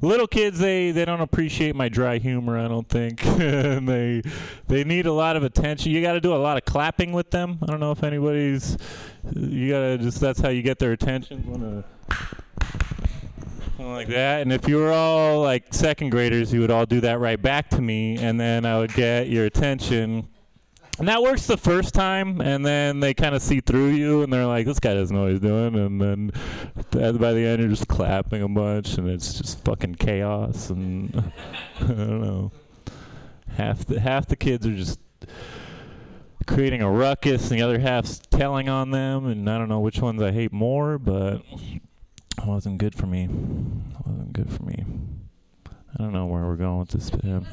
little 0.02 0.28
kids 0.28 0.60
they 0.60 0.92
they 0.92 1.06
don't 1.06 1.22
appreciate 1.22 1.76
my 1.76 1.88
dry 1.88 2.18
humor. 2.18 2.58
I 2.58 2.68
don't 2.68 2.88
think. 2.88 3.26
and 3.26 3.88
they 3.88 4.22
they 4.68 4.84
need 4.84 5.06
a 5.06 5.14
lot 5.14 5.38
of 5.38 5.44
attention. 5.44 5.92
You 5.92 6.02
got 6.02 6.14
to 6.14 6.22
do 6.22 6.34
a 6.34 6.38
lot 6.38 6.58
of 6.58 6.66
clapping 6.66 7.14
with 7.14 7.32
them. 7.32 7.60
I 7.62 7.68
don't 7.68 7.80
know 7.80 7.92
if 7.92 8.04
anybody's. 8.04 8.78
You 9.34 9.72
gotta 9.72 9.98
just 9.98 10.20
that's 10.20 10.40
how 10.40 10.50
you 10.50 10.62
get 10.62 10.80
their 10.80 10.92
attention. 10.92 11.46
Wanna 11.48 11.86
something 13.76 13.94
like 13.94 14.08
that. 14.08 14.42
And 14.42 14.54
if 14.54 14.68
you 14.68 14.78
were 14.78 14.92
all 14.92 15.42
like 15.42 15.74
second 15.74 16.10
graders, 16.10 16.54
you 16.54 16.62
would 16.62 16.72
all 16.72 16.86
do 16.86 17.02
that 17.02 17.20
right 17.20 17.42
back 17.42 17.70
to 17.72 17.82
me, 17.82 18.18
and 18.18 18.40
then 18.40 18.66
I 18.66 18.80
would 18.80 18.94
get 18.94 19.28
your 19.28 19.46
attention. 19.46 20.30
And 20.98 21.10
that 21.10 21.22
works 21.22 21.46
the 21.46 21.58
first 21.58 21.94
time, 21.94 22.40
and 22.40 22.66
then 22.66 23.02
they 23.02 23.14
kind 23.14 23.36
of 23.36 23.42
see 23.42 23.60
through 23.60 23.90
you, 23.90 24.24
and 24.24 24.32
they're 24.32 24.46
like, 24.46 24.66
"This 24.66 24.80
guy 24.80 24.94
doesn't 24.94 25.14
know 25.14 25.24
what 25.24 25.32
he's 25.32 25.42
doing." 25.42 25.76
And 25.76 26.02
then 26.02 26.32
by 26.92 27.34
the 27.34 27.46
end, 27.46 27.60
you're 27.60 27.70
just 27.70 27.90
clapping 27.90 28.42
a 28.42 28.48
bunch, 28.48 28.98
and 28.98 29.10
it's 29.10 29.34
just 29.34 29.64
fucking 29.66 29.96
chaos. 29.96 30.70
And 30.70 31.34
I 31.82 31.88
don't 31.88 32.22
know. 32.22 32.52
Half 33.58 33.86
the 33.86 34.00
half 34.00 34.28
the 34.28 34.38
kids 34.38 34.66
are 34.66 34.76
just 34.76 35.00
creating 36.48 36.82
a 36.82 36.90
ruckus, 36.90 37.52
and 37.52 37.60
the 37.60 37.64
other 37.64 37.80
half's 37.80 38.20
telling 38.30 38.70
on 38.70 38.92
them, 38.92 39.26
and 39.26 39.50
I 39.50 39.58
don't 39.58 39.68
know 39.68 39.82
which 39.82 40.00
ones 40.00 40.22
I 40.22 40.32
hate 40.32 40.54
more, 40.54 40.98
but 40.98 41.42
it 42.38 42.46
wasn't 42.46 42.78
good 42.78 42.96
for 42.96 43.08
me. 43.08 43.24
It 43.24 44.06
wasn't 44.06 44.34
good 44.34 44.52
for 44.52 44.64
me. 44.64 44.86
I 45.68 46.04
don't 46.04 46.14
know 46.14 46.26
where 46.26 46.44
we're 46.44 46.58
going 46.58 46.80
with 46.80 46.90
this, 46.90 47.10
Pam. 47.10 47.46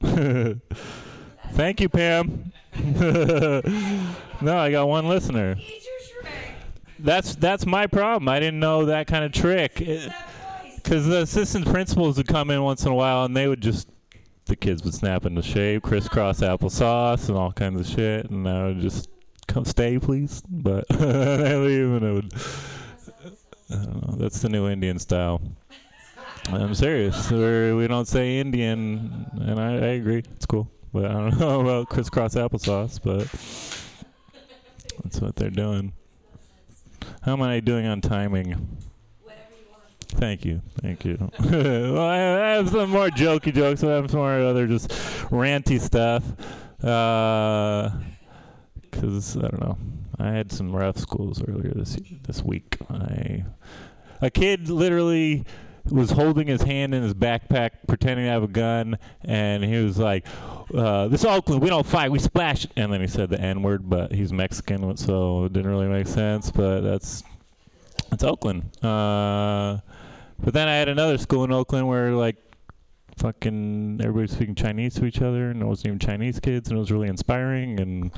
Thank 1.52 1.80
you, 1.80 1.88
Pam. 1.88 2.52
no, 4.40 4.56
I 4.56 4.70
got 4.70 4.88
one 4.88 5.08
listener. 5.08 5.56
That's 6.98 7.34
that's 7.34 7.66
my 7.66 7.86
problem. 7.86 8.28
I 8.28 8.38
didn't 8.38 8.60
know 8.60 8.86
that 8.86 9.06
kind 9.06 9.24
of 9.24 9.32
trick. 9.32 9.74
Because 10.76 11.06
the 11.06 11.22
assistant 11.22 11.66
principals 11.66 12.16
would 12.16 12.28
come 12.28 12.50
in 12.50 12.62
once 12.62 12.84
in 12.84 12.92
a 12.92 12.94
while, 12.94 13.24
and 13.24 13.36
they 13.36 13.48
would 13.48 13.60
just 13.60 13.88
the 14.46 14.56
kids 14.56 14.82
would 14.84 14.94
snap 14.94 15.24
into 15.24 15.42
shape, 15.42 15.82
crisscross 15.82 16.40
applesauce, 16.40 17.28
and 17.28 17.36
all 17.36 17.52
kinds 17.52 17.80
of 17.80 17.86
shit, 17.86 18.30
and 18.30 18.48
I 18.48 18.66
would 18.66 18.80
just 18.80 19.08
come 19.46 19.64
stay, 19.64 19.98
please. 19.98 20.42
But 20.48 20.86
they 20.90 21.56
leave, 21.56 21.90
and 21.92 22.02
it 22.04 22.12
would. 22.12 22.32
That's 24.16 24.40
the 24.40 24.48
new 24.48 24.68
Indian 24.68 24.98
style. 24.98 25.40
I'm 26.48 26.74
serious. 26.74 27.30
We're, 27.30 27.76
we 27.76 27.86
don't 27.86 28.08
say 28.08 28.38
Indian, 28.38 29.26
and 29.40 29.60
I, 29.60 29.72
I 29.74 29.90
agree. 29.94 30.24
It's 30.36 30.46
cool. 30.46 30.68
But 30.92 31.06
I 31.06 31.12
don't 31.12 31.38
know 31.40 31.60
about 31.60 31.88
crisscross 31.88 32.34
applesauce, 32.34 33.00
but 33.02 33.28
that's 35.02 35.20
what 35.20 35.36
they're 35.36 35.50
doing. 35.50 35.92
How 37.22 37.32
am 37.32 37.42
I 37.42 37.60
doing 37.60 37.86
on 37.86 38.00
timing? 38.00 38.78
Thank 40.08 40.44
you, 40.44 40.60
thank 40.82 41.04
you. 41.04 41.30
well, 41.40 41.98
I 42.06 42.16
have 42.16 42.68
some 42.68 42.90
more 42.90 43.08
jokey 43.08 43.54
jokes. 43.54 43.82
I 43.82 43.92
have 43.92 44.10
some 44.10 44.20
more 44.20 44.38
other 44.40 44.66
just 44.66 44.90
ranty 45.30 45.80
stuff. 45.80 46.22
Uh, 46.84 47.90
because 48.82 49.36
I 49.36 49.40
don't 49.40 49.60
know, 49.60 49.78
I 50.22 50.30
had 50.30 50.52
some 50.52 50.74
rough 50.74 50.98
schools 50.98 51.42
earlier 51.46 51.72
this 51.74 51.98
this 52.22 52.42
week. 52.42 52.76
I 52.88 53.44
a 54.20 54.30
kid 54.30 54.68
literally 54.68 55.44
was 55.90 56.12
holding 56.12 56.46
his 56.46 56.62
hand 56.62 56.94
in 56.94 57.02
his 57.02 57.12
backpack, 57.12 57.70
pretending 57.88 58.26
to 58.26 58.30
have 58.30 58.44
a 58.44 58.48
gun, 58.48 58.98
and 59.24 59.64
he 59.64 59.82
was 59.82 59.98
like, 59.98 60.26
uh, 60.72 61.08
"This 61.08 61.20
is 61.20 61.26
Oakland. 61.26 61.60
We 61.60 61.68
don't 61.68 61.86
fight. 61.86 62.12
We 62.12 62.20
splash." 62.20 62.66
And 62.76 62.92
then 62.92 63.00
he 63.00 63.08
said 63.08 63.30
the 63.30 63.40
N 63.40 63.62
word, 63.62 63.90
but 63.90 64.12
he's 64.12 64.32
Mexican, 64.32 64.96
so 64.96 65.46
it 65.46 65.52
didn't 65.52 65.70
really 65.70 65.88
make 65.88 66.06
sense. 66.06 66.50
But 66.50 66.82
that's 66.82 67.24
that's 68.10 68.22
Oakland. 68.22 68.62
Uh, 68.84 69.78
but 70.38 70.54
then 70.54 70.68
I 70.68 70.74
had 70.74 70.88
another 70.88 71.18
school 71.18 71.44
in 71.44 71.52
Oakland 71.52 71.88
where 71.88 72.12
like 72.12 72.36
fucking 73.16 74.00
everybody 74.02 74.32
speaking 74.32 74.54
Chinese 74.54 74.94
to 74.94 75.04
each 75.04 75.22
other, 75.22 75.50
and 75.50 75.62
it 75.62 75.64
wasn't 75.64 75.88
even 75.88 75.98
Chinese 75.98 76.40
kids, 76.40 76.68
and 76.68 76.76
it 76.76 76.80
was 76.80 76.90
really 76.90 77.08
inspiring. 77.08 77.80
And 77.80 78.10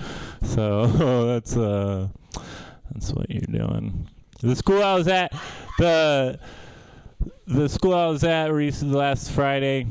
so 0.42 0.86
that's 1.26 1.56
uh, 1.56 2.08
that's 2.92 3.12
what 3.12 3.30
you're 3.30 3.40
doing. 3.42 4.08
The 4.40 4.56
school 4.56 4.82
I 4.82 4.94
was 4.94 5.08
at, 5.08 5.32
the 5.78 6.38
the 7.46 7.68
school 7.68 7.94
I 7.94 8.06
was 8.06 8.24
at 8.24 8.52
recently 8.52 8.96
last 8.96 9.30
Friday, 9.30 9.86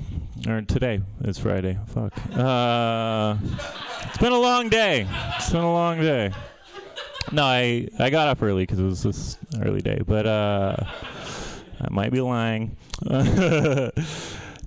or 0.48 0.62
today 0.62 1.02
is 1.24 1.38
Friday. 1.38 1.78
Fuck. 1.88 2.14
Uh, 2.36 3.38
it's 4.08 4.18
been 4.18 4.34
a 4.34 4.40
long 4.40 4.70
day. 4.70 5.08
It's 5.38 5.50
been 5.50 5.62
a 5.62 5.74
long 5.74 6.00
day. 6.00 6.32
No, 7.32 7.44
I 7.44 7.88
I 8.00 8.10
got 8.10 8.28
up 8.28 8.42
early 8.42 8.64
because 8.64 8.80
it 8.80 8.84
was 8.84 9.04
this 9.04 9.38
early 9.62 9.82
day, 9.82 10.02
but 10.06 10.26
uh, 10.26 10.76
I 11.82 11.88
might 11.90 12.12
be 12.12 12.22
lying. 12.22 12.78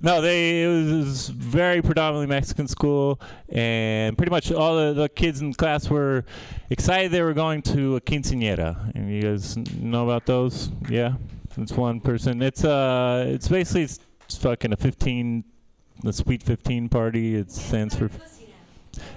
no, 0.02 0.20
they 0.20 0.62
it 0.62 0.68
was, 0.68 0.92
it 0.92 0.96
was 0.96 1.28
very 1.28 1.82
predominantly 1.82 2.26
Mexican 2.26 2.68
school, 2.68 3.20
and 3.48 4.16
pretty 4.16 4.30
much 4.30 4.52
all 4.52 4.76
the, 4.76 4.92
the 4.92 5.08
kids 5.08 5.40
in 5.40 5.54
class 5.54 5.88
were 5.88 6.24
excited 6.70 7.10
they 7.12 7.22
were 7.22 7.34
going 7.34 7.62
to 7.62 7.96
a 7.96 8.00
quinceañera. 8.00 8.94
And 8.94 9.12
you 9.12 9.22
guys 9.22 9.56
know 9.56 10.04
about 10.04 10.26
those? 10.26 10.70
Yeah, 10.88 11.14
it's 11.56 11.72
one 11.72 12.00
person. 12.00 12.42
It's 12.42 12.64
uh, 12.64 13.24
it's 13.28 13.48
basically 13.48 13.82
it's, 13.82 14.00
it's 14.24 14.36
fucking 14.36 14.72
a 14.72 14.76
fifteen, 14.76 15.44
the 16.02 16.12
sweet 16.12 16.42
fifteen 16.42 16.88
party. 16.88 17.36
It 17.36 17.50
stands 17.50 17.96
for. 17.96 18.10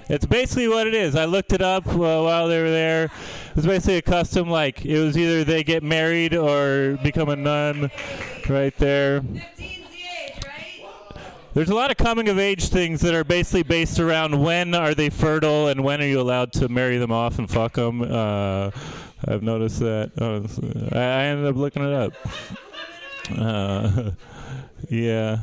It's 0.09 0.25
basically 0.25 0.67
what 0.67 0.87
it 0.87 0.93
is. 0.93 1.15
I 1.15 1.25
looked 1.25 1.53
it 1.53 1.61
up 1.61 1.87
uh, 1.87 1.95
while 1.95 2.47
they 2.47 2.61
were 2.61 2.69
there. 2.69 3.05
It 3.05 3.55
was 3.55 3.65
basically 3.65 3.97
a 3.97 4.01
custom, 4.01 4.49
like 4.49 4.83
it 4.83 4.99
was 4.99 5.17
either 5.17 5.43
they 5.43 5.63
get 5.63 5.83
married 5.83 6.35
or 6.35 6.97
become 7.01 7.29
a 7.29 7.35
nun, 7.35 7.91
right 8.49 8.75
there. 8.77 9.21
There's 11.59 11.69
a 11.69 11.75
lot 11.75 11.91
of 11.91 11.97
coming 11.97 12.29
of 12.29 12.39
age 12.39 12.69
things 12.69 13.01
that 13.01 13.13
are 13.13 13.25
basically 13.25 13.63
based 13.63 13.99
around 13.99 14.41
when 14.41 14.73
are 14.73 14.95
they 14.95 15.09
fertile 15.09 15.67
and 15.67 15.83
when 15.83 16.01
are 16.01 16.05
you 16.05 16.21
allowed 16.21 16.53
to 16.53 16.69
marry 16.69 16.97
them 16.97 17.11
off 17.11 17.37
and 17.37 17.49
fuck 17.49 17.73
them. 17.73 18.01
Uh, 18.01 18.71
I've 19.27 19.43
noticed 19.43 19.79
that. 19.79 20.09
I, 20.93 20.97
I 20.97 21.23
ended 21.25 21.47
up 21.47 21.57
looking 21.57 21.83
it 21.83 21.91
up. 21.91 22.13
Uh, 23.37 24.11
yeah. 24.89 25.39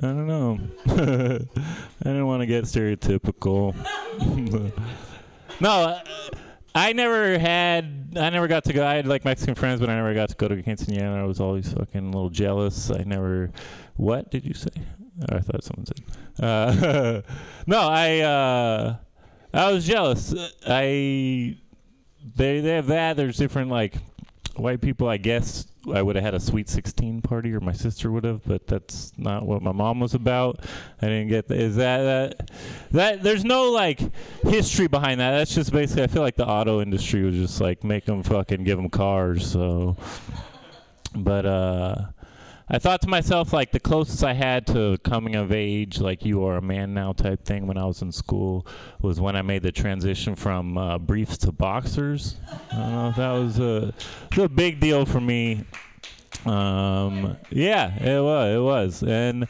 I 0.00 0.06
don't 0.06 0.28
know. 0.28 0.60
I 0.86 2.04
didn't 2.04 2.26
want 2.28 2.42
to 2.42 2.46
get 2.46 2.62
stereotypical. 2.62 3.74
no, 5.60 5.70
uh, 5.70 6.02
I 6.72 6.92
never 6.92 7.36
had. 7.36 8.12
I 8.16 8.30
never 8.30 8.46
got 8.46 8.62
to 8.66 8.72
go. 8.72 8.86
I 8.86 8.94
had 8.94 9.08
like 9.08 9.24
Mexican 9.24 9.56
friends, 9.56 9.80
but 9.80 9.90
I 9.90 9.96
never 9.96 10.14
got 10.14 10.28
to 10.28 10.36
go 10.36 10.46
to 10.46 10.62
quinceañera. 10.62 11.18
I 11.18 11.24
was 11.24 11.40
always 11.40 11.72
fucking 11.72 12.00
a 12.00 12.10
little 12.12 12.30
jealous. 12.30 12.92
I 12.92 13.02
never. 13.02 13.50
What 13.96 14.30
did 14.30 14.44
you 14.44 14.54
say? 14.54 14.70
Oh, 15.22 15.36
I 15.36 15.40
thought 15.40 15.64
someone 15.64 15.86
said. 15.86 16.02
Uh, 16.44 17.22
no, 17.66 17.80
I. 17.80 18.20
Uh, 18.20 18.96
I 19.52 19.72
was 19.72 19.86
jealous. 19.86 20.34
I. 20.66 21.56
They 22.34 22.60
they 22.60 22.74
have 22.74 22.88
that. 22.88 23.16
There's 23.16 23.36
different 23.36 23.70
like 23.70 23.94
white 24.56 24.80
people. 24.80 25.08
I 25.08 25.16
guess 25.16 25.66
I 25.92 26.02
would 26.02 26.16
have 26.16 26.24
had 26.24 26.34
a 26.34 26.40
sweet 26.40 26.68
16 26.68 27.22
party, 27.22 27.54
or 27.54 27.60
my 27.60 27.72
sister 27.72 28.10
would 28.10 28.24
have, 28.24 28.44
but 28.44 28.66
that's 28.66 29.12
not 29.16 29.46
what 29.46 29.62
my 29.62 29.72
mom 29.72 30.00
was 30.00 30.14
about. 30.14 30.60
I 31.00 31.06
didn't 31.06 31.28
get. 31.28 31.50
Is 31.50 31.76
that 31.76 32.02
that 32.02 32.50
that? 32.90 33.22
There's 33.22 33.44
no 33.44 33.70
like 33.70 34.00
history 34.42 34.88
behind 34.88 35.20
that. 35.20 35.30
That's 35.38 35.54
just 35.54 35.72
basically. 35.72 36.02
I 36.02 36.08
feel 36.08 36.22
like 36.22 36.36
the 36.36 36.46
auto 36.46 36.82
industry 36.82 37.22
was 37.22 37.36
just 37.36 37.60
like 37.60 37.84
make 37.84 38.04
them 38.04 38.22
fucking 38.22 38.64
give 38.64 38.76
them 38.76 38.90
cars. 38.90 39.50
So, 39.50 39.96
but 41.14 41.46
uh. 41.46 42.06
I 42.68 42.80
thought 42.80 43.00
to 43.02 43.08
myself, 43.08 43.52
like 43.52 43.70
the 43.70 43.78
closest 43.78 44.24
I 44.24 44.32
had 44.32 44.66
to 44.68 44.98
coming 45.04 45.36
of 45.36 45.52
age, 45.52 46.00
like 46.00 46.24
you 46.24 46.44
are 46.44 46.56
a 46.56 46.62
man 46.62 46.94
now 46.94 47.12
type 47.12 47.44
thing 47.44 47.68
when 47.68 47.78
I 47.78 47.84
was 47.84 48.02
in 48.02 48.10
school, 48.10 48.66
was 49.00 49.20
when 49.20 49.36
I 49.36 49.42
made 49.42 49.62
the 49.62 49.70
transition 49.70 50.34
from 50.34 50.76
uh, 50.76 50.98
briefs 50.98 51.38
to 51.38 51.52
boxers. 51.52 52.38
I 52.72 52.76
don't 52.76 52.92
know 52.92 53.08
if 53.10 53.16
that 53.16 53.32
was 53.32 53.60
a, 53.60 53.94
was 54.34 54.44
a 54.44 54.48
big 54.48 54.80
deal 54.80 55.06
for 55.06 55.20
me. 55.20 55.64
Um, 56.44 57.36
yeah, 57.50 58.02
it 58.02 58.20
was. 58.20 58.56
It 58.56 58.60
was, 58.60 59.02
and 59.04 59.46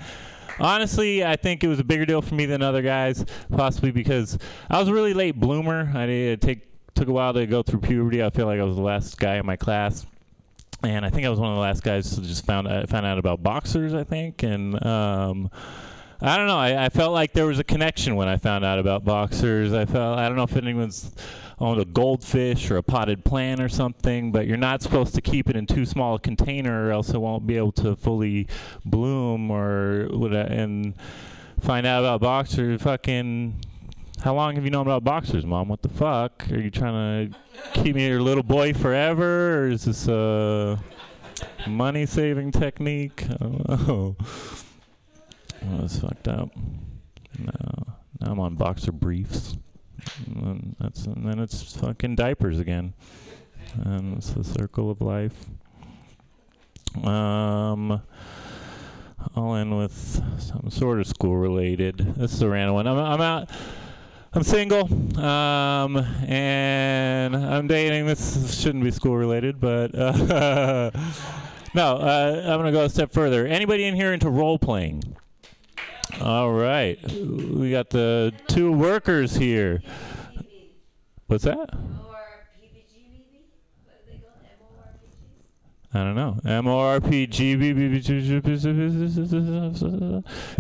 honestly, 0.61 1.25
I 1.25 1.37
think 1.37 1.65
it 1.65 1.69
was 1.69 1.81
a 1.81 1.85
bigger 1.85 2.05
deal 2.05 2.21
for 2.21 2.35
me 2.35 2.45
than 2.45 2.61
other 2.61 2.83
guys, 2.83 3.25
possibly 3.51 3.93
because 3.93 4.39
I 4.69 4.79
was 4.79 4.89
a 4.89 4.93
really 4.93 5.15
late 5.15 5.41
bloomer. 5.41 5.91
I 5.95 6.05
did 6.05 6.43
take 6.43 6.67
took 6.95 7.09
a 7.09 7.13
while 7.13 7.33
to 7.33 7.47
go 7.47 7.63
through 7.63 7.81
puberty. 7.81 8.23
I 8.23 8.29
feel 8.29 8.45
like 8.45 8.61
I 8.61 8.65
was 8.65 8.77
the 8.77 8.83
last 8.83 9.19
guy 9.19 9.37
in 9.37 9.47
my 9.47 9.57
class 9.57 10.05
and 10.91 11.05
I 11.05 11.11
think 11.11 11.27
I 11.27 11.31
was 11.31 11.39
one 11.39 11.51
of 11.51 11.57
the 11.57 11.61
last 11.61 11.83
guys 11.83 12.15
to 12.15 12.23
just 12.23 12.45
found 12.45 12.69
out, 12.69 12.89
found 12.89 13.07
out 13.07 13.19
about 13.19 13.43
boxers. 13.43 13.95
I 13.95 14.05
think, 14.05 14.43
and 14.43 14.75
um, 14.85 15.51
I 16.21 16.37
don't 16.37 16.47
know. 16.47 16.59
I, 16.59 16.87
I 16.87 16.89
felt 16.89 17.13
like 17.13 17.33
there 17.33 17.47
was 17.47 17.59
a 17.59 17.65
connection 17.65 18.17
when 18.17 18.29
I 18.29 18.37
found 18.37 18.65
out 18.65 18.79
about 18.79 19.05
boxers. 19.05 19.73
I 19.73 19.85
felt 19.85 20.19
I 20.19 20.29
don't 20.29 20.37
know 20.37 20.45
if 20.45 20.57
anyone's 20.57 21.15
owned 21.59 21.81
a 21.81 21.85
goldfish 21.85 22.71
or 22.71 22.77
a 22.77 22.83
potted 22.83 23.25
plant 23.25 23.61
or 23.61 23.69
something, 23.69 24.33
but 24.33 24.47
you're 24.47 24.57
not 24.57 24.83
supposed 24.83 25.15
to 25.15 25.21
keep 25.21 25.49
it 25.49 25.57
in 25.57 25.67
too 25.67 25.87
small 25.87 26.15
a 26.15 26.19
container, 26.19 26.87
or 26.87 26.93
else 26.93 27.11
it 27.11 27.19
won't 27.19 27.47
be 27.47 27.57
able 27.57 27.73
to 27.73 27.97
fully 27.97 28.49
bloom. 28.85 29.51
Or 29.51 30.09
would 30.11 30.33
and 30.33 30.95
find 31.61 31.87
out 31.87 32.01
about 32.01 32.21
boxers, 32.21 32.81
fucking 32.83 33.61
how 34.23 34.35
long 34.35 34.55
have 34.57 34.65
you 34.65 34.71
known 34.71 34.87
about 34.87 35.05
boxers, 35.05 35.45
mom? 35.45 35.69
What 35.69 35.83
the 35.83 35.89
fuck? 35.89 36.51
Are 36.51 36.59
you 36.59 36.71
trying 36.71 37.31
to 37.31 37.39
keep 37.83 37.95
me 37.95 38.07
your 38.07 38.21
little 38.21 38.43
boy 38.43 38.73
forever, 38.73 39.65
or 39.65 39.69
is 39.69 39.85
this 39.85 40.09
a 40.09 40.79
money 41.67 42.07
saving 42.07 42.53
technique? 42.53 43.27
Oh, 45.69 45.79
that's 45.79 45.99
fucked 45.99 46.29
up. 46.29 46.51
No, 47.39 47.51
now 48.21 48.31
I'm 48.31 48.39
on 48.39 48.55
boxer 48.55 48.93
briefs. 48.93 49.57
And 50.27 50.37
then 50.47 50.77
that's 50.79 51.07
and 51.07 51.27
then 51.27 51.41
it's 51.41 51.75
fucking 51.77 52.15
diapers 52.15 52.61
again, 52.61 52.93
and 53.83 54.19
it's 54.19 54.31
the 54.31 54.45
circle 54.45 54.91
of 54.91 55.01
life. 55.01 55.47
Um. 57.03 58.03
I'll 59.35 59.55
end 59.57 59.77
with 59.77 60.23
some 60.39 60.71
sort 60.71 61.01
of 61.01 61.07
school 61.07 61.37
related. 61.37 61.99
This 62.17 62.33
is 62.33 62.43
a 62.43 62.49
random 62.49 62.75
one. 62.75 62.87
I'm, 62.87 62.99
I'm 62.99 63.21
out. 63.21 63.51
I'm 64.37 64.43
single, 64.43 64.83
um, 65.19 65.97
and 66.29 67.35
I'm 67.35 67.67
dating. 67.67 68.05
This 68.05 68.61
shouldn't 68.61 68.85
be 68.85 68.91
school 68.91 69.17
related, 69.17 69.59
but 69.59 69.95
uh, 69.95 70.91
no, 71.75 71.97
uh, 71.97 72.43
I'm 72.45 72.59
gonna 72.59 72.71
go 72.71 72.85
a 72.85 72.91
step 72.91 73.15
further. 73.15 73.47
Anybody 73.47 73.85
in 73.85 73.95
here 73.95 74.13
into 74.13 74.29
role 74.29 74.59
playing? 74.59 75.17
All 76.21 76.53
right. 76.53 76.99
We 77.11 77.71
got 77.71 77.89
the 77.89 78.35
two 78.47 78.71
workers 78.73 79.37
here. 79.37 79.83
What's 81.29 81.45
that? 81.45 81.71
I 85.97 86.05
don't 86.05 86.15
know. 86.15 86.37
MORPG. 86.45 87.33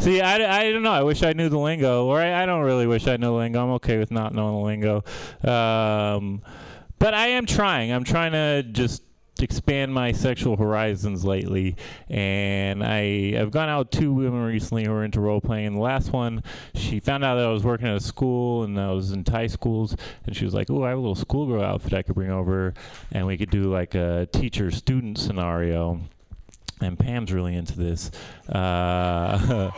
See, 0.00 0.20
I, 0.20 0.58
I 0.60 0.72
don't 0.72 0.82
know. 0.82 0.92
I 0.92 1.02
wish 1.02 1.22
I 1.22 1.32
knew 1.34 1.48
the 1.48 1.58
lingo, 1.58 2.06
or 2.06 2.18
I, 2.18 2.42
I 2.42 2.46
don't 2.46 2.62
really 2.62 2.86
wish 2.86 3.06
I 3.06 3.16
knew 3.16 3.26
the 3.26 3.32
lingo. 3.32 3.62
I'm 3.62 3.70
okay 3.72 3.98
with 3.98 4.10
not 4.10 4.34
knowing 4.34 4.54
the 4.54 4.60
lingo. 4.64 5.04
Um, 5.44 6.42
but 6.98 7.12
I 7.12 7.28
am 7.28 7.44
trying. 7.44 7.92
I'm 7.92 8.04
trying 8.04 8.32
to 8.32 8.62
just 8.62 9.02
expand 9.38 9.92
my 9.92 10.12
sexual 10.12 10.56
horizons 10.56 11.24
lately, 11.24 11.76
and 12.08 12.82
I 12.82 13.34
I've 13.38 13.50
gone 13.50 13.68
out 13.68 13.78
with 13.78 14.00
two 14.00 14.12
women 14.12 14.42
recently 14.42 14.84
who 14.84 14.92
are 14.92 15.04
into 15.04 15.20
role 15.20 15.40
playing. 15.40 15.66
And 15.66 15.76
the 15.76 15.80
last 15.80 16.12
one, 16.12 16.42
she 16.74 17.00
found 17.00 17.24
out 17.24 17.36
that 17.36 17.44
I 17.44 17.50
was 17.50 17.64
working 17.64 17.88
at 17.88 17.96
a 17.96 18.00
school 18.00 18.62
and 18.62 18.80
I 18.80 18.92
was 18.92 19.12
in 19.12 19.24
Thai 19.24 19.48
schools, 19.48 19.96
and 20.24 20.34
she 20.34 20.44
was 20.44 20.54
like, 20.54 20.70
"Oh, 20.70 20.84
I 20.84 20.90
have 20.90 20.98
a 20.98 21.00
little 21.00 21.14
schoolgirl 21.14 21.62
outfit 21.62 21.92
I 21.94 22.02
could 22.02 22.14
bring 22.14 22.30
over, 22.30 22.74
and 23.12 23.26
we 23.26 23.36
could 23.36 23.50
do 23.50 23.64
like 23.64 23.94
a 23.94 24.26
teacher 24.32 24.70
student 24.70 25.18
scenario." 25.18 26.00
And 26.78 26.98
Pam's 26.98 27.32
really 27.32 27.54
into 27.54 27.74
this, 27.78 28.10
uh, 28.50 29.70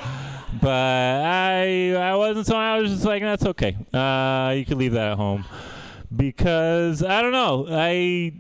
but 0.61 0.69
I 0.69 1.95
I 1.95 2.17
wasn't 2.17 2.47
so 2.47 2.57
I 2.57 2.81
was 2.81 2.91
just 2.91 3.05
like 3.05 3.23
that's 3.23 3.47
okay. 3.47 3.77
Uh, 3.95 4.55
you 4.57 4.65
can 4.65 4.79
leave 4.79 4.93
that 4.93 5.13
at 5.13 5.17
home 5.17 5.45
because 6.15 7.03
I 7.05 7.23
don't 7.23 7.33
know 7.33 7.67
I 7.71 8.33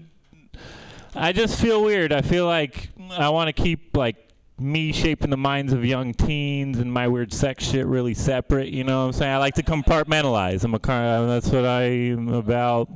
I 1.21 1.33
just 1.33 1.61
feel 1.61 1.83
weird. 1.83 2.13
I 2.13 2.23
feel 2.23 2.47
like 2.47 2.91
I 3.11 3.31
want 3.31 3.49
to 3.49 3.53
keep 3.53 3.97
like 3.97 4.17
me 4.57 4.93
shaping 4.93 5.31
the 5.31 5.37
minds 5.37 5.73
of 5.73 5.85
young 5.85 6.15
teens 6.15 6.79
and 6.79 6.93
my 6.93 7.09
weird 7.09 7.33
sex 7.33 7.65
shit 7.65 7.87
really 7.87 8.15
separate. 8.15 8.69
You 8.69 8.85
know 8.85 9.01
what 9.01 9.07
I'm 9.07 9.13
saying? 9.13 9.33
I 9.33 9.39
like 9.39 9.55
to 9.57 9.65
compartmentalize. 9.65 10.63
I'm 10.63 10.75
a 10.75 10.79
car. 10.79 11.27
That's 11.27 11.51
what 11.51 11.65
I'm 11.65 12.29
about. 12.29 12.89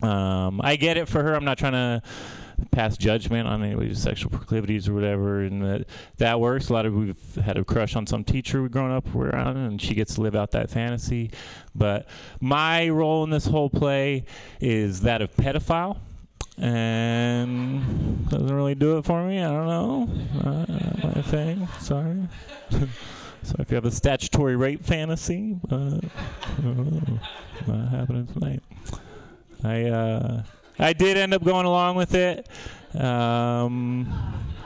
Um, 0.00 0.60
I 0.62 0.76
get 0.76 0.96
it 0.96 1.08
for 1.08 1.24
her. 1.24 1.34
I'm 1.34 1.44
not 1.44 1.58
trying 1.58 1.72
to 1.72 2.02
pass 2.70 2.96
judgment 2.96 3.48
on 3.48 3.64
anybody's 3.64 4.00
sexual 4.00 4.30
proclivities 4.30 4.88
or 4.88 4.94
whatever, 4.94 5.40
and 5.40 5.60
that 5.64 5.86
that 6.18 6.38
works. 6.38 6.68
A 6.68 6.72
lot 6.72 6.86
of 6.86 6.94
we've 6.94 7.34
had 7.34 7.58
a 7.58 7.64
crush 7.64 7.96
on 7.96 8.06
some 8.06 8.22
teacher 8.22 8.62
we've 8.62 8.70
grown 8.70 8.92
up 8.92 9.12
around, 9.12 9.56
and 9.56 9.82
she 9.82 9.94
gets 9.94 10.14
to 10.14 10.20
live 10.20 10.36
out 10.36 10.52
that 10.52 10.70
fantasy. 10.70 11.32
But 11.74 12.06
my 12.40 12.88
role 12.88 13.24
in 13.24 13.30
this 13.30 13.46
whole 13.46 13.70
play 13.70 14.24
is 14.60 15.00
that 15.00 15.20
of 15.20 15.34
pedophile 15.34 15.98
and 16.60 18.28
doesn't 18.28 18.54
really 18.54 18.74
do 18.74 18.98
it 18.98 19.04
for 19.04 19.22
me. 19.24 19.42
I 19.42 19.50
don't 19.50 19.66
know. 19.66 20.08
Uh, 20.44 21.06
my 21.06 21.22
thing. 21.22 21.68
Sorry. 21.80 22.28
so 23.42 23.56
if 23.58 23.70
you 23.70 23.76
have 23.76 23.84
a 23.84 23.90
statutory 23.90 24.56
rape 24.56 24.84
fantasy, 24.84 25.58
uh. 25.70 25.98
Not 27.66 27.88
happening 27.88 28.26
tonight. 28.26 28.62
I 29.64 29.84
uh, 29.84 30.42
I 30.78 30.92
did 30.92 31.16
end 31.16 31.34
up 31.34 31.44
going 31.44 31.66
along 31.66 31.96
with 31.96 32.14
it. 32.14 32.48
Um, 32.94 34.08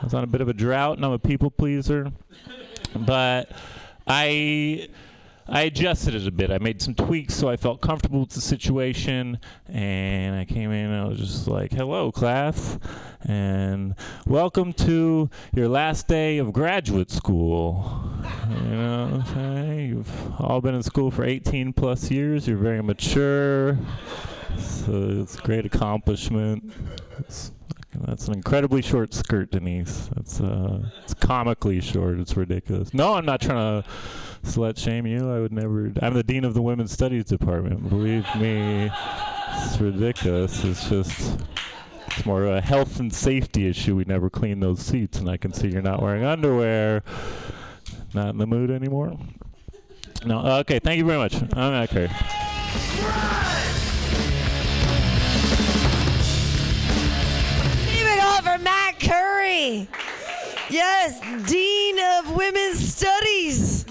I 0.00 0.04
was 0.04 0.14
on 0.14 0.24
a 0.24 0.26
bit 0.26 0.40
of 0.40 0.48
a 0.48 0.52
drought, 0.52 0.96
and 0.96 1.06
I'm 1.06 1.12
a 1.12 1.18
people 1.18 1.50
pleaser, 1.50 2.12
but 2.94 3.50
I. 4.06 4.88
I 5.48 5.62
adjusted 5.62 6.14
it 6.14 6.26
a 6.26 6.30
bit. 6.30 6.50
I 6.50 6.58
made 6.58 6.80
some 6.80 6.94
tweaks 6.94 7.34
so 7.34 7.48
I 7.48 7.56
felt 7.56 7.80
comfortable 7.80 8.20
with 8.20 8.30
the 8.30 8.40
situation. 8.40 9.38
And 9.68 10.36
I 10.36 10.44
came 10.44 10.70
in 10.70 10.90
and 10.90 11.02
I 11.02 11.08
was 11.08 11.18
just 11.18 11.48
like, 11.48 11.72
hello, 11.72 12.12
class. 12.12 12.78
And 13.22 13.94
welcome 14.26 14.72
to 14.74 15.30
your 15.54 15.68
last 15.68 16.08
day 16.08 16.38
of 16.38 16.52
graduate 16.52 17.10
school. 17.10 18.02
You 18.48 18.76
know 18.76 19.22
what 19.24 19.76
You've 19.78 20.40
all 20.40 20.60
been 20.60 20.74
in 20.74 20.82
school 20.82 21.10
for 21.10 21.24
18 21.24 21.72
plus 21.72 22.10
years. 22.10 22.46
You're 22.46 22.58
very 22.58 22.82
mature. 22.82 23.78
So 24.58 25.20
it's 25.22 25.38
a 25.38 25.42
great 25.42 25.66
accomplishment. 25.66 26.72
It's, 27.18 27.52
that's 27.94 28.28
an 28.28 28.34
incredibly 28.34 28.82
short 28.82 29.12
skirt, 29.14 29.50
Denise. 29.50 30.08
That's 30.14 30.40
uh, 30.40 30.90
it's 31.02 31.14
comically 31.14 31.80
short. 31.80 32.18
It's 32.18 32.36
ridiculous. 32.36 32.94
No, 32.94 33.14
I'm 33.14 33.26
not 33.26 33.40
trying 33.40 33.82
to 33.82 33.88
slut 34.44 34.78
shame 34.78 35.06
you. 35.06 35.30
I 35.30 35.40
would 35.40 35.52
never. 35.52 35.92
I'm 36.00 36.14
the 36.14 36.22
dean 36.22 36.44
of 36.44 36.54
the 36.54 36.62
women's 36.62 36.92
studies 36.92 37.24
department. 37.24 37.88
Believe 37.88 38.26
me, 38.36 38.90
it's 39.56 39.80
ridiculous. 39.80 40.64
It's 40.64 40.88
just. 40.88 41.40
It's 42.08 42.26
more 42.26 42.44
of 42.44 42.54
a 42.54 42.60
health 42.60 43.00
and 43.00 43.12
safety 43.12 43.66
issue. 43.66 43.96
We 43.96 44.04
never 44.04 44.28
clean 44.28 44.60
those 44.60 44.80
seats, 44.80 45.18
and 45.18 45.30
I 45.30 45.38
can 45.38 45.54
see 45.54 45.68
you're 45.68 45.80
not 45.80 46.02
wearing 46.02 46.24
underwear. 46.24 47.02
Not 48.14 48.30
in 48.30 48.38
the 48.38 48.46
mood 48.46 48.70
anymore. 48.70 49.18
No. 50.24 50.40
Okay. 50.58 50.78
Thank 50.78 50.98
you 50.98 51.06
very 51.06 51.18
much. 51.18 51.42
I'm 51.56 51.86
Curry. 51.88 52.10
For 58.52 58.58
Matt 58.58 58.98
Curry. 59.00 59.88
Yes, 60.68 61.20
Dean 61.48 61.98
of 62.18 62.34
Women's 62.34 62.86
Studies 62.86 63.86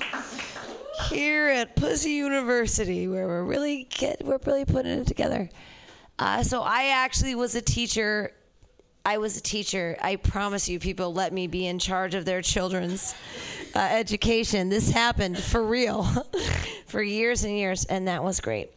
here 1.09 1.47
at 1.47 1.75
Pussy 1.75 2.11
University, 2.11 3.07
where 3.07 3.27
we're 3.27 3.43
really 3.43 3.87
get 3.89 4.23
we're 4.23 4.39
really 4.45 4.65
putting 4.65 4.99
it 4.99 5.07
together. 5.07 5.49
Uh, 6.19 6.43
so 6.43 6.61
I 6.61 6.89
actually 6.89 7.33
was 7.33 7.55
a 7.55 7.61
teacher. 7.61 8.33
I 9.03 9.17
was 9.17 9.37
a 9.37 9.41
teacher. 9.41 9.97
I 10.01 10.17
promise 10.17 10.69
you, 10.69 10.79
people 10.79 11.13
let 11.13 11.33
me 11.33 11.47
be 11.47 11.65
in 11.65 11.79
charge 11.79 12.13
of 12.13 12.25
their 12.25 12.41
children's 12.41 13.15
uh, 13.75 13.79
education. 13.79 14.69
This 14.69 14.91
happened 14.91 15.39
for 15.39 15.65
real 15.65 16.03
for 16.85 17.01
years 17.01 17.43
and 17.43 17.57
years, 17.57 17.85
and 17.85 18.07
that 18.07 18.23
was 18.23 18.39
great. 18.39 18.69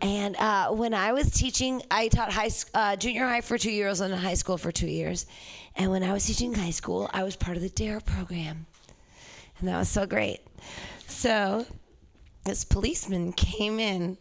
And 0.00 0.36
uh, 0.36 0.70
when 0.70 0.94
I 0.94 1.12
was 1.12 1.30
teaching, 1.30 1.82
I 1.90 2.08
taught 2.08 2.32
high, 2.32 2.50
uh, 2.74 2.96
junior 2.96 3.26
high 3.26 3.40
for 3.40 3.58
two 3.58 3.70
years 3.70 4.00
and 4.00 4.14
high 4.14 4.34
school 4.34 4.58
for 4.58 4.72
two 4.72 4.88
years. 4.88 5.26
And 5.76 5.90
when 5.90 6.02
I 6.02 6.12
was 6.12 6.26
teaching 6.26 6.54
high 6.54 6.70
school, 6.70 7.10
I 7.12 7.22
was 7.22 7.36
part 7.36 7.56
of 7.56 7.62
the 7.62 7.68
DARE 7.68 8.00
program, 8.00 8.66
and 9.58 9.68
that 9.68 9.78
was 9.78 9.88
so 9.88 10.06
great. 10.06 10.40
So 11.06 11.66
this 12.44 12.64
policeman 12.64 13.32
came 13.32 13.78
in 13.78 14.16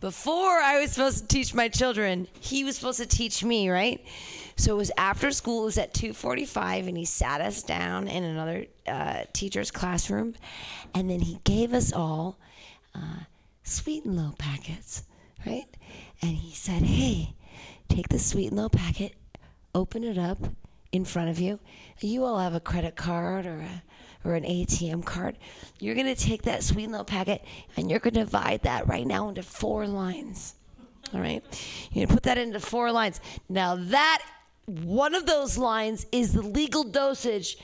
before 0.00 0.60
I 0.60 0.80
was 0.80 0.92
supposed 0.92 1.18
to 1.18 1.26
teach 1.26 1.54
my 1.54 1.68
children. 1.68 2.28
He 2.40 2.64
was 2.64 2.76
supposed 2.76 2.98
to 2.98 3.06
teach 3.06 3.42
me, 3.42 3.68
right? 3.68 4.04
So 4.56 4.74
it 4.74 4.76
was 4.76 4.92
after 4.96 5.30
school. 5.30 5.62
It 5.62 5.66
was 5.66 5.78
at 5.78 5.94
2:45, 5.94 6.88
and 6.88 6.96
he 6.96 7.04
sat 7.04 7.40
us 7.40 7.62
down 7.62 8.08
in 8.08 8.24
another 8.24 8.66
uh, 8.86 9.24
teacher's 9.32 9.70
classroom, 9.70 10.34
and 10.94 11.10
then 11.10 11.20
he 11.20 11.40
gave 11.44 11.72
us 11.72 11.92
all 11.92 12.38
uh, 12.94 13.20
sweet 13.68 14.04
and 14.04 14.16
low 14.16 14.34
packets, 14.38 15.04
right? 15.46 15.66
And 16.22 16.32
he 16.32 16.54
said, 16.54 16.82
"Hey, 16.82 17.34
take 17.88 18.08
the 18.08 18.18
sweet 18.18 18.48
and 18.48 18.56
low 18.56 18.68
packet, 18.68 19.14
open 19.74 20.04
it 20.04 20.18
up 20.18 20.38
in 20.92 21.04
front 21.04 21.30
of 21.30 21.38
you. 21.38 21.60
You 22.00 22.24
all 22.24 22.38
have 22.38 22.54
a 22.54 22.60
credit 22.60 22.96
card 22.96 23.46
or 23.46 23.60
a 23.60 23.82
or 24.24 24.34
an 24.34 24.44
ATM 24.44 25.04
card. 25.04 25.38
You're 25.78 25.94
gonna 25.94 26.14
take 26.14 26.42
that 26.42 26.62
sweet 26.62 26.84
and 26.84 26.92
low 26.92 27.04
packet 27.04 27.44
and 27.76 27.88
you're 27.90 28.00
gonna 28.00 28.24
divide 28.24 28.62
that 28.62 28.88
right 28.88 29.06
now 29.06 29.28
into 29.28 29.42
four 29.42 29.86
lines. 29.86 30.54
All 31.14 31.20
right, 31.20 31.42
you're 31.92 32.06
gonna 32.06 32.14
put 32.14 32.24
that 32.24 32.36
into 32.38 32.60
four 32.60 32.90
lines. 32.92 33.20
Now 33.48 33.76
that 33.76 34.22
one 34.66 35.14
of 35.14 35.24
those 35.24 35.56
lines 35.56 36.06
is 36.12 36.32
the 36.32 36.42
legal 36.42 36.84
dosage 36.84 37.58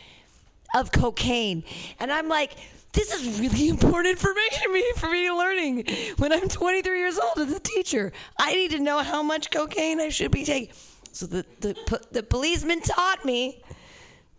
of 0.75 0.93
cocaine, 0.93 1.65
and 1.99 2.13
I'm 2.13 2.29
like. 2.29 2.53
This 2.95 3.13
is 3.13 3.41
really 3.41 3.69
important 3.69 4.13
information 4.13 4.63
for 4.63 4.73
me 4.73 4.93
for 4.97 5.11
me 5.11 5.31
learning 5.31 5.85
when 6.19 6.33
I'm 6.33 6.49
23 6.49 6.99
years 6.99 7.19
old 7.19 7.49
as 7.49 7.53
a 7.53 7.59
teacher. 7.59 8.13
I 8.39 8.55
need 8.55 8.71
to 8.71 8.79
know 8.79 9.01
how 9.01 9.23
much 9.23 9.51
cocaine 9.51 10.01
I 10.01 10.11
should 10.11 10.31
be 10.31 10.45
taking. 10.45 10.73
So 11.11 11.27
the 11.27 11.45
the, 11.61 12.01
the 12.13 12.23
policeman 12.23 12.81
taught 12.81 13.25
me 13.25 13.63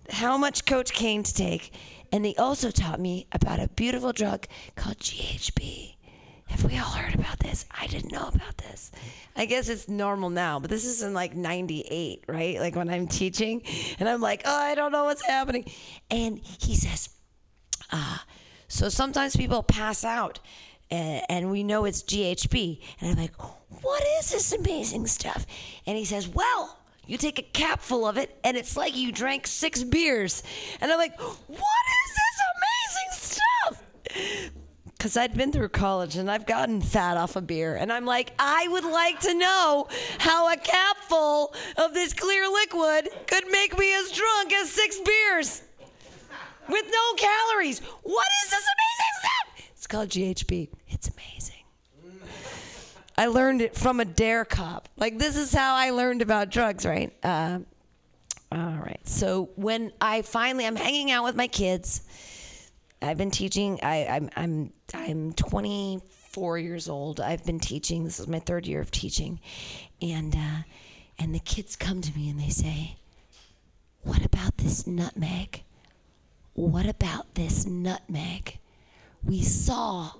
how 0.10 0.38
much 0.38 0.66
cocaine 0.66 1.24
to 1.24 1.34
take, 1.34 1.74
and 2.14 2.24
they 2.24 2.34
also 2.36 2.72
taught 2.72 3.00
me 3.00 3.28
about 3.34 3.60
a 3.60 3.68
beautiful 3.68 4.14
drug 4.14 4.48
called 4.76 5.00
GHB. 5.00 5.96
Have 6.48 6.64
we 6.64 6.78
all 6.78 6.92
heard 6.92 7.16
about 7.16 7.40
this? 7.40 7.66
I 7.72 7.88
didn't 7.88 8.12
know 8.12 8.30
about 8.34 8.58
this. 8.60 8.92
I 9.36 9.46
guess 9.46 9.68
it's 9.68 9.90
normal 9.90 10.30
now, 10.30 10.60
but 10.60 10.70
this 10.70 10.86
is 10.86 11.02
in 11.02 11.14
like 11.14 11.36
98, 11.36 12.24
right? 12.28 12.60
Like 12.60 12.76
when 12.76 12.88
I'm 12.88 13.08
teaching 13.08 13.64
and 14.00 14.08
I'm 14.08 14.22
like, 14.22 14.44
oh, 14.46 14.56
I 14.56 14.76
don't 14.76 14.92
know 14.92 15.06
what's 15.06 15.26
happening. 15.26 15.66
And 16.12 16.40
he 16.40 16.76
says, 16.76 17.10
ah, 17.92 18.24
so 18.68 18.90
sometimes 18.90 19.36
people 19.36 19.64
pass 19.64 20.04
out 20.04 20.40
and, 20.90 21.24
and 21.30 21.52
we 21.52 21.64
know 21.64 21.86
it's 21.86 22.04
GHB. 22.04 22.82
And 23.02 23.12
I'm 23.12 23.18
like, 23.18 23.36
what 23.82 24.04
is 24.20 24.32
this 24.32 24.54
amazing 24.54 25.08
stuff? 25.08 25.46
And 25.86 25.98
he 25.98 26.06
says, 26.06 26.28
well, 26.28 26.78
you 27.08 27.18
take 27.18 27.40
a 27.40 27.44
cap 27.44 27.82
full 27.82 28.08
of 28.08 28.18
it 28.18 28.38
and 28.44 28.58
it's 28.58 28.76
like 28.76 28.96
you 28.96 29.12
drank 29.12 29.48
six 29.48 29.84
beers. 29.84 30.44
And 30.82 30.92
I'm 30.92 30.98
like, 30.98 31.20
what 31.20 31.32
is 31.50 32.16
this 32.16 32.42
amazing 32.56 33.40
stuff? 33.72 34.52
Because 34.98 35.18
I'd 35.18 35.36
been 35.36 35.52
through 35.52 35.70
college 35.70 36.16
and 36.16 36.32
I've 36.32 36.48
gotten 36.48 36.82
fat 36.82 37.18
off 37.18 37.36
of 37.36 37.46
beer. 37.46 37.76
And 37.76 37.92
I'm 37.92 38.06
like, 38.06 38.34
I 38.40 38.68
would 38.70 38.86
like 38.86 39.20
to 39.22 39.34
know 39.36 39.88
how 40.18 40.52
a 40.52 40.58
cap 40.58 40.98
full 40.98 41.54
of 41.78 41.94
this 41.94 42.14
clear 42.14 42.48
liquid 42.48 43.10
could 43.28 43.48
make 43.52 43.78
me 43.78 43.94
as 43.96 44.12
drunk 44.12 44.54
as 44.54 44.72
six 44.72 45.00
beers. 45.00 45.62
With 46.68 46.86
no 46.86 47.14
calories. 47.18 47.80
What 47.80 48.28
is 48.44 48.52
this 48.52 48.64
amazing 48.64 49.14
stuff? 49.20 49.72
It's 49.76 49.88
called 49.88 50.10
GHB. 50.10 50.70
It's 50.88 51.10
amazing. 51.10 51.56
I 53.18 53.28
learned 53.28 53.62
it 53.62 53.76
from 53.76 54.00
a 54.00 54.06
dare 54.06 54.46
cop. 54.46 54.90
Like 54.98 55.18
this 55.18 55.38
is 55.38 55.54
how 55.54 55.76
I 55.76 55.92
learned 55.92 56.22
about 56.22 56.50
drugs, 56.50 56.86
right? 56.86 57.14
Uh, 57.24 57.60
all 58.52 58.60
right. 58.60 59.00
So 59.04 59.50
when 59.56 59.92
I 60.02 60.22
finally, 60.22 60.66
I'm 60.66 60.76
hanging 60.76 61.12
out 61.12 61.24
with 61.24 61.36
my 61.36 61.48
kids. 61.48 62.02
I've 63.02 63.18
been 63.18 63.32
teaching. 63.32 63.80
I, 63.84 64.08
I'm 64.08 64.30
I'm 64.36 64.74
I'm 64.94 65.34
24 65.34 66.58
years 66.58 66.90
old. 66.90 67.20
I've 67.20 67.46
been 67.46 67.60
teaching. 67.60 68.04
This 68.04 68.20
is 68.20 68.28
my 68.28 68.40
third 68.40 68.66
year 68.66 68.82
of 68.82 68.92
teaching, 68.92 69.40
and 70.02 70.36
uh, 70.36 70.64
and 71.20 71.34
the 71.34 71.40
kids 71.40 71.76
come 71.76 72.02
to 72.02 72.18
me 72.18 72.30
and 72.30 72.40
they 72.40 72.50
say, 72.50 72.98
"What 74.04 74.26
about 74.26 74.58
this 74.58 74.88
nutmeg? 74.88 75.65
What 76.56 76.86
about 76.88 77.36
this 77.36 77.66
nutmeg? 77.66 78.60
We 79.24 79.42
saw 79.42 80.12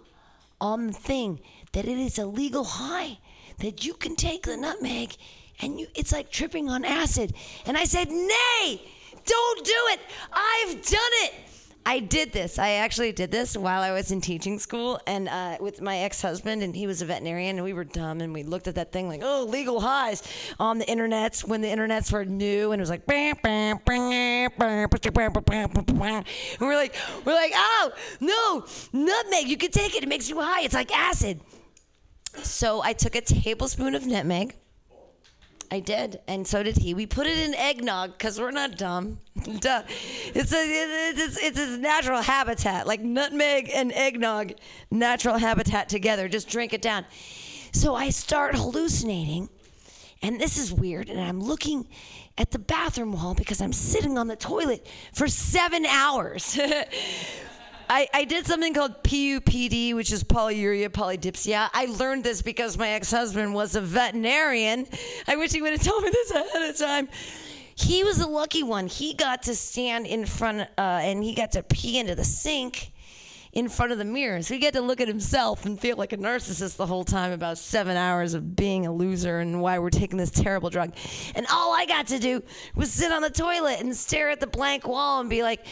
on 0.60 0.88
the 0.88 0.94
thing 0.94 1.40
that 1.72 1.86
it 1.86 1.98
is 1.98 2.20
a 2.20 2.26
legal 2.26 2.66
high 2.66 3.20
that 3.60 3.86
you 3.86 3.94
can 3.94 4.18
take 4.18 4.44
the 4.44 4.58
nutmeg 4.58 5.16
and 5.62 5.80
you 5.80 5.88
it's 5.96 6.12
like 6.12 6.30
tripping 6.30 6.70
on 6.70 6.84
acid. 6.84 7.34
And 7.66 7.78
i 7.78 7.86
said 7.86 8.10
nay 8.10 8.82
don't 9.26 9.66
do 9.66 9.82
it. 9.94 10.00
I've 10.34 10.74
done 10.86 11.16
it 11.24 11.34
I 11.88 12.00
did 12.00 12.32
this. 12.32 12.58
I 12.58 12.72
actually 12.72 13.12
did 13.12 13.32
this 13.32 13.56
while 13.56 13.84
I 13.84 13.92
was 13.92 14.10
in 14.12 14.20
teaching 14.20 14.58
school 14.58 15.00
and 15.06 15.30
uh, 15.30 15.58
with 15.60 15.82
my 15.82 16.00
ex 16.00 16.20
husband, 16.20 16.64
and 16.64 16.76
he 16.76 16.88
was 16.88 17.04
a 17.04 17.06
veterinarian, 17.06 17.58
and 17.58 17.64
we 17.64 17.74
were 17.74 17.84
dumb, 17.84 18.22
and 18.22 18.34
we 18.34 18.42
looked 18.42 18.68
at 18.68 18.74
that 18.76 18.92
thing 18.92 19.08
like, 19.08 19.22
oh, 19.24 19.46
legal 19.48 19.80
highs 19.80 20.24
on 20.60 20.80
the 20.80 20.86
internets 20.86 21.48
when 21.48 21.62
the 21.62 21.68
internets 21.68 22.12
were 22.12 22.26
new, 22.26 22.72
and 22.72 22.80
it 22.80 22.84
was 22.84 22.90
like, 22.90 23.04
and 23.08 23.80
we're 26.60 26.76
like, 26.76 26.96
we're 27.24 27.34
like, 27.34 27.52
oh, 27.56 27.92
no, 28.20 28.66
nutmeg, 28.92 29.48
you 29.48 29.58
can 29.58 29.70
take 29.70 29.96
it, 29.96 30.02
it 30.02 30.10
makes 30.10 30.28
you 30.28 30.42
high, 30.42 30.62
it's 30.62 30.74
like 30.74 30.92
acid. 30.92 31.40
So 32.38 32.82
I 32.82 32.94
took 32.94 33.16
a 33.16 33.22
tablespoon 33.22 33.94
of 33.94 34.08
nutmeg 34.08 34.56
I 35.72 35.80
did, 35.80 36.20
and 36.28 36.48
so 36.48 36.64
did 36.64 36.78
he. 36.78 36.94
We 36.94 37.06
put 37.06 37.28
it 37.28 37.38
in 37.38 37.54
eggnog 37.56 38.14
because 38.14 38.40
we're 38.40 38.52
not 38.52 38.78
dumb. 38.78 39.20
Duh. 39.60 39.84
It's 40.34 40.54
a 40.54 40.64
it's, 40.64 41.38
it's 41.38 41.60
a 41.60 41.78
natural 41.78 42.22
habitat, 42.22 42.88
like 42.88 43.02
nutmeg 43.02 43.70
and 43.74 43.92
eggnog, 43.94 44.54
natural 44.92 45.38
habitat 45.38 45.90
together. 45.90 46.28
Just 46.28 46.48
drink 46.50 46.74
it 46.74 46.82
down. 46.82 47.06
So 47.72 47.96
I 47.96 48.10
start 48.10 48.56
hallucinating, 48.56 49.50
and 50.22 50.40
this 50.40 50.58
is 50.58 50.72
weird. 50.72 51.10
And 51.10 51.20
I'm 51.20 51.42
looking 51.42 51.88
at 52.38 52.52
the 52.52 52.60
bathroom 52.60 53.14
wall 53.14 53.34
because 53.34 53.62
I'm 53.62 53.74
sitting 53.74 54.18
on 54.18 54.28
the 54.28 54.36
toilet 54.36 54.86
for 55.14 55.28
seven 55.28 55.86
hours. 55.86 56.60
I, 57.90 58.08
I 58.14 58.24
did 58.26 58.46
something 58.46 58.74
called 58.74 59.04
PUPD, 59.04 59.94
which 59.96 60.12
is 60.12 60.24
polyuria 60.24 60.90
polydipsia. 60.90 61.70
I 61.74 61.86
learned 61.86 62.24
this 62.24 62.42
because 62.42 62.78
my 62.78 62.90
ex 62.90 63.12
husband 63.12 63.54
was 63.54 63.76
a 63.76 63.82
veterinarian. 63.82 64.88
I 65.28 65.36
wish 65.36 65.52
he 65.52 65.62
would 65.62 65.72
have 65.72 65.84
told 65.84 66.04
me 66.04 66.10
this 66.10 66.32
ahead 66.32 66.70
of 66.70 66.78
time. 66.78 67.10
He 67.76 68.04
was 68.04 68.20
a 68.20 68.28
lucky 68.28 68.64
one. 68.64 68.88
He 68.88 69.14
got 69.14 69.44
to 69.44 69.56
stand 69.56 70.08
in 70.08 70.26
front 70.26 70.62
uh, 70.62 70.82
and 70.82 71.24
he 71.24 71.36
got 71.36 71.52
to 71.54 71.64
pee 71.64 72.00
into 72.00 72.16
the 72.16 72.24
sink 72.24 72.92
in 73.56 73.70
front 73.70 73.94
of 73.94 73.98
the 73.98 74.06
mirror. 74.06 74.42
So 74.42 74.54
he 74.54 74.60
got 74.60 74.74
to 74.74 74.82
look 74.82 75.00
at 75.00 75.08
himself 75.08 75.66
and 75.66 75.80
feel 75.80 75.96
like 75.96 76.12
a 76.12 76.18
narcissist 76.18 76.76
the 76.76 76.86
whole 76.86 77.06
time 77.06 77.32
about 77.32 77.58
seven 77.58 77.96
hours 77.96 78.34
of 78.34 78.54
being 78.54 78.86
a 78.86 78.94
loser 78.94 79.40
and 79.40 79.62
why 79.62 79.80
we're 79.80 79.90
taking 79.90 80.18
this 80.18 80.30
terrible 80.30 80.70
drug. 80.70 80.94
And 81.36 81.48
all 81.50 81.74
I 81.74 81.86
got 81.86 82.08
to 82.08 82.20
do 82.20 82.44
was 82.76 82.92
sit 82.92 83.14
on 83.14 83.22
the 83.22 83.30
toilet 83.30 83.80
and 83.80 83.96
stare 83.96 84.30
at 84.30 84.42
the 84.42 84.48
blank 84.48 84.86
wall 84.86 85.22
and 85.22 85.30
be 85.30 85.42
like, 85.42 85.66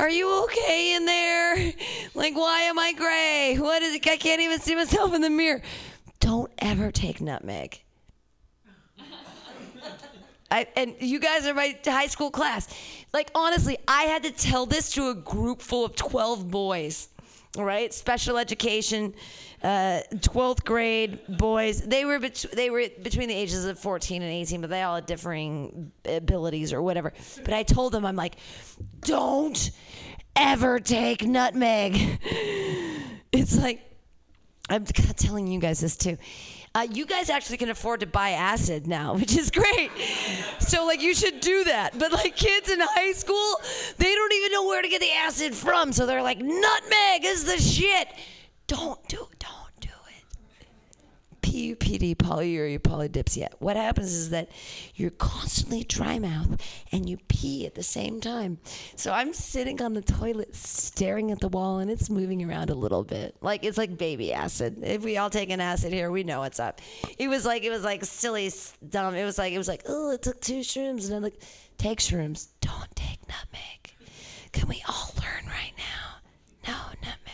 Are 0.00 0.10
you 0.10 0.44
okay 0.44 0.94
in 0.96 1.06
there? 1.06 1.72
Like, 2.14 2.34
why 2.36 2.62
am 2.62 2.78
I 2.78 2.92
gray? 2.92 3.56
What 3.58 3.82
is 3.82 3.94
it? 3.94 4.06
I 4.08 4.16
can't 4.16 4.40
even 4.40 4.58
see 4.58 4.74
myself 4.74 5.14
in 5.14 5.20
the 5.20 5.30
mirror. 5.30 5.62
Don't 6.18 6.50
ever 6.58 6.90
take 6.90 7.20
nutmeg. 7.20 7.80
I, 10.50 10.66
and 10.74 10.96
you 10.98 11.20
guys 11.20 11.46
are 11.46 11.54
my 11.54 11.78
high 11.84 12.08
school 12.08 12.32
class. 12.32 12.66
Like, 13.12 13.30
honestly, 13.36 13.78
I 13.86 14.04
had 14.04 14.24
to 14.24 14.32
tell 14.32 14.66
this 14.66 14.90
to 14.92 15.10
a 15.10 15.14
group 15.14 15.62
full 15.62 15.84
of 15.84 15.94
12 15.94 16.50
boys. 16.50 17.08
Right, 17.58 17.92
special 17.92 18.38
education, 18.38 19.14
uh, 19.64 20.02
12th 20.14 20.64
grade 20.64 21.18
boys. 21.28 21.82
They 21.82 22.04
were 22.04 22.20
bet- 22.20 22.46
they 22.52 22.70
were 22.70 22.84
between 23.02 23.28
the 23.28 23.34
ages 23.34 23.64
of 23.64 23.80
14 23.80 24.22
and 24.22 24.30
18, 24.30 24.60
but 24.60 24.70
they 24.70 24.82
all 24.82 24.94
had 24.94 25.06
differing 25.06 25.90
abilities 26.04 26.72
or 26.72 26.82
whatever. 26.82 27.12
But 27.44 27.54
I 27.54 27.64
told 27.64 27.92
them, 27.92 28.06
I'm 28.06 28.14
like, 28.14 28.36
don't 29.00 29.70
ever 30.36 30.78
take 30.80 31.24
nutmeg. 31.24 32.20
It's 33.30 33.58
like 33.58 33.82
I'm 34.70 34.84
telling 34.84 35.46
you 35.46 35.60
guys 35.60 35.80
this 35.80 35.96
too. 35.98 36.16
Uh, 36.78 36.86
you 36.92 37.04
guys 37.04 37.28
actually 37.28 37.56
can 37.56 37.70
afford 37.70 37.98
to 37.98 38.06
buy 38.06 38.30
acid 38.30 38.86
now, 38.86 39.12
which 39.18 39.36
is 39.36 39.50
great. 39.50 39.90
So, 40.60 40.86
like, 40.86 41.02
you 41.02 41.12
should 41.12 41.40
do 41.40 41.64
that. 41.64 41.98
But, 41.98 42.12
like, 42.12 42.36
kids 42.36 42.70
in 42.70 42.78
high 42.80 43.12
school, 43.12 43.56
they 43.96 44.14
don't 44.14 44.32
even 44.32 44.52
know 44.52 44.64
where 44.64 44.80
to 44.80 44.88
get 44.88 45.00
the 45.00 45.10
acid 45.10 45.54
from. 45.54 45.92
So 45.92 46.06
they're 46.06 46.22
like, 46.22 46.38
nutmeg 46.38 47.24
is 47.24 47.44
the 47.46 47.58
shit. 47.58 48.08
Don't 48.68 49.06
do. 49.08 49.26
Don't. 49.40 49.67
PUPD, 51.58 52.14
polyuria 52.16 52.78
polydipsia. 52.78 53.48
What 53.58 53.76
happens 53.76 54.12
is 54.12 54.30
that 54.30 54.48
you're 54.94 55.10
constantly 55.10 55.82
dry 55.82 56.18
mouth 56.18 56.60
and 56.92 57.08
you 57.08 57.18
pee 57.28 57.66
at 57.66 57.74
the 57.74 57.82
same 57.82 58.20
time. 58.20 58.58
So 58.94 59.12
I'm 59.12 59.32
sitting 59.34 59.82
on 59.82 59.94
the 59.94 60.00
toilet 60.00 60.54
staring 60.54 61.32
at 61.32 61.40
the 61.40 61.48
wall 61.48 61.78
and 61.78 61.90
it's 61.90 62.08
moving 62.08 62.48
around 62.48 62.70
a 62.70 62.74
little 62.74 63.02
bit. 63.02 63.36
Like 63.40 63.64
it's 63.64 63.76
like 63.76 63.98
baby 63.98 64.32
acid. 64.32 64.78
If 64.82 65.02
we 65.02 65.16
all 65.18 65.30
take 65.30 65.50
an 65.50 65.60
acid 65.60 65.92
here, 65.92 66.12
we 66.12 66.22
know 66.22 66.40
what's 66.40 66.60
up. 66.60 66.80
It 67.18 67.28
was 67.28 67.44
like 67.44 67.64
it 67.64 67.70
was 67.70 67.82
like 67.82 68.04
silly 68.04 68.52
dumb. 68.88 69.16
It 69.16 69.24
was 69.24 69.36
like 69.36 69.52
it 69.52 69.58
was 69.58 69.68
like, 69.68 69.82
oh, 69.88 70.12
it 70.12 70.22
took 70.22 70.40
two 70.40 70.60
shrooms 70.60 71.06
and 71.06 71.16
I'm 71.16 71.22
like, 71.22 71.42
take 71.76 71.98
shrooms. 71.98 72.48
Don't 72.60 72.94
take 72.94 73.18
nutmeg. 73.28 73.94
Can 74.52 74.68
we 74.68 74.82
all 74.88 75.12
learn 75.20 75.46
right 75.46 75.72
now? 75.76 76.72
No 76.72 76.78
nutmeg. 77.02 77.27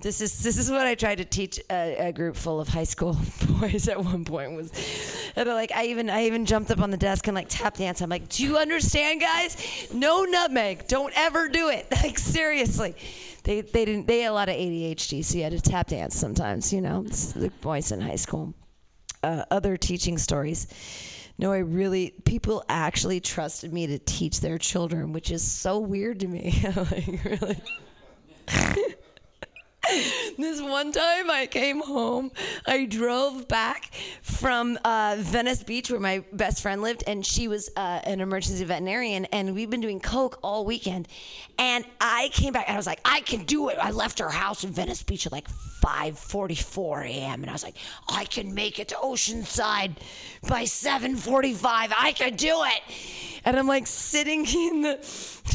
This 0.00 0.20
is 0.20 0.42
this 0.42 0.58
is 0.58 0.70
what 0.70 0.86
I 0.86 0.94
tried 0.94 1.16
to 1.16 1.24
teach 1.24 1.58
a, 1.70 2.08
a 2.08 2.12
group 2.12 2.36
full 2.36 2.60
of 2.60 2.68
high 2.68 2.84
school 2.84 3.16
boys 3.60 3.88
at 3.88 4.02
one 4.02 4.24
point 4.26 4.52
was, 4.52 4.70
and 5.34 5.48
like 5.48 5.72
I 5.72 5.86
even 5.86 6.10
I 6.10 6.26
even 6.26 6.44
jumped 6.44 6.70
up 6.70 6.80
on 6.80 6.90
the 6.90 6.98
desk 6.98 7.26
and 7.28 7.34
like 7.34 7.46
tap 7.48 7.76
dance. 7.76 8.02
I'm 8.02 8.10
like, 8.10 8.28
do 8.28 8.44
you 8.44 8.58
understand, 8.58 9.22
guys? 9.22 9.88
No 9.94 10.24
nutmeg. 10.24 10.86
Don't 10.86 11.12
ever 11.16 11.48
do 11.48 11.70
it. 11.70 11.86
Like 12.06 12.18
seriously, 12.18 12.94
they 13.42 13.62
they 13.62 13.84
didn't 13.84 14.06
they 14.06 14.20
had 14.20 14.30
a 14.30 14.34
lot 14.34 14.48
of 14.48 14.54
ADHD, 14.54 15.24
so 15.24 15.38
you 15.38 15.44
had 15.44 15.52
to 15.52 15.60
tap 15.60 15.88
dance 15.88 16.14
sometimes. 16.14 16.72
You 16.72 16.82
know, 16.82 17.02
the 17.02 17.50
boys 17.62 17.90
in 17.90 18.00
high 18.00 18.16
school. 18.16 18.54
Uh, 19.22 19.44
other 19.50 19.76
teaching 19.76 20.18
stories. 20.18 20.68
No, 21.38 21.52
I 21.52 21.58
really 21.58 22.14
people 22.24 22.62
actually 22.68 23.20
trusted 23.20 23.72
me 23.72 23.86
to 23.88 23.98
teach 23.98 24.40
their 24.40 24.58
children, 24.58 25.12
which 25.12 25.30
is 25.30 25.42
so 25.42 25.78
weird 25.78 26.20
to 26.20 26.28
me. 26.28 26.62
like 26.76 27.24
really. 27.24 27.62
this 30.38 30.60
one 30.60 30.92
time 30.92 31.30
I 31.30 31.46
came 31.50 31.80
home, 31.80 32.32
I 32.66 32.86
drove 32.86 33.48
back 33.48 33.90
from 34.22 34.78
uh, 34.84 35.16
Venice 35.18 35.62
Beach 35.62 35.90
where 35.90 36.00
my 36.00 36.24
best 36.32 36.62
friend 36.62 36.82
lived, 36.82 37.04
and 37.06 37.24
she 37.24 37.48
was 37.48 37.70
uh, 37.76 38.00
an 38.04 38.20
emergency 38.20 38.64
veterinarian, 38.64 39.26
and 39.26 39.54
we've 39.54 39.70
been 39.70 39.80
doing 39.80 40.00
coke 40.00 40.38
all 40.42 40.64
weekend. 40.64 41.08
And 41.58 41.84
I 42.00 42.30
came 42.32 42.52
back 42.52 42.68
and 42.68 42.74
I 42.74 42.78
was 42.78 42.86
like, 42.86 43.00
I 43.04 43.20
can 43.20 43.44
do 43.44 43.68
it. 43.68 43.78
I 43.80 43.90
left 43.90 44.18
her 44.18 44.28
house 44.28 44.64
in 44.64 44.72
Venice 44.72 45.02
Beach 45.02 45.26
at 45.26 45.32
like 45.32 45.48
5:44 45.84 47.06
a.m. 47.06 47.42
and 47.42 47.50
I 47.50 47.52
was 47.52 47.62
like, 47.62 47.76
I 48.08 48.24
can 48.24 48.54
make 48.54 48.78
it 48.78 48.88
to 48.88 48.96
Oceanside 48.96 49.96
by 50.48 50.64
7:45. 50.64 51.92
I 51.96 52.12
can 52.12 52.34
do 52.34 52.64
it. 52.64 53.35
And 53.46 53.56
I'm 53.56 53.68
like 53.68 53.86
sitting 53.86 54.44
in 54.54 54.82
the 54.82 54.98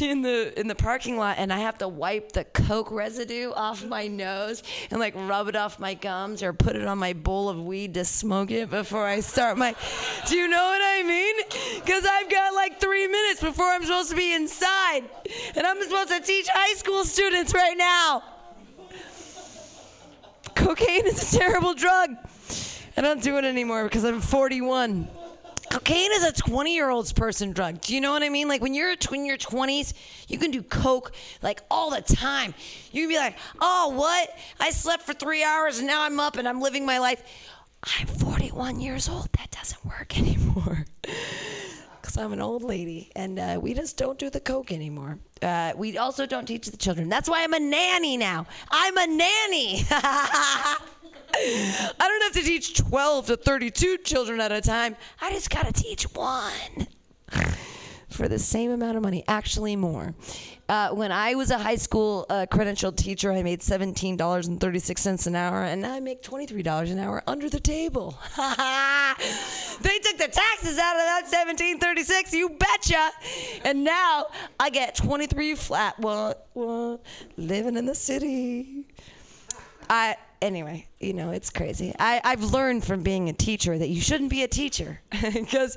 in 0.00 0.22
the 0.22 0.58
in 0.58 0.66
the 0.66 0.74
parking 0.74 1.18
lot 1.18 1.36
and 1.38 1.52
I 1.52 1.58
have 1.58 1.78
to 1.78 1.86
wipe 1.86 2.32
the 2.32 2.44
coke 2.44 2.90
residue 2.90 3.52
off 3.52 3.84
my 3.84 4.08
nose 4.08 4.62
and 4.90 4.98
like 4.98 5.14
rub 5.14 5.48
it 5.48 5.54
off 5.54 5.78
my 5.78 5.94
gums 5.94 6.42
or 6.42 6.54
put 6.54 6.74
it 6.74 6.86
on 6.86 6.98
my 6.98 7.12
bowl 7.12 7.50
of 7.50 7.62
weed 7.62 7.94
to 7.94 8.04
smoke 8.04 8.50
it 8.50 8.70
before 8.70 9.06
I 9.06 9.20
start 9.20 9.58
my 9.58 9.76
Do 10.26 10.36
you 10.36 10.48
know 10.48 10.62
what 10.62 10.80
I 10.82 11.02
mean? 11.04 11.82
Cuz 11.84 12.04
I've 12.04 12.30
got 12.30 12.54
like 12.54 12.80
3 12.80 13.06
minutes 13.06 13.42
before 13.42 13.66
I'm 13.66 13.82
supposed 13.82 14.10
to 14.10 14.16
be 14.16 14.34
inside 14.34 15.02
and 15.54 15.66
I'm 15.66 15.80
supposed 15.82 16.08
to 16.08 16.20
teach 16.20 16.48
high 16.48 16.74
school 16.74 17.04
students 17.04 17.54
right 17.54 17.76
now. 17.76 18.24
Cocaine 20.54 21.06
is 21.06 21.34
a 21.34 21.38
terrible 21.38 21.74
drug. 21.74 22.16
I 22.96 23.02
don't 23.02 23.22
do 23.22 23.36
it 23.36 23.44
anymore 23.44 23.84
because 23.84 24.04
I'm 24.04 24.20
41. 24.20 25.21
Cocaine 25.72 26.12
is 26.12 26.22
a 26.22 26.32
20 26.32 26.74
year 26.74 26.90
old's 26.90 27.14
person 27.14 27.52
drug. 27.52 27.80
Do 27.80 27.94
you 27.94 28.02
know 28.02 28.12
what 28.12 28.22
I 28.22 28.28
mean? 28.28 28.46
Like 28.46 28.60
when 28.60 28.74
you're 28.74 28.90
in 28.90 29.24
your 29.24 29.38
20s, 29.38 29.94
you 30.28 30.36
can 30.36 30.50
do 30.50 30.62
coke 30.62 31.14
like 31.40 31.62
all 31.70 31.88
the 31.88 32.02
time. 32.02 32.52
You 32.90 33.04
can 33.04 33.08
be 33.08 33.16
like, 33.16 33.38
oh, 33.58 33.88
what? 33.96 34.36
I 34.60 34.68
slept 34.68 35.04
for 35.04 35.14
three 35.14 35.42
hours 35.42 35.78
and 35.78 35.86
now 35.86 36.02
I'm 36.02 36.20
up 36.20 36.36
and 36.36 36.46
I'm 36.46 36.60
living 36.60 36.84
my 36.84 36.98
life. 36.98 37.22
I'm 37.98 38.06
41 38.06 38.80
years 38.80 39.08
old. 39.08 39.30
That 39.38 39.50
doesn't 39.50 39.82
work 39.82 40.18
anymore. 40.18 40.84
Because 42.12 42.24
I'm 42.24 42.32
an 42.34 42.42
old 42.42 42.62
lady, 42.62 43.10
and 43.16 43.38
uh, 43.38 43.58
we 43.62 43.72
just 43.72 43.96
don't 43.96 44.18
do 44.18 44.28
the 44.28 44.40
coke 44.40 44.70
anymore. 44.70 45.18
Uh, 45.40 45.72
we 45.76 45.96
also 45.96 46.26
don't 46.26 46.44
teach 46.44 46.66
the 46.66 46.76
children. 46.76 47.08
That's 47.08 47.28
why 47.28 47.42
I'm 47.42 47.54
a 47.54 47.60
nanny 47.60 48.18
now. 48.18 48.46
I'm 48.70 48.96
a 48.98 49.06
nanny. 49.06 49.84
I 49.90 50.78
don't 51.98 52.22
have 52.22 52.32
to 52.34 52.42
teach 52.42 52.76
12 52.76 53.26
to 53.28 53.36
32 53.38 53.98
children 53.98 54.40
at 54.40 54.52
a 54.52 54.60
time. 54.60 54.96
I 55.22 55.30
just 55.30 55.48
got 55.48 55.64
to 55.64 55.72
teach 55.72 56.04
one 56.14 56.86
for 58.12 58.28
the 58.28 58.38
same 58.38 58.70
amount 58.70 58.96
of 58.96 59.02
money, 59.02 59.24
actually 59.26 59.76
more. 59.76 60.14
Uh, 60.68 60.90
when 60.90 61.12
I 61.12 61.34
was 61.34 61.50
a 61.50 61.58
high 61.58 61.76
school 61.76 62.24
uh, 62.30 62.46
credentialed 62.50 62.96
teacher, 62.96 63.32
I 63.32 63.42
made 63.42 63.60
$17.36 63.60 65.26
an 65.26 65.34
hour, 65.34 65.64
and 65.64 65.82
now 65.82 65.94
I 65.94 66.00
make 66.00 66.22
$23 66.22 66.90
an 66.90 66.98
hour 66.98 67.22
under 67.26 67.50
the 67.50 67.60
table. 67.60 68.18
they 68.36 69.98
took 69.98 70.18
the 70.18 70.30
taxes 70.30 70.78
out 70.78 70.96
of 70.96 71.04
that 71.04 71.28
1736, 71.30 72.32
you 72.32 72.50
betcha. 72.50 73.10
And 73.64 73.84
now 73.84 74.26
I 74.58 74.70
get 74.70 74.94
23 74.94 75.54
flat. 75.56 75.98
What? 75.98 76.48
What? 76.52 77.02
Living 77.36 77.76
in 77.76 77.86
the 77.86 77.94
city. 77.94 78.86
I 79.90 80.16
anyway, 80.42 80.86
you 81.00 81.14
know, 81.14 81.30
it's 81.30 81.48
crazy. 81.48 81.94
I, 81.98 82.20
I've 82.24 82.42
learned 82.42 82.84
from 82.84 83.02
being 83.02 83.28
a 83.28 83.32
teacher 83.32 83.78
that 83.78 83.88
you 83.88 84.00
shouldn't 84.00 84.30
be 84.30 84.42
a 84.42 84.48
teacher 84.48 85.00
because 85.32 85.76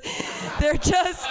they're 0.60 0.74
just 0.74 1.26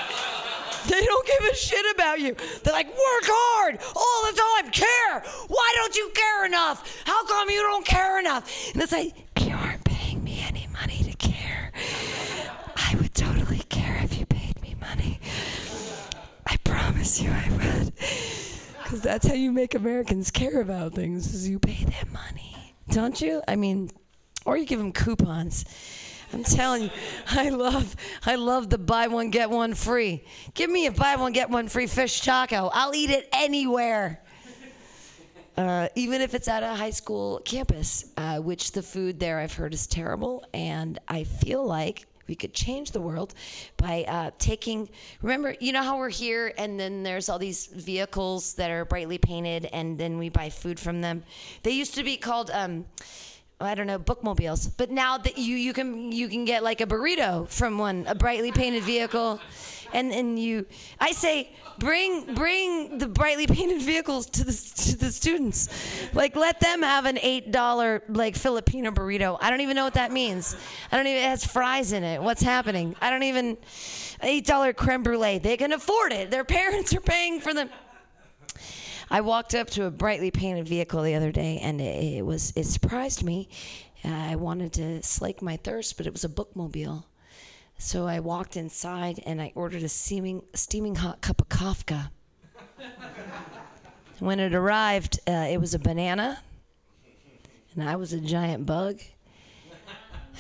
they 0.90 1.06
don't 1.06 1.28
give 1.28 1.52
a 1.52 1.56
shit 1.56 1.96
about 1.96 2.20
you. 2.20 2.36
They're 2.64 2.74
like, 2.74 2.88
work 2.88 3.26
hard 3.26 3.80
all 3.96 4.32
the 4.32 4.38
time, 4.38 4.72
care. 4.72 5.32
Why 5.48 5.74
don't 5.76 5.96
you 5.96 6.12
care 6.14 6.46
enough? 6.46 7.04
How 7.06 7.26
come 7.26 7.50
you 7.50 7.62
don't 7.62 7.86
care 7.86 8.20
enough? 8.20 8.74
And 8.74 8.82
it's 8.82 8.92
like, 8.92 9.14
you 9.40 9.54
aren't 9.54 9.84
paying 9.84 10.24
me 10.24 10.44
any 10.48 10.68
money 10.74 11.04
to 11.04 11.14
care. 11.18 11.72
I 12.76 12.96
would 12.96 13.14
totally 13.14 13.64
care 13.70 14.00
if 14.04 14.18
you 14.20 14.26
paid 14.26 14.62
me 14.62 14.76
money. 14.80 15.20
I 16.46 16.58
promise 16.58 17.22
you 17.22 17.32
I 17.32 17.50
would. 17.52 17.94
Because 18.84 19.02
that's 19.02 19.26
how 19.28 19.34
you 19.34 19.52
make 19.52 19.74
Americans 19.74 20.30
care 20.30 20.62
about 20.62 20.94
things, 20.94 21.34
is 21.34 21.50
you 21.50 21.58
pay 21.60 21.84
them 21.84 22.14
money. 22.14 22.76
Don't 22.90 23.20
you? 23.20 23.42
I 23.48 23.56
mean, 23.56 23.90
or 24.46 24.58
you 24.58 24.66
give 24.66 24.80
them 24.80 24.92
coupons. 24.92 25.66
I'm 26.34 26.44
telling 26.44 26.84
you, 26.84 26.90
I 27.28 27.50
love, 27.50 27.96
I 28.26 28.36
love 28.36 28.70
the 28.70 28.78
buy 28.78 29.08
one 29.08 29.30
get 29.30 29.50
one 29.50 29.74
free. 29.74 30.24
Give 30.54 30.70
me 30.70 30.88
a 30.88 30.92
buy 30.92 31.16
one 31.16 31.32
get 31.32 31.50
one 31.50 31.68
free 31.68 31.88
fish 31.88 32.22
taco. 32.22 32.70
I'll 32.74 32.94
eat 32.94 33.10
it 33.10 33.30
anywhere. 33.34 34.22
Uh, 35.58 35.88
even 35.96 36.20
if 36.20 36.34
it's 36.34 36.50
at 36.50 36.64
a 36.64 36.76
high 36.76 36.90
school 36.90 37.40
campus, 37.46 38.12
uh, 38.18 38.40
which 38.40 38.74
the 38.74 38.82
food 38.82 39.22
there 39.22 39.40
I've 39.40 39.54
heard 39.54 39.74
is 39.74 39.88
terrible, 39.88 40.44
and 40.54 41.00
I 41.08 41.24
feel 41.24 41.66
like 41.66 42.08
we 42.28 42.36
could 42.36 42.54
change 42.54 42.92
the 42.92 43.00
world 43.00 43.34
by 43.78 44.04
uh, 44.08 44.32
taking. 44.40 44.90
Remember, 45.22 45.56
you 45.60 45.72
know 45.72 45.84
how 45.84 45.98
we're 45.98 46.10
here, 46.10 46.54
and 46.58 46.80
then 46.80 47.04
there's 47.04 47.30
all 47.30 47.40
these 47.40 47.68
vehicles 47.68 48.56
that 48.56 48.72
are 48.72 48.84
brightly 48.84 49.18
painted, 49.18 49.70
and 49.72 49.98
then 49.98 50.18
we 50.18 50.30
buy 50.30 50.50
food 50.50 50.80
from 50.80 51.02
them. 51.02 51.24
They 51.64 51.72
used 51.72 51.96
to 51.96 52.04
be 52.04 52.18
called. 52.18 52.52
Um, 52.52 52.86
I 53.60 53.74
don't 53.74 53.88
know 53.88 53.98
bookmobiles, 53.98 54.68
but 54.68 54.92
now 54.92 55.18
that 55.18 55.38
you 55.38 55.56
you 55.56 55.72
can 55.72 56.12
you 56.12 56.28
can 56.28 56.44
get 56.44 56.62
like 56.62 56.82
a 56.82 56.86
burrito 56.86 57.48
from 57.48 57.78
one, 57.78 58.06
a 58.06 58.14
brightly 58.14 58.52
painted 58.52 58.84
vehicle, 58.84 59.40
and 59.94 60.12
and 60.12 60.38
you 60.38 60.66
I 61.00 61.14
say 61.14 61.52
bring 61.80 62.34
bring 62.36 62.98
the 62.98 63.08
brightly 63.08 63.48
painted 63.48 63.82
vehicles 63.82 64.26
to 64.32 64.44
the 64.44 64.52
to 64.52 64.98
the 64.98 65.10
students, 65.10 65.70
like 66.14 66.36
let 66.36 66.60
them 66.60 66.82
have 66.82 67.06
an 67.06 67.18
eight 67.22 67.54
dollar 67.54 68.04
like 68.10 68.36
Filipino 68.36 68.92
burrito. 68.92 69.38
I 69.40 69.50
don't 69.50 69.62
even 69.62 69.78
know 69.78 69.86
what 69.86 69.94
that 69.94 70.12
means. 70.12 70.58
I 70.92 70.98
don't 70.98 71.08
even 71.08 71.24
it 71.24 71.28
has 71.28 71.46
fries 71.46 71.94
in 71.94 72.04
it. 72.04 72.22
What's 72.22 72.42
happening? 72.42 72.94
I 73.02 73.10
don't 73.10 73.24
even 73.24 73.58
eight 74.22 74.46
dollar 74.46 74.74
creme 74.74 75.04
brulee. 75.04 75.38
They 75.38 75.56
can 75.56 75.72
afford 75.72 76.12
it. 76.12 76.30
Their 76.30 76.44
parents 76.44 76.94
are 76.94 77.00
paying 77.00 77.40
for 77.40 77.54
them. 77.54 77.70
I 79.10 79.22
walked 79.22 79.54
up 79.54 79.70
to 79.72 79.86
a 79.86 79.92
brightly 79.92 80.32
painted 80.32 80.68
vehicle 80.68 81.04
the 81.04 81.16
other 81.16 81.32
day, 81.32 81.60
and 81.62 81.80
it, 81.80 82.18
it 82.18 82.26
was 82.26 82.54
it 82.56 82.66
surprised 82.66 83.24
me. 83.24 83.50
I 84.04 84.36
wanted 84.36 84.74
to 84.74 85.02
slake 85.04 85.42
my 85.42 85.58
thirst, 85.58 85.98
but 85.98 86.06
it 86.06 86.14
was 86.14 86.24
a 86.24 86.30
bookmobile. 86.30 87.06
So 87.78 88.08
I 88.08 88.20
walked 88.20 88.56
inside 88.56 89.22
and 89.26 89.42
I 89.42 89.52
ordered 89.56 89.84
a 89.84 89.90
steaming 89.90 90.44
steaming 90.54 90.96
hot 90.96 91.22
cup 91.22 91.42
of 91.42 91.50
Kafka. 91.50 92.10
when 94.20 94.40
it 94.40 94.54
arrived, 94.54 95.20
uh, 95.28 95.48
it 95.50 95.60
was 95.60 95.74
a 95.74 95.80
banana, 95.80 96.42
and 97.74 97.84
I 97.84 97.96
was 97.96 98.14
a 98.14 98.20
giant 98.20 98.66
bug. 98.66 99.00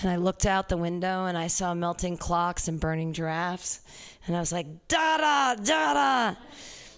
And 0.01 0.11
I 0.11 0.17
looked 0.17 0.45
out 0.45 0.67
the 0.67 0.75
window 0.75 1.25
and 1.25 1.37
I 1.37 1.47
saw 1.47 1.73
melting 1.73 2.17
clocks 2.17 2.67
and 2.67 2.81
burning 2.81 3.13
giraffes, 3.13 3.79
and 4.27 4.35
I 4.35 4.39
was 4.39 4.51
like, 4.51 4.87
da 4.87 5.17
da 5.17 5.55
da 5.55 5.93
da 5.93 6.35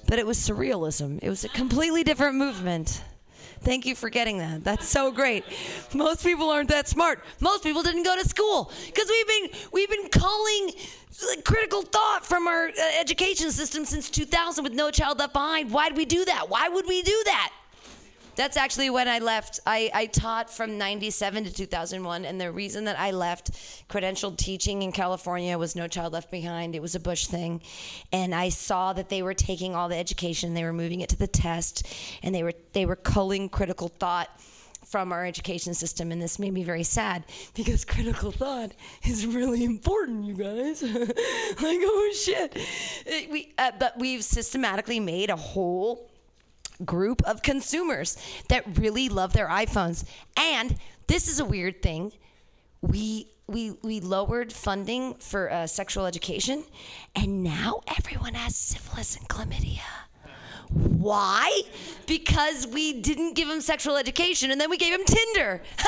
but 0.08 0.18
it 0.20 0.26
was 0.26 0.38
surrealism. 0.40 1.20
It 1.22 1.30
was 1.30 1.44
a 1.44 1.50
completely 1.50 2.04
different 2.04 2.36
movement. 2.36 3.04
Thank 3.62 3.86
you 3.86 3.96
for 3.96 4.10
getting 4.10 4.38
that. 4.38 4.64
That's 4.64 4.88
so 4.88 5.12
great. 5.12 5.44
Most 5.94 6.24
people 6.24 6.50
aren't 6.50 6.70
that 6.70 6.88
smart. 6.88 7.24
Most 7.42 7.64
people 7.64 7.84
didn't 7.84 8.04
go 8.04 8.16
to 8.16 8.28
school 8.28 8.72
because 8.86 9.10
we've 9.10 9.28
been 9.28 9.60
we've 9.72 9.90
been 9.90 10.10
culling 10.10 10.72
like, 11.28 11.44
critical 11.44 11.82
thought 11.82 12.26
from 12.26 12.48
our 12.48 12.68
uh, 12.68 12.72
education 13.00 13.52
system 13.52 13.84
since 13.86 14.10
2000 14.10 14.64
with 14.64 14.74
No 14.74 14.92
Child 14.92 15.20
Left 15.20 15.34
Behind. 15.34 15.72
Why'd 15.72 15.98
we 15.98 16.06
do 16.06 16.24
that? 16.26 16.50
Why 16.50 16.70
would 16.70 16.88
we 16.88 17.02
do 17.02 17.22
that? 17.26 17.52
That's 18.38 18.55
actually 18.55 18.91
when 18.91 19.07
I 19.07 19.18
left. 19.18 19.59
I, 19.65 19.89
I 19.95 20.05
taught 20.05 20.53
from 20.53 20.77
97 20.77 21.45
to 21.45 21.51
2001, 21.51 22.23
and 22.23 22.39
the 22.39 22.51
reason 22.51 22.84
that 22.85 22.99
I 22.99 23.09
left 23.09 23.49
credentialed 23.89 24.38
teaching 24.38 24.84
in 24.84 24.91
California 24.91 25.57
was 25.57 25.76
No 25.76 25.88
Child 25.88 26.14
Left 26.14 26.30
Behind. 26.30 26.76
It 26.76 26.81
was 26.84 26.93
a 26.93 26.99
Bush 26.99 27.26
thing. 27.26 27.61
And 28.14 28.35
I 28.35 28.49
saw 28.49 28.93
that 28.93 29.09
they 29.09 29.23
were 29.23 29.34
taking 29.34 29.73
all 29.73 29.89
the 29.89 29.97
education, 29.97 30.53
they 30.53 30.64
were 30.64 30.72
moving 30.72 31.01
it 31.01 31.09
to 31.09 31.18
the 31.18 31.26
test, 31.26 31.88
and 32.22 32.34
they 32.34 32.43
were, 32.43 32.53
they 32.73 32.85
were 32.85 32.95
culling 32.95 33.49
critical 33.49 33.88
thought 33.88 34.30
from 34.85 35.11
our 35.11 35.26
education 35.26 35.73
system, 35.73 36.11
and 36.11 36.22
this 36.22 36.38
made 36.38 36.53
me 36.53 36.64
very 36.64 36.84
sad 36.84 37.23
because 37.55 37.84
critical 37.95 38.31
thought 38.31 38.72
is 39.03 39.26
really 39.26 39.64
important, 39.64 40.26
you 40.26 40.35
guys. 40.35 40.84
like, 40.84 41.80
oh 41.81 42.14
shit. 42.15 42.55
It- 43.07 43.31
we, 43.31 43.51
uh, 43.57 43.72
but 43.80 43.97
we've 43.97 44.23
systematically 44.23 44.99
made 44.99 45.31
a 45.31 45.35
whole 45.35 46.07
group 46.86 47.22
of 47.24 47.41
consumers 47.41 48.18
that 48.49 48.78
really 48.78 49.10
love 49.10 49.34
their 49.34 49.48
iPhones. 49.48 50.06
And 50.36 50.78
this 51.08 51.28
is 51.28 51.40
a 51.40 51.45
weird 51.45 51.82
thing. 51.82 52.14
We 52.82 53.32
we 53.48 53.78
we 53.82 53.99
lowered 54.02 54.52
funding 54.52 55.16
for 55.16 55.52
uh, 55.52 55.68
sexual 55.68 56.06
education, 56.06 56.64
and 57.16 57.44
now 57.44 57.82
everyone 57.98 58.34
has 58.34 58.56
syphilis 58.56 59.16
and 59.16 59.28
chlamydia. 59.28 60.07
Why? 60.69 61.61
Because 62.06 62.68
we 62.68 63.02
didn't 63.02 63.34
give 63.34 63.48
them 63.48 63.61
sexual 63.61 63.95
education 63.98 64.52
and 64.52 64.60
then 64.60 64.69
we 64.69 64.77
gave 64.77 64.91
them 64.91 65.06
Tinder. 65.06 65.61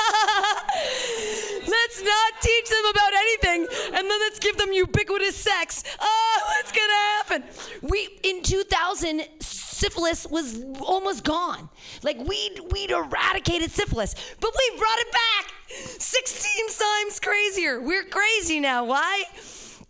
let's 1.68 2.02
not 2.02 2.32
teach 2.40 2.68
them 2.68 2.84
about 2.90 3.12
anything 3.14 3.66
and 3.86 4.10
then 4.10 4.20
let's 4.20 4.38
give 4.38 4.56
them 4.56 4.72
ubiquitous 4.72 5.36
sex. 5.36 5.84
Oh, 6.00 6.40
what's 6.48 6.72
gonna 6.72 6.92
happen? 7.16 7.44
We 7.82 8.18
in 8.22 8.42
2000 8.42 9.22
syphilis 9.40 10.26
was 10.26 10.62
almost 10.80 11.24
gone. 11.24 11.68
Like 12.02 12.18
we'd 12.18 12.60
we'd 12.72 12.90
eradicated 12.90 13.70
syphilis, 13.70 14.14
but 14.40 14.52
we 14.56 14.78
brought 14.78 14.98
it 14.98 15.12
back 15.12 15.52
16 15.98 16.68
times 16.68 17.20
crazier. 17.20 17.80
We're 17.80 18.04
crazy 18.04 18.60
now. 18.60 18.84
Why? 18.84 19.24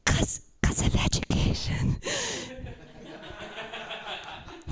Cause 0.04 0.42
cause 0.62 0.86
of 0.86 0.94
education. 0.96 1.96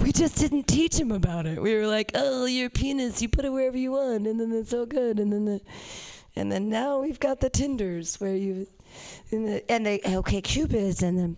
We 0.08 0.12
just 0.12 0.38
didn't 0.38 0.66
teach 0.66 0.98
him 0.98 1.12
about 1.12 1.44
it. 1.44 1.60
We 1.60 1.74
were 1.74 1.86
like, 1.86 2.12
"Oh, 2.14 2.46
your 2.46 2.70
penis, 2.70 3.20
you 3.20 3.28
put 3.28 3.44
it 3.44 3.50
wherever 3.50 3.76
you 3.76 3.92
want, 3.92 4.26
and 4.26 4.40
then 4.40 4.52
it's 4.52 4.72
all 4.72 4.86
good." 4.86 5.20
And 5.20 5.30
then 5.30 5.44
the, 5.44 5.60
and 6.34 6.50
then 6.50 6.70
now 6.70 7.00
we've 7.00 7.20
got 7.20 7.40
the 7.40 7.50
Tinders 7.50 8.18
where 8.18 8.34
you, 8.34 8.68
and 9.30 9.46
the, 9.46 9.70
and 9.70 9.84
the 9.84 10.00
OK 10.16 10.40
Cupids, 10.40 11.02
and 11.02 11.18
then 11.18 11.36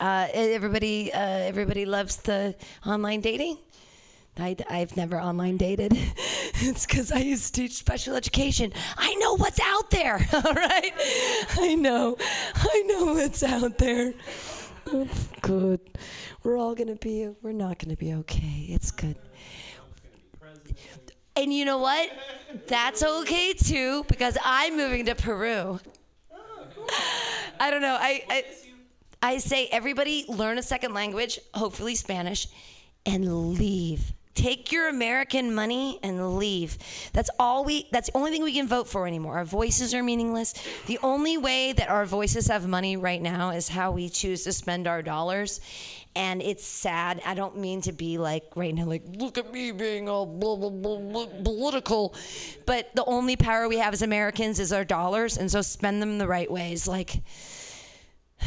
uh, 0.00 0.26
everybody 0.32 1.12
uh, 1.12 1.20
everybody 1.20 1.86
loves 1.86 2.16
the 2.16 2.56
online 2.84 3.20
dating. 3.20 3.58
I, 4.36 4.56
I've 4.68 4.96
never 4.96 5.20
online 5.20 5.56
dated. 5.56 5.92
it's 6.54 6.86
because 6.86 7.12
I 7.12 7.18
used 7.18 7.54
to 7.54 7.60
teach 7.60 7.74
special 7.74 8.16
education. 8.16 8.72
I 8.96 9.14
know 9.20 9.36
what's 9.36 9.60
out 9.60 9.90
there, 9.90 10.14
all 10.32 10.52
right? 10.52 10.92
I 11.60 11.76
know. 11.76 12.16
I 12.56 12.82
know 12.88 13.14
what's 13.14 13.44
out 13.44 13.78
there. 13.78 14.14
It's 14.92 15.28
good. 15.42 15.80
We're 16.42 16.58
all 16.58 16.74
going 16.74 16.88
to 16.88 16.96
be, 16.96 17.28
we're 17.42 17.52
not 17.52 17.78
going 17.78 17.90
to 17.90 17.96
be 17.96 18.14
okay. 18.14 18.66
It's 18.68 18.90
good. 18.90 19.16
And 21.36 21.52
you 21.52 21.64
know 21.64 21.78
what? 21.78 22.10
That's 22.66 23.02
okay 23.02 23.52
too 23.52 24.04
because 24.08 24.36
I'm 24.44 24.76
moving 24.76 25.06
to 25.06 25.14
Peru. 25.14 25.80
Oh, 26.32 26.38
I 27.60 27.70
don't 27.70 27.82
know. 27.82 27.96
I, 27.98 28.22
I 28.28 28.44
I 29.22 29.38
say 29.38 29.66
everybody 29.66 30.24
learn 30.28 30.56
a 30.58 30.62
second 30.62 30.94
language, 30.94 31.38
hopefully 31.52 31.94
Spanish, 31.94 32.48
and 33.04 33.52
leave. 33.54 34.12
Take 34.34 34.72
your 34.72 34.88
American 34.88 35.54
money 35.54 35.98
and 36.02 36.36
leave. 36.36 36.78
That's 37.12 37.28
all 37.38 37.64
we 37.64 37.88
that's 37.90 38.10
the 38.10 38.16
only 38.16 38.30
thing 38.30 38.42
we 38.42 38.54
can 38.54 38.66
vote 38.66 38.88
for 38.88 39.06
anymore. 39.06 39.36
Our 39.36 39.44
voices 39.44 39.92
are 39.92 40.02
meaningless. 40.02 40.54
The 40.86 40.98
only 41.02 41.36
way 41.36 41.72
that 41.72 41.90
our 41.90 42.06
voices 42.06 42.46
have 42.46 42.66
money 42.66 42.96
right 42.96 43.20
now 43.20 43.50
is 43.50 43.68
how 43.68 43.90
we 43.90 44.08
choose 44.08 44.44
to 44.44 44.52
spend 44.52 44.86
our 44.86 45.02
dollars. 45.02 45.60
And 46.16 46.42
it's 46.42 46.66
sad. 46.66 47.22
I 47.24 47.34
don't 47.34 47.58
mean 47.58 47.82
to 47.82 47.92
be 47.92 48.18
like 48.18 48.44
right 48.56 48.74
now, 48.74 48.84
like, 48.84 49.04
look 49.16 49.38
at 49.38 49.52
me 49.52 49.70
being 49.70 50.08
all 50.08 50.26
blah, 50.26 50.56
blah, 50.56 50.70
blah, 50.70 51.26
political. 51.44 52.14
But 52.66 52.90
the 52.96 53.04
only 53.04 53.36
power 53.36 53.68
we 53.68 53.78
have 53.78 53.92
as 53.92 54.02
Americans 54.02 54.58
is 54.58 54.72
our 54.72 54.84
dollars. 54.84 55.38
And 55.38 55.50
so 55.50 55.62
spend 55.62 56.02
them 56.02 56.18
the 56.18 56.26
right 56.26 56.50
ways. 56.50 56.88
Like, 56.88 57.22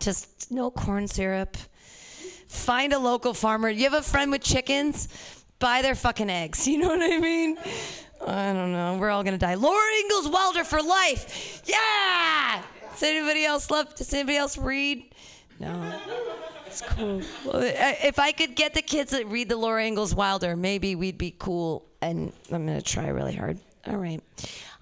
just 0.00 0.52
no 0.52 0.70
corn 0.70 1.08
syrup. 1.08 1.56
Find 2.46 2.92
a 2.92 2.98
local 2.98 3.34
farmer. 3.34 3.68
You 3.68 3.84
have 3.84 3.94
a 3.94 4.02
friend 4.02 4.30
with 4.30 4.42
chickens? 4.42 5.08
Buy 5.58 5.82
their 5.82 5.94
fucking 5.94 6.30
eggs. 6.30 6.68
You 6.74 6.78
know 6.78 6.88
what 6.88 7.02
I 7.02 7.18
mean? 7.18 7.58
I 8.26 8.52
don't 8.52 8.72
know. 8.72 8.96
We're 8.98 9.10
all 9.10 9.22
gonna 9.24 9.38
die. 9.38 9.54
Laura 9.54 9.92
Ingalls 10.02 10.28
Wilder 10.28 10.64
for 10.64 10.80
life. 10.80 11.62
Yeah. 11.66 12.62
Does 12.92 13.02
anybody 13.02 13.44
else 13.44 13.70
love? 13.70 13.94
Does 13.94 14.12
anybody 14.14 14.36
else 14.36 14.56
read? 14.56 15.13
No. 15.60 16.00
It's 16.66 16.80
cool. 16.82 17.20
Well, 17.44 17.62
If 17.62 18.18
I 18.18 18.32
could 18.32 18.56
get 18.56 18.74
the 18.74 18.82
kids 18.82 19.12
that 19.12 19.26
read 19.26 19.48
the 19.48 19.56
Laura 19.56 19.84
Ingalls 19.84 20.14
Wilder, 20.14 20.56
maybe 20.56 20.94
we'd 20.96 21.18
be 21.18 21.34
cool. 21.38 21.86
And 22.02 22.32
I'm 22.50 22.66
gonna 22.66 22.82
try 22.82 23.08
really 23.08 23.34
hard. 23.34 23.58
All 23.86 23.96
right. 23.96 24.20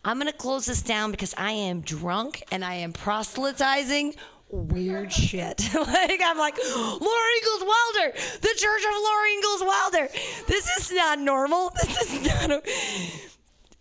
I'm 0.05 0.19
gonna 0.19 0.33
close 0.33 0.67
this 0.67 0.83
down 0.83 1.11
because 1.11 1.35
I 1.37 1.53
am 1.53 1.81
drunk 1.83 2.43
and 2.51 2.65
I 2.65 2.75
am 2.75 2.93
proselytizing 2.93 4.15
weird 4.49 5.13
shit. 5.13 5.63
like 5.75 6.21
I'm 6.25 6.39
like 6.39 6.57
Laura 6.59 7.31
Ingalls 7.39 7.65
Wilder, 7.65 8.13
the 8.41 8.55
Church 8.57 8.83
of 8.85 9.03
Laura 9.03 9.29
Ingalls 9.31 9.63
Wilder. 9.63 10.09
This 10.49 10.69
is 10.79 10.93
not 10.93 11.19
normal. 11.19 11.71
This 11.85 12.13
is 12.15 12.27
not. 12.27 12.51
A- 12.51 12.63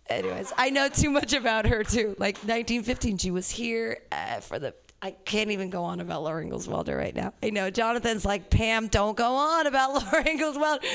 Anyways, 0.08 0.52
I 0.58 0.68
know 0.70 0.88
too 0.88 1.10
much 1.10 1.32
about 1.32 1.66
her 1.66 1.82
too. 1.84 2.08
Like 2.18 2.36
1915, 2.38 3.16
she 3.18 3.30
was 3.30 3.48
here 3.50 3.98
uh, 4.12 4.40
for 4.40 4.58
the. 4.58 4.74
I 5.04 5.10
can't 5.10 5.50
even 5.50 5.68
go 5.68 5.82
on 5.82 5.98
about 5.98 6.22
Laura 6.22 6.42
Ingalls 6.42 6.68
Wilder 6.68 6.96
right 6.96 7.14
now. 7.14 7.34
I 7.42 7.50
know 7.50 7.70
Jonathan's 7.70 8.24
like 8.24 8.50
Pam, 8.50 8.86
don't 8.86 9.16
go 9.16 9.34
on 9.34 9.66
about 9.66 9.94
Laura 10.12 10.28
Ingalls 10.28 10.56
Wilder. 10.56 10.86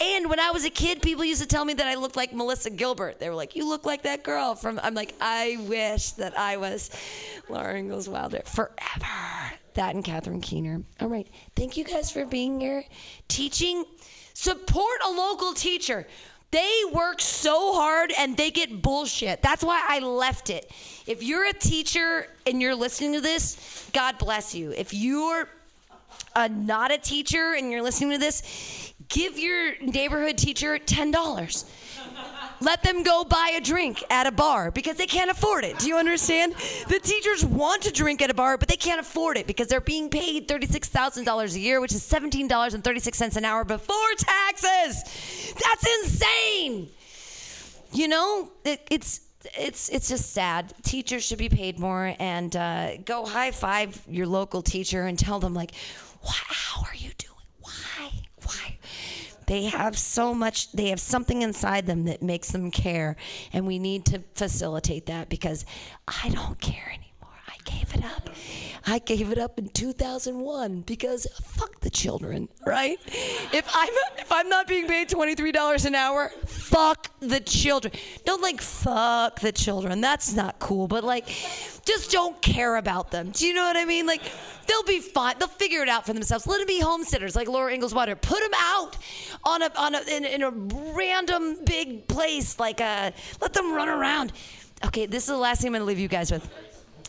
And 0.00 0.30
when 0.30 0.40
I 0.40 0.50
was 0.52 0.64
a 0.64 0.70
kid, 0.70 1.02
people 1.02 1.22
used 1.22 1.42
to 1.42 1.46
tell 1.46 1.66
me 1.66 1.74
that 1.74 1.86
I 1.86 1.96
looked 1.96 2.16
like 2.16 2.32
Melissa 2.32 2.70
Gilbert. 2.70 3.20
They 3.20 3.28
were 3.28 3.34
like, 3.34 3.54
"You 3.54 3.68
look 3.68 3.84
like 3.84 4.02
that 4.02 4.22
girl 4.22 4.54
from." 4.54 4.80
I'm 4.82 4.94
like, 4.94 5.14
I 5.20 5.58
wish 5.68 6.12
that 6.12 6.36
I 6.38 6.56
was 6.56 6.90
Laura 7.48 7.78
Ingalls 7.78 8.08
Wilder 8.08 8.42
forever. 8.46 9.52
That 9.74 9.94
and 9.94 10.04
Catherine 10.04 10.40
Keener. 10.40 10.82
All 11.00 11.08
right, 11.08 11.26
thank 11.56 11.76
you 11.76 11.84
guys 11.84 12.10
for 12.10 12.24
being 12.24 12.60
here, 12.60 12.84
teaching. 13.28 13.84
Support 14.34 14.98
a 15.06 15.10
local 15.10 15.52
teacher. 15.52 16.06
They 16.52 16.82
work 16.92 17.20
so 17.20 17.72
hard 17.74 18.12
and 18.18 18.36
they 18.36 18.50
get 18.50 18.82
bullshit. 18.82 19.40
That's 19.42 19.64
why 19.64 19.82
I 19.88 20.00
left 20.00 20.50
it. 20.50 20.70
If 21.06 21.22
you're 21.22 21.46
a 21.46 21.54
teacher 21.54 22.26
and 22.46 22.60
you're 22.60 22.74
listening 22.74 23.12
to 23.14 23.20
this, 23.20 23.88
God 23.92 24.18
bless 24.18 24.54
you. 24.54 24.72
If 24.72 24.92
you're 24.94 25.48
not 26.36 26.92
a 26.92 26.98
teacher 26.98 27.54
and 27.56 27.70
you're 27.70 27.82
listening 27.82 28.12
to 28.12 28.18
this, 28.18 28.92
give 29.08 29.38
your 29.38 29.74
neighborhood 29.80 30.38
teacher 30.38 30.78
$10. 30.78 31.64
Let 32.60 32.84
them 32.84 33.02
go 33.02 33.24
buy 33.24 33.54
a 33.56 33.60
drink 33.60 34.04
at 34.08 34.28
a 34.28 34.30
bar 34.30 34.70
because 34.70 34.96
they 34.96 35.06
can't 35.06 35.30
afford 35.30 35.64
it. 35.64 35.80
Do 35.80 35.88
you 35.88 35.96
understand? 35.96 36.54
The 36.88 37.00
teachers 37.00 37.44
want 37.44 37.82
to 37.82 37.90
drink 37.90 38.22
at 38.22 38.30
a 38.30 38.34
bar, 38.34 38.56
but 38.56 38.68
they 38.68 38.76
can't 38.76 39.00
afford 39.00 39.36
it 39.36 39.48
because 39.48 39.66
they're 39.66 39.80
being 39.80 40.08
paid 40.08 40.46
$36,000 40.46 41.54
a 41.54 41.58
year, 41.58 41.80
which 41.80 41.92
is 41.92 42.08
$17.36 42.08 43.36
an 43.36 43.44
hour 43.44 43.64
before 43.64 43.96
taxes. 44.16 45.02
That's 45.54 45.86
insane. 45.98 46.88
You 47.92 48.08
know, 48.08 48.48
it, 48.64 48.86
it's 48.90 49.21
it's 49.58 49.88
it's 49.88 50.08
just 50.08 50.32
sad. 50.32 50.72
Teachers 50.82 51.24
should 51.24 51.38
be 51.38 51.48
paid 51.48 51.78
more, 51.78 52.14
and 52.18 52.54
uh, 52.54 52.96
go 52.98 53.26
high 53.26 53.50
five 53.50 54.02
your 54.08 54.26
local 54.26 54.62
teacher 54.62 55.06
and 55.06 55.18
tell 55.18 55.40
them 55.40 55.54
like, 55.54 55.72
"What? 56.20 56.36
How 56.48 56.82
are 56.82 56.94
you 56.94 57.10
doing? 57.18 57.32
Why? 57.60 58.10
Why?" 58.44 58.78
They 59.46 59.64
have 59.64 59.98
so 59.98 60.34
much. 60.34 60.72
They 60.72 60.88
have 60.88 61.00
something 61.00 61.42
inside 61.42 61.86
them 61.86 62.04
that 62.04 62.22
makes 62.22 62.50
them 62.50 62.70
care, 62.70 63.16
and 63.52 63.66
we 63.66 63.78
need 63.78 64.04
to 64.06 64.22
facilitate 64.34 65.06
that 65.06 65.28
because 65.28 65.64
I 66.06 66.28
don't 66.30 66.60
care 66.60 66.88
anymore. 66.88 67.11
Gave 67.64 67.94
it 67.94 68.04
up. 68.04 68.30
I 68.86 68.98
gave 68.98 69.30
it 69.30 69.38
up 69.38 69.58
in 69.58 69.68
2001 69.68 70.80
because 70.80 71.26
fuck 71.40 71.80
the 71.80 71.90
children, 71.90 72.48
right? 72.66 72.98
If 73.52 73.68
I'm 73.72 73.92
if 74.18 74.32
I'm 74.32 74.48
not 74.48 74.66
being 74.66 74.88
paid 74.88 75.08
$23 75.08 75.84
an 75.84 75.94
hour, 75.94 76.32
fuck 76.46 77.10
the 77.20 77.38
children. 77.38 77.94
Don't 78.24 78.42
like 78.42 78.60
fuck 78.60 79.38
the 79.40 79.52
children. 79.52 80.00
That's 80.00 80.34
not 80.34 80.58
cool, 80.58 80.88
but 80.88 81.04
like 81.04 81.26
just 81.84 82.10
don't 82.10 82.40
care 82.42 82.76
about 82.76 83.12
them. 83.12 83.30
Do 83.30 83.46
you 83.46 83.54
know 83.54 83.62
what 83.62 83.76
I 83.76 83.84
mean? 83.84 84.06
Like 84.06 84.22
they'll 84.66 84.82
be 84.82 84.98
fine. 84.98 85.36
They'll 85.38 85.48
figure 85.48 85.82
it 85.82 85.88
out 85.88 86.04
for 86.04 86.12
themselves. 86.12 86.46
Let 86.46 86.58
them 86.58 86.66
be 86.66 86.80
homesteaders 86.80 87.36
like 87.36 87.48
Laura 87.48 87.72
Ingalls 87.72 87.94
Wilder. 87.94 88.16
Put 88.16 88.40
them 88.40 88.54
out 88.56 88.96
on 89.44 89.62
a 89.62 89.70
on 89.76 89.94
a 89.94 90.00
in, 90.10 90.24
in 90.24 90.42
a 90.42 90.50
random 90.50 91.58
big 91.64 92.08
place 92.08 92.58
like 92.58 92.80
a 92.80 93.12
let 93.40 93.52
them 93.52 93.72
run 93.72 93.88
around. 93.88 94.32
Okay, 94.84 95.06
this 95.06 95.22
is 95.24 95.28
the 95.28 95.36
last 95.36 95.60
thing 95.60 95.68
I'm 95.68 95.74
going 95.74 95.82
to 95.82 95.86
leave 95.86 96.00
you 96.00 96.08
guys 96.08 96.32
with. 96.32 96.50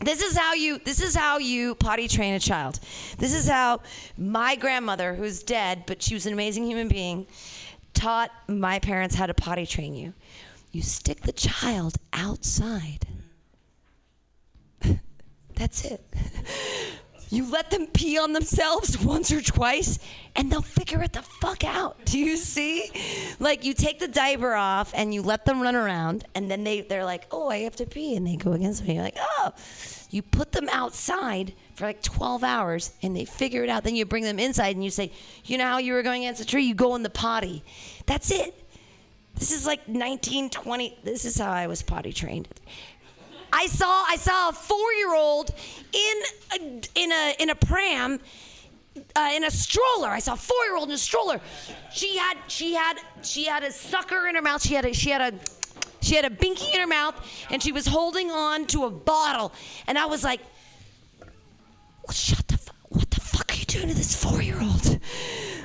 This 0.02 0.22
is 0.22 0.38
how 0.38 0.54
you 0.54 0.80
this 0.80 1.02
is 1.02 1.16
how 1.16 1.38
you 1.38 1.76
potty 1.76 2.08
train 2.08 2.34
a 2.34 2.40
child. 2.40 2.80
This 3.18 3.34
is 3.34 3.48
how 3.48 3.82
my 4.18 4.56
grandmother 4.56 5.16
who's 5.16 5.44
dead 5.44 5.84
but 5.86 6.02
she 6.02 6.14
was 6.14 6.26
an 6.26 6.34
amazing 6.34 6.66
human 6.66 6.88
being 6.88 7.28
taught 7.94 8.32
my 8.48 8.80
parents 8.80 9.16
how 9.16 9.26
to 9.26 9.34
potty 9.34 9.66
train 9.66 9.96
you. 9.96 10.14
You 10.72 10.82
stick 10.82 11.22
the 11.22 11.32
child 11.32 11.98
outside. 12.12 13.08
That's 15.56 15.86
it. 15.86 16.04
You 17.34 17.50
let 17.50 17.72
them 17.72 17.88
pee 17.88 18.20
on 18.20 18.34
themselves 18.34 18.96
once 19.04 19.32
or 19.32 19.42
twice 19.42 19.98
and 20.36 20.52
they'll 20.52 20.62
figure 20.62 21.02
it 21.02 21.14
the 21.14 21.24
fuck 21.24 21.64
out. 21.64 21.98
Do 22.06 22.20
you 22.20 22.38
see? 22.38 22.92
Like 23.40 23.66
you 23.66 23.74
take 23.74 23.98
the 23.98 24.08
diaper 24.08 24.54
off 24.54 24.92
and 24.94 25.12
you 25.12 25.24
let 25.24 25.46
them 25.46 25.60
run 25.60 25.76
around 25.76 26.26
and 26.36 26.52
then 26.52 26.64
they, 26.64 26.82
they're 26.82 27.04
like, 27.04 27.26
oh, 27.32 27.50
I 27.50 27.62
have 27.62 27.76
to 27.78 27.88
pee. 27.88 28.16
And 28.16 28.28
they 28.28 28.36
go 28.36 28.54
against 28.54 28.86
me. 28.86 28.94
You're 28.94 29.04
like, 29.04 29.18
oh. 29.20 29.52
You 30.12 30.22
put 30.22 30.52
them 30.52 30.70
outside 30.72 31.54
for 31.74 31.86
like 31.86 32.04
12 32.04 32.44
hours 32.44 32.94
and 33.02 33.18
they 33.18 33.26
figure 33.26 33.64
it 33.64 33.70
out. 33.70 33.84
Then 33.84 33.96
you 33.96 34.06
bring 34.06 34.26
them 34.26 34.38
inside 34.38 34.76
and 34.76 34.84
you 34.84 34.92
say, 34.92 35.12
you 35.44 35.58
know 35.58 35.66
how 35.66 35.80
you 35.80 35.94
were 35.94 36.04
going 36.04 36.26
against 36.26 36.40
a 36.40 36.46
tree? 36.46 36.66
You 36.66 36.76
go 36.76 36.96
in 36.96 37.02
the 37.02 37.10
potty. 37.10 37.64
That's 38.06 38.30
it. 38.30 38.54
This 39.34 39.52
is 39.52 39.66
like 39.66 39.80
1920. 39.88 41.00
This 41.04 41.26
is 41.26 41.40
how 41.40 41.50
I 41.50 41.66
was 41.66 41.82
potty 41.82 42.14
trained. 42.14 42.48
I 43.54 43.68
saw 43.68 44.04
I 44.08 44.16
saw 44.16 44.50
a 44.50 44.52
four 44.52 44.92
year 44.94 45.14
old 45.14 45.54
in 45.94 46.22
a, 46.54 46.82
in 46.96 47.12
a 47.12 47.36
in 47.40 47.50
a 47.52 47.56
pram. 47.56 48.20
Uh, 49.16 49.32
in 49.34 49.44
a 49.44 49.50
stroller, 49.50 50.10
I 50.10 50.20
saw 50.20 50.34
a 50.34 50.38
four-year-old 50.38 50.90
in 50.90 50.94
a 50.94 51.00
stroller. 51.00 51.42
She 51.92 52.16
had 52.16 52.38
she 52.48 52.76
had 52.76 53.00
she 53.24 53.46
had 53.46 53.64
a 53.64 53.72
sucker 53.72 54.28
in 54.28 54.36
her 54.36 54.42
mouth. 54.42 54.62
She 54.62 54.76
had 54.76 54.86
a 54.86 54.94
she 54.94 55.10
had 55.10 55.34
a 55.34 55.40
she 56.02 56.16
had 56.16 56.26
a 56.26 56.30
binky 56.30 56.72
in 56.74 56.80
her 56.80 56.86
mouth, 56.86 57.16
and 57.50 57.62
she 57.62 57.72
was 57.72 57.88
holding 57.88 58.30
on 58.30 58.68
to 58.68 58.86
a 58.86 58.92
bottle. 58.92 59.52
And 59.88 59.98
I 59.98 60.06
was 60.06 60.24
like, 60.24 60.42
well, 61.20 62.14
"Shut 62.14 62.48
the! 62.48 62.58
Fu- 62.58 62.72
what 62.90 63.10
the 63.10 63.20
fuck 63.20 63.52
are 63.52 63.56
you 63.56 63.66
doing 63.66 63.88
to 63.88 63.96
this 63.96 64.16
four-year-old? 64.24 65.00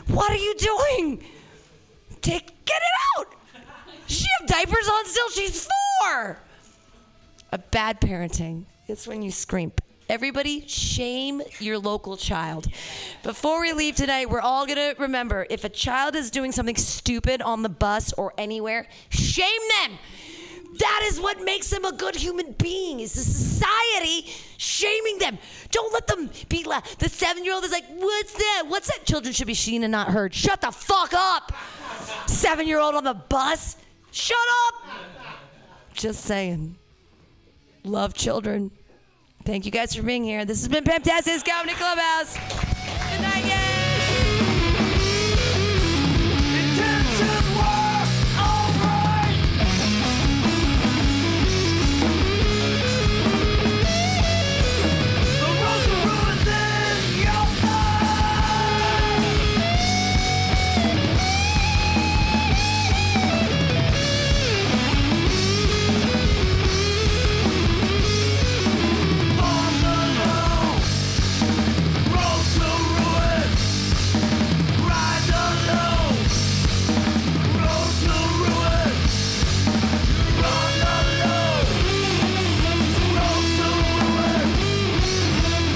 What 0.09 0.31
are 0.31 0.37
you 0.37 0.55
doing? 0.55 1.23
Take 2.23 2.65
get 2.65 2.81
it 2.81 3.19
out! 3.19 3.35
She 4.07 4.25
have 4.41 4.49
diapers 4.49 4.89
on 4.89 5.05
still. 5.05 5.29
She's 5.31 5.69
four 6.01 6.39
a 7.53 7.59
bad 7.59 8.01
parenting. 8.01 8.65
It's 8.87 9.07
when 9.07 9.23
you 9.23 9.31
scream. 9.31 9.73
Everybody, 10.09 10.67
shame 10.67 11.43
your 11.61 11.79
local 11.79 12.17
child. 12.17 12.67
Before 13.23 13.61
we 13.61 13.75
leave 13.75 13.95
tonight, 13.97 14.31
we're 14.31 14.41
all 14.41 14.65
going 14.65 14.79
to 14.79 14.95
remember 14.99 15.47
if 15.51 15.65
a 15.65 15.69
child 15.69 16.17
is 16.17 16.31
doing 16.31 16.51
something 16.51 16.77
stupid 16.77 17.43
on 17.43 17.63
the 17.63 17.69
bus 17.69 18.15
or 18.15 18.33
anywhere, 18.39 18.89
shame 19.11 19.61
them. 19.83 19.99
That 20.79 21.09
is 21.11 21.21
what 21.21 21.43
makes 21.43 21.69
them 21.69 21.85
a 21.85 21.93
good 21.93 22.15
human 22.17 22.53
being. 22.53 23.01
Is 23.01 23.15
the 23.15 23.21
society 23.21 24.31
shaming 24.57 25.19
them? 25.19 25.39
Don't 25.71 25.93
let 25.93 26.07
them 26.07 26.31
be. 26.49 26.65
La- 26.65 26.83
the 26.99 27.09
seven-year-old 27.09 27.65
is 27.65 27.73
like, 27.73 27.87
"What's 27.89 28.33
that? 28.35 28.65
What's 28.67 28.87
that?" 28.87 29.05
Children 29.05 29.35
should 29.35 29.47
be 29.47 29.55
seen 29.55 29.83
and 29.83 29.91
not 29.91 30.09
heard. 30.09 30.33
Shut 30.33 30.61
the 30.61 30.71
fuck 30.71 31.13
up. 31.15 31.53
Seven-year-old 32.27 32.95
on 32.95 33.05
the 33.05 33.15
bus. 33.15 33.77
Shut 34.13 34.39
up. 34.67 34.75
Just 35.95 36.25
saying 36.25 36.77
love 37.85 38.15
children. 38.15 38.71
Thank 39.45 39.65
you 39.65 39.71
guys 39.71 39.95
for 39.95 40.03
being 40.03 40.25
here. 40.25 40.45
This 40.45 40.61
has 40.61 40.69
been 40.69 40.85
Pep 40.85 41.03
Komedy 41.03 41.71
Klubhouse. 41.71 42.37
Good 43.13 43.23
night. 43.23 43.38